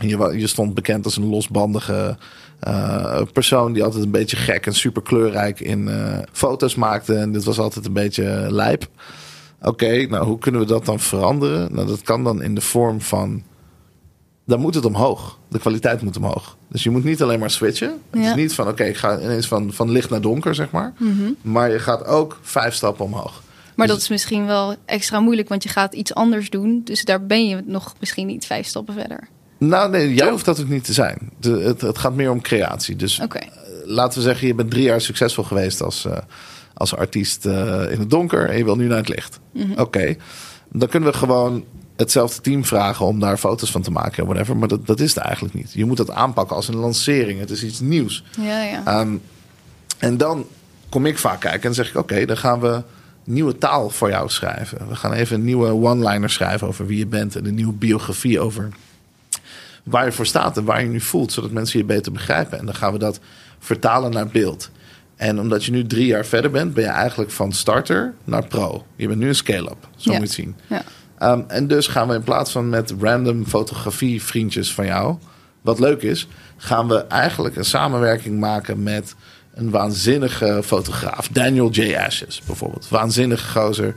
Je, 0.00 0.16
wa- 0.16 0.30
je 0.32 0.46
stond 0.46 0.74
bekend 0.74 1.04
als 1.04 1.16
een 1.16 1.26
losbandige 1.28 2.16
eh, 2.60 3.22
persoon 3.32 3.72
die 3.72 3.84
altijd 3.84 4.04
een 4.04 4.10
beetje 4.10 4.36
gek 4.36 4.66
en 4.66 4.74
super 4.74 5.02
kleurrijk 5.02 5.60
in 5.60 5.88
eh, 5.88 6.18
foto's 6.32 6.74
maakte. 6.74 7.14
En 7.14 7.32
dit 7.32 7.44
was 7.44 7.58
altijd 7.58 7.86
een 7.86 7.92
beetje 7.92 8.46
lijp. 8.50 8.86
Oké, 9.62 10.06
nou 10.06 10.26
hoe 10.26 10.38
kunnen 10.38 10.60
we 10.60 10.66
dat 10.66 10.84
dan 10.84 11.00
veranderen? 11.00 11.74
Nou, 11.74 11.86
dat 11.86 12.02
kan 12.02 12.24
dan 12.24 12.42
in 12.42 12.54
de 12.54 12.60
vorm 12.60 13.00
van. 13.00 13.42
Dan 14.46 14.60
moet 14.60 14.74
het 14.74 14.84
omhoog. 14.84 15.38
De 15.48 15.58
kwaliteit 15.58 16.02
moet 16.02 16.16
omhoog. 16.16 16.56
Dus 16.68 16.82
je 16.82 16.90
moet 16.90 17.04
niet 17.04 17.22
alleen 17.22 17.38
maar 17.38 17.50
switchen. 17.50 18.00
Het 18.10 18.22
Ja. 18.22 18.28
is 18.28 18.34
niet 18.34 18.54
van 18.54 18.68
oké, 18.68 18.84
ik 18.84 18.96
ga 18.96 19.20
ineens 19.20 19.46
van, 19.48 19.72
van 19.72 19.90
licht 19.90 20.10
naar 20.10 20.20
donker, 20.20 20.54
zeg 20.54 20.70
maar. 20.70 20.92
Maar 21.42 21.70
je 21.70 21.78
gaat 21.78 22.04
ook 22.06 22.38
vijf 22.42 22.74
stappen 22.74 23.04
omhoog. 23.04 23.42
Maar 23.76 23.86
Dus- 23.86 23.96
dat 23.96 24.04
is 24.04 24.10
misschien 24.10 24.46
wel 24.46 24.74
extra 24.84 25.20
moeilijk, 25.20 25.48
want 25.48 25.62
je 25.62 25.68
gaat 25.68 25.94
iets 25.94 26.14
anders 26.14 26.50
doen. 26.50 26.80
Dus 26.84 27.04
daar 27.04 27.26
ben 27.26 27.48
je 27.48 27.62
nog 27.66 27.94
misschien 28.00 28.26
niet 28.26 28.46
vijf 28.46 28.66
stappen 28.66 28.94
verder. 28.94 29.28
Nou, 29.60 29.90
nee, 29.90 30.14
jij 30.14 30.30
hoeft 30.30 30.44
dat 30.44 30.60
ook 30.60 30.68
niet 30.68 30.84
te 30.84 30.92
zijn. 30.92 31.30
De, 31.40 31.50
het, 31.50 31.80
het 31.80 31.98
gaat 31.98 32.14
meer 32.14 32.30
om 32.30 32.40
creatie. 32.40 32.96
Dus 32.96 33.18
eh, 33.18 33.26
laten 33.84 34.18
we 34.18 34.24
zeggen, 34.24 34.46
je 34.46 34.54
bent 34.54 34.70
drie 34.70 34.82
jaar 34.82 35.00
succesvol 35.00 35.44
geweest 35.44 35.82
als, 35.82 36.04
eh, 36.04 36.18
als 36.74 36.96
artiest 36.96 37.46
eh, 37.46 37.90
in 37.90 37.98
het 37.98 38.10
donker 38.10 38.50
en 38.50 38.56
je 38.56 38.64
wil 38.64 38.76
nu 38.76 38.86
naar 38.86 38.96
het 38.96 39.08
licht. 39.08 39.40
Oké, 39.76 40.16
dan 40.72 40.88
kunnen 40.88 41.12
we 41.12 41.18
gewoon 41.18 41.64
hetzelfde 41.96 42.40
team 42.40 42.64
vragen 42.64 43.06
om 43.06 43.20
daar 43.20 43.36
foto's 43.36 43.70
van 43.70 43.82
te 43.82 43.90
maken, 43.90 44.26
whatever. 44.26 44.56
Maar 44.56 44.68
dat, 44.68 44.86
dat 44.86 45.00
is 45.00 45.14
het 45.14 45.24
eigenlijk 45.24 45.54
niet. 45.54 45.72
Je 45.72 45.84
moet 45.84 45.96
dat 45.96 46.10
aanpakken 46.10 46.56
als 46.56 46.68
een 46.68 46.76
lancering. 46.76 47.40
Het 47.40 47.50
is 47.50 47.64
iets 47.64 47.80
nieuws. 47.80 48.24
Ja, 48.40 48.62
ja. 48.62 48.82
Ehm, 48.84 49.16
en 49.98 50.16
dan 50.16 50.46
kom 50.88 51.06
ik 51.06 51.18
vaak 51.18 51.40
kijken 51.40 51.68
en 51.68 51.74
zeg 51.74 51.88
ik: 51.88 51.96
Oké, 51.96 52.24
dan 52.24 52.36
gaan 52.36 52.60
we 52.60 52.82
nieuwe 53.24 53.58
taal 53.58 53.90
voor 53.90 54.08
jou 54.08 54.28
schrijven. 54.28 54.88
We 54.88 54.96
gaan 54.96 55.12
even 55.12 55.36
een 55.36 55.44
nieuwe 55.44 55.72
one-liner 55.72 56.30
schrijven 56.30 56.66
over 56.66 56.86
wie 56.86 56.98
je 56.98 57.06
bent 57.06 57.36
en 57.36 57.46
een 57.46 57.54
nieuwe 57.54 57.72
biografie 57.72 58.40
over 58.40 58.68
waar 59.90 60.04
je 60.04 60.12
voor 60.12 60.26
staat 60.26 60.56
en 60.56 60.64
waar 60.64 60.82
je 60.82 60.88
nu 60.88 61.00
voelt, 61.00 61.32
zodat 61.32 61.50
mensen 61.50 61.78
je 61.78 61.84
beter 61.84 62.12
begrijpen. 62.12 62.58
En 62.58 62.64
dan 62.66 62.74
gaan 62.74 62.92
we 62.92 62.98
dat 62.98 63.20
vertalen 63.58 64.10
naar 64.10 64.26
beeld. 64.28 64.70
En 65.16 65.40
omdat 65.40 65.64
je 65.64 65.70
nu 65.70 65.86
drie 65.86 66.06
jaar 66.06 66.26
verder 66.26 66.50
bent, 66.50 66.74
ben 66.74 66.84
je 66.84 66.90
eigenlijk 66.90 67.30
van 67.30 67.52
starter 67.52 68.14
naar 68.24 68.46
pro. 68.46 68.86
Je 68.96 69.06
bent 69.06 69.18
nu 69.18 69.28
een 69.28 69.34
scale-up, 69.34 69.88
zo 69.96 70.12
Ja. 70.12 70.18
moet 70.18 70.34
je 70.34 70.42
het 70.42 70.48
zien. 70.50 70.56
ja. 70.66 70.82
Ehm, 71.18 71.42
en 71.48 71.66
dus 71.66 71.86
gaan 71.86 72.08
we 72.08 72.14
in 72.14 72.22
plaats 72.22 72.52
van 72.52 72.68
met 72.68 72.94
random 73.00 73.46
fotografie 73.46 74.22
vriendjes 74.22 74.74
van 74.74 74.86
jou, 74.86 75.16
wat 75.60 75.78
leuk 75.78 76.02
is, 76.02 76.28
gaan 76.56 76.88
we 76.88 76.96
eigenlijk 77.06 77.56
een 77.56 77.64
samenwerking 77.64 78.40
maken 78.40 78.82
met 78.82 79.14
een 79.54 79.70
waanzinnige 79.70 80.60
fotograaf. 80.64 81.28
Daniel 81.28 81.70
J. 81.70 81.96
Ashes 81.96 82.42
bijvoorbeeld. 82.46 82.88
Waanzinnige 82.88 83.60
gozer. 83.60 83.94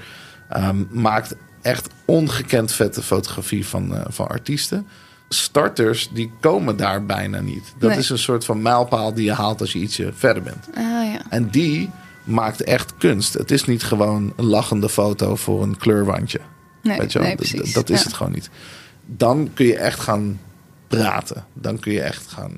Ehm, 0.50 0.84
maakt 0.90 1.36
echt 1.62 1.88
ongekend 2.06 2.72
vette 2.72 3.02
fotografie 3.02 3.68
van, 3.68 3.96
eh, 3.96 4.02
van 4.08 4.28
artiesten. 4.28 4.88
Starters 5.34 6.10
die 6.14 6.32
komen 6.40 6.78
daar 6.78 7.06
bijna 7.06 7.40
niet. 7.42 7.74
Dat 7.78 7.90
Nee. 7.90 8.00
is 8.00 8.10
een 8.10 8.18
soort 8.18 8.46
van 8.46 8.62
mijlpaal 8.62 9.14
die 9.14 9.24
je 9.26 9.34
haalt 9.34 9.62
als 9.62 9.74
je 9.74 9.80
ietsje 9.80 10.12
verder 10.16 10.44
bent. 10.44 10.68
Ah, 10.76 10.84
ja. 10.84 11.22
En 11.30 11.50
die 11.50 11.90
maakt 12.24 12.64
echt 12.64 12.94
kunst. 12.98 13.34
Het 13.34 13.52
is 13.52 13.66
niet 13.66 13.84
gewoon 13.84 14.34
een 14.36 14.46
lachende 14.46 14.90
foto 14.90 15.36
voor 15.36 15.64
een 15.64 15.78
kleurwandje. 15.78 16.40
Nee, 16.84 16.98
Weet 16.98 17.12
je 17.12 17.20
wel? 17.20 17.28
nee, 17.28 17.36
Dat- 17.74 17.90
is 17.90 17.98
Ja. 18.00 18.04
het 18.04 18.14
gewoon 18.14 18.32
niet. 18.32 18.50
Dan 19.06 19.50
kun 19.54 19.66
je 19.66 19.78
echt 19.78 20.00
gaan 20.00 20.40
praten. 20.88 21.46
Dan 21.54 21.80
kun 21.80 21.92
je 21.92 22.02
echt 22.02 22.28
gaan. 22.28 22.52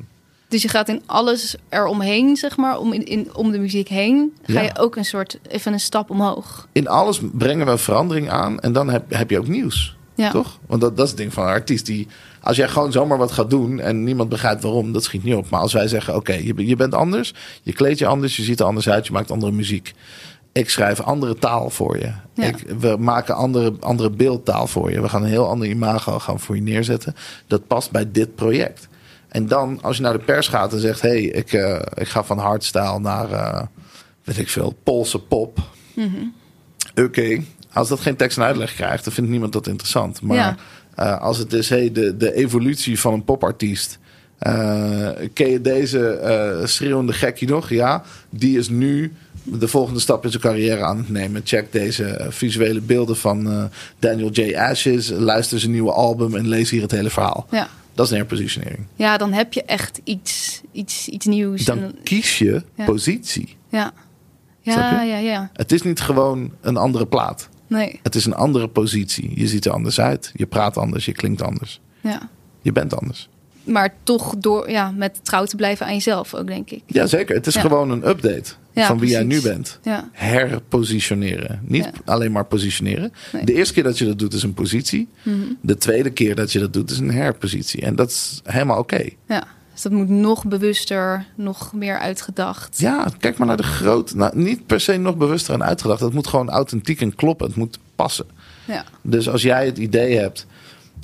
Dus 0.48 0.62
je 0.62 0.68
gaat 0.68 0.90
in 0.90 1.02
alles 1.06 1.56
eromheen, 1.70 2.36
zeg 2.36 2.58
maar, 2.58 2.78
om, 2.80 2.94
in, 2.94 3.06
in, 3.06 3.36
om 3.36 3.52
de 3.52 3.58
muziek 3.60 3.88
heen, 3.88 4.34
ga 4.46 4.54
Ja. 4.54 4.62
je 4.62 4.78
ook 4.78 4.96
een 4.96 5.06
soort, 5.06 5.40
even 5.48 5.74
een 5.74 5.80
stap 5.80 6.10
omhoog. 6.10 6.68
In 6.72 6.88
alles 6.88 7.20
brengen 7.34 7.66
we 7.66 7.78
verandering 7.78 8.30
aan. 8.30 8.60
En 8.60 8.74
dan 8.74 8.90
heb, 8.90 9.14
heb 9.14 9.30
je 9.30 9.38
ook 9.40 9.48
nieuws. 9.48 9.98
Ja. 10.16 10.32
Toch? 10.32 10.60
Want 10.68 10.82
dat, 10.82 10.96
dat 10.98 11.04
is 11.06 11.12
het 11.12 11.20
ding 11.20 11.34
van 11.34 11.44
een 11.44 11.50
artiest. 11.50 11.86
Die, 11.86 12.08
als 12.46 12.58
jij 12.58 12.68
gewoon 12.68 12.92
zomaar 12.92 13.18
wat 13.18 13.32
gaat 13.32 13.50
doen 13.50 13.80
en 13.80 14.04
niemand 14.04 14.30
begrijpt 14.30 14.64
waarom, 14.64 14.92
dat 14.92 15.04
schiet 15.04 15.24
niet 15.24 15.36
op. 15.36 15.50
Maar 15.50 15.60
als 15.60 15.74
wij 15.74 15.88
zeggen: 15.88 16.16
Oké, 16.16 16.34
je, 16.34 16.68
je 16.68 16.76
bent 16.76 16.94
anders, 16.94 17.34
je 17.62 17.74
kleedt 17.74 18.00
je 18.00 18.06
anders, 18.08 18.36
je 18.36 18.44
ziet 18.44 18.60
er 18.60 18.66
anders 18.66 18.90
uit, 18.90 19.08
je 19.08 19.14
maakt 19.14 19.32
andere 19.32 19.52
muziek. 19.52 19.94
Ik 20.52 20.70
schrijf 20.70 21.00
andere 21.00 21.36
taal 21.36 21.70
voor 21.70 21.98
je. 21.98 22.12
Ja. 22.34 22.44
Ik, 22.44 22.58
we 22.80 22.96
maken 23.00 23.36
andere, 23.36 23.74
andere 23.80 24.10
beeldtaal 24.10 24.68
voor 24.68 24.92
je. 24.92 25.02
We 25.02 25.10
gaan 25.10 25.24
een 25.24 25.30
heel 25.30 25.48
ander 25.50 25.68
imago 25.68 26.20
gaan 26.20 26.40
voor 26.40 26.56
je 26.56 26.62
neerzetten. 26.62 27.16
Dat 27.48 27.68
past 27.68 27.92
bij 27.92 28.12
dit 28.12 28.36
project. 28.36 28.88
En 29.28 29.48
dan, 29.48 29.80
als 29.82 29.98
je 29.98 30.02
naar 30.02 30.14
de 30.14 30.24
pers 30.26 30.48
gaat 30.48 30.74
en 30.74 30.80
zegt: 30.80 31.02
hé, 31.02 31.10
hey, 31.10 31.24
ik, 31.24 31.54
eh, 31.54 31.82
ik 31.94 32.08
ga 32.08 32.24
van 32.24 32.38
hardstyle 32.38 33.00
naar, 33.00 33.32
eh, 33.32 33.62
weet 34.24 34.38
ik 34.38 34.50
veel, 34.50 34.76
Poolse 34.84 35.20
pop. 35.20 35.60
Oké, 36.96 37.42
als 37.74 37.88
dat 37.88 38.00
geen 38.00 38.16
tekst 38.16 38.38
en 38.38 38.44
uitleg 38.44 38.74
krijgt, 38.74 39.04
dan 39.04 39.14
vindt 39.14 39.30
niemand 39.30 39.54
dat 39.54 39.68
interessant. 39.68 40.22
Maar 40.22 40.38
Ja. 40.38 40.56
Eh, 40.96 41.22
als 41.22 41.38
het 41.38 41.54
is 41.54 41.70
hey, 41.70 41.92
de, 41.92 42.18
de 42.18 42.34
evolutie 42.34 43.00
van 43.00 43.14
een 43.14 43.24
popartiest. 43.24 44.00
eh, 44.38 45.10
ken 45.34 45.50
je 45.50 45.62
deze 45.62 46.08
eh, 46.10 46.66
schreeuwende 46.68 47.14
gekkie 47.14 47.48
nog? 47.48 47.70
Ja, 47.70 48.04
die 48.30 48.58
is 48.58 48.70
nu 48.70 49.14
de 49.44 49.68
volgende 49.68 50.00
stap 50.00 50.24
in 50.24 50.30
zijn 50.30 50.42
carrière 50.42 50.84
aan 50.84 50.98
het 50.98 51.10
nemen. 51.10 51.42
Check 51.44 51.72
deze 51.72 52.26
visuele 52.30 52.82
beelden 52.82 53.18
van 53.18 53.70
Daniel 54.00 54.30
J. 54.32 54.56
Ashes. 54.56 55.10
Luister 55.10 55.60
zijn 55.60 55.72
nieuwe 55.72 55.92
album 55.92 56.36
en 56.36 56.48
lees 56.48 56.70
hier 56.70 56.82
het 56.82 56.92
hele 56.92 57.10
verhaal. 57.10 57.48
Ja. 57.52 57.68
Dat 57.94 58.06
is 58.06 58.12
een 58.12 58.18
herpositionering. 58.18 58.86
ja, 58.96 59.18
dan 59.18 59.34
heb 59.34 59.54
je 59.54 59.64
echt 59.64 60.02
iets, 60.04 60.62
iets, 60.72 61.08
iets 61.08 61.26
nieuws. 61.26 61.66
Dan 61.66 61.96
kies 62.04 62.38
je 62.38 62.64
Ja. 62.76 62.86
positie. 62.86 63.56
ja. 63.70 63.94
Ja, 64.62 65.02
ja, 65.02 65.18
ja. 65.18 65.50
Het 65.54 65.72
is 65.72 65.82
niet 65.82 66.00
gewoon 66.02 66.52
een 66.62 66.78
andere 66.78 67.06
plaat. 67.08 67.50
Nee, 67.68 68.00
Het 68.04 68.16
is 68.16 68.26
een 68.26 68.34
andere 68.36 68.68
positie. 68.68 69.32
Je 69.40 69.48
ziet 69.48 69.66
er 69.66 69.72
anders 69.72 70.00
uit. 70.00 70.32
Je 70.36 70.46
praat 70.46 70.78
anders. 70.78 71.06
Je 71.06 71.12
klinkt 71.12 71.42
anders. 71.42 71.82
ja. 72.02 72.30
Je 72.62 72.72
bent 72.72 73.00
anders. 73.00 73.30
Maar 73.64 73.94
toch 74.04 74.36
door, 74.38 74.70
ja, 74.70 74.92
met 74.92 75.20
trouw 75.24 75.46
te 75.46 75.56
blijven 75.56 75.86
aan 75.86 75.94
jezelf 75.94 76.34
ook, 76.34 76.48
denk 76.48 76.70
ik. 76.70 76.82
Jazeker. 76.86 77.36
Het 77.36 77.48
is 77.48 77.54
Ja. 77.54 77.62
gewoon 77.62 77.90
een 77.92 78.08
update 78.08 78.54
Ja, 78.74 78.88
van 78.88 79.00
wie 79.00 79.10
jij 79.10 79.24
nu 79.24 79.42
bent. 79.42 79.80
Ja, 79.84 80.10
Herpositioneren. 80.70 81.62
Niet 81.64 81.84
Ja. 81.84 81.92
alleen 82.06 82.32
maar 82.32 82.46
positioneren. 82.46 83.12
Nee. 83.34 83.46
De 83.46 83.54
eerste 83.54 83.74
keer 83.74 83.84
dat 83.84 83.98
je 83.98 84.06
dat 84.06 84.20
doet 84.20 84.34
is 84.34 84.44
een 84.44 84.54
positie. 84.54 85.08
Mhm. 85.24 85.36
De 85.62 85.78
tweede 85.78 86.10
keer 86.10 86.36
dat 86.36 86.52
je 86.52 86.60
dat 86.60 86.74
doet 86.74 86.92
is 86.92 86.98
een 86.98 87.12
herpositie. 87.12 87.82
En 87.82 87.96
dat 87.96 88.10
is 88.10 88.42
helemaal 88.44 88.78
oké. 88.80 89.10
ja. 89.28 89.44
Dus 89.76 89.84
dat 89.84 89.92
moet 89.92 90.10
nog 90.10 90.46
bewuster, 90.46 91.26
nog 91.36 91.74
meer 91.74 91.98
uitgedacht. 92.00 92.80
Ja, 92.80 93.08
kijk 93.20 93.38
maar 93.38 93.48
naar 93.48 93.58
de 93.58 93.64
grote. 93.64 94.16
Nou, 94.16 94.38
niet 94.40 94.66
per 94.66 94.80
se 94.80 94.98
nog 94.98 95.18
bewuster 95.18 95.54
en 95.54 95.64
uitgedacht. 95.64 96.00
Het 96.00 96.14
moet 96.14 96.28
gewoon 96.28 96.50
authentiek 96.50 97.02
en 97.02 97.16
kloppen. 97.16 97.48
Het 97.48 97.56
moet 97.56 97.80
passen. 97.96 98.26
Ja, 98.66 98.84
Dus 99.02 99.30
als 99.30 99.42
jij 99.42 99.66
het 99.66 99.78
idee 99.78 100.18
hebt. 100.18 100.46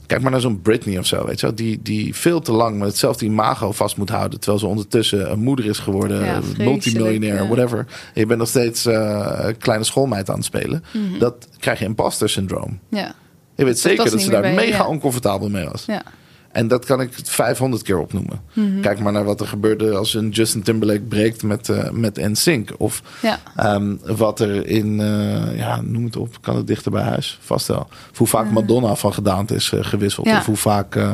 Kijk 0.05 0.21
maar 0.21 0.31
naar 0.31 0.41
zo'n 0.41 0.61
Britney 0.61 0.97
of 0.97 1.05
zo, 1.05 1.25
weet 1.25 1.39
je 1.39 1.45
wel. 1.45 1.55
Die, 1.55 1.79
die 1.81 2.15
veel 2.15 2.39
te 2.39 2.51
lang 2.51 2.77
met 2.77 2.87
hetzelfde 2.87 3.25
imago 3.25 3.71
vast 3.71 3.97
moet 3.97 4.09
houden. 4.09 4.39
Terwijl 4.39 4.59
ze 4.59 4.67
ondertussen 4.67 5.31
een 5.31 5.39
moeder 5.39 5.65
is 5.65 5.79
geworden. 5.79 6.25
Ja, 6.25 6.39
multimiljonair, 6.57 7.35
ja. 7.35 7.47
whatever. 7.47 7.79
En 7.79 7.85
je 8.13 8.25
bent 8.25 8.39
nog 8.39 8.47
steeds 8.47 8.85
eh, 8.85 9.47
kleine 9.59 9.83
schoolmeid 9.83 10.29
aan 10.29 10.35
het 10.35 10.45
spelen. 10.45 10.83
Mhm. 10.93 11.19
Dat 11.19 11.47
krijg 11.57 11.79
je 11.79 11.85
imposter 11.85 12.29
syndroom. 12.29 12.79
ja, 12.89 13.15
Je 13.55 13.65
weet 13.65 13.79
zeker 13.79 14.11
dat 14.11 14.21
ze 14.21 14.29
daar 14.29 14.47
je, 14.47 14.55
mega 14.55 14.77
ja. 14.77 14.87
oncomfortabel 14.87 15.49
mee 15.49 15.65
was. 15.65 15.83
ja. 15.85 16.03
En 16.51 16.67
dat 16.67 16.85
kan 16.85 17.01
ik 17.01 17.09
500 17.23 17.83
keer 17.83 17.97
opnoemen. 17.99 18.41
Mhm. 18.53 18.79
Kijk 18.81 18.99
maar 18.99 19.11
naar 19.11 19.23
wat 19.23 19.41
er 19.41 19.47
gebeurde 19.47 19.95
als 19.95 20.13
een 20.13 20.29
Justin 20.29 20.61
Timberlake 20.63 21.01
breekt 21.01 21.43
met, 21.43 21.69
eh 21.69 21.89
met 21.89 22.15
NSYNC. 22.17 22.73
Of 22.77 23.01
ja. 23.21 23.39
Ehm, 23.55 23.95
wat 24.01 24.39
er 24.39 24.67
in, 24.67 24.99
eh, 25.01 25.57
ja, 25.57 25.81
noem 25.81 26.03
het 26.05 26.15
op, 26.15 26.41
kan 26.41 26.55
het 26.55 26.67
dichter 26.67 26.91
bij 26.91 27.03
huis? 27.03 27.37
Vast 27.41 27.67
wel. 27.67 27.87
Of 28.11 28.17
hoe 28.17 28.27
vaak 28.27 28.51
Madonna 28.51 28.95
van 28.95 29.13
gedaante 29.13 29.55
is 29.55 29.71
eh, 29.71 29.83
gewisseld. 29.83 30.27
Ja. 30.27 30.37
Of 30.37 30.45
hoe 30.45 30.55
vaak. 30.55 30.95
eh, 30.95 31.13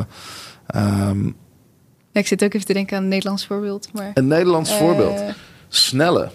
ehm, 0.66 1.24
Ja, 2.12 2.20
ik 2.20 2.26
zit 2.26 2.44
ook 2.44 2.54
even 2.54 2.66
te 2.66 2.72
denken 2.72 2.96
aan 2.96 3.02
een 3.02 3.08
Nederlands 3.08 3.46
voorbeeld. 3.46 3.88
Maar, 3.92 4.10
een 4.14 4.26
Nederlands 4.26 4.74
voorbeeld. 4.74 5.20
Snelle, 5.68 6.30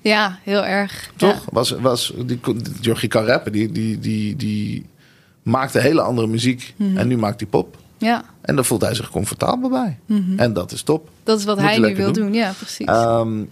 Ja, 0.00 0.38
heel 0.42 0.64
erg. 0.64 1.10
toch? 1.16 1.44
Was, 1.52 1.70
was, 1.70 2.12
die, 2.26 2.40
Jorgie 2.80 3.08
kan 3.08 3.24
rappen, 3.24 3.52
die, 3.52 3.72
die, 3.72 3.98
die, 3.98 4.36
die 4.36 4.86
maakte 5.42 5.80
hele 5.80 6.00
andere 6.00 6.26
muziek. 6.26 6.74
Mhm. 6.76 6.96
En 6.96 7.08
nu 7.08 7.16
maakt 7.16 7.40
hij 7.40 7.48
pop. 7.48 7.76
Ja, 7.98 8.24
En 8.40 8.54
daar 8.54 8.64
voelt 8.64 8.80
hij 8.82 8.94
zich 8.94 9.10
comfortabel 9.10 9.68
bij. 9.70 9.98
Mhm. 10.06 10.38
En 10.38 10.52
dat 10.52 10.72
is 10.72 10.82
top. 10.82 11.08
dat 11.22 11.38
is 11.38 11.44
wat 11.44 11.56
Moet 11.56 11.64
hij 11.66 11.78
nu 11.78 11.96
wil 11.96 12.12
doen. 12.12 12.24
doen. 12.24 12.32
Ja, 12.34 12.52
precies. 12.58 12.86
Ehm 12.86 13.44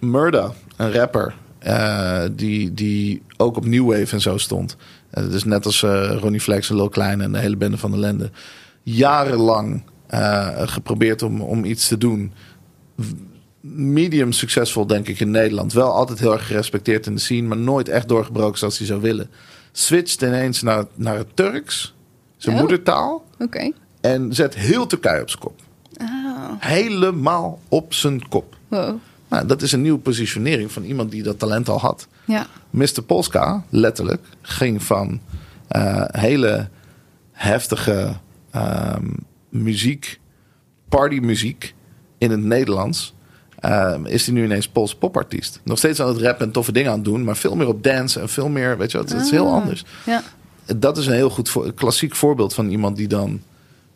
Murda, 0.00 0.52
een 0.76 0.92
rapper, 0.92 1.34
eh, 1.58 2.22
die, 2.32 2.74
die 2.74 3.22
ook 3.36 3.56
op 3.56 3.66
New 3.66 3.86
Wave 3.90 4.14
en 4.14 4.20
zo 4.20 4.38
stond. 4.38 4.76
Eh, 5.10 5.30
dus 5.30 5.44
net 5.44 5.64
als 5.66 5.82
eh, 5.82 6.16
Ronnie 6.20 6.40
Flex 6.40 6.70
en 6.70 6.76
Lil 6.76 6.88
Klein 6.88 7.20
en 7.20 7.32
de 7.32 7.38
hele 7.38 7.56
bende 7.56 7.76
van 7.78 7.90
de 7.90 7.98
Lende. 7.98 8.30
Jarenlang 8.82 9.82
geprobeerd 10.56 11.22
om, 11.22 11.40
om 11.40 11.64
iets 11.64 11.88
te 11.88 11.98
doen. 11.98 12.32
Medium 13.60 14.32
succesvol, 14.32 14.86
denk 14.86 15.08
ik, 15.08 15.20
in 15.20 15.30
Nederland. 15.30 15.72
Wel 15.72 15.92
altijd 15.92 16.18
heel 16.18 16.32
erg 16.32 16.46
gerespecteerd 16.46 17.06
in 17.06 17.14
de 17.14 17.20
scene, 17.20 17.48
maar 17.48 17.56
nooit 17.56 17.88
echt 17.88 18.08
doorgebroken 18.08 18.58
zoals 18.58 18.78
hij 18.78 18.86
zou 18.86 19.00
willen. 19.00 19.30
Switcht 19.72 20.22
ineens 20.22 20.62
naar, 20.62 20.84
naar 20.94 21.16
het 21.16 21.36
Turks, 21.36 21.94
zijn 22.36 22.54
Oh. 22.54 22.60
moedertaal. 22.60 23.24
Oké. 23.38 23.70
En 24.02 24.34
zet 24.34 24.54
heel 24.54 24.86
Turkije 24.86 25.20
op 25.22 25.28
zijn 25.30 25.40
kop. 25.42 25.60
Oh, 26.00 26.08
Helemaal 26.58 27.60
op 27.68 27.94
zijn 27.94 28.28
kop. 28.28 28.56
wow. 28.68 28.96
Nou, 29.28 29.46
dat 29.46 29.62
is 29.62 29.72
een 29.72 29.82
nieuwe 29.82 29.98
positionering 29.98 30.72
van 30.72 30.82
iemand 30.82 31.10
die 31.10 31.22
dat 31.22 31.38
talent 31.38 31.68
al 31.68 31.78
had. 31.80 32.06
Ja, 32.24 32.46
Mr. 32.70 33.02
Polska, 33.06 33.64
letterlijk, 33.68 34.26
ging 34.42 34.82
van 34.82 35.20
eh, 35.68 36.04
hele 36.08 36.68
heftige 37.32 38.12
ehm, 38.50 39.06
muziek, 39.48 40.20
partymuziek 40.88 41.74
in 42.18 42.30
het 42.30 42.40
Nederlands. 42.42 43.14
ehm, 43.60 44.06
is 44.06 44.26
hij 44.26 44.34
nu 44.34 44.44
ineens 44.44 44.68
Pools 44.68 44.94
popartiest. 44.94 45.60
Nog 45.64 45.78
steeds 45.78 46.00
aan 46.00 46.08
het 46.08 46.18
rappen 46.20 46.46
en 46.46 46.52
toffe 46.52 46.72
dingen 46.72 46.90
aan 46.90 46.96
het 46.96 47.04
doen, 47.04 47.24
maar 47.24 47.36
veel 47.36 47.56
meer 47.56 47.66
op 47.68 47.82
dance 47.82 48.20
en 48.20 48.28
veel 48.28 48.48
meer, 48.48 48.78
weet 48.78 48.90
je 48.92 48.98
wat, 48.98 49.12
het 49.12 49.20
is 49.22 49.30
heel 49.30 49.46
Ah. 49.46 49.52
anders. 49.52 49.84
ja. 50.06 50.22
Dat 50.76 50.98
is 50.98 51.06
een 51.06 51.12
heel 51.14 51.30
goed 51.30 51.48
voor, 51.48 51.72
klassiek 51.72 52.14
voorbeeld 52.16 52.54
van 52.54 52.68
iemand 52.68 52.96
die 52.96 53.08
dan 53.08 53.40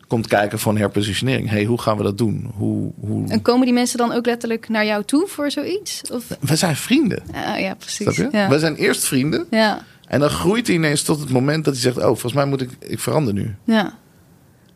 komt 0.07 0.27
kijken 0.27 0.59
een 0.65 0.77
herpositionering. 0.77 1.49
hey, 1.49 1.63
hoe 1.65 1.81
gaan 1.81 1.97
we 1.97 2.03
dat 2.03 2.17
doen? 2.17 2.51
Hoe, 2.55 2.91
hoe... 2.99 3.27
En 3.27 3.41
komen 3.41 3.65
die 3.65 3.73
mensen 3.73 3.97
dan 3.97 4.11
ook 4.11 4.25
letterlijk 4.25 4.69
naar 4.69 4.85
jou 4.85 5.03
toe 5.03 5.27
voor 5.27 5.51
zoiets? 5.51 6.01
Of... 6.11 6.37
We 6.39 6.55
zijn 6.55 6.75
vrienden. 6.75 7.23
Ah, 7.33 7.59
ja, 7.59 7.73
precies. 7.75 8.15
Ja. 8.31 8.49
We 8.49 8.59
zijn 8.59 8.75
eerst 8.75 9.03
vrienden. 9.05 9.45
Ja, 9.49 9.81
En 10.07 10.19
dan 10.19 10.29
groeit 10.29 10.67
hij 10.67 10.75
ineens 10.75 11.01
tot 11.03 11.19
het 11.19 11.29
moment 11.29 11.65
dat 11.65 11.73
hij 11.73 11.83
zegt: 11.83 11.97
Oh, 11.97 12.03
volgens 12.03 12.33
mij 12.33 12.45
moet 12.45 12.61
ik, 12.61 12.69
ik 12.79 12.99
verander 12.99 13.33
nu. 13.33 13.55
ja. 13.63 13.97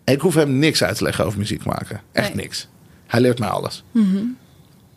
En 0.03 0.13
ik 0.13 0.21
hoef 0.21 0.35
hem 0.35 0.59
niks 0.59 0.83
uit 0.83 0.97
te 0.97 1.03
leggen 1.03 1.25
over 1.25 1.39
muziek 1.39 1.65
maken. 1.65 2.01
Echt 2.11 2.33
Nee. 2.33 2.43
niks. 2.43 2.67
Hij 3.07 3.21
leert 3.21 3.39
mij 3.39 3.49
alles. 3.49 3.83
Mhm. 3.91 4.17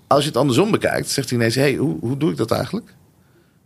Als 0.07 0.23
je 0.23 0.29
het 0.29 0.37
andersom 0.39 0.71
bekijkt, 0.71 1.09
zegt 1.11 1.31
hij 1.31 1.39
ineens: 1.39 1.55
hey, 1.55 1.75
hoe, 1.75 1.97
hoe 2.01 2.17
doe 2.17 2.31
ik 2.31 2.37
dat 2.37 2.51
eigenlijk? 2.51 2.95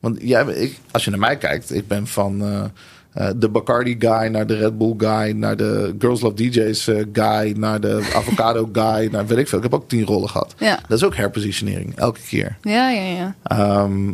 Want 0.01 0.19
jij, 0.23 0.45
ik, 0.45 0.79
als 0.91 1.05
je 1.05 1.11
naar 1.11 1.19
mij 1.19 1.37
kijkt, 1.37 1.75
ik 1.75 1.89
ben 1.89 2.07
van 2.07 2.43
eh, 2.43 2.65
eh, 3.13 3.29
de 3.37 3.49
Bacardi 3.49 3.97
guy 3.99 4.27
naar 4.29 4.47
de 4.47 4.57
Red 4.57 4.79
Bull 4.79 4.95
guy, 4.99 5.31
naar 5.33 5.57
de 5.57 5.95
Girls 5.99 6.21
Love 6.21 6.35
DJs 6.35 6.89
eh, 6.89 7.05
guy, 7.13 7.53
naar 7.57 7.81
de 7.81 8.09
Avocado 8.17 8.69
guy, 8.73 9.09
naar 9.13 9.27
weet 9.27 9.39
ik 9.39 9.49
veel. 9.49 9.59
Ik 9.59 9.65
heb 9.65 9.75
ook 9.75 9.89
tien 9.89 10.05
rollen 10.05 10.29
gehad. 10.29 10.55
Ja. 10.59 10.79
Dat 10.89 10.99
is 10.99 11.05
ook 11.05 11.17
herpositionering, 11.17 11.97
elke 11.97 12.21
keer. 12.29 12.57
Ja, 12.63 12.91
ja, 12.91 13.03
ja. 13.03 13.35
Ehm, 13.43 14.13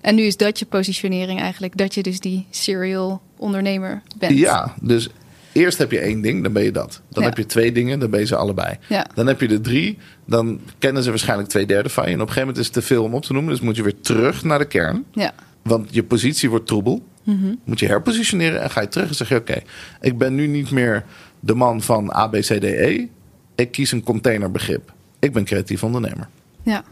En 0.00 0.14
nu 0.14 0.22
is 0.22 0.36
dat 0.36 0.58
je 0.58 0.66
positionering 0.66 1.40
eigenlijk. 1.40 1.76
Dat 1.76 1.94
je 1.94 2.02
dus 2.02 2.20
die 2.20 2.46
serial 2.50 3.22
ondernemer 3.36 4.02
bent. 4.18 4.38
Ja, 4.38 4.74
dus 4.80 5.08
eerst 5.52 5.78
heb 5.78 5.90
je 5.90 5.98
één 5.98 6.20
ding, 6.20 6.42
dan 6.42 6.52
ben 6.52 6.62
je 6.64 6.72
dat. 6.72 7.00
Dan 7.10 7.22
Ja. 7.22 7.28
heb 7.28 7.38
je 7.38 7.46
twee 7.46 7.72
dingen, 7.72 7.98
dan 7.98 8.10
ben 8.10 8.20
je 8.20 8.26
ze 8.26 8.36
allebei. 8.36 8.76
Ja. 8.88 9.06
Dan 9.14 9.26
heb 9.26 9.40
je 9.40 9.48
de 9.48 9.60
drie, 9.60 9.98
dan 10.26 10.60
kennen 10.78 11.02
ze 11.02 11.08
waarschijnlijk 11.10 11.48
twee 11.48 11.66
derde 11.66 11.88
van 11.88 12.04
je. 12.04 12.08
En 12.08 12.14
op 12.14 12.20
een 12.20 12.32
gegeven 12.32 12.48
moment 12.48 12.66
is 12.66 12.74
het 12.74 12.82
te 12.84 12.94
veel 12.94 13.04
om 13.04 13.14
op 13.14 13.22
te 13.24 13.32
noemen. 13.32 13.52
Dus 13.52 13.60
moet 13.60 13.76
je 13.76 13.82
weer 13.82 14.00
terug 14.00 14.44
naar 14.44 14.58
de 14.58 14.64
kern. 14.66 15.04
Ja. 15.12 15.32
Want 15.62 15.88
je 15.90 16.02
positie 16.04 16.50
wordt 16.50 16.66
troebel. 16.66 17.02
Mhm. 17.24 17.54
Moet 17.64 17.78
je 17.78 17.86
herpositioneren 17.86 18.62
en 18.62 18.70
ga 18.70 18.80
je 18.80 18.88
terug 18.88 19.08
en 19.08 19.14
zeg 19.14 19.28
je... 19.28 19.36
oké, 19.36 19.62
ik 20.00 20.18
ben 20.18 20.34
nu 20.34 20.46
niet 20.46 20.70
meer 20.70 21.04
de 21.40 21.54
man 21.54 21.82
van 21.82 22.14
A, 22.14 22.26
B, 22.28 22.32
C, 22.32 22.42
D, 22.44 22.62
E. 22.64 23.06
Ik 23.54 23.70
kies 23.70 23.92
een 23.92 24.02
containerbegrip. 24.02 24.92
Ik 25.18 25.32
ben 25.32 25.44
creatief 25.44 25.84
ondernemer. 25.84 26.28
Ja. 26.62 26.84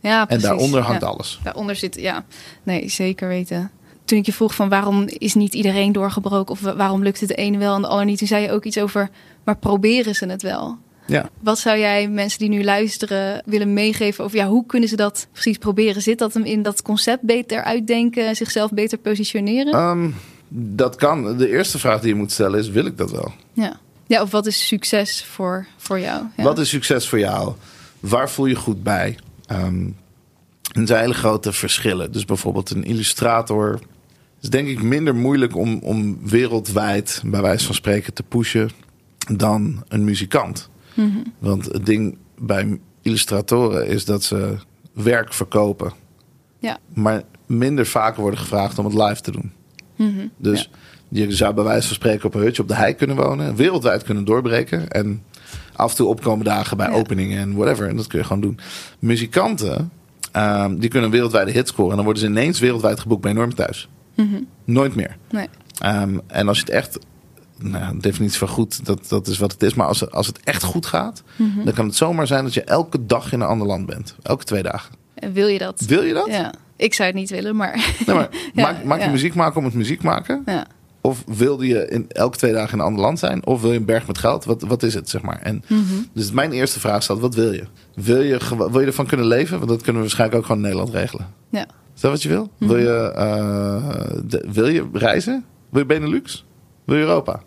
Ja, 0.00 0.20
En 0.20 0.26
precies. 0.26 0.44
daaronder 0.44 0.80
hangt 0.80 1.02
ja. 1.02 1.06
alles. 1.08 1.40
Daaronder 1.42 1.76
zit, 1.76 1.94
ja. 2.00 2.24
Nee, 2.62 2.88
zeker 2.88 3.28
weten. 3.28 3.70
Toen 4.04 4.18
ik 4.18 4.26
je 4.26 4.32
vroeg 4.32 4.54
van 4.54 4.68
waarom 4.68 5.04
is 5.06 5.34
niet 5.34 5.54
iedereen 5.54 5.92
doorgebroken... 5.92 6.52
of 6.52 6.60
wa- 6.60 6.76
waarom 6.76 7.02
lukt 7.02 7.20
het 7.20 7.28
de 7.28 7.34
ene 7.34 7.58
wel 7.58 7.74
en 7.74 7.80
de 7.82 7.88
ander 7.88 8.04
niet... 8.06 8.18
toen 8.18 8.26
zei 8.26 8.42
je 8.42 8.50
ook 8.50 8.64
iets 8.64 8.78
over, 8.78 9.10
maar 9.44 9.56
proberen 9.56 10.14
ze 10.14 10.26
het 10.26 10.42
wel? 10.42 10.78
Ja. 11.10 11.30
Wat 11.40 11.58
zou 11.58 11.78
jij 11.78 12.08
mensen 12.08 12.38
die 12.38 12.48
nu 12.48 12.64
luisteren 12.64 13.42
willen 13.44 13.72
meegeven 13.72 14.24
over... 14.24 14.36
ja, 14.36 14.46
hoe 14.46 14.66
kunnen 14.66 14.88
ze 14.88 14.96
dat 14.96 15.26
precies 15.32 15.58
proberen? 15.58 16.02
Zit 16.02 16.18
dat 16.18 16.34
hem 16.34 16.44
in 16.44 16.62
dat 16.62 16.82
concept 16.82 17.22
beter 17.22 17.62
uitdenken... 17.62 18.36
zichzelf 18.36 18.70
beter 18.70 18.98
positioneren? 18.98 19.72
Ehm, 19.72 20.10
dat 20.48 20.96
kan. 20.96 21.36
De 21.36 21.48
eerste 21.48 21.78
vraag 21.78 22.00
die 22.00 22.08
je 22.08 22.14
moet 22.14 22.32
stellen 22.32 22.58
is, 22.58 22.68
wil 22.68 22.86
ik 22.86 22.96
dat 22.96 23.10
wel? 23.10 23.32
Ja. 23.52 23.80
ja, 24.06 24.22
of 24.22 24.30
wat 24.30 24.46
is 24.46 24.66
succes 24.66 25.24
voor, 25.24 25.66
voor 25.76 26.00
jou? 26.00 26.22
Ja. 26.36 26.42
Wat 26.42 26.58
is 26.58 26.68
succes 26.68 27.08
voor 27.08 27.18
jou? 27.18 27.54
Waar 28.00 28.30
voel 28.30 28.46
je 28.46 28.54
goed 28.54 28.82
bij? 28.82 29.18
Ehm 29.46 29.86
er 30.72 30.86
zijn 30.86 31.00
hele 31.00 31.14
grote 31.14 31.52
verschillen. 31.52 32.12
Dus 32.12 32.24
bijvoorbeeld 32.24 32.70
een 32.70 32.84
illustrator 32.84 33.80
is 34.40 34.50
denk 34.50 34.68
ik 34.68 34.82
minder 34.82 35.14
moeilijk 35.14 35.56
om, 35.56 35.78
om 35.82 36.18
wereldwijd, 36.28 37.22
bij 37.24 37.42
wijze 37.42 37.66
van 37.66 37.74
spreken, 37.74 38.14
te 38.14 38.22
pushen 38.22 38.70
dan 39.36 39.84
een 39.88 40.04
muzikant. 40.04 40.70
Mhm. 41.06 41.18
Want 41.38 41.64
het 41.64 41.86
ding 41.86 42.16
bij 42.38 42.80
illustratoren 43.02 43.86
is 43.86 44.04
dat 44.04 44.22
ze 44.22 44.56
werk 44.92 45.32
verkopen. 45.32 45.92
Ja. 46.58 46.78
Maar 46.94 47.22
minder 47.46 47.86
vaker 47.86 48.20
worden 48.20 48.40
gevraagd 48.40 48.78
om 48.78 48.84
het 48.84 48.94
live 48.94 49.20
te 49.20 49.30
doen. 49.30 49.52
Dus 50.36 50.70
je 51.08 51.32
zou 51.32 51.54
bij 51.54 51.64
wijze 51.64 51.86
van 51.86 51.96
spreken 51.96 52.26
op 52.26 52.34
een 52.34 52.40
hutje 52.40 52.62
op 52.62 52.68
de 52.68 52.74
hei 52.74 52.94
kunnen 52.94 53.16
wonen, 53.16 53.54
wereldwijd 53.56 54.02
kunnen 54.02 54.24
doorbreken 54.24 54.88
en 54.90 55.22
af 55.72 55.90
en 55.90 55.96
toe 55.96 56.06
opkomen 56.08 56.44
dagen 56.44 56.76
bij 56.76 56.88
Ja. 56.88 56.94
openingen 56.94 57.38
en 57.38 57.54
whatever. 57.56 57.88
En 57.88 57.96
dat 57.96 58.06
kun 58.06 58.18
je 58.18 58.24
gewoon 58.24 58.42
doen. 58.42 58.58
Muzikanten, 58.98 59.90
ehm, 60.32 60.78
die 60.78 60.90
kunnen 60.90 61.10
wereldwijde 61.10 61.50
hit 61.50 61.68
scoren 61.68 61.90
en 61.90 61.96
dan 61.96 62.04
worden 62.04 62.22
ze 62.22 62.28
ineens 62.28 62.58
wereldwijd 62.60 63.00
geboekt 63.00 63.22
bij 63.22 63.32
Norm 63.32 63.54
thuis. 63.54 63.88
Nooit 64.64 64.94
meer. 64.94 65.16
Nee. 65.30 65.48
Ehm, 65.78 66.18
en 66.26 66.48
als 66.48 66.56
je 66.58 66.64
het 66.64 66.72
echt, 66.74 66.98
nou, 67.62 67.94
de 67.94 68.00
definitie 68.00 68.38
van 68.38 68.48
goed, 68.48 68.84
dat, 68.86 69.08
dat 69.08 69.26
is 69.26 69.38
wat 69.38 69.52
het 69.52 69.62
is. 69.62 69.74
Maar 69.74 69.86
als, 69.86 70.10
als 70.10 70.26
het 70.26 70.40
echt 70.44 70.62
goed 70.62 70.86
gaat, 70.86 71.22
dan 71.64 71.74
kan 71.74 71.86
het 71.86 71.96
zomaar 71.96 72.26
zijn 72.26 72.44
dat 72.44 72.54
je 72.54 72.62
elke 72.64 73.06
dag 73.06 73.32
in 73.32 73.40
een 73.40 73.46
ander 73.48 73.66
land 73.66 73.86
bent. 73.86 74.14
Elke 74.22 74.44
twee 74.44 74.62
dagen. 74.62 74.94
En 75.14 75.32
wil 75.32 75.46
je 75.46 75.58
dat? 75.58 75.80
Wil 75.80 76.02
je 76.02 76.12
dat? 76.14 76.26
Ja. 76.26 76.52
Ik 76.76 76.94
zou 76.94 77.08
het 77.08 77.16
niet 77.18 77.30
willen, 77.30 77.56
maar... 77.56 77.92
Nee, 78.06 78.16
maar 78.16 78.28
Ja, 78.54 78.62
maak, 78.62 78.84
maak 78.84 79.02
je 79.02 79.08
muziek 79.10 79.34
maken 79.34 79.58
om 79.58 79.64
het 79.64 79.74
muziek 79.74 80.02
maken? 80.02 80.42
ja. 80.46 80.66
Of 81.02 81.22
wilde 81.26 81.66
je 81.66 81.88
in 81.88 82.04
elke 82.08 82.36
twee 82.36 82.52
dagen 82.52 82.72
in 82.72 82.78
een 82.78 82.84
ander 82.84 83.00
land 83.02 83.18
zijn? 83.18 83.46
Of 83.46 83.60
wil 83.60 83.72
je 83.72 83.78
een 83.78 83.84
berg 83.84 84.06
met 84.06 84.18
geld? 84.18 84.44
Wat, 84.44 84.62
wat 84.62 84.82
is 84.82 84.94
het, 84.94 85.08
zeg 85.08 85.22
maar? 85.22 85.38
En 85.42 85.62
Mhm. 85.68 85.82
Dus 86.12 86.30
mijn 86.30 86.52
eerste 86.52 86.80
vraag 86.80 87.02
staat, 87.02 87.18
wat 87.18 87.34
wil 87.34 87.52
je? 87.52 87.64
Wil 87.94 88.20
je, 88.22 88.38
wil 88.70 88.80
je 88.80 88.86
ervan 88.86 89.06
kunnen 89.06 89.26
leven? 89.26 89.56
Want 89.58 89.68
dat 89.70 89.78
kunnen 89.82 89.94
we 89.94 90.00
waarschijnlijk 90.08 90.38
ook 90.38 90.46
gewoon 90.46 90.60
in 90.60 90.66
Nederland 90.68 90.94
regelen. 90.94 91.26
ja. 91.50 91.66
Is 91.94 92.00
dat 92.00 92.10
wat 92.10 92.22
je 92.22 92.28
wil? 92.28 92.50
Mhm. 92.58 92.70
Wil, 92.72 92.78
je, 92.80 93.12
eh, 93.12 94.20
de- 94.24 94.46
wil 94.52 94.68
je 94.68 94.88
reizen? 94.92 95.44
Wil 95.70 95.80
je 95.80 95.86
Benelux? 95.86 96.44
Wil 96.84 96.96
je 96.96 97.02
Europa? 97.02 97.40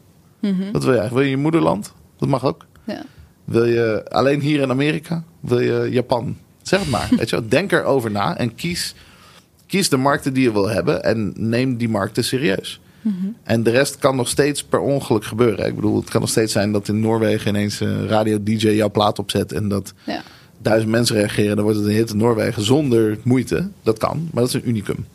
Mhm. 0.52 0.72
Wat 0.72 0.84
wil 0.84 0.94
je 0.94 1.00
eigenlijk? 1.00 1.14
Wil 1.14 1.24
je 1.24 1.30
je 1.30 1.38
moederland? 1.38 1.94
Dat 2.18 2.30
mag 2.30 2.46
ook. 2.46 2.66
ja. 2.84 3.06
Wil 3.46 3.66
je 3.66 4.06
alleen 4.10 4.41
hier 4.41 4.62
in 4.62 4.70
Amerika? 4.70 5.24
Wil 5.39 5.60
je 5.60 5.88
Japan? 5.91 6.38
Zeg 6.62 6.80
het 6.80 6.89
maar. 6.89 7.08
Weet 7.18 7.30
je 7.30 7.36
wel? 7.36 7.48
Denk 7.48 7.72
erover 7.72 8.12
na 8.12 8.38
en 8.38 8.56
kies, 8.56 8.96
kies 9.68 9.89
de 9.89 9.98
markten 9.98 10.34
die 10.34 10.44
je 10.44 10.52
wil 10.52 10.70
hebben 10.70 11.04
en 11.04 11.34
neem 11.36 11.78
die 11.78 11.89
markten 11.89 12.24
serieus. 12.24 12.82
En 13.44 13.64
de 13.64 13.70
rest 13.70 13.98
kan 13.98 14.16
nog 14.16 14.28
steeds 14.28 14.64
per 14.64 14.80
ongeluk 14.80 15.26
gebeuren. 15.26 15.66
Ik 15.66 15.76
bedoel, 15.76 15.96
het 15.96 16.10
kan 16.10 16.22
nog 16.22 16.30
steeds 16.30 16.52
zijn 16.52 16.72
dat 16.72 16.88
in 16.88 17.00
Noorwegen 17.00 17.50
ineens 17.50 17.80
een 17.80 18.08
radio-dj 18.08 18.70
jouw 18.70 18.91
plaat 18.91 19.20
opzet 19.20 19.52
en 19.52 19.68
dat 19.68 19.94
ja. 20.06 20.22
duizend 20.62 20.91
mensen 20.91 21.16
reageren. 21.16 21.56
Dan 21.56 21.64
wordt 21.64 21.80
het 21.80 21.88
een 21.88 21.94
hit 21.94 22.10
in 22.10 22.18
Noorwegen 22.18 22.64
zonder 22.64 23.18
moeite. 23.24 23.70
Dat 23.82 23.98
kan, 23.98 24.30
maar 24.32 24.44
dat 24.44 24.54
is 24.54 24.62
een 24.62 24.70
unicum. 24.70 25.06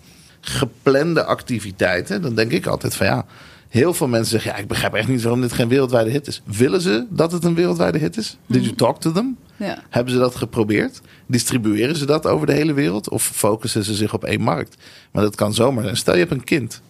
Geplande 0.41 1.25
activiteiten, 1.25 2.23
dan 2.23 2.35
denk 2.35 2.53
ik 2.53 2.67
altijd 2.67 2.95
van 2.95 3.07
ja. 3.07 3.27
Heel 3.69 3.95
veel 3.95 4.09
mensen 4.09 4.31
zeggen, 4.31 4.51
ja, 4.51 4.57
ik 4.57 4.69
begrijp 4.69 4.95
echt 4.95 5.09
niet 5.09 5.23
waarom 5.23 5.41
dit 5.41 5.53
geen 5.53 5.69
wereldwijde 5.69 6.11
hit 6.11 6.27
is. 6.27 6.43
Willen 6.45 6.81
ze 6.81 7.07
dat 7.11 7.33
het 7.33 7.45
een 7.45 7.55
wereldwijde 7.55 7.99
hit 7.99 8.17
is? 8.17 8.39
Did 8.47 8.65
you 8.65 8.77
talk 8.77 9.01
to 9.01 9.13
them? 9.13 9.37
ja. 9.57 9.83
Hebben 9.89 10.13
ze 10.13 10.19
dat 10.19 10.35
geprobeerd? 10.35 11.01
Distribueren 11.27 11.97
ze 11.97 12.07
dat 12.07 12.27
over 12.27 12.47
de 12.47 12.53
hele 12.53 12.73
wereld? 12.73 13.09
Of 13.09 13.23
focussen 13.23 13.85
ze 13.85 13.95
zich 13.95 14.15
op 14.15 14.25
één 14.25 14.41
markt? 14.41 14.77
Maar 15.13 15.23
dat 15.23 15.35
kan 15.35 15.55
zomaar 15.55 15.85
zijn. 15.85 15.97
Stel 15.97 16.15
je 16.15 16.21
hebt 16.21 16.33
een 16.33 16.45
kind 16.45 16.83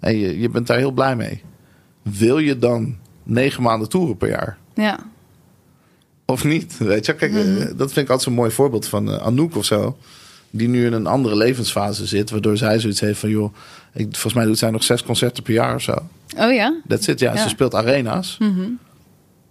en 0.00 0.16
je, 0.18 0.40
je 0.40 0.48
bent 0.48 0.66
daar 0.66 0.78
heel 0.78 0.90
blij 0.92 1.16
mee. 1.16 1.42
Wil 2.02 2.38
je 2.38 2.58
dan 2.58 2.96
negen 3.22 3.62
maanden 3.62 3.88
toeren 3.88 4.16
per 4.16 4.28
jaar? 4.28 4.58
ja. 4.74 5.12
Of 6.26 6.44
niet? 6.44 6.78
Weet 6.78 7.06
je, 7.06 7.14
kijk, 7.14 7.34
eh, 7.34 7.44
dat 7.56 7.92
vind 7.92 7.96
ik 7.96 7.96
altijd 7.96 8.22
zo'n 8.22 8.32
mooi 8.32 8.50
voorbeeld 8.50 8.86
van 8.86 9.10
eh, 9.10 9.16
Anouk 9.16 9.56
of 9.56 9.64
zo. 9.64 9.96
Die 10.56 10.68
nu 10.68 10.86
in 10.86 10.92
een 10.92 11.06
andere 11.06 11.36
levensfase 11.36 12.06
zit. 12.06 12.30
Waardoor 12.30 12.56
zij 12.56 12.78
zoiets 12.78 13.00
heeft 13.00 13.18
van, 13.18 13.28
joh, 13.30 13.54
ik, 13.92 14.06
volgens 14.10 14.34
mij 14.34 14.44
doet 14.44 14.58
zij 14.58 14.70
nog 14.70 14.82
zes 14.84 15.02
concerten 15.02 15.42
per 15.42 15.52
jaar 15.52 15.74
of 15.74 15.82
zo. 15.82 15.94
Oh 16.38 16.52
ja? 16.52 16.74
Dat 16.84 17.02
zit, 17.04 17.20
ja, 17.20 17.32
Ja. 17.34 17.42
Ze 17.42 17.48
speelt 17.48 17.74
arena's. 17.74 18.38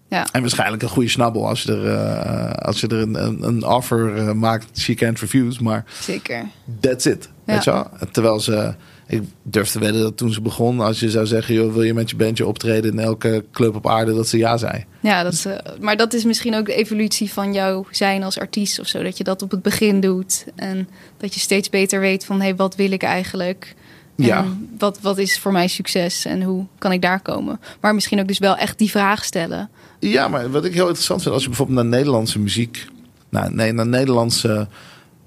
Ja. 0.07 0.27
En 0.31 0.41
waarschijnlijk 0.41 0.83
een 0.83 0.89
goede 0.89 1.09
snabbel 1.09 1.47
als 1.47 1.61
je 1.63 1.71
er, 1.71 1.87
eh, 1.87 2.67
als 2.67 2.79
je 2.79 2.87
er 2.87 2.97
een, 2.97 3.25
een, 3.25 3.43
een 3.43 3.65
offer 3.65 4.17
eh, 4.17 4.31
maakt. 4.31 4.79
She 4.79 4.93
can't 4.93 5.19
refuse, 5.19 5.63
maar 5.63 5.85
Zeker. 6.01 6.45
that's 6.79 7.05
it. 7.05 7.29
Ja. 7.45 7.53
Weet 7.53 7.63
je 7.63 7.71
wel? 7.71 7.89
Terwijl 8.11 8.39
ze, 8.39 8.73
ik 9.13 9.23
durf 9.43 9.69
te 9.69 9.79
wedden 9.79 10.01
dat 10.01 10.17
toen 10.17 10.33
ze 10.33 10.41
begon, 10.41 10.79
als 10.79 10.99
je 10.99 11.09
zou 11.09 11.25
zeggen, 11.25 11.53
joh, 11.53 11.73
wil 11.73 11.81
je 11.83 11.93
met 11.93 12.09
je 12.09 12.15
bandje 12.15 12.47
optreden 12.47 12.91
in 12.91 12.99
elke 12.99 13.45
club 13.51 13.75
op 13.75 13.87
aarde, 13.87 14.13
dat 14.13 14.27
ze 14.27 14.37
ja 14.37 14.57
zei. 14.57 14.85
Ja, 14.99 15.23
dat 15.23 15.33
is, 15.33 15.45
maar 15.79 15.97
dat 15.97 16.13
is 16.13 16.23
misschien 16.23 16.55
ook 16.55 16.65
de 16.65 16.75
evolutie 16.75 17.31
van 17.31 17.53
jouw 17.53 17.85
zijn 17.91 18.23
als 18.23 18.39
artiest 18.39 18.79
of 18.79 18.87
zo. 18.87 19.03
Dat 19.03 19.17
je 19.17 19.23
dat 19.23 19.41
op 19.41 19.51
het 19.51 19.61
begin 19.61 19.99
doet. 19.99 20.45
En 20.55 20.89
dat 21.17 21.33
je 21.33 21.39
steeds 21.39 21.69
beter 21.69 21.99
weet 21.99 22.25
van, 22.25 22.37
hé, 22.37 22.43
hey, 22.43 22.55
wat 22.55 22.75
wil 22.75 22.91
ik 22.91 23.03
eigenlijk? 23.03 23.75
En 24.17 24.25
Ja. 24.25 24.45
wat, 24.77 24.99
wat 25.01 25.17
is 25.17 25.39
voor 25.39 25.51
mij 25.51 25.67
succes 25.67 26.25
en 26.25 26.41
hoe 26.41 26.65
kan 26.77 26.91
ik 26.91 27.01
daar 27.01 27.21
komen? 27.21 27.59
Maar 27.81 27.93
misschien 27.93 28.19
ook 28.19 28.27
dus 28.27 28.39
wel 28.39 28.55
echt 28.57 28.77
die 28.77 28.89
vraag 28.89 29.23
stellen. 29.25 29.69
Ja, 29.99 30.27
maar 30.27 30.51
wat 30.51 30.65
ik 30.65 30.73
heel 30.73 30.85
interessant 30.85 31.21
vind, 31.21 31.33
als 31.33 31.43
je 31.43 31.49
bijvoorbeeld 31.49 31.77
naar 31.77 31.87
Nederlandse 31.97 32.39
muziek, 32.39 32.85
nou, 33.29 33.53
nee, 33.53 33.71
naar 33.71 33.87
Nederlandse 33.87 34.67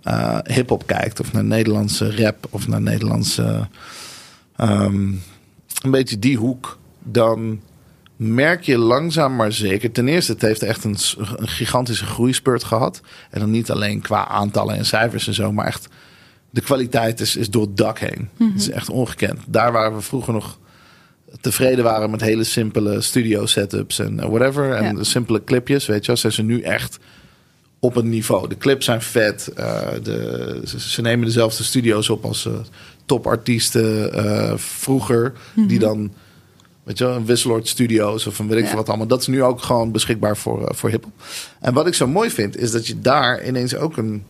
eh 0.06 0.38
hip-hop 0.44 0.86
kijkt, 0.86 1.20
of 1.20 1.32
naar 1.32 1.44
Nederlandse 1.44 2.16
rap, 2.16 2.46
of 2.50 2.68
naar 2.68 2.80
Nederlandse. 2.82 3.68
ehm, 4.56 4.94
een 5.82 5.90
beetje 5.90 6.18
die 6.18 6.36
hoek, 6.36 6.78
dan 7.02 7.60
merk 8.16 8.62
je 8.62 8.78
langzaam 8.78 9.36
maar 9.36 9.52
zeker. 9.52 9.92
Ten 9.92 10.08
eerste, 10.08 10.32
het 10.32 10.42
heeft 10.42 10.62
echt 10.62 10.84
een, 10.84 10.96
een 11.36 11.48
gigantische 11.48 12.06
groeispurt 12.06 12.64
gehad. 12.64 13.00
En 13.30 13.40
dan 13.40 13.50
niet 13.50 13.70
alleen 13.70 14.00
qua 14.00 14.28
aantallen 14.28 14.76
en 14.76 14.86
cijfers 14.86 15.26
en 15.26 15.34
zo, 15.34 15.52
maar 15.52 15.66
echt. 15.66 15.88
De 16.50 16.60
kwaliteit 16.60 17.20
is, 17.20 17.36
is 17.36 17.50
door 17.50 17.62
het 17.62 17.76
dak 17.76 17.98
heen. 17.98 18.28
Het 18.38 18.60
is 18.60 18.70
echt 18.70 18.90
ongekend. 18.90 19.40
Daar 19.46 19.72
waren 19.72 19.94
we 19.96 20.02
vroeger 20.02 20.32
nog 20.32 20.58
tevreden 21.40 21.84
waren 21.84 22.10
met 22.10 22.20
hele 22.20 22.44
simpele 22.44 23.00
studio 23.00 23.46
setups 23.46 23.98
en 23.98 24.16
whatever. 24.30 24.72
En 24.72 24.96
Ja. 24.96 25.02
simpele 25.02 25.44
clipjes, 25.44 25.86
weet 25.86 26.00
je 26.00 26.06
wel. 26.06 26.16
Zijn 26.16 26.32
ze 26.32 26.42
nu 26.42 26.60
echt 26.60 26.98
op 27.80 27.96
een 27.96 28.08
niveau. 28.08 28.48
De 28.48 28.56
clips 28.56 28.84
zijn 28.84 29.02
vet. 29.02 29.48
eh, 29.48 29.88
de, 30.02 30.60
ze, 30.64 30.80
ze 30.80 31.00
nemen 31.00 31.26
dezelfde 31.26 31.62
studio's 31.64 32.08
op 32.08 32.24
als 32.24 32.46
eh, 32.46 32.52
topartiesten 33.06 34.12
eh, 34.12 34.56
vroeger. 34.56 35.32
Die 35.54 35.78
dan, 35.78 36.12
weet 36.82 36.98
je 36.98 37.04
wel, 37.04 37.16
een 37.16 37.26
Wisseloord 37.26 37.68
Studios 37.68 38.26
of 38.26 38.38
een 38.38 38.48
weet 38.48 38.58
ik 38.58 38.68
Ja. 38.68 38.74
wat 38.74 38.88
allemaal. 38.88 39.06
Dat 39.06 39.20
is 39.20 39.26
nu 39.26 39.42
ook 39.42 39.62
gewoon 39.62 39.92
beschikbaar 39.92 40.36
voor, 40.36 40.74
voor 40.74 40.90
hiphop. 40.90 41.12
En 41.60 41.74
wat 41.74 41.86
ik 41.86 41.94
zo 41.94 42.06
mooi 42.06 42.30
vind, 42.30 42.56
is 42.56 42.70
dat 42.70 42.86
je 42.86 43.00
daar 43.00 43.46
ineens 43.46 43.74
ook 43.76 43.96
een... 43.96 44.24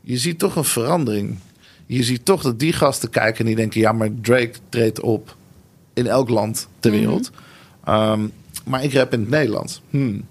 Je 0.00 0.16
ziet 0.18 0.38
toch 0.38 0.56
een 0.56 0.64
verandering. 0.64 1.38
Je 1.86 2.02
ziet 2.02 2.24
toch 2.24 2.42
dat 2.42 2.58
die 2.58 2.72
gasten 2.72 3.10
kijken 3.10 3.38
en 3.38 3.46
die 3.46 3.56
denken... 3.56 3.80
ja, 3.80 3.92
maar 3.92 4.08
Drake 4.22 4.52
treedt 4.68 5.00
op 5.00 5.36
in 5.94 6.06
elk 6.06 6.28
land 6.28 6.68
ter 6.80 6.90
wereld. 6.90 7.30
Ehm, 7.84 8.20
maar 8.64 8.84
ik 8.84 8.92
rap 8.92 9.12
in 9.12 9.20
het 9.20 9.28
Nederlands. 9.28 9.82
Hmm. 9.90 10.24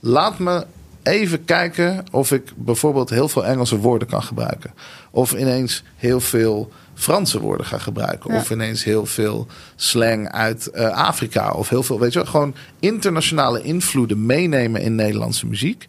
Laat 0.00 0.38
me 0.38 0.66
even 1.06 1.44
kijken 1.44 2.04
of 2.10 2.32
ik 2.32 2.52
bijvoorbeeld 2.56 3.10
heel 3.10 3.28
veel 3.28 3.44
Engelse 3.46 3.78
woorden 3.78 4.08
kan 4.08 4.22
gebruiken. 4.22 4.74
Of 5.10 5.32
ineens 5.32 5.82
heel 5.96 6.20
veel 6.20 6.70
Franse 6.94 7.40
woorden 7.40 7.66
ga 7.66 7.78
gebruiken. 7.78 8.32
Ja. 8.32 8.38
Of 8.38 8.50
ineens 8.50 8.84
heel 8.84 9.06
veel 9.06 9.46
slang 9.76 10.32
uit 10.32 10.66
eh, 10.66 10.88
Afrika. 10.88 11.52
Of 11.52 11.68
heel 11.68 11.82
veel, 11.82 12.00
weet 12.00 12.12
je 12.12 12.18
wel, 12.18 12.28
gewoon 12.28 12.54
internationale 12.80 13.62
invloeden 13.62 14.26
meenemen 14.26 14.80
in 14.80 14.94
Nederlandse 14.94 15.46
muziek. 15.46 15.88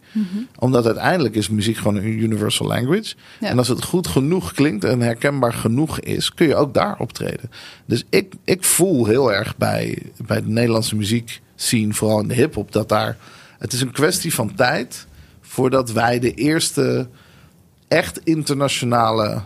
Omdat 0.58 0.86
uiteindelijk 0.86 1.34
is 1.34 1.48
muziek 1.48 1.76
gewoon 1.76 1.96
een 1.96 2.22
universal 2.22 2.66
language. 2.66 3.14
Ja. 3.40 3.48
En 3.48 3.58
als 3.58 3.68
het 3.68 3.84
goed 3.84 4.06
genoeg 4.06 4.52
klinkt 4.52 4.84
en 4.84 5.00
herkenbaar 5.00 5.52
genoeg 5.52 6.00
is, 6.00 6.34
kun 6.34 6.46
je 6.46 6.56
ook 6.56 6.74
daar 6.74 6.96
optreden. 6.98 7.50
Dus 7.84 8.04
ik, 8.10 8.34
ik 8.44 8.64
voel 8.64 9.06
heel 9.06 9.32
erg 9.32 9.56
bij, 9.56 10.02
bij 10.26 10.40
de 10.42 10.48
Nederlandse 10.48 10.96
muziek 10.96 11.40
scene, 11.54 11.94
vooral 11.94 12.20
in 12.20 12.28
de 12.28 12.34
hip-hop, 12.34 12.72
dat 12.72 12.88
daar. 12.88 13.16
Het 13.58 13.72
is 13.72 13.80
een 13.80 13.92
kwestie 13.92 14.34
van 14.34 14.54
tijd 14.54 15.06
voordat 15.40 15.92
wij 15.92 16.18
de 16.18 16.34
eerste 16.34 17.08
echt 17.88 18.20
internationale 18.24 19.40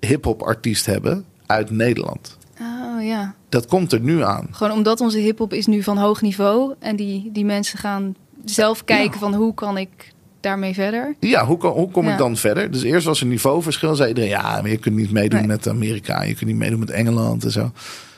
hip-hop 0.00 0.42
artiest 0.42 0.86
hebben 0.86 1.24
uit 1.46 1.70
Nederland. 1.70 2.38
Oh 2.60 3.04
ja. 3.04 3.34
Dat 3.48 3.66
komt 3.66 3.92
er 3.92 4.00
nu 4.00 4.22
aan. 4.22 4.48
Gewoon 4.50 4.72
omdat 4.72 5.00
onze 5.00 5.18
hip-hop 5.18 5.52
is 5.52 5.66
nu 5.66 5.82
van 5.82 5.98
hoog 5.98 6.22
niveau. 6.22 6.74
En 6.78 6.96
die, 6.96 7.30
die 7.32 7.44
mensen 7.44 7.78
gaan 7.78 8.16
zelf 8.44 8.84
kijken 8.84 9.12
Ja. 9.12 9.18
van 9.18 9.34
hoe 9.34 9.54
kan 9.54 9.78
ik 9.78 10.12
daarmee 10.40 10.74
verder. 10.74 11.14
Ja, 11.20 11.44
hoe, 11.46 11.56
kom- 11.56 11.72
hoe 11.72 11.90
kom 11.90 12.04
Ja. 12.06 12.12
ik 12.12 12.18
dan 12.18 12.36
verder? 12.36 12.70
Dus 12.70 12.82
eerst 12.82 13.06
was 13.06 13.20
er 13.20 13.26
niveauverschil. 13.26 13.94
Zei 13.94 14.08
iedereen, 14.08 14.30
ja, 14.30 14.42
maar 14.60 14.70
je 14.70 14.76
kunt 14.76 14.96
niet 14.96 15.10
meedoen 15.12 15.38
Nee. 15.38 15.48
met 15.48 15.68
Amerika. 15.68 16.22
Je 16.22 16.34
kunt 16.34 16.46
niet 16.50 16.58
meedoen 16.58 16.78
met 16.78 16.90
Engeland 16.90 17.44
en 17.44 17.50
zo. 17.50 17.72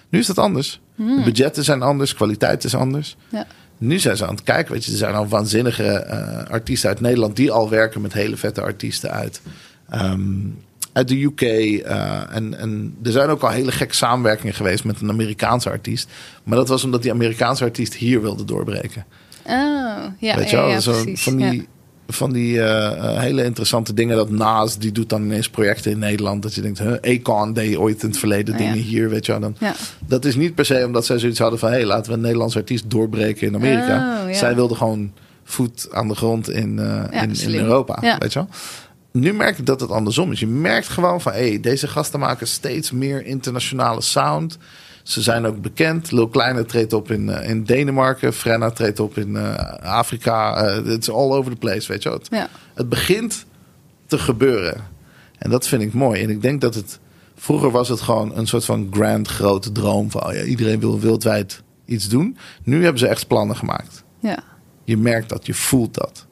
Nu 0.09 0.19
is 0.19 0.27
dat 0.27 0.39
anders. 0.39 0.81
Hmm. 0.95 1.17
De 1.17 1.23
budgetten 1.23 1.65
zijn 1.65 1.83
anders. 1.83 2.15
Kwaliteit 2.15 2.65
is 2.65 2.75
anders. 2.75 3.17
Ja. 3.29 3.47
Nu 3.79 3.99
zijn 3.99 4.17
ze 4.17 4.27
aan 4.27 4.35
het 4.35 4.43
kijken. 4.43 4.73
Weet 4.73 4.85
je, 4.85 4.91
er 4.93 4.97
zijn 4.99 5.15
al 5.15 5.29
waanzinnige 5.29 5.85
eh, 5.85 6.51
artiesten 6.51 6.89
uit 6.89 7.01
Nederland... 7.01 7.37
die 7.37 7.51
al 7.51 7.71
werken 7.71 8.01
met 8.01 8.13
hele 8.13 8.37
vette 8.37 8.61
artiesten 8.63 9.11
uit... 9.11 9.41
ehm, 9.91 10.21
uit 10.93 11.09
de 11.09 11.23
UK. 11.23 11.41
eh, 11.41 12.35
en, 12.37 12.59
en 12.59 12.97
er 13.03 13.13
zijn 13.13 13.29
ook 13.29 13.43
al 13.43 13.51
hele 13.51 13.73
gekke 13.73 13.95
samenwerkingen 13.95 14.55
geweest 14.55 14.85
met 14.85 15.01
een 15.01 15.11
Amerikaanse 15.11 15.71
artiest. 15.71 16.09
Maar 16.45 16.57
dat 16.59 16.69
was 16.69 16.85
omdat 16.85 17.03
die 17.03 17.13
Amerikaanse 17.13 17.65
artiest 17.65 17.95
hier 17.95 18.23
wilde 18.23 18.45
doorbreken. 18.45 19.05
Oh, 19.45 20.05
ja, 20.19 20.37
Weet 20.37 20.51
je 20.51 20.57
wel? 20.57 20.69
ja, 20.69 20.81
Zo 20.81 20.93
precies. 20.93 21.23
van 21.23 21.37
die. 21.37 21.69
Van 22.09 22.33
die 22.33 22.61
eh, 22.61 22.87
eh, 22.87 23.21
hele 23.21 23.45
interessante 23.45 23.95
dingen. 23.95 24.17
Dat 24.17 24.31
Naas, 24.31 24.79
die 24.79 24.93
doet 24.93 25.09
dan 25.09 25.23
ineens 25.23 25.51
projecten 25.51 25.91
in 25.91 25.99
Nederland. 25.99 26.43
Dat 26.43 26.55
je 26.55 26.61
denkt, 26.61 26.79
huh, 26.79 26.93
Akon 27.01 27.53
deed 27.53 27.77
ooit 27.77 28.03
in 28.03 28.09
het 28.09 28.19
verleden 28.19 28.55
Oh, 28.55 28.61
ja. 28.61 28.67
dingen 28.67 28.83
hier. 28.83 29.09
Weet 29.09 29.27
je 29.27 29.33
wel. 29.33 29.41
Dan, 29.41 29.57
Ja. 29.59 29.75
Dat 30.07 30.25
is 30.25 30.37
niet 30.37 30.55
per 30.55 30.65
se 30.65 30.85
omdat 30.87 31.07
zij 31.07 31.19
zoiets 31.19 31.39
hadden 31.39 31.59
van... 31.59 31.69
hé, 31.69 31.75
hey, 31.75 31.85
laten 31.85 32.11
we 32.11 32.17
een 32.17 32.23
Nederlands 32.23 32.57
artiest 32.57 32.91
doorbreken 32.91 33.47
in 33.47 33.55
Amerika. 33.55 34.23
Oh, 34.23 34.31
ja. 34.31 34.37
Zij 34.37 34.55
wilden 34.55 34.77
gewoon 34.77 35.13
voet 35.45 35.89
aan 35.91 36.09
de 36.09 36.15
grond 36.15 36.51
in, 36.51 36.79
eh, 36.79 37.23
in. 37.23 37.55
Europa. 37.55 37.99
Ja. 38.01 38.19
Weet 38.19 38.33
je 38.33 38.39
wel? 38.39 38.49
Nu 39.13 39.35
merk 39.35 39.59
ik 39.59 39.67
dat 39.67 39.81
het 39.81 39.91
andersom 39.91 40.33
is. 40.33 40.41
Je 40.41 40.47
merkt 40.47 40.89
gewoon 40.89 41.21
van, 41.21 41.33
hé, 41.33 41.49
hey, 41.49 41.61
deze 41.61 41.89
gasten 41.89 42.21
maken 42.21 42.47
steeds 42.47 42.91
meer 42.91 43.25
internationale 43.25 44.01
sound. 44.01 44.59
Ze 45.07 45.23
zijn 45.23 45.47
ook 45.47 45.61
bekend. 45.61 46.11
Lil 46.11 46.29
Kleine 46.29 46.65
treedt 46.65 46.93
op 46.93 47.11
in, 47.11 47.29
uh, 47.29 47.49
in 47.49 47.65
Denemarken. 47.65 48.33
Frenna 48.33 48.71
treedt 48.71 49.01
op 49.01 49.17
in 49.19 49.29
uh, 49.29 49.55
Afrika. 49.83 50.65
Het 50.65 51.03
is 51.03 51.11
all 51.11 51.31
over 51.31 51.51
the 51.51 51.59
place, 51.59 51.89
weet 51.89 52.03
je 52.03 52.09
wel. 52.09 52.21
Ja. 52.31 52.49
Het 52.75 52.89
begint 52.89 53.47
te 54.07 54.19
gebeuren. 54.19 54.85
En 55.39 55.51
dat 55.51 55.67
vind 55.67 55.83
ik 55.83 55.93
mooi. 55.93 56.23
En 56.23 56.31
ik 56.31 56.43
denk 56.43 56.61
dat 56.61 56.75
het... 56.75 56.99
Vroeger 57.37 57.71
was 57.71 57.89
het 57.89 58.01
gewoon 58.01 58.37
een 58.37 58.47
soort 58.47 58.65
van 58.65 58.89
grand 58.91 59.29
grote 59.29 59.73
droom. 59.73 60.11
Van, 60.11 60.27
oh 60.27 60.33
ja, 60.33 60.43
iedereen 60.43 60.81
wil 60.81 61.01
wereldwijd 61.01 61.63
iets 61.85 62.09
doen. 62.09 62.37
Nu 62.63 62.83
hebben 62.83 62.99
ze 62.99 63.07
echt 63.07 63.27
plannen 63.27 63.57
gemaakt. 63.57 64.05
Ja. 64.19 64.39
Je 64.85 64.97
merkt 64.97 65.29
dat, 65.29 65.47
je 65.47 65.55
voelt 65.55 65.95
dat. 65.95 66.27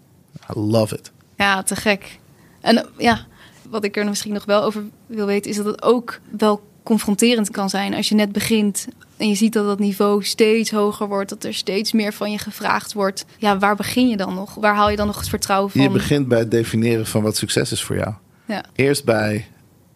I 0.57 0.59
love 0.59 0.97
it. 0.97 1.13
Ja, 1.37 1.63
te 1.63 1.77
gek. 1.77 2.19
En 2.61 2.87
ja, 2.99 3.27
wat 3.71 3.85
ik 3.85 3.97
er 3.97 4.05
misschien 4.05 4.33
nog 4.33 4.45
wel 4.45 4.63
over 4.63 4.83
wil 5.07 5.27
weten, 5.27 5.51
is 5.51 5.57
dat 5.57 5.67
het 5.67 5.83
ook 5.83 6.21
wel 6.37 6.73
confronterend 6.85 7.51
kan 7.51 7.71
zijn 7.71 7.95
als 7.95 8.09
je 8.09 8.15
net 8.15 8.33
begint 8.33 8.87
en 9.17 9.29
je 9.29 9.35
ziet 9.35 9.53
dat 9.53 9.67
dat 9.67 9.79
niveau 9.79 10.25
steeds 10.25 10.71
hoger 10.71 11.09
wordt, 11.09 11.29
dat 11.29 11.45
er 11.45 11.55
steeds 11.55 11.93
meer 11.93 12.13
van 12.13 12.31
je 12.31 12.39
gevraagd 12.39 12.93
wordt. 12.93 13.25
Ja, 13.39 13.59
waar 13.59 13.77
begin 13.77 14.09
je 14.09 14.17
dan 14.17 14.35
nog? 14.35 14.55
Waar 14.55 14.75
haal 14.75 14.91
je 14.91 14.97
dan 14.97 15.07
nog 15.07 15.17
het 15.17 15.29
vertrouwen 15.29 15.71
van? 15.71 15.81
Je 15.81 15.91
begint 15.91 16.29
bij 16.29 16.39
het 16.39 16.51
definiëren 16.51 17.07
van 17.07 17.23
wat 17.23 17.37
succes 17.37 17.73
is 17.73 17.83
voor 17.83 17.97
jou. 17.97 18.15
Ja. 18.47 18.65
Eerst 18.75 19.05
bij 19.05 19.47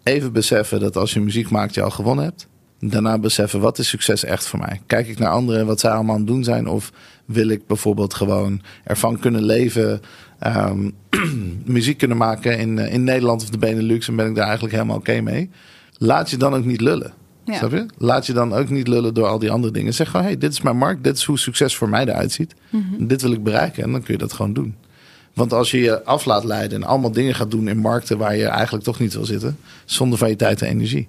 even 0.03 0.32
beseffen 0.32 0.80
dat 0.80 0.97
als 0.97 1.12
je 1.12 1.20
muziek 1.20 1.51
maakt, 1.51 1.74
je 1.74 1.82
al 1.82 1.91
gewonnen 1.91 2.24
hebt. 2.24 2.49
Daarna 2.80 3.18
beseffen, 3.18 3.61
wat 3.61 3.78
is 3.78 3.89
succes 3.89 4.24
echt 4.24 4.47
voor 4.47 4.59
mij? 4.59 4.80
Kijk 4.86 5.09
ik 5.09 5.18
naar 5.18 5.30
anderen, 5.30 5.66
wat 5.66 5.80
zij 5.80 5.91
allemaal 5.91 6.14
aan 6.14 6.20
het 6.20 6.30
doen 6.30 6.45
zijn? 6.45 6.68
Of 6.68 6.93
wil 7.24 7.49
ik 7.49 7.66
bijvoorbeeld 7.66 8.14
gewoon 8.14 8.62
ervan 8.84 9.18
kunnen 9.18 9.43
leven, 9.43 10.01
um, 10.47 10.95
muziek 11.64 11.99
kunnen 11.99 12.16
maken 12.16 12.59
in, 12.59 12.78
in 12.78 13.05
Nederland 13.05 13.43
of 13.43 13.51
de 13.51 13.59
Benelux 13.59 14.09
en 14.09 14.16
ben 14.16 14.28
ik 14.28 14.34
daar 14.34 14.45
eigenlijk 14.45 14.74
helemaal 14.74 14.97
oké 14.97 15.20
mee? 15.20 15.51
Laat 15.99 16.31
je 16.31 16.37
dan 16.37 16.55
ook 16.55 16.65
niet 16.65 16.81
lullen. 16.81 17.13
Ja. 17.45 17.55
Snap 17.55 17.71
je? 17.71 17.87
Laat 17.99 18.27
je 18.27 18.33
dan 18.33 18.53
ook 18.53 18.69
niet 18.69 18.89
lullen 18.89 19.15
door 19.15 19.27
al 19.27 19.39
die 19.39 19.51
andere 19.51 19.73
dingen. 19.73 19.95
Zeg 19.95 20.11
gewoon, 20.11 20.27
hey, 20.27 20.39
dit 20.39 20.53
is 20.53 20.61
mijn 20.61 20.77
markt, 20.77 21.05
dit 21.05 21.17
is 21.17 21.25
hoe 21.25 21.39
succes 21.39 21.77
voor 21.77 21.89
mij 21.89 22.07
eruit 22.07 22.33
ziet. 22.33 22.55
Dit 22.99 23.23
wil 23.23 23.33
ik 23.33 23.43
bereiken 23.43 23.83
en 23.83 23.93
dan 23.93 24.03
kun 24.03 24.13
je 24.13 24.19
dat 24.19 24.33
gewoon 24.33 24.53
doen. 24.53 24.75
Want 25.35 25.53
als 25.53 25.71
je 25.71 25.81
je 25.81 26.05
af 26.05 26.25
laat 26.25 26.45
leiden 26.45 26.83
en 26.83 26.89
allemaal 26.89 27.13
dingen 27.13 27.35
gaat 27.35 27.51
doen 27.51 27.69
in 27.69 27.79
markten 27.79 28.19
waar 28.19 28.37
je 28.37 28.47
eigenlijk 28.47 28.85
toch 28.85 28.99
niet 28.99 29.15
wil 29.15 29.25
zitten, 29.25 29.59
zonder 29.85 30.19
van 30.19 30.29
je 30.29 30.37
tijd 30.37 30.63
en 30.63 30.69
energie. 30.69 31.09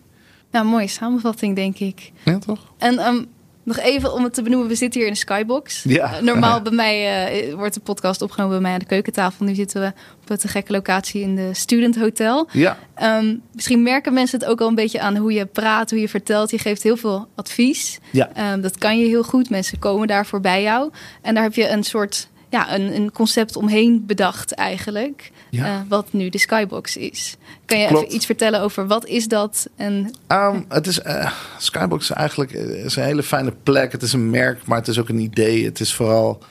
Ja, 0.51 0.63
mooie 0.63 0.87
samenvatting, 0.87 1.55
denk 1.55 1.79
ik. 1.79 2.11
Ja, 2.23 2.37
toch? 2.37 2.59
En 2.77 2.99
um, 2.99 3.25
nog 3.69 3.79
even 3.79 4.13
om 4.13 4.23
het 4.23 4.33
te 4.33 4.41
benoemen, 4.41 4.67
we 4.67 4.75
zitten 4.75 4.99
hier 4.99 5.09
in 5.09 5.15
de 5.15 5.19
Skybox. 5.19 5.83
Ja. 5.83 6.13
Uh, 6.13 6.21
normaal 6.21 6.61
bij 6.61 6.71
mij 6.71 7.47
uh, 7.47 7.53
wordt 7.53 7.73
de 7.73 7.79
podcast 7.79 8.21
opgenomen 8.21 8.53
bij 8.53 8.61
mij 8.61 8.73
aan 8.73 8.79
de 8.79 8.85
keukentafel. 8.85 9.45
Nu 9.45 9.55
zitten 9.55 9.81
we 9.81 9.87
op 10.21 10.29
een 10.29 10.49
gekke 10.49 10.71
locatie 10.71 11.21
in 11.21 11.35
de 11.35 11.53
Student 11.53 11.99
Hotel. 11.99 12.47
Ja. 12.51 12.77
Um, 13.01 13.41
misschien 13.51 13.83
merken 13.83 14.13
mensen 14.13 14.39
het 14.39 14.47
ook 14.47 14.61
al 14.61 14.67
een 14.67 14.75
beetje 14.75 14.99
aan 14.99 15.17
hoe 15.17 15.33
je 15.33 15.45
praat, 15.45 15.89
hoe 15.89 15.99
je 15.99 16.09
vertelt. 16.09 16.51
Je 16.51 16.57
geeft 16.57 16.83
heel 16.83 16.97
veel 16.97 17.27
advies. 17.35 17.99
Ja. 18.11 18.53
Um, 18.53 18.61
dat 18.61 18.77
kan 18.77 18.99
je 18.99 19.07
heel 19.07 19.23
goed. 19.23 19.49
Mensen 19.49 19.79
komen 19.79 20.07
daarvoor 20.07 20.41
bij 20.41 20.61
jou. 20.61 20.91
En 21.21 21.33
daar 21.33 21.43
heb 21.43 21.53
je 21.53 21.69
een 21.69 21.83
soort 21.83 22.29
ja, 22.49 22.75
een, 22.75 22.95
een 22.95 23.11
concept 23.11 23.55
omheen 23.55 24.03
bedacht 24.05 24.51
eigenlijk. 24.51 25.31
Ja. 25.49 25.65
Uh, 25.65 25.81
wat 25.87 26.13
nu 26.13 26.29
de 26.29 26.37
Skybox 26.37 26.97
is. 26.97 27.37
Kan 27.65 27.79
je 27.79 27.87
Klopt. 27.87 28.03
even 28.03 28.15
iets 28.15 28.25
vertellen 28.25 28.61
over 28.61 28.87
wat 28.87 29.05
is 29.05 29.27
dat? 29.27 29.69
En... 29.75 30.11
Um, 30.27 30.65
het 30.67 30.87
is, 30.87 30.99
uh, 30.99 31.31
Skybox 31.57 32.09
is 32.09 32.15
eigenlijk 32.15 32.51
is 32.51 32.95
een 32.95 33.03
hele 33.03 33.23
fijne 33.23 33.53
plek. 33.63 33.91
Het 33.91 34.01
is 34.01 34.13
een 34.13 34.29
merk, 34.29 34.65
maar 34.65 34.77
het 34.77 34.87
is 34.87 34.99
ook 34.99 35.09
een 35.09 35.19
idee. 35.19 35.65
Het 35.65 35.79
is 35.79 35.93
vooral 35.93 36.43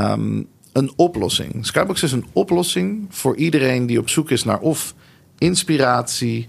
um, 0.00 0.46
een 0.72 0.92
oplossing. 0.96 1.66
Skybox 1.66 2.02
is 2.02 2.12
een 2.12 2.26
oplossing 2.32 3.06
voor 3.08 3.36
iedereen 3.36 3.86
die 3.86 3.98
op 3.98 4.08
zoek 4.08 4.30
is 4.30 4.44
naar 4.44 4.58
of 4.58 4.94
inspiratie, 5.38 6.46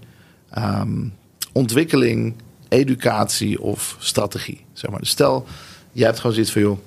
um, 0.58 1.14
ontwikkeling, 1.52 2.34
educatie 2.68 3.60
of 3.60 3.96
strategie. 3.98 4.64
Zeg 4.72 4.90
maar. 4.90 5.00
Dus 5.00 5.10
stel, 5.10 5.46
jij 5.92 6.06
hebt 6.06 6.18
gewoon 6.18 6.32
zoiets 6.32 6.52
van 6.52 6.62
joh. 6.62 6.78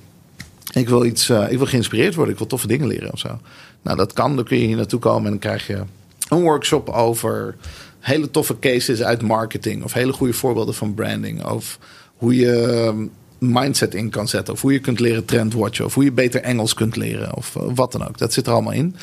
Ik 0.74 0.90
wil, 0.90 1.06
iets, 1.06 1.30
uh, 1.30 1.52
ik 1.52 1.58
wil 1.58 1.68
geïnspireerd 1.68 2.16
worden. 2.16 2.34
Ik 2.34 2.40
wil 2.40 2.48
toffe 2.48 2.68
dingen 2.68 2.88
leren 2.88 3.14
of 3.14 3.20
zo. 3.20 3.40
Nou, 3.82 3.98
dat 3.98 4.14
kan. 4.14 4.36
Dan 4.36 4.46
kun 4.46 4.58
je 4.58 4.66
hier 4.66 4.76
naartoe 4.76 5.00
komen 5.00 5.24
en 5.24 5.30
dan 5.30 5.40
krijg 5.40 5.68
je 5.68 5.82
een 6.30 6.42
workshop 6.42 6.90
over 6.90 7.56
hele 8.00 8.32
toffe 8.32 8.60
cases 8.60 9.02
uit 9.02 9.22
marketing. 9.22 9.84
Of 9.84 9.94
hele 9.94 10.14
goede 10.14 10.34
voorbeelden 10.34 10.74
van 10.74 10.94
branding. 10.94 11.46
Of 11.46 11.80
hoe 12.18 12.36
je 12.36 13.10
mindset 13.38 13.94
in 13.94 14.10
kan 14.10 14.28
zetten. 14.28 14.54
Of 14.54 14.62
hoe 14.62 14.74
je 14.74 14.80
kunt 14.80 15.00
leren 15.00 15.26
trendwatchen. 15.26 15.86
Of 15.86 15.94
hoe 15.94 16.04
je 16.04 16.12
beter 16.12 16.42
Engels 16.42 16.74
kunt 16.74 16.96
leren. 16.96 17.36
Of 17.36 17.56
uh, 17.56 17.64
wat 17.76 17.92
dan 17.92 18.08
ook. 18.08 18.18
Dat 18.18 18.34
zit 18.34 18.48
er 18.48 18.54
allemaal 18.54 18.74
in. 18.74 18.96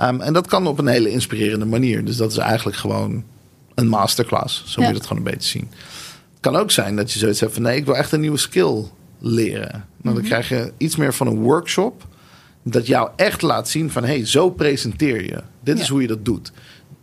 Um, 0.00 0.20
en 0.20 0.32
dat 0.32 0.46
kan 0.46 0.66
op 0.66 0.78
een 0.78 0.86
hele 0.86 1.10
inspirerende 1.10 1.66
manier. 1.66 2.04
Dus 2.04 2.16
dat 2.16 2.30
is 2.30 2.36
eigenlijk 2.38 2.76
gewoon 2.76 3.24
een 3.74 3.88
masterclass. 3.88 4.62
Zo 4.66 4.80
ja. 4.80 4.86
moet 4.86 4.86
je 4.86 5.00
dat 5.00 5.08
gewoon 5.08 5.26
een 5.26 5.32
beetje 5.32 5.48
zien. 5.48 5.68
Het 6.30 6.40
kan 6.40 6.56
ook 6.56 6.70
zijn 6.70 6.96
dat 6.96 7.12
je 7.12 7.18
zoiets 7.18 7.40
hebt 7.40 7.52
van... 7.52 7.62
nee, 7.62 7.76
ik 7.76 7.84
wil 7.84 7.96
echt 7.96 8.12
een 8.12 8.20
nieuwe 8.20 8.38
skill 8.38 8.84
leren. 9.18 9.70
Nou, 9.70 9.84
dan 10.02 10.12
mm-hmm. 10.12 10.24
krijg 10.24 10.48
je 10.48 10.72
iets 10.76 10.96
meer 10.96 11.14
van 11.14 11.26
een 11.26 11.40
workshop 11.40 12.06
dat 12.62 12.86
jou 12.86 13.10
echt 13.16 13.42
laat 13.42 13.68
zien 13.68 13.90
van... 13.90 14.04
hey, 14.04 14.26
zo 14.26 14.50
presenteer 14.50 15.24
je. 15.24 15.42
Dit 15.60 15.76
ja. 15.76 15.82
is 15.82 15.88
hoe 15.88 16.00
je 16.00 16.06
dat 16.06 16.24
doet. 16.24 16.52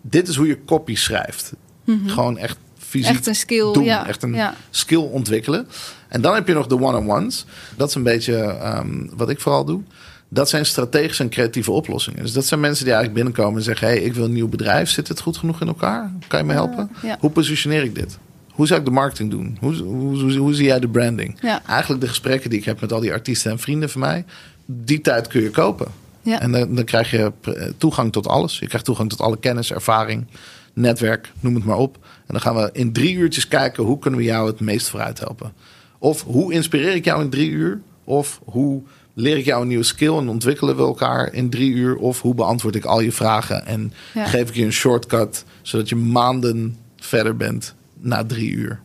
Dit 0.02 0.28
is 0.28 0.36
hoe 0.36 0.48
je 0.48 0.66
copy 0.66 0.96
schrijft. 0.96 1.54
Mm-hmm. 1.86 2.10
Gewoon 2.10 2.38
echt 2.38 2.58
fysiek 2.78 3.10
Echt 3.10 3.28
een 3.28 3.36
skill, 3.36 3.74
doen. 3.74 3.84
ja. 3.84 4.08
Echt 4.08 4.24
een 4.24 4.34
ja. 4.34 4.56
skill 4.70 4.98
ontwikkelen. 4.98 5.68
En 6.08 6.22
dan 6.22 6.34
heb 6.34 6.48
je 6.48 6.54
nog 6.54 6.68
de 6.68 6.80
one-on-ones. 6.82 7.46
Dat 7.78 7.90
is 7.90 7.96
een 7.96 8.04
beetje 8.04 8.58
um, 8.78 9.10
wat 9.16 9.30
ik 9.30 9.40
vooral 9.40 9.66
doe. 9.66 9.82
Dat 10.30 10.50
zijn 10.50 10.66
strategische 10.66 11.24
en 11.24 11.30
creatieve 11.30 11.72
oplossingen. 11.72 12.22
Dus 12.22 12.34
dat 12.34 12.46
zijn 12.46 12.60
mensen 12.60 12.86
die 12.86 12.94
eigenlijk 12.94 13.24
binnenkomen 13.24 13.60
en 13.60 13.66
zeggen... 13.66 13.88
hey, 13.88 13.98
ik 13.98 14.14
wil 14.14 14.26
een 14.26 14.34
nieuw 14.34 14.48
bedrijf. 14.48 14.90
Zit 14.90 15.08
het 15.08 15.20
goed 15.20 15.38
genoeg 15.38 15.62
in 15.62 15.68
elkaar? 15.68 16.12
Kan 16.28 16.40
je 16.40 16.46
me 16.46 16.54
helpen? 16.54 16.92
Hoe 17.20 17.30
positioneer 17.30 17.84
ik 17.84 17.96
dit? 17.96 18.18
Hoe 18.54 18.68
zou 18.68 18.80
ik 18.80 18.86
de 18.86 18.92
marketing 18.92 19.32
doen? 19.32 19.58
Hoe, 19.60 19.76
hoe, 19.76 20.22
hoe, 20.22 20.34
hoe 20.34 20.54
zie 20.54 20.66
jij 20.66 20.80
de 20.80 20.88
branding? 20.88 21.38
Ja. 21.42 21.62
Eigenlijk 21.66 22.02
de 22.02 22.08
gesprekken 22.08 22.50
die 22.50 22.60
ik 22.60 22.66
heb 22.66 22.82
met 22.82 22.94
al 22.94 23.00
die 23.00 23.12
artiesten 23.12 23.52
en 23.52 23.60
vrienden 23.60 23.90
van 23.90 24.02
mij... 24.02 24.26
die 24.66 25.02
tijd 25.02 25.28
kun 25.28 25.42
je 25.42 25.50
kopen. 25.50 25.88
Ja. 26.22 26.40
En 26.40 26.52
dan, 26.52 26.76
dan, 26.76 26.84
krijg 26.84 27.12
je 27.12 27.32
toegang 27.78 28.12
tot 28.12 28.28
alles. 28.28 28.60
Je 28.60 28.68
krijgt 28.68 28.86
toegang 28.86 29.10
tot 29.10 29.22
alle 29.22 29.40
kennis, 29.40 29.72
ervaring, 29.72 30.26
netwerk, 30.74 31.32
noem 31.40 31.56
het 31.56 31.66
maar 31.66 31.78
op. 31.78 31.98
En 32.04 32.34
dan 32.34 32.42
gaan 32.42 32.56
we 32.56 32.70
in 32.74 32.94
drie 32.94 33.16
uurtjes 33.16 33.48
kijken 33.48 33.84
hoe 33.84 34.00
kunnen 34.00 34.20
we 34.20 34.26
jou 34.26 34.48
het 34.48 34.60
meest 34.60 34.90
vooruit 34.90 35.20
helpen. 35.20 35.54
Of 36.00 36.24
hoe 36.24 36.54
inspireer 36.54 36.96
ik 36.96 37.06
jou 37.06 37.22
in 37.22 37.30
drie 37.30 37.50
uur? 37.50 37.82
Of 38.04 38.42
hoe 38.46 38.82
leer 39.14 39.38
ik 39.38 39.46
jou 39.46 39.62
een 39.62 39.68
nieuwe 39.68 39.84
skill 39.84 40.18
en 40.18 40.30
ontwikkelen 40.30 40.76
we 40.76 40.82
elkaar 40.82 41.34
in 41.34 41.50
drie 41.50 41.72
uur? 41.72 41.96
Of 41.96 42.22
hoe 42.22 42.36
beantwoord 42.36 42.76
ik 42.76 42.86
al 42.86 43.00
je 43.00 43.12
vragen 43.12 43.66
en 43.66 43.94
Ja. 44.14 44.26
geef 44.26 44.50
ik 44.50 44.56
je 44.56 44.66
een 44.66 44.74
shortcut 44.74 45.46
zodat 45.62 45.90
je 45.90 45.96
maanden 45.96 46.78
verder 46.96 47.38
bent 47.38 47.76
na 48.04 48.26
drie 48.26 48.52
uur? 48.52 48.82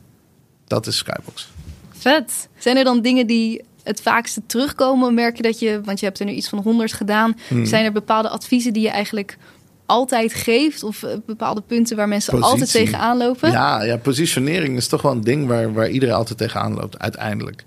Dat 0.67 0.87
is 0.87 0.97
Skybox. 0.97 1.49
Vet. 1.91 2.49
Zijn 2.59 2.77
er 2.77 2.85
dan 2.85 3.03
dingen 3.03 3.27
die 3.27 3.63
het 3.83 4.01
vaakste 4.01 4.43
terugkomen? 4.47 5.15
Merk 5.15 5.37
je 5.37 5.43
dat 5.43 5.59
je, 5.59 5.81
want 5.85 6.01
je 6.01 6.07
hebt 6.07 6.19
er 6.19 6.27
nu 6.27 6.33
iets 6.33 6.49
van 6.49 6.59
100 6.59 6.93
gedaan. 6.93 7.37
Hmm. 7.49 7.67
Zijn 7.67 7.85
er 7.85 7.93
bepaalde 7.93 8.29
adviezen 8.29 8.73
die 8.73 8.83
je 8.83 8.89
eigenlijk 8.89 9.39
altijd 9.87 10.35
geeft? 10.35 10.83
Of 10.83 11.03
uh, 11.03 11.11
bepaalde 11.27 11.61
punten 11.61 11.97
waar 11.97 12.09
mensen 12.09 12.33
Positie. 12.33 12.53
altijd 12.53 12.73
tegenaan 12.73 13.17
lopen? 13.17 13.51
Ja, 13.51 13.83
ja, 13.83 13.97
positionering 13.97 14.77
is 14.77 14.89
toch 14.89 15.03
wel 15.03 15.13
een 15.13 15.25
ding 15.25 15.47
waar, 15.47 15.73
waar 15.73 15.91
iedereen 15.91 16.15
altijd 16.15 16.39
tegenaan 16.39 16.75
loopt, 16.75 16.99
uiteindelijk. 16.99 17.65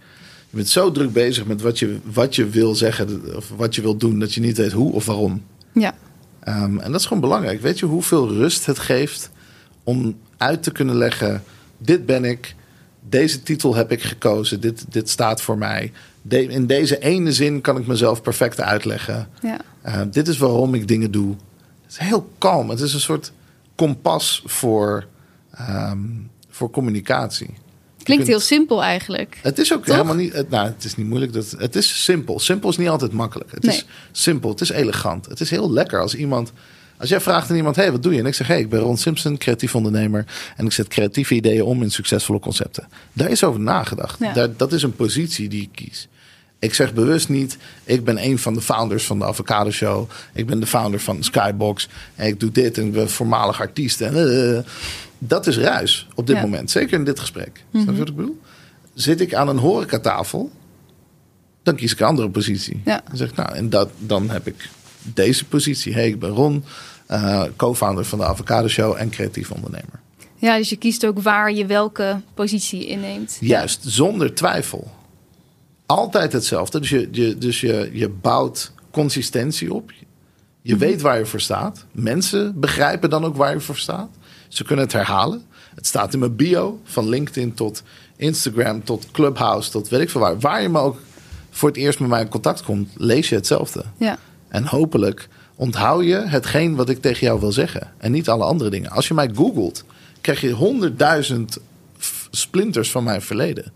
Je 0.50 0.58
bent 0.58 0.70
zo 0.70 0.92
druk 0.92 1.14
bezig 1.14 1.46
met 1.46 1.62
wat 1.62 1.80
je, 1.80 2.00
wat 2.04 2.36
je 2.36 2.50
wil 2.50 2.76
zeggen 2.76 3.36
of 3.36 3.50
wat 3.56 3.76
je 3.76 3.82
wil 3.82 3.98
doen, 3.98 4.20
dat 4.20 4.34
je 4.34 4.42
niet 4.42 4.58
weet 4.58 4.72
hoe 4.72 4.94
of 4.94 5.06
waarom. 5.06 5.44
Ja. 5.74 5.94
Um, 6.48 6.80
en 6.80 6.92
dat 6.92 7.00
is 7.00 7.06
gewoon 7.06 7.22
belangrijk. 7.22 7.62
Weet 7.62 7.80
je 7.80 7.86
hoeveel 7.86 8.28
rust 8.28 8.66
het 8.66 8.80
geeft 8.80 9.32
om 9.84 10.16
uit 10.42 10.64
te 10.64 10.72
kunnen 10.72 10.96
leggen: 10.96 11.44
dit 11.78 12.06
ben 12.06 12.26
ik, 12.26 12.56
deze 13.10 13.44
titel 13.44 13.76
heb 13.76 13.92
ik 13.92 14.02
gekozen, 14.04 14.62
dit, 14.62 14.86
dit 14.90 15.10
staat 15.10 15.42
voor 15.42 15.58
mij. 15.58 15.92
De, 16.22 16.44
in 16.48 16.68
deze 16.68 17.00
ene 17.00 17.34
zin 17.34 17.62
kan 17.62 17.78
ik 17.78 17.88
mezelf 17.88 18.22
perfect 18.22 18.62
uitleggen. 18.62 19.30
Ja. 19.42 19.60
Uh, 19.86 20.02
dit 20.12 20.28
is 20.28 20.38
waarom 20.38 20.74
ik 20.74 20.88
dingen 20.88 21.12
doe. 21.12 21.36
Het 21.82 21.92
is 21.92 21.98
heel 21.98 22.30
kalm. 22.38 22.70
Het 22.70 22.80
is 22.80 22.94
een 22.94 23.00
soort 23.00 23.32
kompas 23.76 24.44
voor, 24.46 25.06
um, 25.60 26.30
voor 26.50 26.70
communicatie. 26.70 27.54
Klinkt 28.04 28.28
heel 28.28 28.40
simpel 28.40 28.84
eigenlijk. 28.84 29.40
Het 29.42 29.60
is 29.60 29.74
ook 29.74 29.86
Toch? 29.86 29.96
helemaal 29.96 30.16
niet. 30.16 30.34
Het, 30.34 30.50
nou, 30.50 30.68
het 30.68 30.84
is 30.84 30.96
niet 30.96 31.08
moeilijk. 31.08 31.34
Dat, 31.34 31.56
het 31.58 31.76
is 31.76 32.04
simpel. 32.04 32.40
Simpel 32.40 32.70
is 32.70 32.78
niet 32.78 32.90
altijd 32.90 33.12
makkelijk. 33.12 33.52
Het 33.52 33.64
Nee. 33.64 33.76
is 33.76 33.86
simpel. 34.12 34.50
Het 34.50 34.62
is 34.62 34.70
elegant. 34.70 35.26
Het 35.26 35.40
is 35.40 35.50
heel 35.50 35.72
lekker 35.72 36.00
als 36.00 36.16
iemand. 36.16 36.52
Als 37.02 37.10
jij 37.10 37.22
vraagt 37.22 37.50
aan 37.50 37.56
iemand: 37.56 37.76
hey, 37.76 37.92
wat 37.92 38.04
doe 38.04 38.14
je? 38.14 38.20
En 38.20 38.26
ik 38.26 38.34
zeg: 38.34 38.48
hey, 38.48 38.60
ik 38.60 38.70
ben 38.70 38.80
Ron 38.80 38.98
Simpson, 38.98 39.38
creatief 39.38 39.76
ondernemer. 39.76 40.26
En 40.56 40.66
ik 40.66 40.72
zet 40.72 40.88
creatieve 40.88 41.36
ideeën 41.36 41.64
om 41.64 41.82
in 41.82 41.92
succesvolle 41.92 42.40
concepten. 42.40 42.88
Daar 43.14 43.30
is 43.30 43.44
over 43.44 43.60
nagedacht. 43.60 44.20
Ja. 44.20 44.34
Daar, 44.34 44.56
dat 44.58 44.74
is 44.74 44.84
een 44.84 44.96
positie 44.96 45.50
die 45.50 45.62
ik 45.62 45.70
kies. 45.72 46.08
Ik 46.60 46.74
zeg 46.74 46.94
bewust 46.94 47.30
niet, 47.30 47.58
ik 47.84 48.04
ben 48.04 48.24
een 48.24 48.40
van 48.40 48.54
de 48.54 48.62
founders 48.62 49.06
van 49.06 49.20
de 49.20 49.26
Avocado 49.26 49.72
Show. 49.72 50.10
Ik 50.34 50.46
ben 50.46 50.60
de 50.60 50.66
founder 50.68 51.00
van 51.00 51.24
Skybox. 51.24 51.88
En 52.16 52.28
ik 52.28 52.40
doe 52.40 52.52
dit 52.52 52.78
en 52.78 52.86
ik 52.86 52.92
ben 52.92 53.10
voormalig 53.10 53.60
artiest. 53.62 54.02
En, 54.02 54.16
uh, 54.16 54.60
dat 55.18 55.48
is 55.48 55.58
ruis 55.58 56.08
op 56.16 56.28
dit 56.28 56.36
Ja. 56.36 56.42
moment. 56.42 56.72
Zeker 56.72 56.98
in 57.00 57.06
dit 57.06 57.20
gesprek. 57.20 57.64
Mhm. 57.72 57.84
Snap 57.84 57.94
je 57.94 58.00
wat 58.00 58.10
ik 58.10 58.16
bedoel? 58.16 58.40
Zit 58.94 59.22
ik 59.22 59.34
aan 59.34 59.48
een 59.48 59.58
horecatafel, 59.58 60.52
dan 61.64 61.76
kies 61.76 61.92
ik 61.92 62.00
een 62.00 62.06
andere 62.08 62.30
positie. 62.30 62.82
Ja. 62.86 63.02
Dan 63.08 63.18
zeg 63.18 63.30
ik, 63.30 63.36
nou, 63.36 63.54
en 63.56 63.70
dat, 63.70 63.90
dan 63.98 64.30
heb 64.30 64.48
ik 64.48 64.70
deze 65.02 65.46
positie. 65.46 65.94
hey, 65.94 66.08
ik 66.08 66.20
ben 66.20 66.30
Ron. 66.30 66.64
Eh, 67.12 67.44
co-founder 67.56 68.06
van 68.06 68.20
de 68.20 68.26
Avocado 68.26 68.68
Show 68.68 68.96
en 68.98 69.10
creatief 69.10 69.52
ondernemer. 69.52 70.00
Ja, 70.36 70.58
dus 70.58 70.70
je 70.70 70.76
kiest 70.76 71.06
ook 71.06 71.20
waar 71.22 71.52
je 71.54 71.66
welke 71.66 72.22
positie 72.34 72.86
inneemt. 72.86 73.38
Juist, 73.40 73.80
zonder 73.84 74.34
twijfel. 74.34 74.92
Altijd 75.86 76.34
hetzelfde. 76.34 76.80
Dus 76.80 76.90
je, 76.90 77.08
je, 77.12 77.38
dus 77.38 77.62
je, 77.62 77.90
je 77.94 78.10
bouwt 78.10 78.72
consistentie 78.92 79.74
op. 79.74 79.92
Je 80.62 80.72
Mhm. 80.76 80.84
weet 80.84 81.02
waar 81.02 81.18
je 81.18 81.26
voor 81.26 81.42
staat. 81.42 81.86
Mensen 81.92 82.60
begrijpen 82.60 83.10
dan 83.10 83.26
ook 83.26 83.36
waar 83.36 83.54
je 83.54 83.60
voor 83.60 83.78
staat. 83.78 84.10
Ze 84.48 84.64
kunnen 84.64 84.86
het 84.86 84.94
herhalen. 84.94 85.44
Het 85.76 85.88
staat 85.88 86.14
in 86.14 86.20
mijn 86.20 86.36
bio, 86.36 86.80
van 86.84 87.10
LinkedIn 87.10 87.54
tot 87.54 87.84
Instagram, 88.16 88.84
tot 88.84 89.12
Clubhouse, 89.12 89.72
tot 89.72 89.90
weet 89.90 90.02
ik 90.02 90.10
veel 90.10 90.22
waar. 90.22 90.40
Waar 90.40 90.62
je 90.62 90.70
me 90.70 90.80
ook 90.80 91.00
voor 91.50 91.70
het 91.70 91.78
eerst 91.78 92.00
met 92.00 92.10
mij 92.10 92.22
in 92.22 92.28
contact 92.30 92.64
komt, 92.64 92.90
lees 92.96 93.30
je 93.30 93.36
hetzelfde. 93.36 93.84
Ja, 93.98 94.18
En 94.48 94.66
hopelijk 94.66 95.30
onthoud 95.62 96.04
je 96.04 96.16
hetgeen 96.16 96.76
wat 96.76 96.90
ik 96.90 97.02
tegen 97.02 97.28
jou 97.28 97.40
wil 97.40 97.52
zeggen. 97.52 97.92
En 97.98 98.12
niet 98.12 98.30
alle 98.30 98.44
andere 98.44 98.70
dingen. 98.70 98.90
Als 98.90 99.08
je 99.08 99.14
mij 99.14 99.30
googelt, 99.36 99.84
krijg 100.22 100.42
je 100.42 100.52
honderdduizend 100.52 101.58
splinters 102.32 102.92
van 102.92 103.04
mijn 103.04 103.22
verleden. 103.22 103.72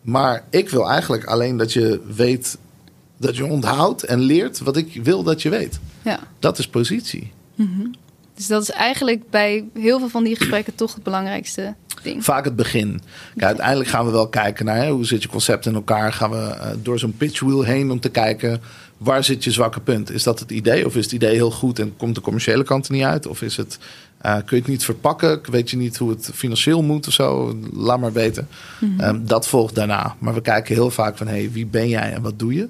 Maar 0.00 0.44
ik 0.50 0.68
wil 0.70 0.88
eigenlijk 0.90 1.24
alleen 1.24 1.56
dat 1.56 1.72
je 1.72 2.00
weet, 2.14 2.58
dat 3.16 3.36
je 3.36 3.44
onthoudt 3.44 4.04
en 4.04 4.20
leert 4.20 4.58
wat 4.58 4.76
ik 4.76 5.00
wil 5.02 5.22
dat 5.22 5.42
je 5.42 5.48
weet. 5.48 5.78
ja. 6.02 6.18
Dat 6.38 6.58
is 6.58 6.68
positie. 6.68 7.32
Dus 8.34 8.46
dat 8.46 8.62
is 8.62 8.70
eigenlijk 8.70 9.30
bij 9.30 9.64
heel 9.74 9.98
veel 9.98 10.08
van 10.08 10.24
die 10.24 10.36
gesprekken 10.36 10.74
toch 10.74 10.94
het 10.94 11.02
belangrijkste 11.02 11.74
ding. 12.02 12.24
Vaak 12.24 12.44
het 12.44 12.56
begin. 12.56 13.00
Kijk, 13.36 13.46
uiteindelijk 13.46 13.88
gaan 13.88 14.04
we 14.04 14.10
wel 14.10 14.28
kijken 14.28 14.64
naar 14.64 14.76
hè, 14.76 14.90
hoe 14.90 15.06
zit 15.06 15.22
je 15.22 15.28
concept 15.28 15.66
in 15.66 15.74
elkaar. 15.74 16.12
Gaan 16.12 16.30
we 16.30 16.36
eh, 16.36 16.70
door 16.82 16.98
zo'n 16.98 17.16
pitchwheel 17.16 17.62
heen 17.62 17.90
om 17.90 18.00
te 18.00 18.08
kijken 18.08 18.60
waar 18.96 19.24
zit 19.24 19.44
je 19.44 19.50
zwakke 19.50 19.80
punt. 19.80 20.10
Is 20.10 20.22
dat 20.22 20.40
het 20.40 20.50
idee 20.50 20.86
of 20.86 20.96
is 20.96 21.04
het 21.04 21.12
idee 21.12 21.34
heel 21.34 21.50
goed 21.50 21.78
en 21.78 21.96
komt 21.96 22.14
de 22.14 22.20
commerciële 22.20 22.64
kant 22.64 22.86
er 22.86 22.92
niet 22.92 23.02
uit? 23.02 23.26
Of 23.26 23.42
is 23.42 23.56
het, 23.56 23.78
eh, 24.18 24.34
kun 24.34 24.56
je 24.56 24.56
het 24.56 24.66
niet 24.66 24.84
verpakken? 24.84 25.40
Weet 25.50 25.70
je 25.70 25.76
niet 25.76 25.96
hoe 25.96 26.10
het 26.10 26.30
financieel 26.34 26.82
moet 26.82 27.06
of 27.06 27.12
zo? 27.12 27.58
Laat 27.72 28.00
maar 28.00 28.12
weten. 28.12 28.48
Ehm, 28.98 29.24
dat 29.24 29.48
volgt 29.48 29.74
daarna. 29.74 30.16
Maar 30.18 30.34
we 30.34 30.40
kijken 30.40 30.74
heel 30.74 30.90
vaak 30.90 31.16
van 31.16 31.26
hey, 31.26 31.50
wie 31.52 31.66
ben 31.66 31.88
jij 31.88 32.12
en 32.12 32.22
wat 32.22 32.38
doe 32.38 32.54
je? 32.54 32.68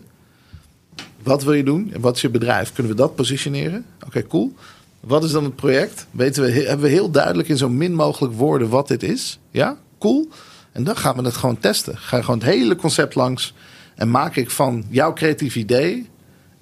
Wat 1.22 1.44
wil 1.44 1.52
je 1.52 1.64
doen? 1.64 1.90
En 1.92 2.00
Wat 2.00 2.16
is 2.16 2.22
je 2.22 2.30
bedrijf? 2.30 2.72
Kunnen 2.72 2.92
we 2.92 2.98
dat 2.98 3.14
positioneren? 3.14 3.84
Oké, 4.06 4.26
cool. 4.26 4.54
Wat 5.00 5.24
is 5.24 5.30
dan 5.30 5.44
het 5.44 5.56
project? 5.56 6.06
Weten 6.10 6.42
we, 6.42 6.50
hebben 6.50 6.86
we 6.86 6.92
heel 6.92 7.10
duidelijk 7.10 7.48
in 7.48 7.56
zo 7.56 7.68
min 7.68 7.94
mogelijk 7.94 8.34
woorden 8.34 8.68
wat 8.68 8.88
dit 8.88 9.02
is? 9.02 9.38
Ja, 9.50 9.76
cool. 9.98 10.28
En 10.72 10.84
dan 10.84 10.96
gaan 10.96 11.16
we 11.16 11.22
het 11.22 11.36
gewoon 11.36 11.58
testen. 11.58 11.98
Ga 11.98 12.16
je 12.16 12.22
gewoon 12.22 12.38
het 12.38 12.48
hele 12.48 12.76
concept 12.76 13.14
langs. 13.14 13.54
En 13.94 14.10
maak 14.10 14.36
ik 14.36 14.50
van 14.50 14.84
jouw 14.88 15.12
creatief 15.12 15.56
idee 15.56 16.08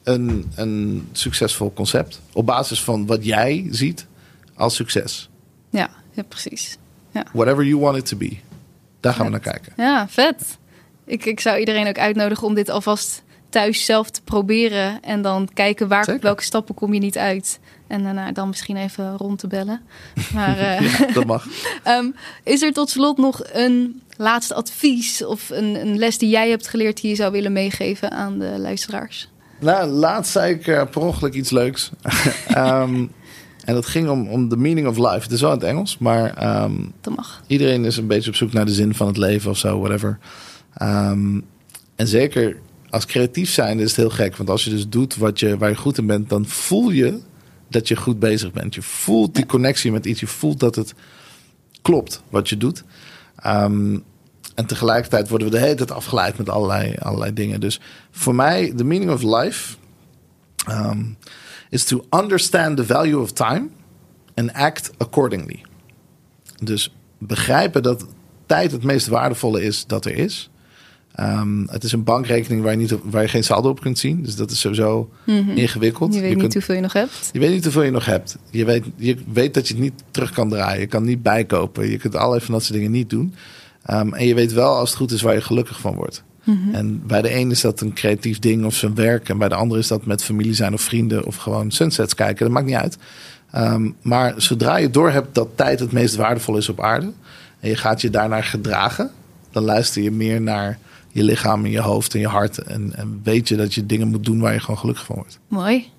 een, 0.05 0.53
een 0.55 1.09
succesvol 1.13 1.73
concept. 1.73 2.21
Op 2.33 2.47
basis 2.47 2.83
van 2.83 3.07
wat 3.07 3.25
jij 3.25 3.67
ziet 3.71 4.07
als 4.55 4.75
succes. 4.75 5.29
Ja, 5.71 5.91
ja 6.13 6.23
precies. 6.23 6.79
Whatever 7.33 7.65
you 7.65 7.81
want 7.81 7.97
it 7.97 8.07
to 8.07 8.17
be. 8.17 8.37
Daar 9.01 9.15
gaan 9.15 9.25
we 9.25 9.31
naar 9.31 9.41
kijken. 9.41 9.73
Ja, 9.77 10.09
vet. 10.09 10.59
Ik, 11.05 11.25
ik 11.25 11.41
zou 11.41 11.59
iedereen 11.59 11.89
ook 11.89 11.99
uitnodigen 11.99 12.47
om 12.47 12.55
dit 12.55 12.69
alvast 12.69 13.23
thuis 13.49 13.85
zelf 13.85 14.11
te 14.11 14.23
proberen. 14.23 15.03
En 15.03 15.23
dan 15.23 15.49
kijken 15.53 15.89
waar, 15.89 16.05
Zeker. 16.05 16.23
welke 16.23 16.43
stappen 16.43 16.75
kom 16.75 16.95
je 16.95 17.01
niet 17.01 17.19
uit. 17.19 17.61
En 17.87 18.03
daarna 18.03 18.33
dan 18.33 18.49
misschien 18.49 18.77
even 18.77 19.17
rond 19.17 19.39
te 19.39 19.47
bellen. 19.47 19.81
Maar 20.35 20.59
eh, 20.59 21.15
Dat 21.15 21.25
mag. 21.25 21.47
ehm, 21.83 22.11
is 22.43 22.63
er 22.63 22.73
tot 22.73 22.91
slot 22.91 23.19
nog 23.19 23.43
een 23.53 24.03
laatste 24.17 24.55
advies 24.55 25.25
of 25.25 25.51
een, 25.51 25.81
een 25.81 25.99
les 25.99 26.19
die 26.19 26.29
jij 26.29 26.51
hebt 26.51 26.69
geleerd 26.69 27.01
die 27.01 27.11
je 27.11 27.17
zou 27.17 27.33
willen 27.33 27.53
meegeven 27.53 28.11
aan 28.11 28.39
de 28.39 28.55
luisteraars? 28.59 29.29
Nou, 29.65 29.89
laatst 29.91 30.33
zei 30.33 30.55
ik 30.55 30.67
eh, 30.67 30.83
per 30.91 31.01
ongeluk 31.01 31.35
iets 31.35 31.51
leuks. 31.51 31.91
Ehm, 32.49 33.07
en 33.65 33.75
dat 33.75 33.87
ging 33.87 34.09
om, 34.09 34.29
om 34.29 34.49
the 34.49 34.57
meaning 34.57 34.87
of 34.87 34.97
life. 34.97 35.23
Het 35.23 35.31
is 35.31 35.41
wel 35.41 35.53
in 35.53 35.59
het 35.59 35.67
Engels, 35.67 35.99
maar 35.99 36.35
ehm, 36.35 36.73
Dat 37.01 37.17
mag. 37.17 37.43
iedereen 37.47 37.85
is 37.85 37.97
een 37.97 38.07
beetje 38.07 38.31
op 38.31 38.37
zoek 38.37 38.53
naar 38.53 38.67
de 38.67 38.73
zin 38.73 38.95
van 38.95 39.07
het 39.07 39.17
leven 39.17 39.51
of 39.51 39.59
zo, 39.59 39.79
whatever. 39.79 40.19
Ehm, 40.75 41.41
en 41.97 42.07
zeker 42.07 42.57
als 42.91 43.07
creatief 43.07 43.51
zijn 43.51 43.79
is 43.79 43.89
het 43.89 43.97
heel 43.97 44.11
gek. 44.11 44.37
Want 44.37 44.51
als 44.51 44.65
je 44.65 44.71
dus 44.71 44.89
doet 44.89 45.17
wat 45.17 45.41
je, 45.41 45.59
waar 45.59 45.69
je 45.69 45.77
goed 45.77 45.99
in 45.99 46.07
bent, 46.07 46.29
dan 46.29 46.47
voel 46.47 46.91
je 46.91 47.19
dat 47.69 47.89
je 47.89 47.97
goed 47.97 48.19
bezig 48.19 48.53
bent. 48.53 48.75
Je 48.75 48.83
voelt 48.83 49.35
die 49.35 49.47
connectie 49.47 49.93
met 49.93 50.07
iets. 50.07 50.21
Je 50.21 50.27
voelt 50.27 50.61
dat 50.61 50.75
het 50.75 50.95
klopt 51.83 52.23
wat 52.31 52.49
je 52.49 52.57
doet. 52.57 52.85
En 54.55 54.67
tegelijkertijd 54.67 55.29
worden 55.29 55.49
we 55.51 55.55
de 55.55 55.61
hele 55.61 55.75
tijd 55.75 55.91
afgeleid 55.91 56.39
met 56.39 56.49
allerlei, 56.49 56.95
allerlei 56.99 57.33
dingen. 57.33 57.61
Dus 57.61 57.81
voor 58.11 58.35
mij, 58.35 58.73
the 58.77 58.85
meaning 58.85 59.11
of 59.11 59.23
life 59.23 59.77
um, 60.71 61.17
is 61.71 61.85
to 61.85 62.05
understand 62.11 62.77
the 62.77 62.85
value 62.85 63.19
of 63.21 63.33
time 63.33 63.67
and 64.35 64.53
act 64.53 64.91
accordingly. 64.99 65.63
Dus 66.63 66.95
begrijpen 67.19 67.83
dat 67.83 68.07
tijd 68.47 68.73
het 68.73 68.83
meest 68.83 69.07
waardevolle 69.07 69.63
is 69.63 69.87
dat 69.87 70.05
er 70.05 70.15
is. 70.17 70.49
Ehm, 71.15 71.67
het 71.67 71.85
is 71.85 71.93
een 71.93 72.05
bankrekening 72.05 72.63
waar 72.63 72.73
je, 72.73 72.79
niet 72.79 72.93
op, 72.93 73.01
waar 73.05 73.23
je 73.23 73.29
geen 73.29 73.45
saldo 73.45 73.69
op 73.69 73.81
kunt 73.81 73.99
zien. 73.99 74.23
Dus 74.23 74.37
dat 74.37 74.51
is 74.51 74.61
sowieso 74.61 75.11
ingewikkeld. 75.55 76.09
Mhm. 76.11 76.17
Je 76.19 76.23
weet 76.25 76.31
niet 76.33 76.41
kunt- 76.41 76.53
hoeveel 76.55 76.75
je 76.75 76.81
nog 76.81 76.93
hebt. 76.93 77.31
je 77.33 77.39
weet 77.39 77.51
niet 77.51 77.63
hoeveel 77.65 77.83
je 77.83 77.91
nog 77.91 78.05
hebt. 78.05 78.37
Je 78.51 78.65
weet, 78.65 78.85
je 78.97 79.17
weet 79.33 79.55
dat 79.55 79.69
je 79.69 79.75
het 79.75 79.83
niet 79.83 80.03
terug 80.11 80.31
kan 80.33 80.49
draaien. 80.49 80.81
Je 80.81 80.87
kan 80.87 81.05
niet 81.05 81.23
bijkopen. 81.23 81.91
Je 81.91 81.97
kunt 81.97 82.15
allerlei 82.17 82.45
van 82.45 82.55
dat 82.55 82.63
soort 82.63 82.75
dingen 82.75 82.91
niet 82.91 83.11
doen. 83.11 83.35
Ehm, 83.85 84.13
en 84.13 84.27
je 84.27 84.35
weet 84.35 84.53
wel, 84.53 84.77
als 84.77 84.89
het 84.89 84.99
goed 84.99 85.11
is, 85.11 85.23
waar 85.23 85.35
je 85.35 85.41
gelukkig 85.41 85.81
van 85.81 85.95
wordt. 85.95 86.25
En 86.73 87.07
bij 87.07 87.23
de 87.23 87.35
een 87.35 87.51
is 87.51 87.61
dat 87.61 87.81
een 87.81 87.93
creatief 87.93 88.39
ding 88.39 88.65
of 88.65 88.75
zijn 88.75 88.95
werk. 88.95 89.29
En 89.29 89.39
bij 89.39 89.49
de 89.49 89.55
ander 89.55 89.79
is 89.79 89.89
dat 89.89 90.07
met 90.07 90.25
familie 90.25 90.55
zijn 90.55 90.73
of 90.73 90.81
vrienden 90.81 91.25
of 91.25 91.37
gewoon 91.37 91.71
sunsets 91.71 92.15
kijken. 92.15 92.45
Dat 92.45 92.55
maakt 92.55 92.67
niet 92.67 92.75
uit. 92.75 92.97
Ehm, 93.51 93.91
maar 94.03 94.35
zodra 94.37 94.77
je 94.77 94.91
doorhebt 94.91 95.35
dat 95.35 95.49
tijd 95.55 95.81
het 95.81 95.93
meest 95.93 96.15
waardevol 96.15 96.57
is 96.57 96.69
op 96.69 96.81
aarde. 96.81 97.13
En 97.61 97.69
je 97.69 97.77
gaat 97.77 98.01
je 98.01 98.11
daarnaar 98.11 98.45
gedragen. 98.45 99.11
Dan 99.51 99.65
luister 99.65 100.03
je 100.03 100.11
meer 100.11 100.41
naar 100.41 100.79
je 101.09 101.23
lichaam 101.23 101.65
en 101.65 101.71
je 101.71 101.81
hoofd 101.81 102.15
en 102.15 102.21
je 102.21 102.29
hart. 102.29 102.59
En, 102.59 102.93
en 102.97 103.21
weet 103.23 103.49
je 103.49 103.57
dat 103.57 103.75
je 103.75 103.87
dingen 103.87 104.09
moet 104.09 104.25
doen 104.25 104.41
waar 104.41 104.53
je 104.53 104.61
gewoon 104.61 104.79
gelukkig 104.79 105.05
van 105.05 105.17
wordt. 105.17 105.39
Mooi. 105.49 105.93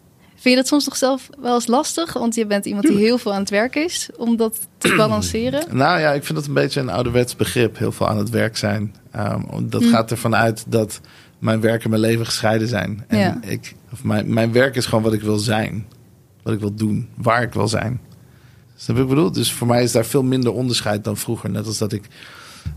Vind 0.46 0.58
je 0.58 0.64
dat 0.64 0.70
soms 0.72 0.86
nog 0.86 0.96
zelf 0.98 1.30
wel 1.40 1.54
eens 1.56 1.68
lastig? 1.68 2.14
Want 2.14 2.36
je 2.36 2.46
bent 2.46 2.66
iemand 2.66 2.88
die 2.88 2.98
heel 2.98 3.18
veel 3.18 3.34
aan 3.34 3.40
het 3.40 3.50
werk 3.50 3.76
is 3.76 4.10
om 4.18 4.36
dat 4.38 4.60
te 4.78 4.94
balanceren. 4.98 5.64
Nou 5.78 6.00
ja, 6.00 6.12
ik 6.14 6.24
vind 6.24 6.38
dat 6.38 6.48
een 6.48 6.54
beetje 6.54 6.80
een 6.80 6.90
ouderwets 6.90 7.36
begrip. 7.36 7.78
Heel 7.78 7.92
veel 7.92 8.08
aan 8.08 8.18
het 8.18 8.30
werk 8.30 8.58
zijn. 8.58 8.96
Ehm, 9.12 9.42
dat 9.64 9.82
Mm. 9.82 9.90
gaat 9.90 10.12
ervan 10.12 10.36
uit 10.36 10.64
dat 10.68 11.02
mijn 11.40 11.62
werk 11.62 11.84
en 11.84 11.90
mijn 11.90 12.02
leven 12.02 12.26
gescheiden 12.26 12.68
zijn. 12.68 13.04
En 13.08 13.18
Ja. 13.18 13.38
ik, 13.42 13.76
of 13.92 14.04
mijn, 14.04 14.34
mijn 14.34 14.52
werk 14.52 14.76
is 14.76 14.86
gewoon 14.86 15.04
wat 15.04 15.14
ik 15.14 15.22
wil 15.22 15.38
zijn. 15.38 15.86
Wat 16.44 16.54
ik 16.54 16.60
wil 16.60 16.74
doen. 16.76 17.10
Waar 17.16 17.42
ik 17.42 17.54
wil 17.54 17.68
zijn. 17.68 18.00
Snap 18.76 18.98
ik 18.98 19.08
bedoel? 19.08 19.32
Dus 19.32 19.54
voor 19.54 19.68
mij 19.68 19.84
is 19.84 19.92
daar 19.92 20.06
veel 20.06 20.24
minder 20.24 20.52
onderscheid 20.54 21.04
dan 21.04 21.18
vroeger. 21.18 21.50
Net 21.50 21.66
als 21.66 21.78
dat 21.78 21.92
ik... 21.94 22.08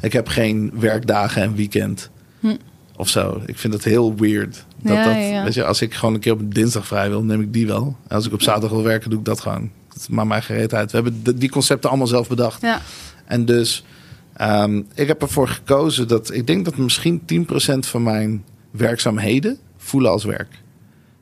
Ik 0.01 0.13
heb 0.13 0.29
geen 0.29 0.71
werkdagen 0.75 1.43
en 1.43 1.55
weekend. 1.55 2.11
Hm. 2.41 2.57
Of 2.99 3.09
zo. 3.09 3.43
Ik 3.47 3.59
vind 3.59 3.73
het 3.73 3.85
heel 3.85 4.15
weird. 4.17 4.65
Dat, 4.83 4.93
Ja, 4.97 5.05
dat, 5.05 5.15
ja. 5.31 5.45
Weet 5.45 5.55
je, 5.55 5.65
als 5.65 5.83
ik 5.83 5.95
gewoon 5.95 6.15
een 6.15 6.21
keer 6.21 6.33
op 6.33 6.39
een 6.41 6.51
dinsdag 6.51 6.87
vrij 6.87 7.09
wil, 7.09 7.23
neem 7.23 7.41
ik 7.41 7.53
die 7.53 7.67
wel. 7.67 7.97
En 8.09 8.17
als 8.17 8.27
ik 8.27 8.33
op 8.33 8.43
zaterdag 8.43 8.71
wil 8.71 8.83
werken, 8.83 9.11
doe 9.11 9.19
ik 9.19 9.25
dat 9.25 9.41
gewoon. 9.41 9.71
Het 9.93 10.09
maakt 10.09 10.29
mij 10.29 10.43
gereed 10.43 10.75
uit. 10.75 10.91
We 10.91 10.97
hebben 10.97 11.21
de- 11.23 11.35
die 11.35 11.51
concepten 11.51 11.89
allemaal 11.89 12.07
zelf 12.07 12.29
bedacht. 12.29 12.61
Ja, 12.63 12.81
En 13.25 13.45
dus, 13.45 13.85
ehm, 14.33 14.83
ik 14.95 15.07
heb 15.07 15.23
ervoor 15.23 15.49
gekozen 15.49 16.09
dat 16.09 16.33
ik 16.33 16.47
denk 16.47 16.65
dat 16.65 16.77
misschien 16.77 17.25
10% 17.25 17.87
van 17.87 18.03
mijn 18.03 18.45
werkzaamheden 18.71 19.59
voelen 19.77 20.11
als 20.11 20.25
werk. 20.25 20.63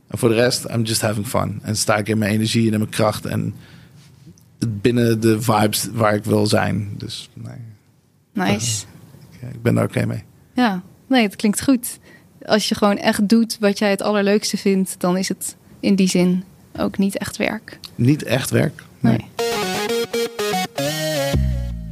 En 0.08 0.18
voor 0.18 0.28
de 0.28 0.34
rest, 0.34 0.64
I'm 0.74 0.82
just 0.82 1.00
having 1.00 1.26
fun. 1.26 1.58
En 1.62 1.76
sta 1.76 1.96
ik 1.96 2.08
in 2.08 2.18
mijn 2.18 2.32
energie 2.32 2.66
en 2.66 2.72
in 2.72 2.78
mijn 2.78 2.90
kracht 2.90 3.26
en 3.26 3.54
binnen 4.68 5.20
de 5.20 5.42
vibes 5.42 5.88
waar 5.92 6.14
ik 6.14 6.24
wil 6.24 6.46
zijn. 6.46 6.94
Dus 6.96 7.30
nee, 7.34 7.56
nice. 8.32 8.84
ik, 9.40 9.54
ik 9.54 9.62
ben 9.62 9.74
daar 9.74 9.84
oké 9.84 10.06
mee. 10.06 10.22
Ja, 10.54 10.82
nee, 11.06 11.22
het 11.22 11.36
klinkt 11.36 11.62
goed. 11.62 11.98
Als 12.46 12.68
je 12.68 12.74
gewoon 12.74 12.96
echt 12.96 13.28
doet 13.28 13.56
wat 13.60 13.78
jij 13.78 13.90
het 13.90 14.02
allerleukste 14.02 14.56
vindt, 14.56 15.00
dan 15.00 15.16
is 15.16 15.28
het 15.28 15.56
in 15.80 15.94
die 15.94 16.08
zin 16.08 16.44
ook 16.78 16.98
niet 16.98 17.18
echt 17.18 17.36
werk. 17.36 17.78
Niet 17.94 18.22
echt 18.22 18.50
werk. 18.50 18.82
Nee. 19.00 19.24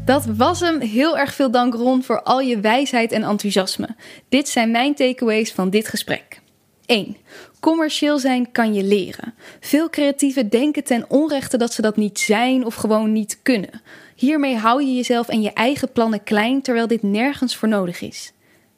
Dat 0.05 0.24
was 0.36 0.61
hem. 0.61 0.81
Heel 0.81 1.19
erg 1.19 1.35
veel 1.35 1.51
dank 1.51 1.74
Ron 1.74 2.03
voor 2.03 2.23
al 2.23 2.41
je 2.41 2.61
wijsheid 2.61 3.12
en 3.12 3.23
enthousiasme. 3.23 3.89
Dit 4.28 4.49
zijn 4.49 4.70
mijn 4.70 4.95
takeaways 4.95 5.53
van 5.53 5.70
dit 5.70 5.89
gesprek. 5.89 6.41
1. 6.86 7.16
Commercieel 7.61 8.19
zijn 8.19 8.53
kan 8.53 8.74
je 8.74 8.85
leren. 8.85 9.35
Veel 9.61 9.91
creatieven 9.91 10.49
denken 10.49 10.85
ten 10.85 11.11
onrechte 11.11 11.57
dat 11.57 11.73
ze 11.73 11.82
dat 11.82 11.97
niet 11.97 12.19
zijn 12.19 12.65
of 12.65 12.74
gewoon 12.74 13.12
niet 13.12 13.39
kunnen. 13.43 13.82
Hiermee 14.15 14.57
hou 14.57 14.82
je 14.82 14.95
jezelf 14.95 15.28
en 15.28 15.43
je 15.43 15.53
eigen 15.53 15.93
plannen 15.93 16.24
klein 16.24 16.62
terwijl 16.62 16.86
dit 16.86 17.03
nergens 17.03 17.57
voor 17.57 17.69
nodig 17.69 18.01
is. 18.01 18.32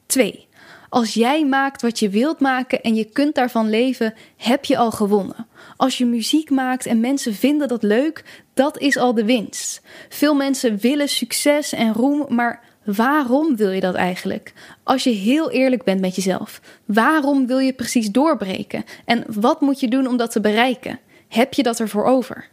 2. 0.07 0.47
Als 0.89 1.15
jij 1.15 1.47
maakt 1.47 1.83
wat 1.83 1.99
je 1.99 2.09
wilt 2.09 2.41
maken 2.41 2.83
en 2.83 2.95
je 2.95 3.05
kunt 3.05 3.35
daarvan 3.35 3.71
leven, 3.71 4.15
heb 4.37 4.65
je 4.65 4.77
al 4.77 4.91
gewonnen. 4.91 5.47
Als 5.77 5.99
je 5.99 6.07
muziek 6.07 6.51
maakt 6.51 6.87
en 6.87 7.01
mensen 7.01 7.35
vinden 7.35 7.69
dat 7.69 7.83
leuk, 7.83 8.25
dat 8.55 8.79
is 8.79 8.97
al 8.97 9.15
de 9.15 9.25
winst. 9.25 9.83
Veel 10.09 10.35
mensen 10.35 10.79
willen 10.79 11.09
succes 11.09 11.73
en 11.73 11.93
roem, 11.93 12.27
maar 12.29 12.63
waarom 12.85 13.57
wil 13.57 13.71
je 13.71 13.81
dat 13.81 13.95
eigenlijk? 13.95 14.53
Als 14.83 15.05
je 15.05 15.11
heel 15.11 15.51
eerlijk 15.51 15.85
bent 15.85 16.01
met 16.01 16.15
jezelf, 16.15 16.61
waarom 16.85 17.47
wil 17.47 17.59
je 17.59 17.73
precies 17.73 18.11
doorbreken? 18.11 18.85
En 19.05 19.25
wat 19.27 19.61
moet 19.61 19.81
je 19.81 19.89
doen 19.89 20.07
om 20.07 20.17
dat 20.17 20.31
te 20.33 20.41
bereiken? 20.41 21.01
Heb 21.29 21.55
je 21.55 21.63
dat 21.63 21.81
ervoor 21.81 22.05
over? 22.05 22.49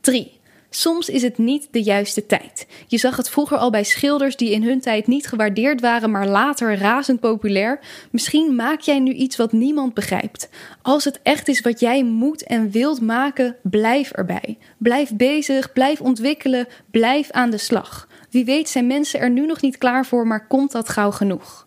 3. 0.00 0.35
Soms 0.76 1.08
is 1.08 1.22
het 1.22 1.38
niet 1.38 1.68
de 1.70 1.82
juiste 1.82 2.26
tijd. 2.26 2.66
Je 2.86 2.98
zag 2.98 3.16
het 3.16 3.30
vroeger 3.30 3.58
al 3.58 3.70
bij 3.70 3.84
schilders 3.84 4.36
die 4.36 4.50
in 4.50 4.62
hun 4.62 4.80
tijd 4.80 5.06
niet 5.06 5.26
gewaardeerd 5.26 5.80
waren, 5.80 6.10
maar 6.10 6.26
later 6.26 6.78
razend 6.78 7.20
populair. 7.20 7.80
Misschien 8.10 8.54
maak 8.54 8.80
jij 8.80 8.98
nu 8.98 9.12
iets 9.12 9.36
wat 9.36 9.52
niemand 9.52 9.94
begrijpt. 9.94 10.48
Als 10.82 11.04
het 11.04 11.20
echt 11.22 11.48
is 11.48 11.60
wat 11.60 11.80
jij 11.80 12.04
moet 12.04 12.42
en 12.42 12.70
wilt 12.70 13.00
maken, 13.00 13.56
blijf 13.62 14.10
erbij. 14.10 14.58
Blijf 14.78 15.14
bezig, 15.14 15.72
blijf 15.72 16.00
ontwikkelen, 16.00 16.66
blijf 16.90 17.30
aan 17.30 17.50
de 17.50 17.58
slag. 17.58 18.08
Wie 18.30 18.44
weet 18.44 18.68
zijn 18.68 18.86
mensen 18.86 19.20
er 19.20 19.30
nu 19.30 19.46
nog 19.46 19.60
niet 19.60 19.78
klaar 19.78 20.06
voor, 20.06 20.26
maar 20.26 20.46
komt 20.46 20.72
dat 20.72 20.88
gauw 20.88 21.10
genoeg. 21.10 21.66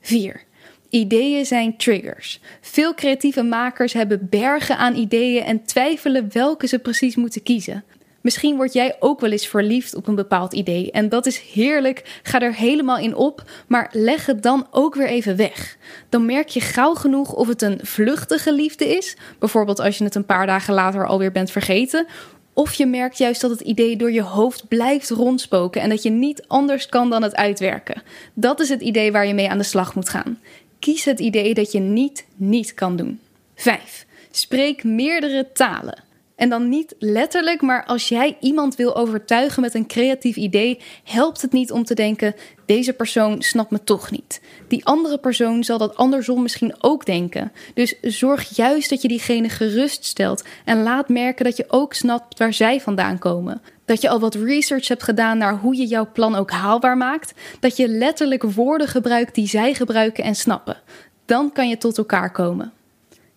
4. 0.00 0.42
Ideeën 0.88 1.46
zijn 1.46 1.76
triggers. 1.76 2.40
Veel 2.60 2.94
creatieve 2.94 3.42
makers 3.42 3.92
hebben 3.92 4.26
bergen 4.30 4.78
aan 4.78 4.96
ideeën 4.96 5.44
en 5.44 5.64
twijfelen 5.64 6.28
welke 6.32 6.66
ze 6.66 6.78
precies 6.78 7.16
moeten 7.16 7.42
kiezen. 7.42 7.84
Misschien 8.20 8.56
word 8.56 8.72
jij 8.72 8.96
ook 8.98 9.20
wel 9.20 9.30
eens 9.30 9.46
verliefd 9.46 9.94
op 9.94 10.06
een 10.06 10.14
bepaald 10.14 10.52
idee 10.52 10.90
en 10.90 11.08
dat 11.08 11.26
is 11.26 11.38
heerlijk. 11.38 12.20
Ga 12.22 12.40
er 12.40 12.54
helemaal 12.54 12.98
in 12.98 13.14
op, 13.14 13.44
maar 13.66 13.90
leg 13.92 14.26
het 14.26 14.42
dan 14.42 14.66
ook 14.70 14.94
weer 14.94 15.08
even 15.08 15.36
weg. 15.36 15.76
Dan 16.08 16.26
merk 16.26 16.48
je 16.48 16.60
gauw 16.60 16.94
genoeg 16.94 17.32
of 17.32 17.48
het 17.48 17.62
een 17.62 17.78
vluchtige 17.82 18.54
liefde 18.54 18.96
is, 18.96 19.16
bijvoorbeeld 19.38 19.80
als 19.80 19.98
je 19.98 20.04
het 20.04 20.14
een 20.14 20.24
paar 20.24 20.46
dagen 20.46 20.74
later 20.74 21.06
alweer 21.06 21.32
bent 21.32 21.50
vergeten, 21.50 22.06
of 22.52 22.74
je 22.74 22.86
merkt 22.86 23.18
juist 23.18 23.40
dat 23.40 23.50
het 23.50 23.60
idee 23.60 23.96
door 23.96 24.12
je 24.12 24.22
hoofd 24.22 24.68
blijft 24.68 25.10
rondspoken 25.10 25.80
en 25.80 25.88
dat 25.88 26.02
je 26.02 26.10
niet 26.10 26.44
anders 26.46 26.88
kan 26.88 27.10
dan 27.10 27.22
het 27.22 27.36
uitwerken. 27.36 28.02
Dat 28.34 28.60
is 28.60 28.68
het 28.68 28.80
idee 28.80 29.12
waar 29.12 29.26
je 29.26 29.34
mee 29.34 29.50
aan 29.50 29.58
de 29.58 29.64
slag 29.64 29.94
moet 29.94 30.08
gaan. 30.08 30.38
Kies 30.78 31.04
het 31.04 31.20
idee 31.20 31.54
dat 31.54 31.72
je 31.72 31.80
niet 31.80 32.24
niet 32.36 32.74
kan 32.74 32.96
doen. 32.96 33.20
5. 33.54 34.06
Spreek 34.30 34.84
meerdere 34.84 35.46
talen. 35.52 36.09
En 36.40 36.48
dan 36.48 36.68
niet 36.68 36.94
letterlijk, 36.98 37.60
maar 37.60 37.84
als 37.84 38.08
jij 38.08 38.36
iemand 38.40 38.76
wil 38.76 38.96
overtuigen 38.96 39.62
met 39.62 39.74
een 39.74 39.86
creatief 39.86 40.36
idee, 40.36 40.78
helpt 41.04 41.42
het 41.42 41.52
niet 41.52 41.72
om 41.72 41.84
te 41.84 41.94
denken: 41.94 42.34
deze 42.66 42.92
persoon 42.92 43.42
snapt 43.42 43.70
me 43.70 43.84
toch 43.84 44.10
niet. 44.10 44.40
Die 44.68 44.84
andere 44.84 45.18
persoon 45.18 45.64
zal 45.64 45.78
dat 45.78 45.96
andersom 45.96 46.42
misschien 46.42 46.74
ook 46.78 47.06
denken. 47.06 47.52
Dus 47.74 47.94
zorg 48.00 48.56
juist 48.56 48.90
dat 48.90 49.02
je 49.02 49.08
diegene 49.08 49.48
geruststelt 49.48 50.44
en 50.64 50.82
laat 50.82 51.08
merken 51.08 51.44
dat 51.44 51.56
je 51.56 51.64
ook 51.68 51.94
snapt 51.94 52.38
waar 52.38 52.52
zij 52.52 52.80
vandaan 52.80 53.18
komen. 53.18 53.62
Dat 53.84 54.00
je 54.00 54.08
al 54.08 54.20
wat 54.20 54.34
research 54.34 54.88
hebt 54.88 55.02
gedaan 55.02 55.38
naar 55.38 55.58
hoe 55.58 55.76
je 55.76 55.86
jouw 55.86 56.08
plan 56.12 56.34
ook 56.34 56.50
haalbaar 56.50 56.96
maakt. 56.96 57.34
Dat 57.60 57.76
je 57.76 57.88
letterlijk 57.88 58.42
woorden 58.42 58.88
gebruikt 58.88 59.34
die 59.34 59.48
zij 59.48 59.74
gebruiken 59.74 60.24
en 60.24 60.34
snappen. 60.34 60.76
Dan 61.24 61.52
kan 61.52 61.68
je 61.68 61.78
tot 61.78 61.98
elkaar 61.98 62.32
komen. 62.32 62.72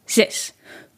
6. 0.06 0.54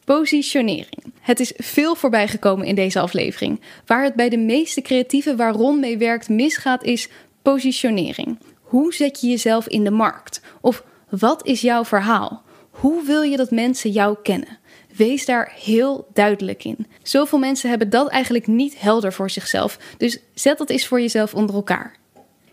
Positionering. 0.06 1.12
Het 1.20 1.40
is 1.40 1.52
veel 1.56 1.94
voorbij 1.94 2.28
gekomen 2.28 2.66
in 2.66 2.74
deze 2.74 3.00
aflevering. 3.00 3.60
Waar 3.86 4.04
het 4.04 4.14
bij 4.14 4.28
de 4.28 4.36
meeste 4.36 4.80
creatieven 4.80 5.36
waar 5.36 5.52
Ron 5.52 5.80
mee 5.80 5.98
werkt 5.98 6.28
misgaat 6.28 6.84
is 6.84 7.08
positionering. 7.42 8.38
Hoe 8.60 8.94
zet 8.94 9.20
je 9.20 9.26
jezelf 9.26 9.68
in 9.68 9.84
de 9.84 9.90
markt? 9.90 10.40
Of 10.60 10.84
wat 11.08 11.46
is 11.46 11.60
jouw 11.60 11.84
verhaal? 11.84 12.42
Hoe 12.70 13.04
wil 13.04 13.22
je 13.22 13.36
dat 13.36 13.50
mensen 13.50 13.90
jou 13.90 14.16
kennen? 14.22 14.58
Wees 14.96 15.24
daar 15.24 15.52
heel 15.60 16.06
duidelijk 16.12 16.64
in. 16.64 16.86
Zoveel 17.02 17.38
mensen 17.38 17.68
hebben 17.68 17.90
dat 17.90 18.08
eigenlijk 18.08 18.46
niet 18.46 18.80
helder 18.80 19.12
voor 19.12 19.30
zichzelf. 19.30 19.78
Dus 19.98 20.18
zet 20.34 20.58
dat 20.58 20.70
eens 20.70 20.86
voor 20.86 21.00
jezelf 21.00 21.34
onder 21.34 21.54
elkaar. 21.54 21.96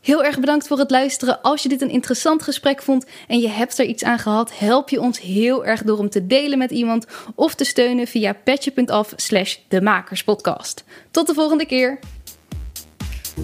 Heel 0.04 0.24
erg 0.24 0.40
bedankt 0.40 0.68
voor 0.68 0.78
het 0.78 0.92
luisteren. 0.92 1.42
Als 1.42 1.64
je 1.64 1.70
dit 1.70 1.82
een 1.82 1.90
interessant 1.90 2.44
gesprek 2.44 2.82
vond 2.82 3.06
en 3.28 3.40
je 3.40 3.50
hebt 3.50 3.80
er 3.80 3.86
iets 3.86 4.04
aan 4.04 4.20
gehad, 4.20 4.58
help 4.58 4.90
je 4.90 5.02
ons 5.02 5.20
heel 5.20 5.66
erg 5.66 5.84
door 5.84 5.98
hem 5.98 6.10
te 6.10 6.28
delen 6.28 6.58
met 6.58 6.72
iemand 6.72 7.06
of 7.36 7.56
te 7.56 7.64
steunen 7.64 8.08
via 8.08 8.34
petje.af 8.34 9.14
slash 9.16 9.58
de 9.68 9.82
Makerspodcast. 9.82 10.84
Tot 11.12 11.28
de 11.28 11.34
volgende 11.34 11.66
keer! 11.66 12.00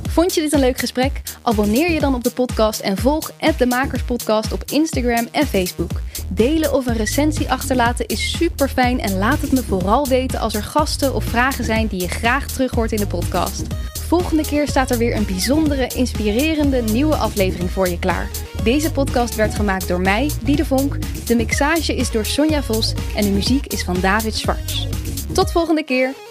Vond 0.10 0.34
je 0.34 0.42
dit 0.42 0.54
een 0.54 0.60
leuk 0.60 0.78
gesprek? 0.78 1.22
Abonneer 1.42 1.92
je 1.92 2.00
dan 2.00 2.16
op 2.16 2.24
de 2.24 2.32
podcast 2.32 2.80
en 2.80 2.98
volg 2.98 3.32
de 3.58 3.66
Makerspodcast 3.66 4.54
op 4.54 4.64
Instagram 4.72 5.28
en 5.32 5.48
Facebook. 5.48 6.02
Delen 6.30 6.74
of 6.74 6.86
een 6.86 6.98
recensie 6.98 7.52
achterlaten 7.52 8.08
is 8.08 8.38
super 8.38 8.70
fijn 8.70 9.00
en 9.00 9.18
laat 9.18 9.42
het 9.42 9.52
me 9.52 9.64
vooral 9.64 10.08
weten 10.08 10.40
als 10.40 10.54
er 10.54 10.64
gasten 10.64 11.16
of 11.16 11.24
vragen 11.24 11.64
zijn 11.64 11.88
die 11.88 12.02
je 12.02 12.08
graag 12.08 12.48
terug 12.48 12.72
hoort 12.72 12.92
in 12.92 13.00
de 13.00 13.08
podcast. 13.08 13.64
Volgende 14.10 14.46
keer 14.46 14.68
staat 14.68 14.92
er 14.92 14.98
weer 14.98 15.16
een 15.16 15.26
bijzondere, 15.26 15.88
inspirerende 15.96 16.82
nieuwe 16.82 17.16
aflevering 17.16 17.72
voor 17.72 17.88
je 17.88 18.00
klaar. 18.00 18.30
Deze 18.64 18.92
podcast 18.92 19.36
werd 19.36 19.56
gemaakt 19.56 19.88
door 19.88 20.02
mij, 20.02 20.30
Diede 20.44 20.66
Vonk. 20.66 20.98
De 21.28 21.36
mixage 21.36 21.96
is 21.96 22.12
door 22.12 22.26
Sonja 22.26 22.64
Vos 22.64 22.94
en 23.16 23.24
de 23.24 23.30
muziek 23.30 23.66
is 23.66 23.84
van 23.84 24.00
David 24.02 24.36
Schwartz. 24.36 24.88
Tot 25.34 25.52
volgende 25.52 25.84
keer! 25.84 26.29